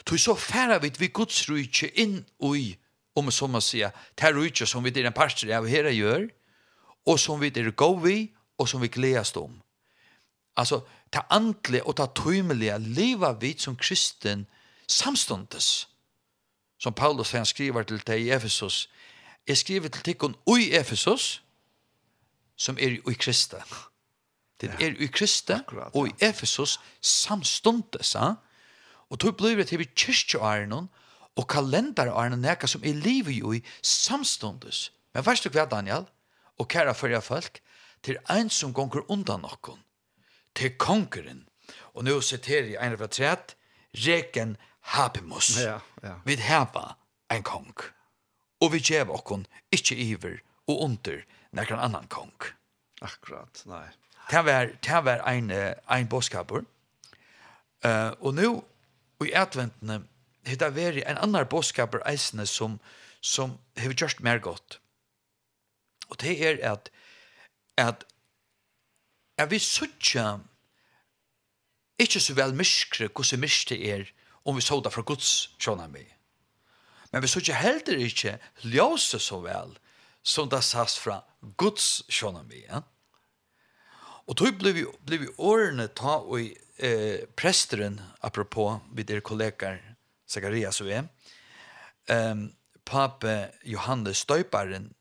Så 0.07 0.17
så 0.17 0.35
færre 0.35 0.81
vi 0.81 0.91
vi 0.99 1.07
Guds 1.07 1.49
rujtje 1.49 1.91
inn 1.99 2.25
i, 2.55 2.77
om 3.15 3.31
som 3.31 3.51
man 3.51 3.61
sier, 3.61 3.91
det 4.15 4.35
rujtje 4.35 4.65
som 4.65 4.83
vi 4.83 4.93
er 4.95 5.05
en 5.05 5.13
parster 5.19 5.51
av 5.51 5.67
her 5.67 5.91
gjør, 5.91 6.29
og 7.05 7.19
som 7.19 7.41
vi 7.41 7.51
er 7.51 7.71
gå 7.71 7.99
vi, 7.99 8.31
og 8.57 8.69
som 8.69 8.81
vi 8.81 8.87
gledes 8.87 9.35
om. 9.35 9.61
Altså, 10.55 10.85
ta 11.11 11.25
andelig 11.29 11.83
og 11.83 11.97
ta 11.97 12.07
tøymelige, 12.07 12.79
leva 12.79 13.33
vi 13.33 13.57
som 13.57 13.75
kristen 13.75 14.47
samståndes 14.87 15.90
som 16.81 16.93
Paulus 16.93 17.31
han 17.31 17.45
skriver 17.45 17.83
til 17.83 18.01
deg 18.07 18.25
i 18.25 18.31
Efesus, 18.33 18.89
jeg 19.47 19.57
skriver 19.57 19.89
til 19.89 20.03
tikkun 20.03 20.35
ui 20.49 20.71
Efesus, 20.73 21.43
som 22.57 22.77
er 22.77 22.97
i 22.97 23.13
Krista. 23.13 23.61
Det 24.61 24.69
er 24.79 24.97
ui 24.97 25.09
Krista 25.13 25.59
og 25.93 26.07
i 26.07 26.15
Efesus 26.25 26.79
samstundes, 27.01 28.15
ja? 28.15 28.33
og 29.09 29.19
tog 29.19 29.37
blir 29.37 29.57
det 29.59 29.67
til 29.67 29.81
vi 29.81 29.89
kyrkjøaren 29.95 30.73
og 31.35 31.47
kalenderaren 31.47 32.39
neka 32.41 32.67
som 32.67 32.83
er 32.83 32.97
livet 32.97 33.41
i 33.57 33.61
samstundes. 33.81 34.91
Men 35.13 35.25
verst 35.25 35.43
du 35.43 35.49
hva, 35.51 35.65
Daniel, 35.65 36.05
og 36.57 36.67
kæra 36.67 36.93
førja 36.93 37.19
folk, 37.19 37.59
til 38.03 38.17
ein 38.29 38.49
som 38.49 38.73
gonger 38.73 39.03
undan 39.11 39.41
nokkon, 39.41 39.79
til 40.55 40.77
konkeren. 40.77 41.45
Og 41.93 42.03
nå 42.03 42.21
siterer 42.21 42.71
jeg 42.73 42.79
en 42.81 42.95
av 42.97 43.07
tret, 43.11 43.55
reken 43.93 44.55
habemus. 44.81 45.57
Ja, 45.57 45.79
ja. 46.03 46.19
Vi 46.25 46.35
hava 46.35 46.95
ein 47.29 47.43
kong. 47.43 47.73
Og 48.61 48.73
vi 48.73 48.81
gjev 48.83 49.11
okkon 49.11 49.45
ikkje 49.73 49.97
iver 49.97 50.37
og 50.67 50.83
under 50.85 51.23
nekran 51.51 51.79
annan 51.79 52.07
kong. 52.07 52.33
Akkurat, 53.01 53.63
nei. 53.65 53.87
Det 54.31 54.45
var, 54.45 54.69
det 54.83 55.05
var 55.05 55.23
ein, 55.27 55.51
ein 55.89 56.07
boskapur. 56.07 56.63
Uh, 57.85 58.13
og 58.21 58.33
nu, 58.33 58.63
og 59.19 59.27
i 59.27 59.33
adventene, 59.33 60.03
har 60.45 60.69
veri 60.69 61.03
en 61.05 61.17
annan 61.17 61.47
boskapur 61.49 62.01
eisne 62.07 62.45
som, 62.45 62.79
som 63.21 63.57
hever 63.77 63.97
gjørst 63.97 64.21
mer 64.21 64.39
godt. 64.39 64.79
Og 66.09 66.21
det 66.21 66.37
er 66.45 66.61
at, 66.71 66.89
at 67.77 68.05
er 69.37 69.45
vi 69.49 69.59
suttja 69.59 70.37
ikkje 72.01 72.21
så 72.21 72.33
vel 72.37 72.53
myskre 72.57 73.09
hvordan 73.09 73.41
myskre 73.41 73.77
er 73.77 74.09
om 74.43 74.55
vi 74.55 74.61
så 74.61 74.79
det 74.81 74.91
fra 74.93 75.01
Guds 75.01 75.49
sjåna 75.59 75.87
med. 75.87 76.07
Men 77.11 77.21
vi 77.21 77.27
så 77.27 77.41
ikke 77.41 77.59
heller 77.59 78.03
ikke 78.05 78.37
ljøse 78.63 79.19
så 79.19 79.41
vel 79.43 79.75
som 80.23 80.49
det 80.49 80.63
sas 80.63 80.97
fra 80.99 81.21
Guds 81.57 82.03
sjåna 82.09 82.43
med. 82.43 82.63
Ja? 82.69 82.81
Og 84.27 84.35
då 84.35 84.51
blev 84.51 84.73
vi, 84.73 84.85
blev 85.05 85.19
vi 85.19 85.27
årene 85.37 85.87
ta 85.87 86.21
og 86.21 86.39
eh, 86.77 87.27
presteren, 87.35 88.01
apropå 88.21 88.79
vid 88.93 89.09
er 89.11 89.19
kollegaer 89.19 89.81
Zacharias 90.29 90.81
og 90.81 90.87
jeg, 90.87 91.07
um, 92.07 92.51
pape 92.85 93.51
Johannes 93.65 94.23
Støyparen, 94.23 94.93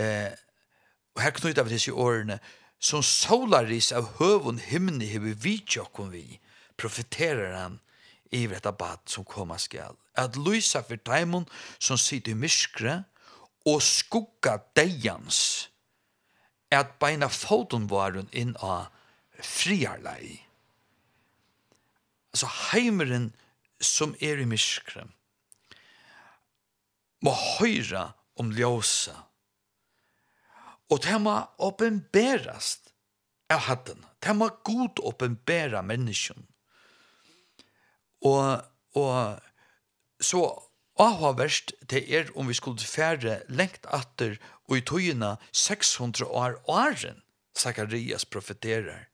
eh, 0.00 0.32
og 1.14 1.22
her 1.22 1.30
knyter 1.30 1.62
vi 1.62 1.76
disse 1.76 1.92
årene, 1.92 2.40
som 2.80 3.02
solaris 3.02 3.92
av 3.94 4.16
høvun 4.18 4.58
himni 4.58 5.06
hever 5.12 5.38
vi 5.40 5.58
tjokken 5.62 6.10
vi, 6.10 6.40
profeterer 6.76 7.54
han 7.54 7.78
iver 8.34 8.58
etta 8.58 8.72
bad 8.72 9.04
som 9.10 9.24
koma 9.24 9.58
skal. 9.62 9.96
At 10.18 10.36
lysa 10.36 10.82
for 10.82 11.00
daimon 11.06 11.46
som 11.78 11.98
sitter 12.00 12.34
i 12.34 12.38
myskre 12.38 13.02
og 13.66 13.82
skugga 13.82 14.58
deians 14.76 15.70
at 16.74 16.96
beina 16.98 17.30
foton 17.30 17.86
varun 17.90 18.28
inn 18.34 18.56
av 18.58 18.90
friarlei. 19.38 20.40
Altså 22.34 22.50
heimeren 22.72 23.30
som 23.78 24.16
er 24.20 24.42
i 24.42 24.48
myskre 24.48 25.06
må 27.24 27.32
høyra 27.32 28.08
om 28.40 28.50
ljósa 28.52 29.14
og 30.92 31.00
det 31.02 31.16
må 31.22 31.34
åpenberast 31.64 32.90
av 33.52 33.64
hatten. 33.68 34.02
Det 34.20 34.34
må 34.36 34.50
god 34.66 35.00
åpenbera 35.10 35.82
menneskjene 35.84 36.46
Og, 38.24 38.64
og 38.96 39.40
så 40.20 40.44
avhavverst 41.00 41.74
det 41.90 42.04
er 42.14 42.30
om 42.38 42.48
vi 42.48 42.56
skulle 42.56 42.88
fære 42.88 43.40
lengt 43.48 43.86
atter 43.92 44.38
og 44.68 44.78
i 44.78 44.84
tøyene 44.86 45.34
600 45.52 46.24
år 46.30 46.56
åren, 46.70 47.20
Zacharias 47.58 48.24
profeterer. 48.24 49.06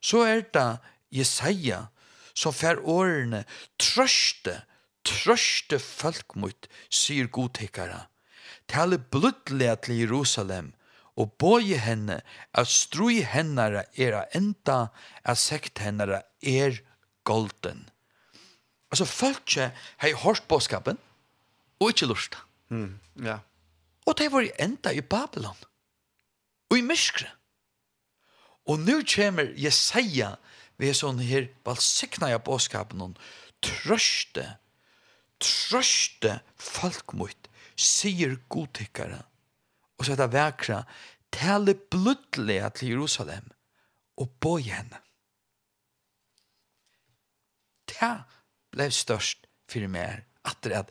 Så 0.00 0.24
er 0.28 0.44
det 0.54 0.78
Jesaja 1.14 1.86
som 2.34 2.52
fær 2.52 2.82
årene 2.82 3.44
trøste, 3.80 4.60
trøste 5.06 5.78
folk 5.78 6.34
mot, 6.36 6.68
sier 6.90 7.30
godtikkere. 7.30 8.04
Tale 8.68 8.98
blodlega 8.98 9.76
til 9.84 10.02
Jerusalem, 10.02 10.72
og 11.14 11.36
båje 11.38 11.78
henne 11.78 12.18
at 12.58 12.70
strui 12.70 13.22
hennara 13.22 13.84
er 13.94 14.24
enda, 14.34 14.88
at 15.22 15.38
sekt 15.38 15.78
hennara 15.84 16.24
er 16.42 16.80
golden 17.24 17.86
altså 18.94 19.04
folk 19.10 19.56
har 19.98 20.16
hørt 20.22 20.44
bådskapen, 20.48 20.98
og 21.80 21.90
ikke 21.90 22.06
lurt. 22.06 22.38
Mm, 22.68 22.98
ja. 23.24 23.38
Og 24.06 24.18
det 24.18 24.30
var 24.32 24.46
enda 24.60 24.92
i 24.94 25.00
Babylon, 25.00 25.56
og 26.70 26.78
i 26.78 26.84
Myskre. 26.86 27.26
Og 28.70 28.78
nå 28.80 29.00
kommer 29.14 29.50
Jesaja, 29.58 30.36
vi 30.78 30.88
er 30.88 30.96
sånn 30.96 31.18
her, 31.22 31.48
balsikna 31.66 32.30
jeg 32.30 32.42
bådskapen, 32.46 33.02
og 33.02 33.18
trøste, 33.64 34.46
trøste 35.42 36.38
folk 36.60 37.16
mot, 37.18 37.50
sier 37.74 38.38
godtikkere, 38.48 39.24
og 39.98 40.06
så 40.06 40.14
er 40.14 40.22
det 40.22 40.30
vekra, 40.36 40.84
tale 41.34 41.74
blødlige 41.74 42.70
til 42.78 42.94
Jerusalem, 42.94 43.50
og 44.22 44.30
bøy 44.38 44.62
henne. 44.70 45.02
Det 47.90 48.14
blev 48.74 48.92
størst 48.94 49.46
for 49.70 49.90
meg 49.90 50.24
at 50.44 50.60
det 50.64 50.76
at 50.84 50.90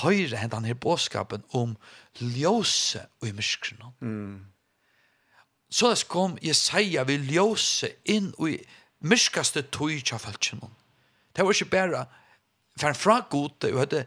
høyre 0.00 0.36
hendt 0.36 0.54
han 0.54 0.68
her 0.68 0.76
båskapen 0.76 1.44
om 1.56 1.76
ljøse 2.20 3.06
og 3.20 3.28
i 3.30 3.34
myskene. 3.36 3.92
Mm. 4.00 4.46
Så 5.70 5.92
det 5.92 6.08
kom 6.10 6.36
Jesaja 6.42 7.04
vi 7.08 7.16
ljøse 7.30 7.92
inn 8.10 8.32
og 8.38 8.50
i 8.52 8.58
myskaste 9.00 9.62
tog 9.72 10.12
av 10.12 10.20
falskene. 10.20 10.68
Det 11.32 11.46
var 11.46 11.54
ikke 11.54 11.72
bare 11.72 12.04
for 12.76 12.90
en 12.90 12.98
fra 12.98 13.20
gode, 13.30 13.70
og 13.72 13.90
det 13.92 14.06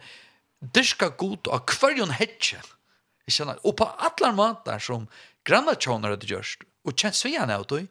dyrka 0.75 1.09
gode 1.17 1.51
av 1.51 1.63
hverjon 1.79 2.13
hetje. 2.13 2.61
Kjenner, 3.29 3.59
og 3.63 3.77
på 3.79 3.87
alle 3.87 4.33
måter 4.35 4.81
som 4.83 5.07
grannatjoner 5.47 6.13
hadde 6.13 6.27
gjørst, 6.27 6.65
og 6.83 6.97
kjent 6.99 7.15
svigene 7.15 7.55
av 7.55 7.63
det, 7.71 7.85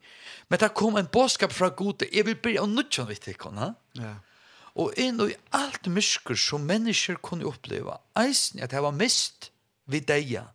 men 0.53 0.61
det 0.61 0.75
kom 0.77 0.99
en 1.01 1.09
båskap 1.09 1.55
fra 1.57 1.71
gode, 1.73 2.11
jeg 2.13 2.27
vil 2.29 2.37
bli 2.37 2.59
av 2.61 2.69
nødvendig 2.69 3.23
til 3.25 3.39
henne. 3.41 3.73
Ja. 3.97 4.13
Yeah 4.13 4.21
og 4.75 4.97
inn 5.01 5.21
i 5.21 5.35
alt 5.57 5.87
mysker 5.91 6.39
som 6.39 6.65
mennesker 6.69 7.21
kunne 7.25 7.49
oppleva, 7.49 7.99
eisen 8.19 8.63
at 8.63 8.73
det 8.73 8.83
var 8.83 8.97
mist 8.97 9.51
vid 9.91 10.09
deia, 10.09 10.47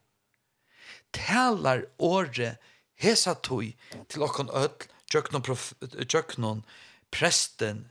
talar 1.13 1.85
året 1.97 2.57
hesa 2.97 3.35
tog 3.35 3.69
til 4.09 4.25
okkon 4.25 4.49
öll, 4.49 4.73
tjöknon, 5.07 5.43
prof, 5.45 5.73
tjöknon 6.09 6.63
presten 7.11 7.85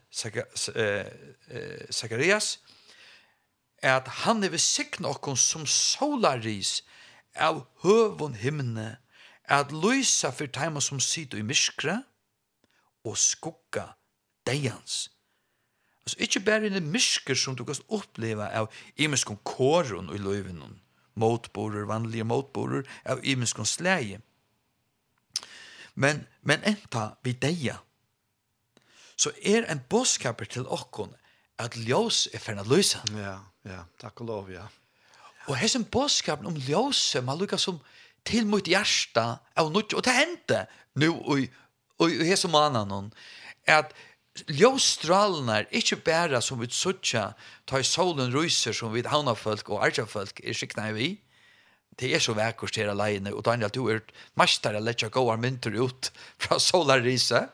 Sakarias, 1.89 2.59
at 3.81 4.07
han 4.23 4.43
er 4.43 4.53
besikna 4.53 5.09
okkon 5.13 5.37
som 5.37 5.65
solaris 5.69 6.81
av 7.33 7.65
høvun 7.83 8.37
himne, 8.37 8.97
at 9.47 9.71
lysa 9.71 10.31
for 10.35 10.49
teima 10.51 10.81
som 10.83 10.99
sitter 10.99 11.39
i 11.39 11.45
myskre, 11.45 12.01
og 13.07 13.15
skugga 13.17 13.93
deians. 14.47 15.07
Altså, 16.07 16.17
ikke 16.23 16.39
bare 16.39 16.69
en 16.71 16.91
mysker 16.91 17.35
som 17.35 17.55
du 17.55 17.65
kan 17.67 17.75
oppleve 17.91 18.45
av 18.55 18.69
imenskom 18.95 19.35
kåren 19.43 20.07
i 20.15 20.19
løyven, 20.23 20.61
motborer, 21.19 21.83
vanlige 21.83 22.23
motborer, 22.23 22.87
av 23.03 23.19
imenskom 23.27 23.67
slæge. 23.67 24.21
Men, 25.99 26.23
men 26.47 26.63
enta 26.63 27.09
vi 27.27 27.35
deia, 27.35 27.75
så 29.19 29.35
er 29.43 29.67
en 29.67 29.83
bådskaper 29.89 30.47
til 30.47 30.63
okkon 30.71 31.11
at 31.59 31.75
ljós 31.75 32.29
er 32.31 32.39
ferna 32.39 32.63
løysa. 32.63 33.03
Ja, 33.11 33.41
ja, 33.67 33.83
takk 33.99 34.23
og 34.23 34.31
lov, 34.31 34.51
ja. 34.55 34.63
Og 35.51 35.59
hessen 35.59 35.83
bådskapen 35.91 36.47
om 36.47 36.55
ljós, 36.55 37.19
man 37.19 37.35
lukka 37.35 37.59
som 37.59 37.83
til 38.23 38.47
mot 38.47 38.63
hjärsta, 38.63 39.41
av 39.59 39.75
nutt, 39.75 39.91
og 39.91 40.07
det 40.07 40.15
hendte 40.15 40.65
nu, 40.95 41.11
og, 41.11 41.49
og, 41.99 42.07
og 42.07 42.27
hessen 42.31 42.55
mannen, 42.55 43.11
at 43.67 43.91
ljøsstralene 44.47 45.57
är 45.59 45.67
inte 45.71 45.95
bara 45.95 46.41
som 46.41 46.59
vi 46.59 46.69
sucha 46.69 47.33
ta 47.65 47.79
i 47.79 47.83
solen 47.83 48.31
ryser 48.31 48.73
som 48.73 48.93
vi 48.93 49.01
havna 49.01 49.35
folk 49.35 49.69
og 49.69 49.83
arja 49.85 50.05
folk 50.05 50.41
er 50.43 50.53
skikna 50.53 50.91
vi. 50.91 51.17
Det 51.97 52.13
är 52.13 52.19
så 52.19 52.33
vekkert 52.33 52.77
her 52.77 52.89
alene, 52.89 53.33
og 53.33 53.43
Daniel, 53.43 53.69
du 53.69 53.87
er 53.91 54.01
mestere 54.35 54.79
gå 54.81 55.09
gåar 55.09 55.37
mynter 55.37 55.71
ut 55.71 56.11
från 56.37 56.59
solarrise. 56.59 57.49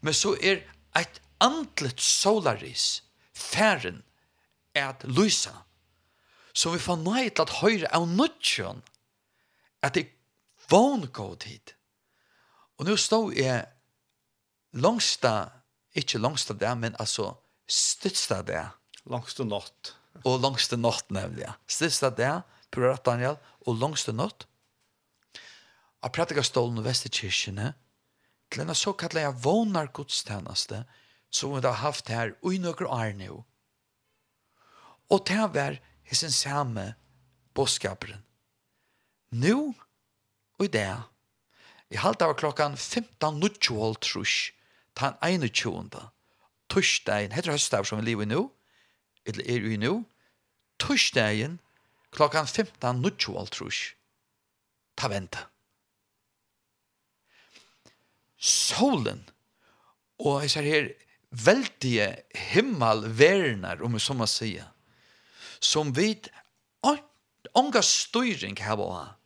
Men 0.00 0.14
så 0.14 0.36
er 0.42 0.62
ett 0.94 1.20
antligt 1.38 2.00
solaris 2.00 3.02
færen 3.34 4.02
att 4.74 5.04
lysa. 5.04 5.64
Så 6.52 6.70
vi 6.70 6.78
får 6.78 6.96
nøy 6.96 7.30
til 7.30 7.42
at 7.42 7.54
høyre 7.62 7.88
av 7.96 8.08
nødtjøn 8.08 8.82
at 9.82 9.94
det 9.94 10.10
vån 10.68 11.08
gått 11.12 11.44
hit. 11.48 11.74
Og 12.78 12.86
nå 12.86 12.96
stod 12.96 13.32
jeg 13.34 13.64
langsta 14.72 15.61
Ikke 15.98 16.20
langst 16.20 16.50
av 16.52 16.60
det, 16.60 16.70
men 16.80 16.96
altså 17.02 17.34
støtst 17.68 18.32
av 18.32 18.46
det. 18.48 18.62
Langst 19.10 19.40
av 19.42 19.48
natt. 19.50 19.92
Og 20.24 20.40
langst 20.40 20.72
av 20.72 20.80
natt, 20.80 21.10
nemlig. 21.12 21.50
Støtst 21.68 22.06
av 22.06 22.16
det, 22.16 22.32
prøver 22.72 22.96
at 22.96 23.04
Daniel, 23.06 23.38
og 23.66 23.78
langst 23.80 24.08
av 24.08 24.16
nått. 24.16 24.46
Av 26.02 26.10
prædikastålen 26.14 26.80
og 26.80 26.86
vestekirkene, 26.88 27.72
til 28.50 28.64
denne 28.64 28.76
såkallet 28.76 29.24
jeg 29.24 29.38
vånar 29.44 29.92
godstjeneste, 29.96 30.82
som 31.32 31.54
vi 31.54 31.62
har 31.64 31.80
haft 31.80 32.10
her 32.12 32.34
i 32.44 32.58
noen 32.60 32.88
år 32.88 33.14
nå. 33.16 33.38
Og 35.12 35.24
til 35.28 35.44
å 35.44 35.52
være 35.52 35.80
hessen 36.08 36.32
samme 36.32 36.92
bådskaperen. 37.56 38.20
Nå 39.32 39.56
og 40.58 40.66
i 40.66 40.72
det, 40.72 40.90
i 41.92 42.00
halvt 42.00 42.24
av 42.24 42.34
klokkan 42.40 42.76
15.00 42.76 43.96
trusk, 44.04 44.52
tan 44.98 45.16
21. 45.22 45.90
Torsdagen, 46.72 47.32
heter 47.32 47.52
høstdag 47.52 47.86
som 47.86 48.00
vi 48.00 48.10
lever 48.10 48.26
i 48.26 48.32
nå, 48.32 48.46
eller 49.28 49.48
er 49.50 49.66
i 49.68 49.78
nå, 49.80 49.94
torsdagen 50.82 51.58
klokkan 52.12 52.46
15.00 52.46 53.94
ta 54.96 55.08
venta. 55.08 55.46
Solen, 58.42 59.22
og 60.18 60.42
jeg 60.42 60.50
ser 60.50 60.66
her, 60.66 60.90
veldige 61.32 62.08
himmelverner, 62.52 63.80
om 63.84 63.94
jeg 63.96 64.04
så 64.04 64.16
må 64.18 64.26
si, 64.28 64.56
som 65.62 65.94
vid 65.96 66.28
ånga 67.54 67.82
styring 67.84 68.58
her 68.62 68.76
var, 68.80 69.16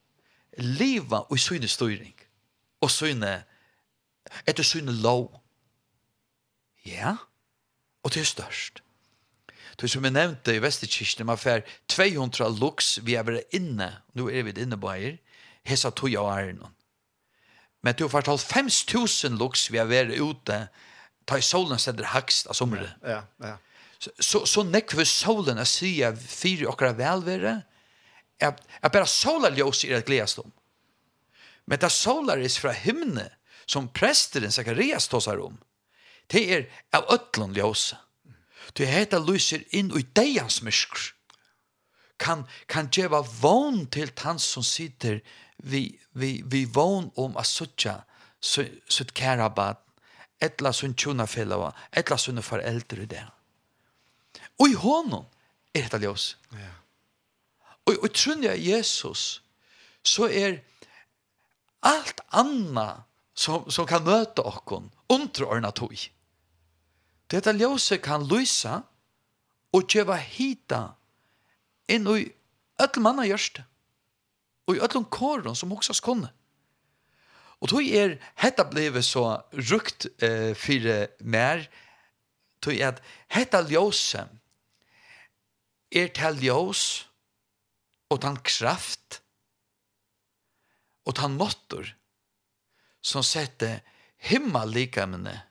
liva 0.59 1.25
og 1.31 1.39
syne 1.41 1.69
styring, 1.69 2.15
og 2.81 2.91
syne, 2.91 3.33
etter 4.47 4.67
syne 4.67 4.95
lov, 5.03 5.31
Ja, 6.87 7.17
og 8.05 8.15
det 8.15 8.23
er 8.23 8.31
størst. 8.31 8.83
Det 9.81 9.91
som 9.93 10.05
jeg 10.07 10.15
nevnte 10.15 10.55
i 10.57 10.63
Vestekirken, 10.63 11.27
man 11.29 11.39
får 11.39 11.67
200 11.93 12.49
lux 12.61 12.97
vi 13.05 13.17
er 13.19 13.27
bare 13.27 13.43
inne, 13.55 13.91
nå 14.17 14.31
er 14.31 14.47
vi 14.47 14.55
inne 14.63 14.79
bare, 14.81 15.19
hesa 15.69 15.91
tog 15.91 16.11
jeg 16.13 16.23
og 16.23 16.33
æren. 16.33 16.63
Men 17.85 17.95
du 17.95 18.07
får 18.09 18.25
faktisk 18.25 18.55
5000 18.55 19.37
lux 19.39 19.69
vi 19.71 19.79
er 19.83 19.91
bare 19.91 20.17
ute, 20.23 20.69
ta 21.27 21.39
i 21.39 21.45
solen 21.45 21.79
steder 21.79 22.09
hakst 22.15 22.49
av 22.49 22.57
sommeren. 22.57 22.89
Ja, 23.03 23.25
ja, 23.43 23.53
ja. 23.53 23.57
Så, 23.99 24.11
så, 24.21 24.45
så 24.47 24.63
nekve 24.65 25.05
solen 25.09 25.59
er 25.59 25.69
sier 25.69 26.17
fire 26.17 26.69
okker 26.71 26.97
velvære, 26.97 27.57
at, 28.41 28.61
at 28.83 28.93
bare 28.93 29.09
sola 29.09 29.51
ljøs 29.57 29.85
er 29.89 29.99
et 29.99 30.09
gledes 30.09 30.37
om. 30.39 30.53
Men 31.67 31.81
det 31.81 31.89
er 31.89 31.95
sola 31.95 32.37
er 32.37 32.59
fra 32.61 32.73
himne, 32.77 33.29
som 33.67 33.89
presteren 33.91 34.53
Zacharias 34.55 35.09
tåsar 35.11 35.41
om, 35.43 35.57
det 36.33 36.43
er 36.53 36.67
av 36.97 37.07
ötlun 37.13 37.55
ljósa. 37.55 38.01
Du 38.75 38.85
heta 38.85 39.19
lyser 39.23 39.63
inn 39.75 39.93
i 39.95 40.03
deians 40.17 40.61
myskr. 40.63 41.13
Kan, 42.19 42.47
kan 42.67 42.89
djeva 42.93 43.21
vogn 43.41 43.85
til 43.93 44.11
tann 44.17 44.41
som 44.41 44.65
sitter 44.65 45.21
vi, 45.57 45.99
vi, 46.13 46.41
vi 46.45 46.65
vogn 46.65 47.11
om 47.21 47.37
a 47.37 47.45
så 47.45 47.69
sutt 48.89 49.13
kærabat, 49.17 49.81
etla 50.41 50.73
sunn 50.73 50.95
tjuna 50.97 51.27
fellava, 51.27 51.73
etla 51.93 52.19
sunn 52.21 52.43
foreldre 52.45 53.07
det. 53.09 53.25
Og 54.61 54.73
i 54.73 54.77
honom 54.81 55.27
er 55.75 55.87
dette 55.87 56.01
ljós. 56.05 56.35
Ja. 56.53 56.73
Og, 57.87 57.97
og 58.03 58.11
trunn 58.17 58.45
jeg 58.45 58.65
Jesus, 58.65 59.43
så 60.05 60.29
er 60.29 60.61
alt 61.87 62.21
anna 62.33 63.05
som, 63.37 63.69
som 63.71 63.89
kan 63.89 64.05
møte 64.05 64.45
okkon, 64.45 64.91
underordna 65.13 65.73
tog. 65.73 65.95
Ja 65.97 66.16
Detta 67.31 67.53
ljøse 67.53 67.99
kan 68.03 68.25
lysa 68.29 68.81
og 69.75 69.89
kjeva 69.91 70.17
hita 70.21 70.83
inn 71.91 72.07
i 72.11 72.27
öll 72.83 73.03
manna 73.03 73.27
gjørste 73.27 73.65
og 74.67 74.77
i 74.77 74.83
öllum 74.83 75.07
kåren 75.11 75.55
som 75.55 75.73
också 75.73 75.95
kunne. 76.03 76.33
Og 77.61 77.71
tog 77.71 77.83
er 77.83 78.19
hetta 78.37 78.65
blivet 78.69 79.05
så 79.05 79.43
rukt 79.71 80.07
eh, 80.23 80.55
fyrir 80.55 81.09
mer 81.21 81.69
tog 82.61 82.75
er 82.75 82.95
at 82.95 83.03
hetta 83.33 83.63
ljøse 83.63 84.27
er 85.91 86.11
til 86.13 86.43
ljøs 86.43 87.07
og 88.11 88.27
kraft 88.45 89.21
og 91.07 91.15
tan 91.15 91.39
måttor 91.39 91.89
som 93.03 93.23
sette 93.23 93.81
himmel 94.19 94.73
likamene 94.75 95.46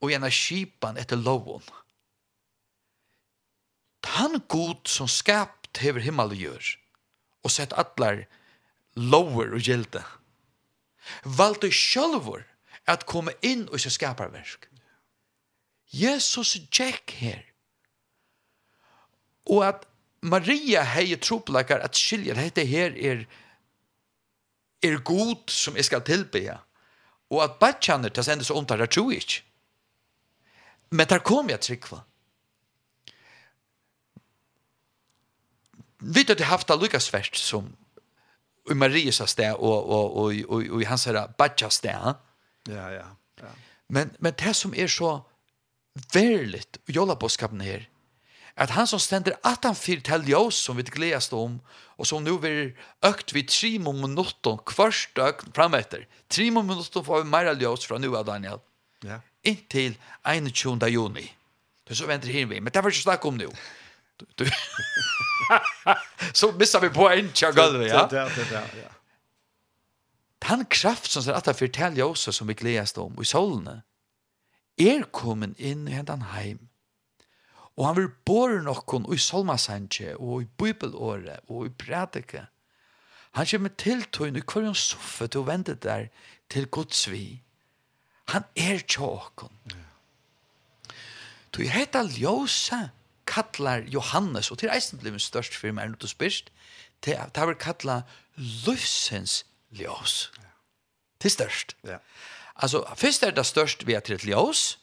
og 0.00 0.12
gjerne 0.12 0.30
skipan 0.32 0.98
etter 1.00 1.18
loven. 1.20 1.64
Han 4.18 4.40
god 4.48 4.88
som 4.88 5.10
skapt 5.10 5.80
hever 5.82 6.02
himmel 6.02 6.32
og 6.34 6.42
gjør, 6.42 6.70
og 7.44 7.52
sett 7.52 7.74
atler 7.78 8.24
lover 8.98 9.52
og 9.54 9.62
gjelte, 9.62 10.02
valgte 11.24 11.70
sjølvor 11.74 12.42
at 12.88 13.06
komme 13.10 13.34
inn 13.44 13.66
og 13.68 13.82
se 13.82 13.92
skaparverk. 13.92 14.68
Jesus 15.92 16.56
Jack 16.72 17.14
her, 17.20 17.44
og 19.48 19.64
at 19.64 19.86
Maria 20.20 20.82
hei 20.84 21.14
troplakar 21.22 21.80
at 21.84 21.96
skilja 21.96 22.34
dette 22.36 22.64
her 22.66 22.96
er 22.96 23.22
er 24.82 24.98
god 25.02 25.50
som 25.50 25.76
jeg 25.76 25.88
skal 25.88 26.02
tilbe 26.06 26.42
og 27.30 27.42
at 27.42 27.58
bachan 27.60 28.04
er 28.04 28.12
til 28.14 28.22
å 28.22 28.26
sende 28.26 28.46
så 28.46 28.54
ondt 28.54 28.70
her, 28.70 28.84
ikke. 28.86 29.42
Men 30.90 31.08
der 31.08 31.20
kom 31.24 31.50
jeg 31.50 31.60
trykva. 31.60 32.00
Vi 35.98 36.22
hadde 36.22 36.46
haft 36.46 36.68
det 36.68 36.78
lykkes 36.78 37.10
verst 37.12 37.36
som 37.42 37.72
i 38.70 38.76
Marias 38.76 39.22
sted 39.26 39.56
og, 39.56 39.88
og, 39.90 40.16
og, 40.16 40.34
og, 40.48 40.64
og 40.70 40.82
i 40.82 40.88
hans 40.88 41.08
her 41.08 41.18
Badja 41.38 41.70
sted. 41.72 42.14
Ja, 42.68 42.88
ja, 42.92 43.08
ja. 43.40 43.52
Men, 43.88 44.12
men 44.20 44.36
det 44.38 44.54
som 44.56 44.74
er 44.76 44.90
så 44.92 45.20
verligt 46.12 46.78
i 46.86 46.92
jolabåskapen 46.92 47.60
her, 47.64 47.86
at 48.58 48.70
han 48.74 48.86
som 48.90 49.00
stender 49.00 49.38
at 49.46 49.64
han 49.64 49.76
fyrt 49.78 50.04
til 50.08 50.26
ljøs 50.28 50.58
som 50.66 50.76
vi 50.76 50.84
gledes 50.86 51.30
om, 51.32 51.58
og 51.98 52.06
som 52.06 52.22
nå 52.22 52.36
vil 52.42 52.72
økt 53.06 53.32
vi 53.34 53.44
tre 53.46 53.76
minutter, 53.82 54.58
kvart 54.66 55.22
økt 55.22 55.52
frem 55.54 55.76
etter. 55.78 56.04
Tre 56.30 56.50
minutter 56.50 57.06
får 57.06 57.22
vi 57.22 57.30
mer 57.30 57.52
ljøs 57.54 57.86
fra 57.86 58.00
nå 58.02 58.10
av 58.18 58.26
Daniel 58.28 58.60
inntil 59.48 59.96
21. 60.24 60.86
juni. 60.92 61.26
Det 61.88 61.96
så 61.96 62.06
venter 62.06 62.32
hin 62.32 62.50
vi, 62.50 62.60
men 62.60 62.72
det 62.72 62.82
var 62.84 62.92
ikke 62.92 63.06
snakk 63.06 63.24
om 63.28 63.40
nu. 63.40 63.48
Du, 64.38 64.42
så 66.34 66.48
missar 66.58 66.80
vi 66.82 66.88
på 66.90 67.06
en 67.06 67.28
tja 67.30 67.52
tjagal, 67.52 67.76
ja? 67.86 68.00
Det 68.10 68.16
Ja, 68.16 68.24
det, 68.34 68.46
ja. 68.82 68.88
Den 70.48 70.64
kraft 70.64 71.10
som 71.10 71.22
ser 71.22 71.38
at 71.38 71.46
det 71.46 71.56
forteller 71.56 72.04
oss 72.04 72.28
som 72.34 72.48
vi 72.48 72.54
gledes 72.54 72.96
om 72.98 73.14
i 73.22 73.24
solene, 73.24 73.82
er 74.78 75.06
kommet 75.12 75.58
inn 75.58 75.88
i 75.88 75.96
hendan 75.98 76.22
heim. 76.34 76.68
Og 77.78 77.86
han 77.86 77.96
vil 77.96 78.10
båre 78.26 78.62
noen 78.62 79.06
i 79.14 79.18
solmasanje, 79.22 80.16
og 80.18 80.42
i 80.42 80.48
bibelåret, 80.58 81.40
og 81.48 81.66
i 81.66 81.70
predike. 81.70 82.46
Han 83.38 83.46
kommer 83.46 83.74
til 83.78 84.02
tøyne 84.02 84.40
i 84.40 84.42
hver 84.42 84.66
en 84.66 84.78
soffe 84.78 85.28
til 85.28 85.44
å 85.44 85.46
vente 85.46 85.74
der 85.74 86.08
til 86.50 86.66
Guds 86.66 87.06
vi. 87.10 87.40
Han 88.28 88.44
er 88.56 88.82
tjåkon. 88.84 89.52
Du 91.52 91.62
heter 91.64 91.78
heta 91.78 92.02
ljósa 92.02 92.88
kallar 93.28 93.84
Johannes, 93.88 94.50
og 94.50 94.58
til 94.60 94.70
eisen 94.72 95.00
blir 95.00 95.12
min 95.14 95.22
størst 95.22 95.56
fyrir 95.56 95.74
meg, 95.76 95.90
nu 95.90 96.00
du 96.00 96.08
spørst, 96.08 96.52
til 97.04 97.16
at 97.20 97.36
han 97.36 97.50
vil 97.50 97.60
kalla 97.60 98.02
Lufsens 98.36 99.44
ljós. 99.74 100.28
Til 101.20 101.30
størst. 101.30 101.76
Ja. 101.84 101.98
Altså, 102.56 102.84
først 102.96 103.22
er 103.22 103.30
det 103.30 103.46
størst 103.46 103.86
ved 103.86 104.00
til 104.00 104.14
et 104.14 104.26
ljós, 104.28 104.78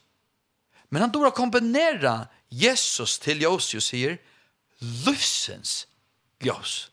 men 0.89 1.01
han 1.01 1.11
dora 1.11 1.29
kombinera 1.29 2.27
Jesus 2.51 3.19
til 3.19 3.43
ljós, 3.43 3.73
og 3.75 3.83
sier, 3.83 4.17
løfsens 4.81 5.87
ljós. 6.43 6.89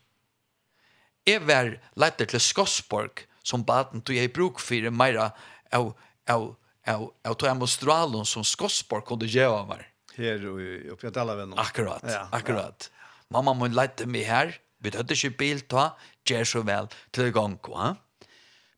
Jeg 1.27 1.47
var 1.47 1.77
leiter 1.97 2.27
til 2.27 2.41
Skossborg 2.41 3.27
som 3.45 3.65
baden, 3.65 4.03
og 4.09 4.17
jeg 4.17 4.33
bruk 4.33 4.61
for 4.61 4.91
meira 4.91 5.31
av 5.73 5.93
av 6.35 6.57
av 6.87 7.13
av 7.25 7.35
tog 7.35 7.49
amostral 7.49 8.27
som 8.27 8.45
skospar 8.45 9.01
kunde 9.01 9.27
göra 9.27 9.63
var. 9.65 9.89
Her 10.15 10.47
uppe 10.91 11.07
i 11.07 11.19
alla 11.21 11.35
vänner. 11.35 11.61
Akkurat. 11.61 12.03
Ja, 12.07 12.29
akkurat. 12.33 12.91
Ja. 12.93 12.99
Mamma 13.29 13.55
mun 13.55 13.75
lätte 13.75 14.07
mig 14.07 14.23
här. 14.23 14.59
Vi 14.79 14.97
hade 14.97 15.15
ju 15.15 15.31
bil 15.31 15.61
ta, 15.61 15.99
ger 16.25 16.45
så 16.45 16.61
väl 16.61 16.89
till 17.11 17.31
gång 17.31 17.59
va. 17.69 17.97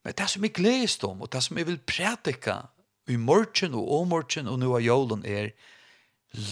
Men 0.03 0.13
det 0.15 0.27
som 0.27 0.43
är 0.43 0.47
glädjest 0.47 1.03
om 1.03 1.21
och 1.21 1.29
det 1.29 1.41
som 1.41 1.57
jag 1.57 1.65
vill 1.65 1.79
predika 1.79 2.67
i 3.07 3.17
morgon 3.17 3.73
och 3.73 3.99
omorgon 3.99 4.47
och 4.47 4.59
nu 4.59 4.65
av 4.65 4.81
jolen 4.81 5.25
är 5.25 5.53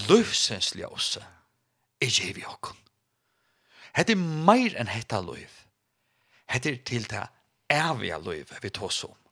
livsens 0.09 0.75
ljus. 0.75 1.19
Är 1.99 2.25
ju 2.25 2.33
vi 2.33 2.45
också. 2.45 2.73
Det 3.95 4.09
är 4.09 4.15
mer 4.15 4.75
än 4.75 4.87
hetta 4.87 5.21
liv. 5.21 5.49
Det 6.45 6.65
är 6.65 6.75
till 6.75 7.03
det 7.03 7.29
eviga 7.67 8.17
livet 8.17 8.57
vi 8.61 8.69
tar 8.69 9.05
om. 9.05 9.22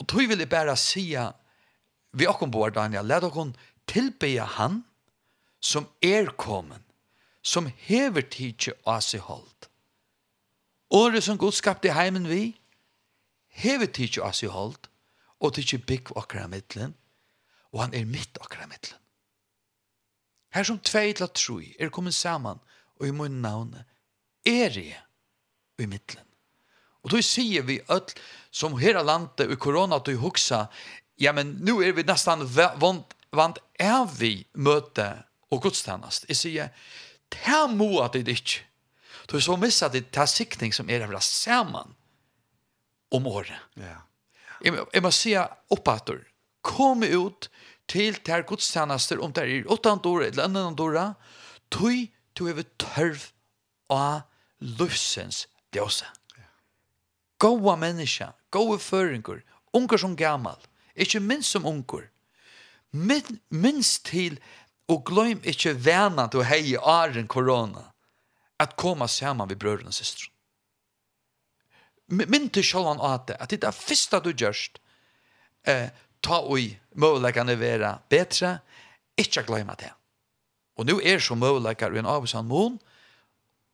Og 0.00 0.08
tog 0.08 0.28
vil 0.28 0.38
jeg 0.38 0.48
bare 0.48 0.76
sige, 0.76 1.32
vi 2.12 2.26
åkken 2.26 2.50
bor, 2.50 2.70
Daniel, 2.70 3.06
let 3.06 3.24
åkken 3.24 3.52
tilbe 3.86 4.38
han 4.40 4.84
som 5.60 5.86
er 6.02 6.30
kommet, 6.38 6.82
som 7.42 7.68
hever 7.76 8.24
tidsi 8.32 8.72
av 8.88 9.00
seg 9.04 9.20
holdt. 9.28 9.68
Året 10.90 11.24
som 11.24 11.38
Gud 11.38 11.52
skapte 11.52 11.92
heimen 11.92 12.28
vi, 12.28 12.56
hever 13.48 13.86
tidsi 13.86 14.22
av 14.24 14.32
seg 14.36 14.52
holdt, 14.54 14.88
og 15.40 15.54
tidsi 15.56 15.78
bygg 15.78 16.12
åkra 16.16 16.46
mittlen, 16.48 16.96
og 17.72 17.84
han 17.84 17.94
er 17.94 18.08
mitt 18.08 18.40
åkra 18.40 18.66
mittlen. 18.68 18.98
Her 20.50 20.66
som 20.66 20.80
tvei 20.82 21.12
til 21.14 21.28
at 21.28 21.36
troi 21.38 21.76
er 21.78 21.92
kommet 21.94 22.16
saman, 22.16 22.58
og 22.98 23.06
i 23.06 23.14
mun 23.14 23.40
navne, 23.44 23.84
er 24.44 24.74
jeg 24.74 24.98
i 25.78 25.86
mittlen. 25.86 26.29
Och 27.02 27.10
då 27.10 27.22
sier 27.22 27.62
vi 27.62 27.80
öll 27.88 28.06
som 28.50 28.78
hela 28.78 29.02
landet 29.02 29.50
i 29.50 29.56
corona 29.56 29.96
att 29.96 30.06
huxa, 30.06 30.68
ja 31.16 31.32
men 31.32 31.50
nu 31.50 31.84
är 31.84 31.92
vi 31.92 32.02
nästan 32.02 32.46
vant 32.76 33.14
vant 33.30 33.58
är 33.78 34.08
vi 34.18 34.46
möte 34.52 35.24
och 35.48 35.62
gudstjänst. 35.62 36.24
Jag 36.28 36.36
säger 36.36 36.68
ta 37.28 37.66
mo 37.66 38.00
att 38.00 38.12
det 38.12 38.18
inte. 38.18 38.60
Då 39.26 39.40
så 39.40 39.56
missar 39.56 39.88
det 39.88 40.10
ta 40.10 40.26
siktning 40.26 40.72
som 40.72 40.90
är 40.90 41.06
det 41.06 41.20
samman 41.20 41.94
om 43.10 43.26
året. 43.26 43.60
Ja. 43.74 44.76
Jag 44.92 45.02
måste 45.02 45.22
säga 45.22 45.50
uppåt. 45.70 46.10
Kom 46.60 47.02
ut 47.02 47.50
til 47.88 48.14
ter 48.14 48.42
gudstjenester 48.42 49.20
om 49.24 49.32
det 49.32 49.42
er 49.48 49.70
åttan 49.70 50.00
år 50.04 50.24
eller 50.24 50.44
annan 50.44 50.80
år. 50.80 51.14
tøy 51.70 52.10
tøy 52.34 52.52
vi 52.52 52.64
tørv 52.78 53.32
av 53.88 54.20
løsens 54.60 55.46
djøse 55.72 56.04
goa 57.40 57.76
menneska, 57.80 58.32
goa 58.52 58.78
føringur, 58.78 59.42
unger 59.76 60.00
som 60.02 60.16
gammal, 60.16 60.58
ikkje 60.94 61.22
minst 61.24 61.54
som 61.54 61.66
unger. 61.66 62.08
Min, 62.90 63.38
minst 63.48 64.04
til, 64.10 64.40
og 64.90 65.04
gløym 65.06 65.40
ikkje 65.46 65.76
vana 65.78 66.26
til 66.28 66.42
å 66.42 66.48
hei 66.48 66.74
åren 66.76 67.30
korona, 67.30 67.86
at 68.60 68.74
koma 68.76 69.08
saman 69.08 69.48
vi 69.48 69.56
brødren 69.56 69.92
og 69.92 69.96
systeren. 69.96 70.34
Min 72.10 72.48
til 72.50 72.66
sjålvan 72.66 72.98
at 73.06 73.28
det, 73.28 73.36
at 73.38 73.52
det 73.54 73.68
er 73.68 73.76
fyrsta 73.76 74.18
du 74.18 74.32
gjørst, 74.34 74.80
eh, 75.70 75.94
ta 76.20 76.40
ui 76.42 76.74
møvleggane 76.98 77.54
vera 77.56 77.94
betre, 78.10 78.58
ikkje 79.14 79.46
gløyma 79.46 79.78
det. 79.78 79.92
Og 80.76 80.90
nu 80.90 80.98
er 80.98 81.22
så 81.22 81.36
møvleggar 81.38 81.94
i 81.94 82.02
en 82.02 82.10
avsann 82.10 82.50
mån, 82.50 82.80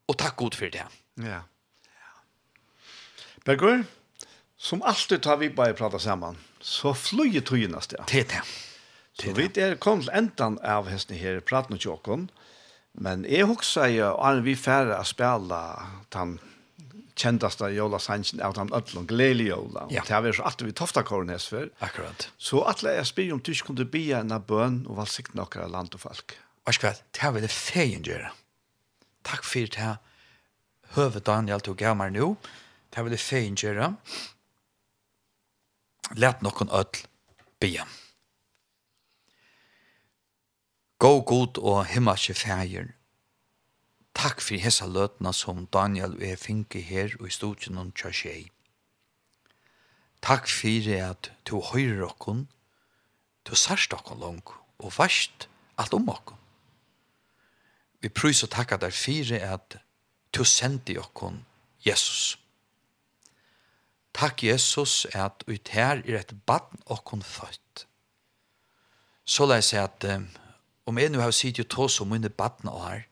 og 0.07 0.19
takk 0.21 0.37
god 0.37 0.55
for 0.55 0.69
det. 0.69 0.85
Ja. 1.17 1.25
Yeah. 1.25 1.45
Bergur, 3.47 3.85
som 4.59 4.82
alltid 4.82 5.23
tar 5.23 5.36
vi 5.36 5.51
bare 5.51 5.77
prata 5.78 5.98
saman, 6.02 6.39
så 6.60 6.90
flyger 6.94 7.44
tøyene 7.47 7.78
sted. 7.85 8.02
Det 8.10 8.24
er 8.24 8.32
det. 8.32 8.43
Så 9.16 9.32
vi 9.36 9.47
er 9.62 9.77
kommet 9.81 10.09
til 10.09 10.18
enden 10.18 10.59
av 10.66 10.90
hesten 10.90 11.16
her, 11.16 11.39
praten 11.40 11.78
og 11.78 11.81
tjåkken, 11.81 12.27
men 12.98 13.23
jeg 13.28 13.47
husker 13.47 13.86
jo, 13.93 14.10
Arne, 14.18 14.43
vi 14.43 14.56
færre 14.59 14.98
å 14.98 15.06
spille 15.06 15.60
den 16.16 16.35
kjendaste 17.16 17.70
Jola 17.73 18.01
Sanchen 18.02 18.43
av 18.44 18.56
den 18.59 18.73
ødlen, 18.74 19.06
gledelig 19.09 19.51
Jola. 19.52 19.86
Ja. 19.94 20.02
Det 20.02 20.16
har 20.16 20.27
vært 20.27 20.40
så 20.40 20.48
alltid 20.51 20.73
vi 20.73 20.77
tofta 20.82 21.06
kåren 21.06 21.31
hest 21.32 21.52
før. 21.52 21.70
Akkurat. 21.85 22.28
Så 22.36 22.64
alle 22.66 22.97
jeg 22.98 23.09
spyr 23.12 23.32
om 23.36 23.40
du 23.40 23.52
ikke 23.55 23.70
kunne 23.70 23.89
bli 23.94 24.05
en 24.16 24.35
av 24.35 24.44
bøn 24.48 24.82
og 24.89 24.98
valgsikt 24.98 25.39
noen 25.39 25.64
av 25.64 25.73
land 25.73 25.97
og 25.97 26.02
folk. 26.02 26.36
Varskvall, 26.66 26.98
det 27.14 27.23
har 27.23 27.36
vi 27.36 27.47
det 27.47 27.55
feien 27.55 28.05
gjøre. 28.05 28.35
Takk 29.28 29.47
for 29.47 29.70
det 29.70 29.81
her. 29.81 30.01
Høve 30.97 31.20
Daniel 31.23 31.62
tog 31.64 31.82
meg 31.97 32.16
nå. 32.16 32.35
Takk 32.43 32.66
Det 32.97 33.05
vil 33.05 33.12
jeg 33.12 33.20
fein 33.20 33.56
gjøre. 33.60 33.90
Læt 36.16 36.43
noen 36.43 36.70
ødel 36.73 37.02
bia. 37.60 37.82
Gå 40.98 41.10
god 41.28 41.59
og 41.60 41.82
himmelske 41.90 42.35
feir. 42.35 42.94
Takk 44.16 44.40
for 44.40 44.56
hessa 44.56 44.89
løtene 44.89 45.32
som 45.36 45.66
Daniel 45.66 46.14
og 46.16 46.24
jeg 46.24 46.40
finke 46.40 46.81
her 46.81 47.12
og 47.20 47.27
i 47.28 47.35
studien 47.36 47.77
om 47.82 47.90
tjørsjei. 47.93 48.47
Takk 50.24 50.48
for 50.48 50.89
at 50.97 51.31
du 51.44 51.60
høyrer 51.60 52.06
okkon, 52.06 52.47
du 53.44 53.52
sørst 53.55 53.93
okkon 53.93 54.24
lang 54.24 54.40
og 54.78 54.97
varst 54.97 55.51
alt 55.77 55.93
om 55.93 56.09
okkon. 56.09 56.40
Vi 58.01 58.09
prøys 58.09 58.43
og 58.43 58.51
takka 58.56 58.81
der 58.81 58.90
fire 58.90 59.43
at 59.44 59.77
du 60.32 60.44
sendi 60.44 60.97
okkon 60.97 61.44
Jesus. 61.44 61.52
Jesus. 61.86 62.45
Takk 64.17 64.43
Jesus 64.43 65.05
at 65.13 65.45
ut 65.45 65.69
her 65.75 66.01
er 66.01 66.23
et 66.23 66.33
badn 66.49 66.81
og 66.87 67.05
kun 67.05 67.23
født. 67.23 67.85
Så 69.29 69.45
la 69.45 69.59
jeg 69.59 69.67
si 69.69 69.77
at 69.77 70.07
um, 70.09 70.25
om 70.87 70.99
jeg 70.99 71.13
nå 71.13 71.21
har 71.21 71.35
sitt 71.37 71.59
jo 71.61 71.67
tås 71.69 71.99
om 72.01 72.15
mine 72.15 72.31
badn 72.33 72.71
og 72.73 72.81
her, 72.87 73.03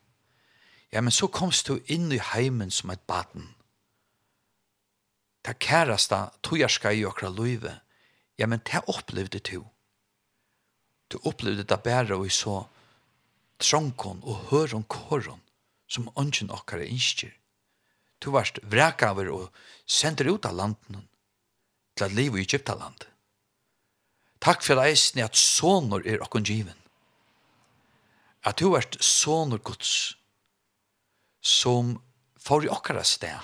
ja, 0.93 1.01
men 1.01 1.11
så 1.11 1.27
komst 1.27 1.67
du 1.67 1.77
inn 1.91 2.07
i 2.15 2.21
heimen 2.31 2.71
som 2.71 2.89
et 2.89 3.03
badn. 3.05 3.51
Det 5.45 5.59
kæreste 5.61 6.17
togerska 6.41 6.89
i 6.95 7.05
okra 7.05 7.29
løyve, 7.29 7.75
ja, 8.39 8.47
men 8.47 8.63
det 8.65 8.81
opplevde 8.89 9.43
du. 9.45 9.61
Du 11.11 11.19
opplevde 11.23 11.67
det 11.67 11.81
bare 11.83 12.15
og 12.15 12.25
i 12.25 12.33
så 12.33 12.63
trångkon 13.61 14.23
og 14.23 14.47
høron 14.49 14.87
kåron 14.89 15.43
som 15.87 16.09
ønsken 16.17 16.49
okkar 16.49 16.81
er 16.81 16.89
innskjer. 16.89 17.35
Du 18.19 18.31
varst 18.33 18.59
vrekaver 18.63 19.29
og 19.33 19.49
sender 19.85 20.31
ut 20.31 20.45
av 20.47 20.55
landen 20.57 21.03
til 21.95 22.07
at 22.07 22.15
liv 22.15 22.35
i 22.35 22.43
Egyptaland. 22.43 23.05
Takk 24.43 24.63
for 24.65 24.81
eisen 24.83 25.23
at 25.23 25.37
sonor 25.39 26.05
er 26.05 26.21
okkon 26.21 26.45
given. 26.45 26.77
At 28.45 28.59
du 28.61 28.69
varst 28.73 28.99
sonor 29.03 29.61
Guds 29.63 30.15
som 31.45 31.95
får 32.41 32.65
i 32.65 32.69
okkara 32.73 33.03
sted. 33.05 33.39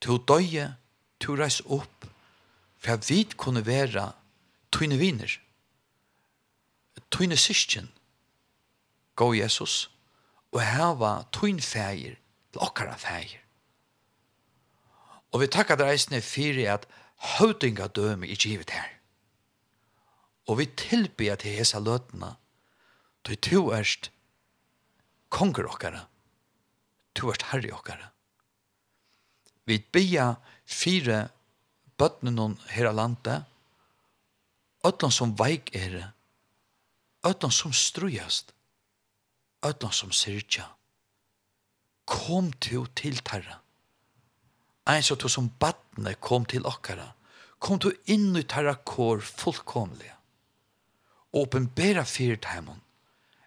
Du 0.00 0.18
døye, 0.18 0.74
du 1.20 1.34
reis 1.36 1.60
opp, 1.64 2.06
for 2.80 2.96
at 2.96 3.06
vi 3.08 3.22
kunne 3.36 3.64
være 3.66 4.10
tøyne 4.74 4.98
viner, 5.00 5.36
tøyne 7.12 7.36
syskjen, 7.36 7.90
gå 9.14 9.34
Jesus, 9.36 9.90
og 10.52 10.64
heva 10.64 11.12
tøyne 11.32 11.62
feir 11.62 12.16
til 12.52 12.64
okkara 12.64 12.96
feir. 13.00 13.41
Og 15.32 15.40
vi 15.40 15.48
takkar 15.48 15.80
deg 15.80 15.94
eisne 15.94 16.20
fyrir 16.24 16.68
at 16.74 16.88
høvdinga 17.36 17.88
døme 17.96 18.28
i 18.28 18.36
givet 18.36 18.72
her. 18.74 18.88
Og 20.50 20.58
vi 20.60 20.66
tilbyr 20.76 21.38
til 21.40 21.56
hesa 21.56 21.80
løtna, 21.80 22.34
til 23.24 23.38
to 23.38 23.62
erst 23.72 24.10
konger 25.32 25.70
okkara, 25.70 26.02
to 27.16 27.30
erst 27.32 27.46
herri 27.52 27.70
okkara. 27.72 28.10
Vi 29.64 29.78
bia 29.94 30.34
fire 30.66 31.30
bøtnen 31.96 32.58
her 32.74 32.90
av 32.90 32.98
landet, 32.98 33.48
ötlån 34.84 35.14
som 35.14 35.36
veik 35.38 35.70
er, 35.78 36.10
ötlån 37.22 37.54
som 37.54 37.72
strujast, 37.72 38.52
ötlån 39.62 39.94
som 39.94 40.12
syrja. 40.12 40.66
Kom 42.04 42.50
til 42.58 42.90
til 42.98 43.22
tarra 43.22 43.61
Ein 44.88 45.02
så 45.02 45.14
to 45.16 45.30
som 45.30 45.50
badne 45.62 46.14
kom 46.18 46.46
til 46.50 46.66
okkara, 46.66 47.12
kom 47.62 47.78
du 47.78 47.92
inn 48.10 48.34
i 48.34 48.42
tarra 48.42 48.74
kår 48.74 49.22
fullkomlige. 49.22 50.16
Åpenbæra 51.32 52.02
fyrt 52.04 52.48
heimon, 52.50 52.82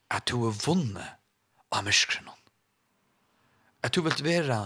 at 0.09 0.31
du 0.31 0.47
er 0.47 0.55
vunne 0.63 1.05
av 1.75 1.83
myskrenon. 1.85 2.39
At 3.83 3.93
du 3.93 4.01
vil 4.05 4.23
vera 4.25 4.61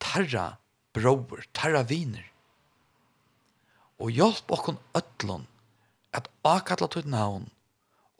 tarra 0.00 0.56
brover, 0.94 1.44
tarra 1.52 1.82
viner. 1.82 2.24
Og 3.98 4.14
hjelp 4.14 4.54
okkon 4.54 4.78
ötlon 4.96 5.48
at 6.14 6.30
akalla 6.46 6.86
tog 6.88 7.08
navn 7.10 7.48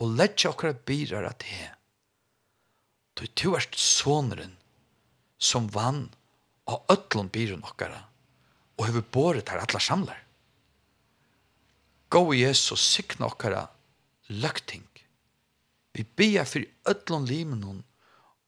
og 0.03 0.15
letja 0.19 0.51
okkara 0.51 0.75
byrar 0.75 1.31
at 1.31 1.47
he. 1.47 1.71
Du, 3.15 3.25
du 3.27 3.55
er 3.55 3.65
sonren 3.79 4.57
som 5.39 5.71
vann 5.75 6.09
av 6.69 6.85
ötlun 6.93 7.31
byrun 7.33 7.65
okkara 7.65 8.03
og 8.79 8.87
hefur 8.87 9.07
boret 9.13 9.49
her 9.49 9.63
allar 9.63 9.83
samlar. 9.83 10.21
Gå 12.09 12.23
Jesus 12.35 12.85
sikna 12.95 13.29
okkara 13.29 13.67
løgting. 14.29 14.87
Vi 15.93 16.05
bia 16.17 16.45
fyrir 16.45 16.71
ötlun 16.89 17.27
limenon 17.29 17.81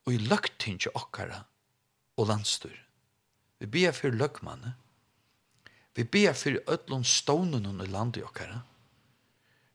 og 0.06 0.12
i 0.14 0.20
løgting 0.20 0.78
okkara 0.94 1.42
og 2.16 2.28
landstur. 2.28 2.76
Vi 3.58 3.66
bia 3.66 3.92
fyrir 3.92 4.16
løgmanne. 4.20 4.76
Vi 5.96 6.04
bia 6.04 6.32
fyrir 6.36 6.62
öllum 6.70 7.02
stónunum 7.04 7.82
i 7.82 7.88
landi 7.90 8.22
okkara. 8.24 8.60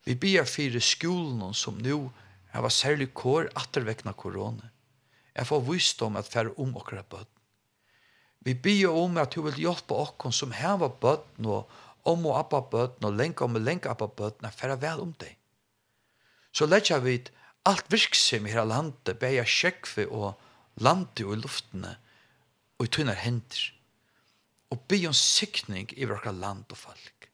Vi 0.05 0.15
bia 0.15 0.45
fyrir 0.45 0.81
skolenon 0.81 1.53
som 1.53 1.77
nu 1.77 2.09
hava 2.53 2.69
særlig 2.69 3.11
kår 3.13 3.51
attervekna 3.57 4.13
korona. 4.13 4.71
Jeg 5.35 5.49
får 5.49 5.65
visdom 5.67 6.15
at 6.15 6.29
færre 6.31 6.53
om 6.61 6.77
okkara 6.79 7.03
bøtt 7.03 7.34
Vi 8.45 8.53
bier 8.53 8.93
om 8.93 9.17
at 9.17 9.33
du 9.33 9.41
vil 9.47 9.57
hjelpe 9.65 9.97
okkon 9.97 10.33
som 10.35 10.53
hever 10.53 10.91
bøtten 11.01 11.47
og 11.49 11.71
om 12.05 12.27
og 12.29 12.37
appa 12.37 12.61
bøtten 12.61 13.07
og 13.09 13.17
lenka 13.17 13.47
om 13.47 13.57
og 13.57 13.65
lenke 13.65 13.89
appa 13.89 14.07
bøtten 14.07 14.45
at 14.45 14.57
færre 14.57 14.77
vel 14.81 15.01
om 15.01 15.13
deg. 15.19 15.33
Så 16.53 16.67
letja 16.69 16.99
vi 17.01 17.17
alt 17.65 17.89
virksom 17.91 18.45
i 18.45 18.53
her 18.53 18.67
landet, 18.69 19.17
beia 19.19 19.43
sjekve 19.43 20.05
og 20.07 20.35
lande 20.77 21.25
og 21.25 21.33
i 21.33 21.41
luftene 21.41 21.95
og 22.77 22.85
i 22.85 22.91
tunnar 22.91 23.17
hender 23.17 23.71
og 24.73 24.81
be 24.89 25.01
om 25.07 25.13
sikning 25.13 25.89
i 25.97 26.05
vårt 26.05 26.25
land 26.25 26.65
og 26.69 26.77
folk. 26.77 27.29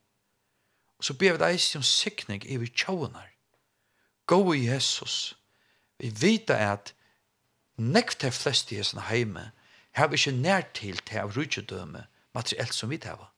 Og 0.99 1.07
så 1.07 1.13
ber 1.17 1.35
vi 1.35 1.43
deg 1.43 1.63
om 1.79 1.85
sikning 1.85 2.43
i 2.45 2.57
vårt 2.61 2.75
tjåner. 2.77 3.31
Gå 4.27 4.53
i 4.53 4.67
Jesus. 4.67 5.35
Vi 5.99 6.11
vita 6.21 6.55
at 6.71 6.93
nekv 7.77 8.15
til 8.21 8.31
flest 8.35 8.71
i 8.71 8.77
hessen 8.79 9.01
heime 9.09 9.49
har 9.91 10.13
ikke 10.13 10.31
nært 10.31 10.73
til 10.73 10.99
til 11.05 11.23
av 11.23 11.35
rydgjødømme 11.35 12.05
materiellt 12.33 12.73
som 12.73 12.89
vi 12.89 12.97
tar. 12.97 13.31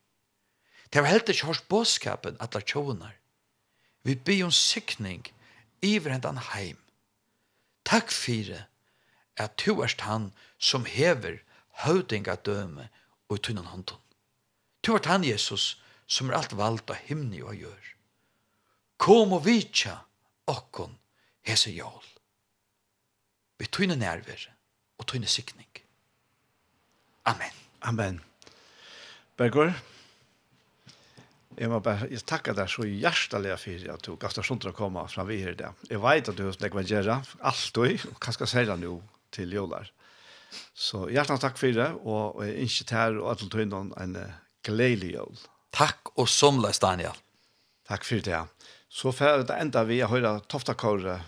Det 0.93 1.01
var 1.01 1.09
helt 1.09 1.30
ikke 1.30 1.49
hos 1.49 1.61
bådskapen 1.61 2.38
at 2.39 2.53
det 2.53 2.65
tjåner. 2.69 3.15
Vi 4.03 4.15
byr 4.15 4.45
om 4.45 4.51
sikning 4.51 5.25
i 5.81 5.97
hverandre 5.97 6.43
heim. 6.53 6.77
Takk 7.85 8.11
fire 8.11 8.65
at 9.38 9.57
du 9.65 9.81
erst 9.81 10.01
han 10.05 10.31
som 10.59 10.85
hever 10.85 11.39
høvdinga 11.84 12.35
døme 12.45 12.89
og 13.30 13.41
tunnan 13.41 13.65
hånden. 13.65 13.97
Du 14.85 14.93
er 14.93 15.07
han, 15.07 15.23
Jesus, 15.23 15.81
som 16.07 16.30
er 16.30 16.38
alt 16.38 16.57
valgt 16.57 16.91
av 16.91 16.99
himni 17.07 17.41
og 17.41 17.55
gjør. 17.55 17.93
Kom 19.01 19.34
og 19.34 19.45
vitja 19.47 19.97
okkon 20.47 20.97
hese 21.47 21.71
jål. 21.71 22.03
Vi 23.57 23.67
tunne 23.71 23.95
nærvere 23.95 24.53
og 24.99 25.07
tunne 25.07 25.27
sikning. 25.27 25.72
Amen. 27.23 27.51
Amen. 27.87 28.21
Bergur, 29.39 29.71
jeg 31.55 31.69
må 31.71 31.77
bare 31.83 32.09
jeg 32.11 32.25
takker 32.27 32.55
deg 32.57 32.69
så 32.71 32.83
hjertelig 32.87 33.55
for 33.61 33.85
at 33.93 34.03
du 34.03 34.15
gav 34.19 34.35
deg 34.35 34.47
sånt 34.47 34.67
å 34.67 34.73
komme 34.75 35.05
fra 35.07 35.23
vi 35.27 35.39
her 35.43 35.53
i 35.55 35.59
dag. 35.61 35.85
Jeg 35.87 36.01
vet 36.03 36.29
at 36.31 36.37
du 36.37 36.43
har 36.47 36.55
snakket 36.57 36.79
med 36.79 36.91
Gjera, 36.91 37.19
alt 37.39 37.69
du, 37.75 37.83
og 37.85 38.17
hva 38.17 38.33
skal 38.35 38.49
jeg 38.49 38.67
si 38.67 38.77
nå 38.83 38.97
til 39.33 39.55
jordar. 39.55 39.87
Så 40.75 41.05
hjertelig 41.13 41.45
takk 41.45 41.57
for 41.61 41.79
det, 41.79 41.89
og 42.03 42.43
jeg 42.43 42.59
ønsker 42.65 42.89
til 42.89 42.99
her 42.99 43.19
og 43.21 43.31
at 43.31 43.45
du 43.45 43.57
har 43.57 43.87
en 44.03 44.17
gledelig 44.67 45.13
jord. 45.15 45.45
Takk 45.73 46.13
og 46.17 46.29
somles, 46.29 46.81
Daniel. 46.83 47.15
Takk 47.87 48.05
for 48.05 48.25
det. 48.25 48.43
Så 48.91 49.15
for 49.15 49.47
det 49.47 49.57
enda 49.57 49.87
vi 49.87 50.01
har 50.03 50.11
hørt 50.11 50.49
Toftakåret, 50.51 51.23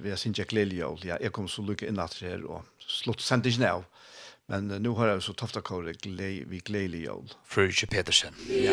vi 0.00 0.10
har 0.10 0.18
sin 0.18 0.32
gledelig 0.32 0.70
Liljeål. 0.70 1.04
Ja, 1.04 1.20
jeg 1.20 1.32
kom 1.36 1.48
så 1.48 1.62
lykke 1.66 1.88
inn 1.90 2.00
at 2.00 2.16
her, 2.24 2.42
og 2.46 2.64
slutt 2.80 3.22
sendt 3.22 3.46
ikke 3.46 3.66
ned. 3.66 3.89
Men 4.50 4.68
nu 4.68 4.88
har 4.88 5.06
jag 5.06 5.22
så 5.22 5.32
tofta 5.32 5.60
kåret 5.60 6.06
vi 6.06 6.60
glädje 6.64 7.00
jul. 7.00 7.34
Fröjtje 7.44 7.88
Petersen. 7.88 8.34
Ja. 8.48 8.72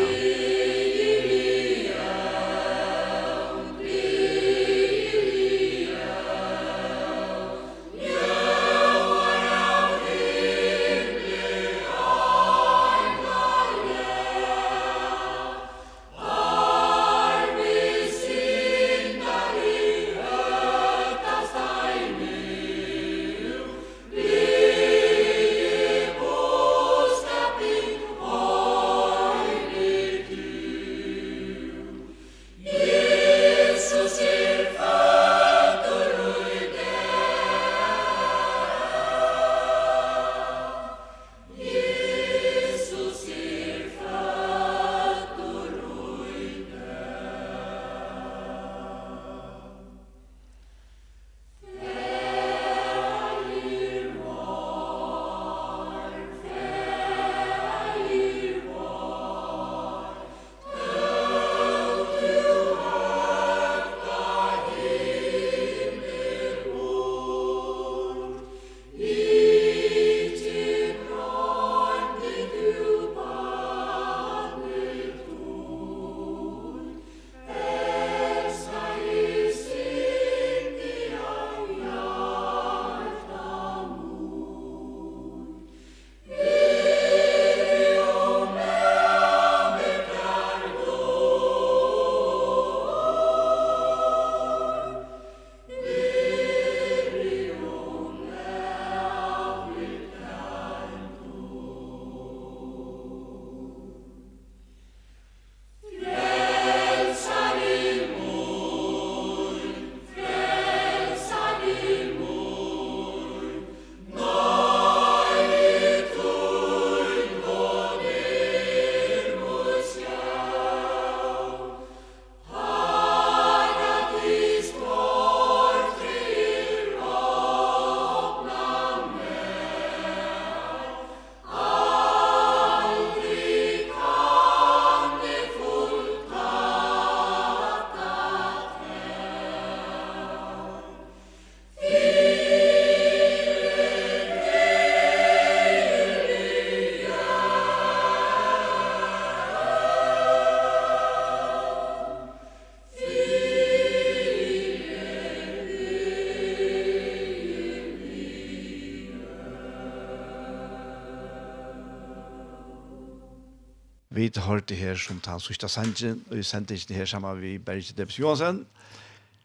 vi 164.36 164.40
har 164.40 164.60
det 164.60 164.76
her 164.76 164.96
som 165.00 165.20
tar 165.20 165.40
sørste 165.40 165.68
sangen, 165.68 166.24
og 166.28 166.36
vi 166.36 166.42
sendte 166.42 166.74
ikke 166.74 166.88
det 166.90 166.96
her 166.96 167.06
sammen 167.08 167.40
med 167.40 167.64
Berge 167.64 167.94
Debs 167.96 168.18
Johansen. 168.18 168.66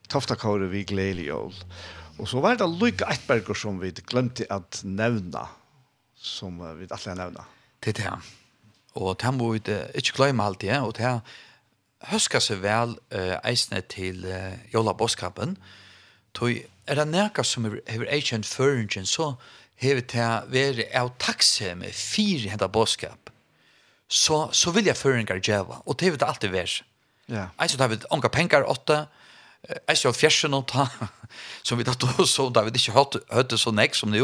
Tofta 0.09 0.35
kåre 0.35 0.67
vi 0.69 0.83
gledelig 0.83 1.27
jól. 1.27 1.53
Og 2.19 2.27
så 2.27 2.41
var 2.43 2.57
det 2.59 2.67
Luka 2.67 3.07
Eitberger 3.09 3.55
som 3.57 3.79
vi 3.81 3.91
glemte 3.91 4.45
at 4.51 4.81
nevna, 4.83 5.47
som 6.15 6.59
vi 6.59 6.87
alle 6.89 7.07
har 7.07 7.15
nevna. 7.15 7.45
Det 7.83 7.95
er 7.95 8.01
det. 8.01 8.19
Og 8.93 9.15
det 9.21 9.33
må 9.33 9.53
vi 9.53 9.61
ikke 9.95 10.17
glemme 10.17 10.43
alltid, 10.43 10.69
ja. 10.69 10.83
og 10.83 10.97
det 10.97 11.05
er 11.05 11.19
høska 12.11 12.41
seg 12.43 12.61
vel 12.61 12.97
uh, 13.15 13.39
eisene 13.47 13.81
til 13.89 14.25
uh, 14.27 14.53
jola 14.73 14.93
boskapen, 14.93 15.57
tog 16.33 16.59
er 16.87 16.99
det 16.99 17.07
nærka 17.07 17.43
som 17.47 17.65
hever 17.65 18.09
eikjent 18.11 18.45
føringen, 18.45 19.05
så 19.05 19.33
hever 19.79 20.03
det 20.11 20.29
være 20.51 20.89
av 20.99 21.13
takkse 21.19 21.73
med 21.79 21.95
fire 21.95 22.51
hendet 22.51 22.71
boskap 22.71 23.32
så, 24.07 24.47
så 24.51 24.71
vil 24.71 24.85
jeg 24.85 24.97
føringer 24.97 25.41
djeva, 25.41 25.81
og 25.85 25.99
det 25.99 26.11
vil 26.11 26.19
det 26.19 26.27
alltid 26.27 26.53
være. 26.53 26.83
Ja. 27.31 27.47
Eisen 27.63 27.79
har 27.79 27.87
vi 27.87 28.01
unga 28.11 28.29
penger 28.29 28.67
åtta, 28.69 29.05
eisen 29.87 30.09
har 30.09 30.17
fjersen 30.17 30.57
ta 30.67 30.87
som 31.67 31.79
vi 31.79 31.87
tatt 31.87 32.03
så 32.27 32.49
og 32.49 32.53
da 32.55 32.65
vi 32.67 32.75
ikke 32.75 32.97
høyde 33.31 33.57
så 33.57 33.71
nek 33.71 33.95
som 33.95 34.11
det 34.11 34.23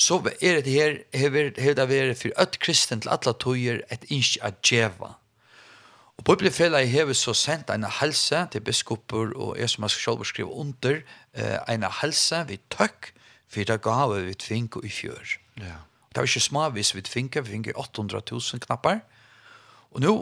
så 0.00 0.16
er 0.40 0.62
det 0.64 0.72
her, 0.72 0.94
hever, 1.12 1.50
hever 1.60 1.74
det 1.74 1.88
være 1.88 2.14
for 2.14 2.32
ødt 2.40 2.58
kristen 2.58 3.00
til 3.00 3.10
alle 3.12 3.34
tøyer 3.36 3.82
et 3.92 4.04
innskje 4.08 4.40
at 4.42 4.62
djeva. 4.64 5.16
Og 6.16 6.24
Bibelfellet 6.24 6.88
hever 6.88 7.12
så 7.12 7.34
sendt 7.36 7.70
en 7.70 7.84
helse 7.84 8.46
til 8.52 8.60
biskoper, 8.64 9.32
og 9.36 9.58
jeg 9.58 9.70
som 9.70 9.84
har 9.84 9.92
selv 9.92 10.24
skriva 10.24 10.48
under, 10.48 11.02
en 11.68 11.84
helse 12.00 12.44
vi 12.48 12.58
tøkk, 12.72 13.12
for 13.48 13.64
det 13.64 13.80
gåva 13.82 14.20
vi 14.24 14.34
tvink 14.34 14.76
i 14.84 14.88
fjør. 14.88 15.36
Ja. 15.60 15.80
Det 16.10 16.18
var 16.18 16.26
ikke 16.26 16.42
smavis 16.42 16.94
vi 16.94 17.02
finke, 17.06 17.42
vi 17.44 17.50
finke 17.54 17.76
800 17.76 18.22
000 18.32 18.60
knappar. 18.66 19.00
Og 19.94 20.02
nå 20.02 20.14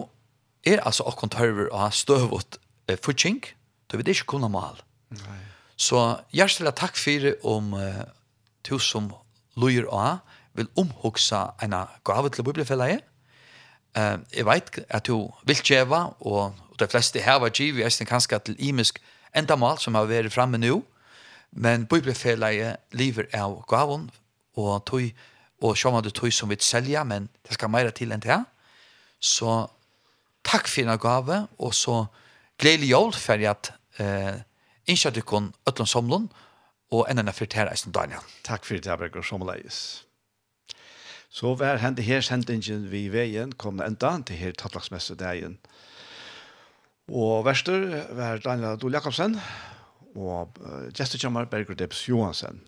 er 0.67 0.83
altså 0.85 1.07
okkon 1.09 1.33
tørver 1.33 1.71
å 1.73 1.85
ha 1.87 1.91
støvått 1.95 2.59
eh, 2.89 2.99
futsing, 3.01 3.41
da 3.89 3.97
vi 3.97 4.05
ikke 4.13 4.27
kunne 4.35 4.51
mal. 4.53 4.77
Nei. 5.17 5.39
Så 5.81 6.01
hjertelig 6.35 6.75
takk 6.77 6.99
for 7.01 7.29
om 7.49 7.73
eh, 7.79 8.03
du 8.69 8.77
som 8.79 9.09
lojer 9.57 9.89
av 9.89 10.19
vil 10.59 10.69
omhugsa 10.77 11.55
en 11.63 11.77
gave 12.05 12.35
til 12.35 12.45
bibelfellet. 12.45 13.07
Eh, 13.97 14.19
jeg 14.35 14.45
vet 14.45 14.81
at 14.91 15.09
du 15.09 15.31
vil 15.49 15.63
kjeva, 15.63 16.03
og, 16.21 16.53
og 16.69 16.77
de 16.83 16.91
fleste 16.91 17.23
her 17.25 17.41
var 17.41 17.55
kjiv, 17.55 17.81
jeg 17.81 17.93
stiller 17.93 18.13
kanskje 18.13 18.43
til 18.45 18.61
imisk 18.61 19.01
endamal 19.33 19.81
som 19.81 19.97
har 19.97 20.11
vært 20.11 20.35
framme 20.37 20.61
nå, 20.61 20.83
men 21.53 21.89
bibelfellet 21.89 22.77
lever 22.93 23.33
av 23.33 23.63
gaven, 23.71 24.11
og 24.59 24.85
tog 24.85 25.09
og 25.63 25.77
sjå 25.77 25.91
om 25.91 26.03
det 26.03 26.15
tog 26.15 26.33
som 26.33 26.51
vi 26.51 26.59
selja, 26.63 27.05
men 27.05 27.29
det 27.47 27.57
skal 27.57 27.71
meira 27.73 27.91
til 27.95 28.13
enn 28.15 28.23
det. 28.23 28.39
Så 29.21 29.67
takk 30.47 30.69
for 30.71 30.87
en 30.87 31.01
gave, 31.03 31.47
og 31.59 31.75
så 31.75 32.05
gledelig 32.59 32.93
jól 32.93 33.13
for 33.15 33.49
at 33.51 33.73
eh, 33.99 34.43
innskjør 34.87 35.17
du 35.17 35.23
kun 35.23 35.53
Øtlund 35.69 35.91
Somlund, 35.91 36.29
og 36.95 37.09
enda 37.11 37.25
enn 37.25 37.37
fyrt 37.37 37.57
her 37.59 37.69
eisen 37.69 37.93
Daniel. 37.93 38.23
Takk 38.47 38.65
for 38.65 38.79
det, 38.81 38.99
Berger 39.01 39.23
Somleis. 39.27 40.05
Så 41.29 41.53
vær 41.61 41.83
hente 41.83 42.03
her 42.03 42.23
sendingen 42.25 42.87
vi 42.89 43.05
i 43.07 43.13
veien, 43.13 43.53
kom 43.53 43.83
enda 43.85 44.15
til 44.27 44.39
her 44.41 44.55
tattlagsmesse 44.57 45.19
dagen. 45.19 45.59
Og 47.09 47.45
verster 47.45 48.07
var 48.17 48.41
Daniel 48.45 48.73
Adol 48.73 48.97
Jakobsen, 48.97 49.37
og 50.17 50.57
uh, 50.61 50.89
gestekjammer 50.97 51.49
Berger 51.51 51.77
Debs 51.77 52.07
Johansen. 52.09 52.63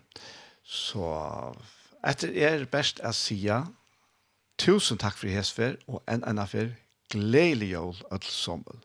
Så 0.63 1.01
Etter 2.01 2.31
er 2.33 2.63
best 2.65 2.97
å 3.05 3.11
sia, 3.13 3.59
tusen 4.57 4.97
takk 4.97 5.19
for 5.19 5.29
hesfer, 5.29 5.75
og 5.85 6.01
en 6.09 6.23
enn 6.25 6.41
affær, 6.41 6.71
gledelig 7.13 7.67
jól 7.75 7.99
og 8.09 8.25
sommer. 8.25 8.79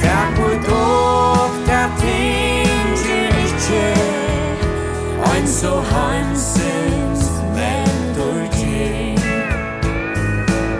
Takk 0.00 0.38
for 0.38 0.56
dog, 0.64 1.58
der 1.68 1.92
ting 2.00 2.96
til 3.02 3.44
ikke, 3.44 3.84
ein 5.34 5.52
so 5.58 5.74
hansens, 5.92 7.28
men 7.52 8.00
du 8.16 8.30
ting. 8.56 9.20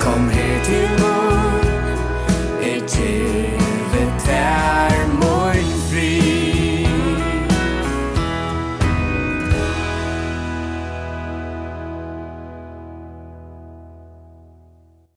Kom 0.01 0.33
her 0.33 0.65
til 0.65 1.00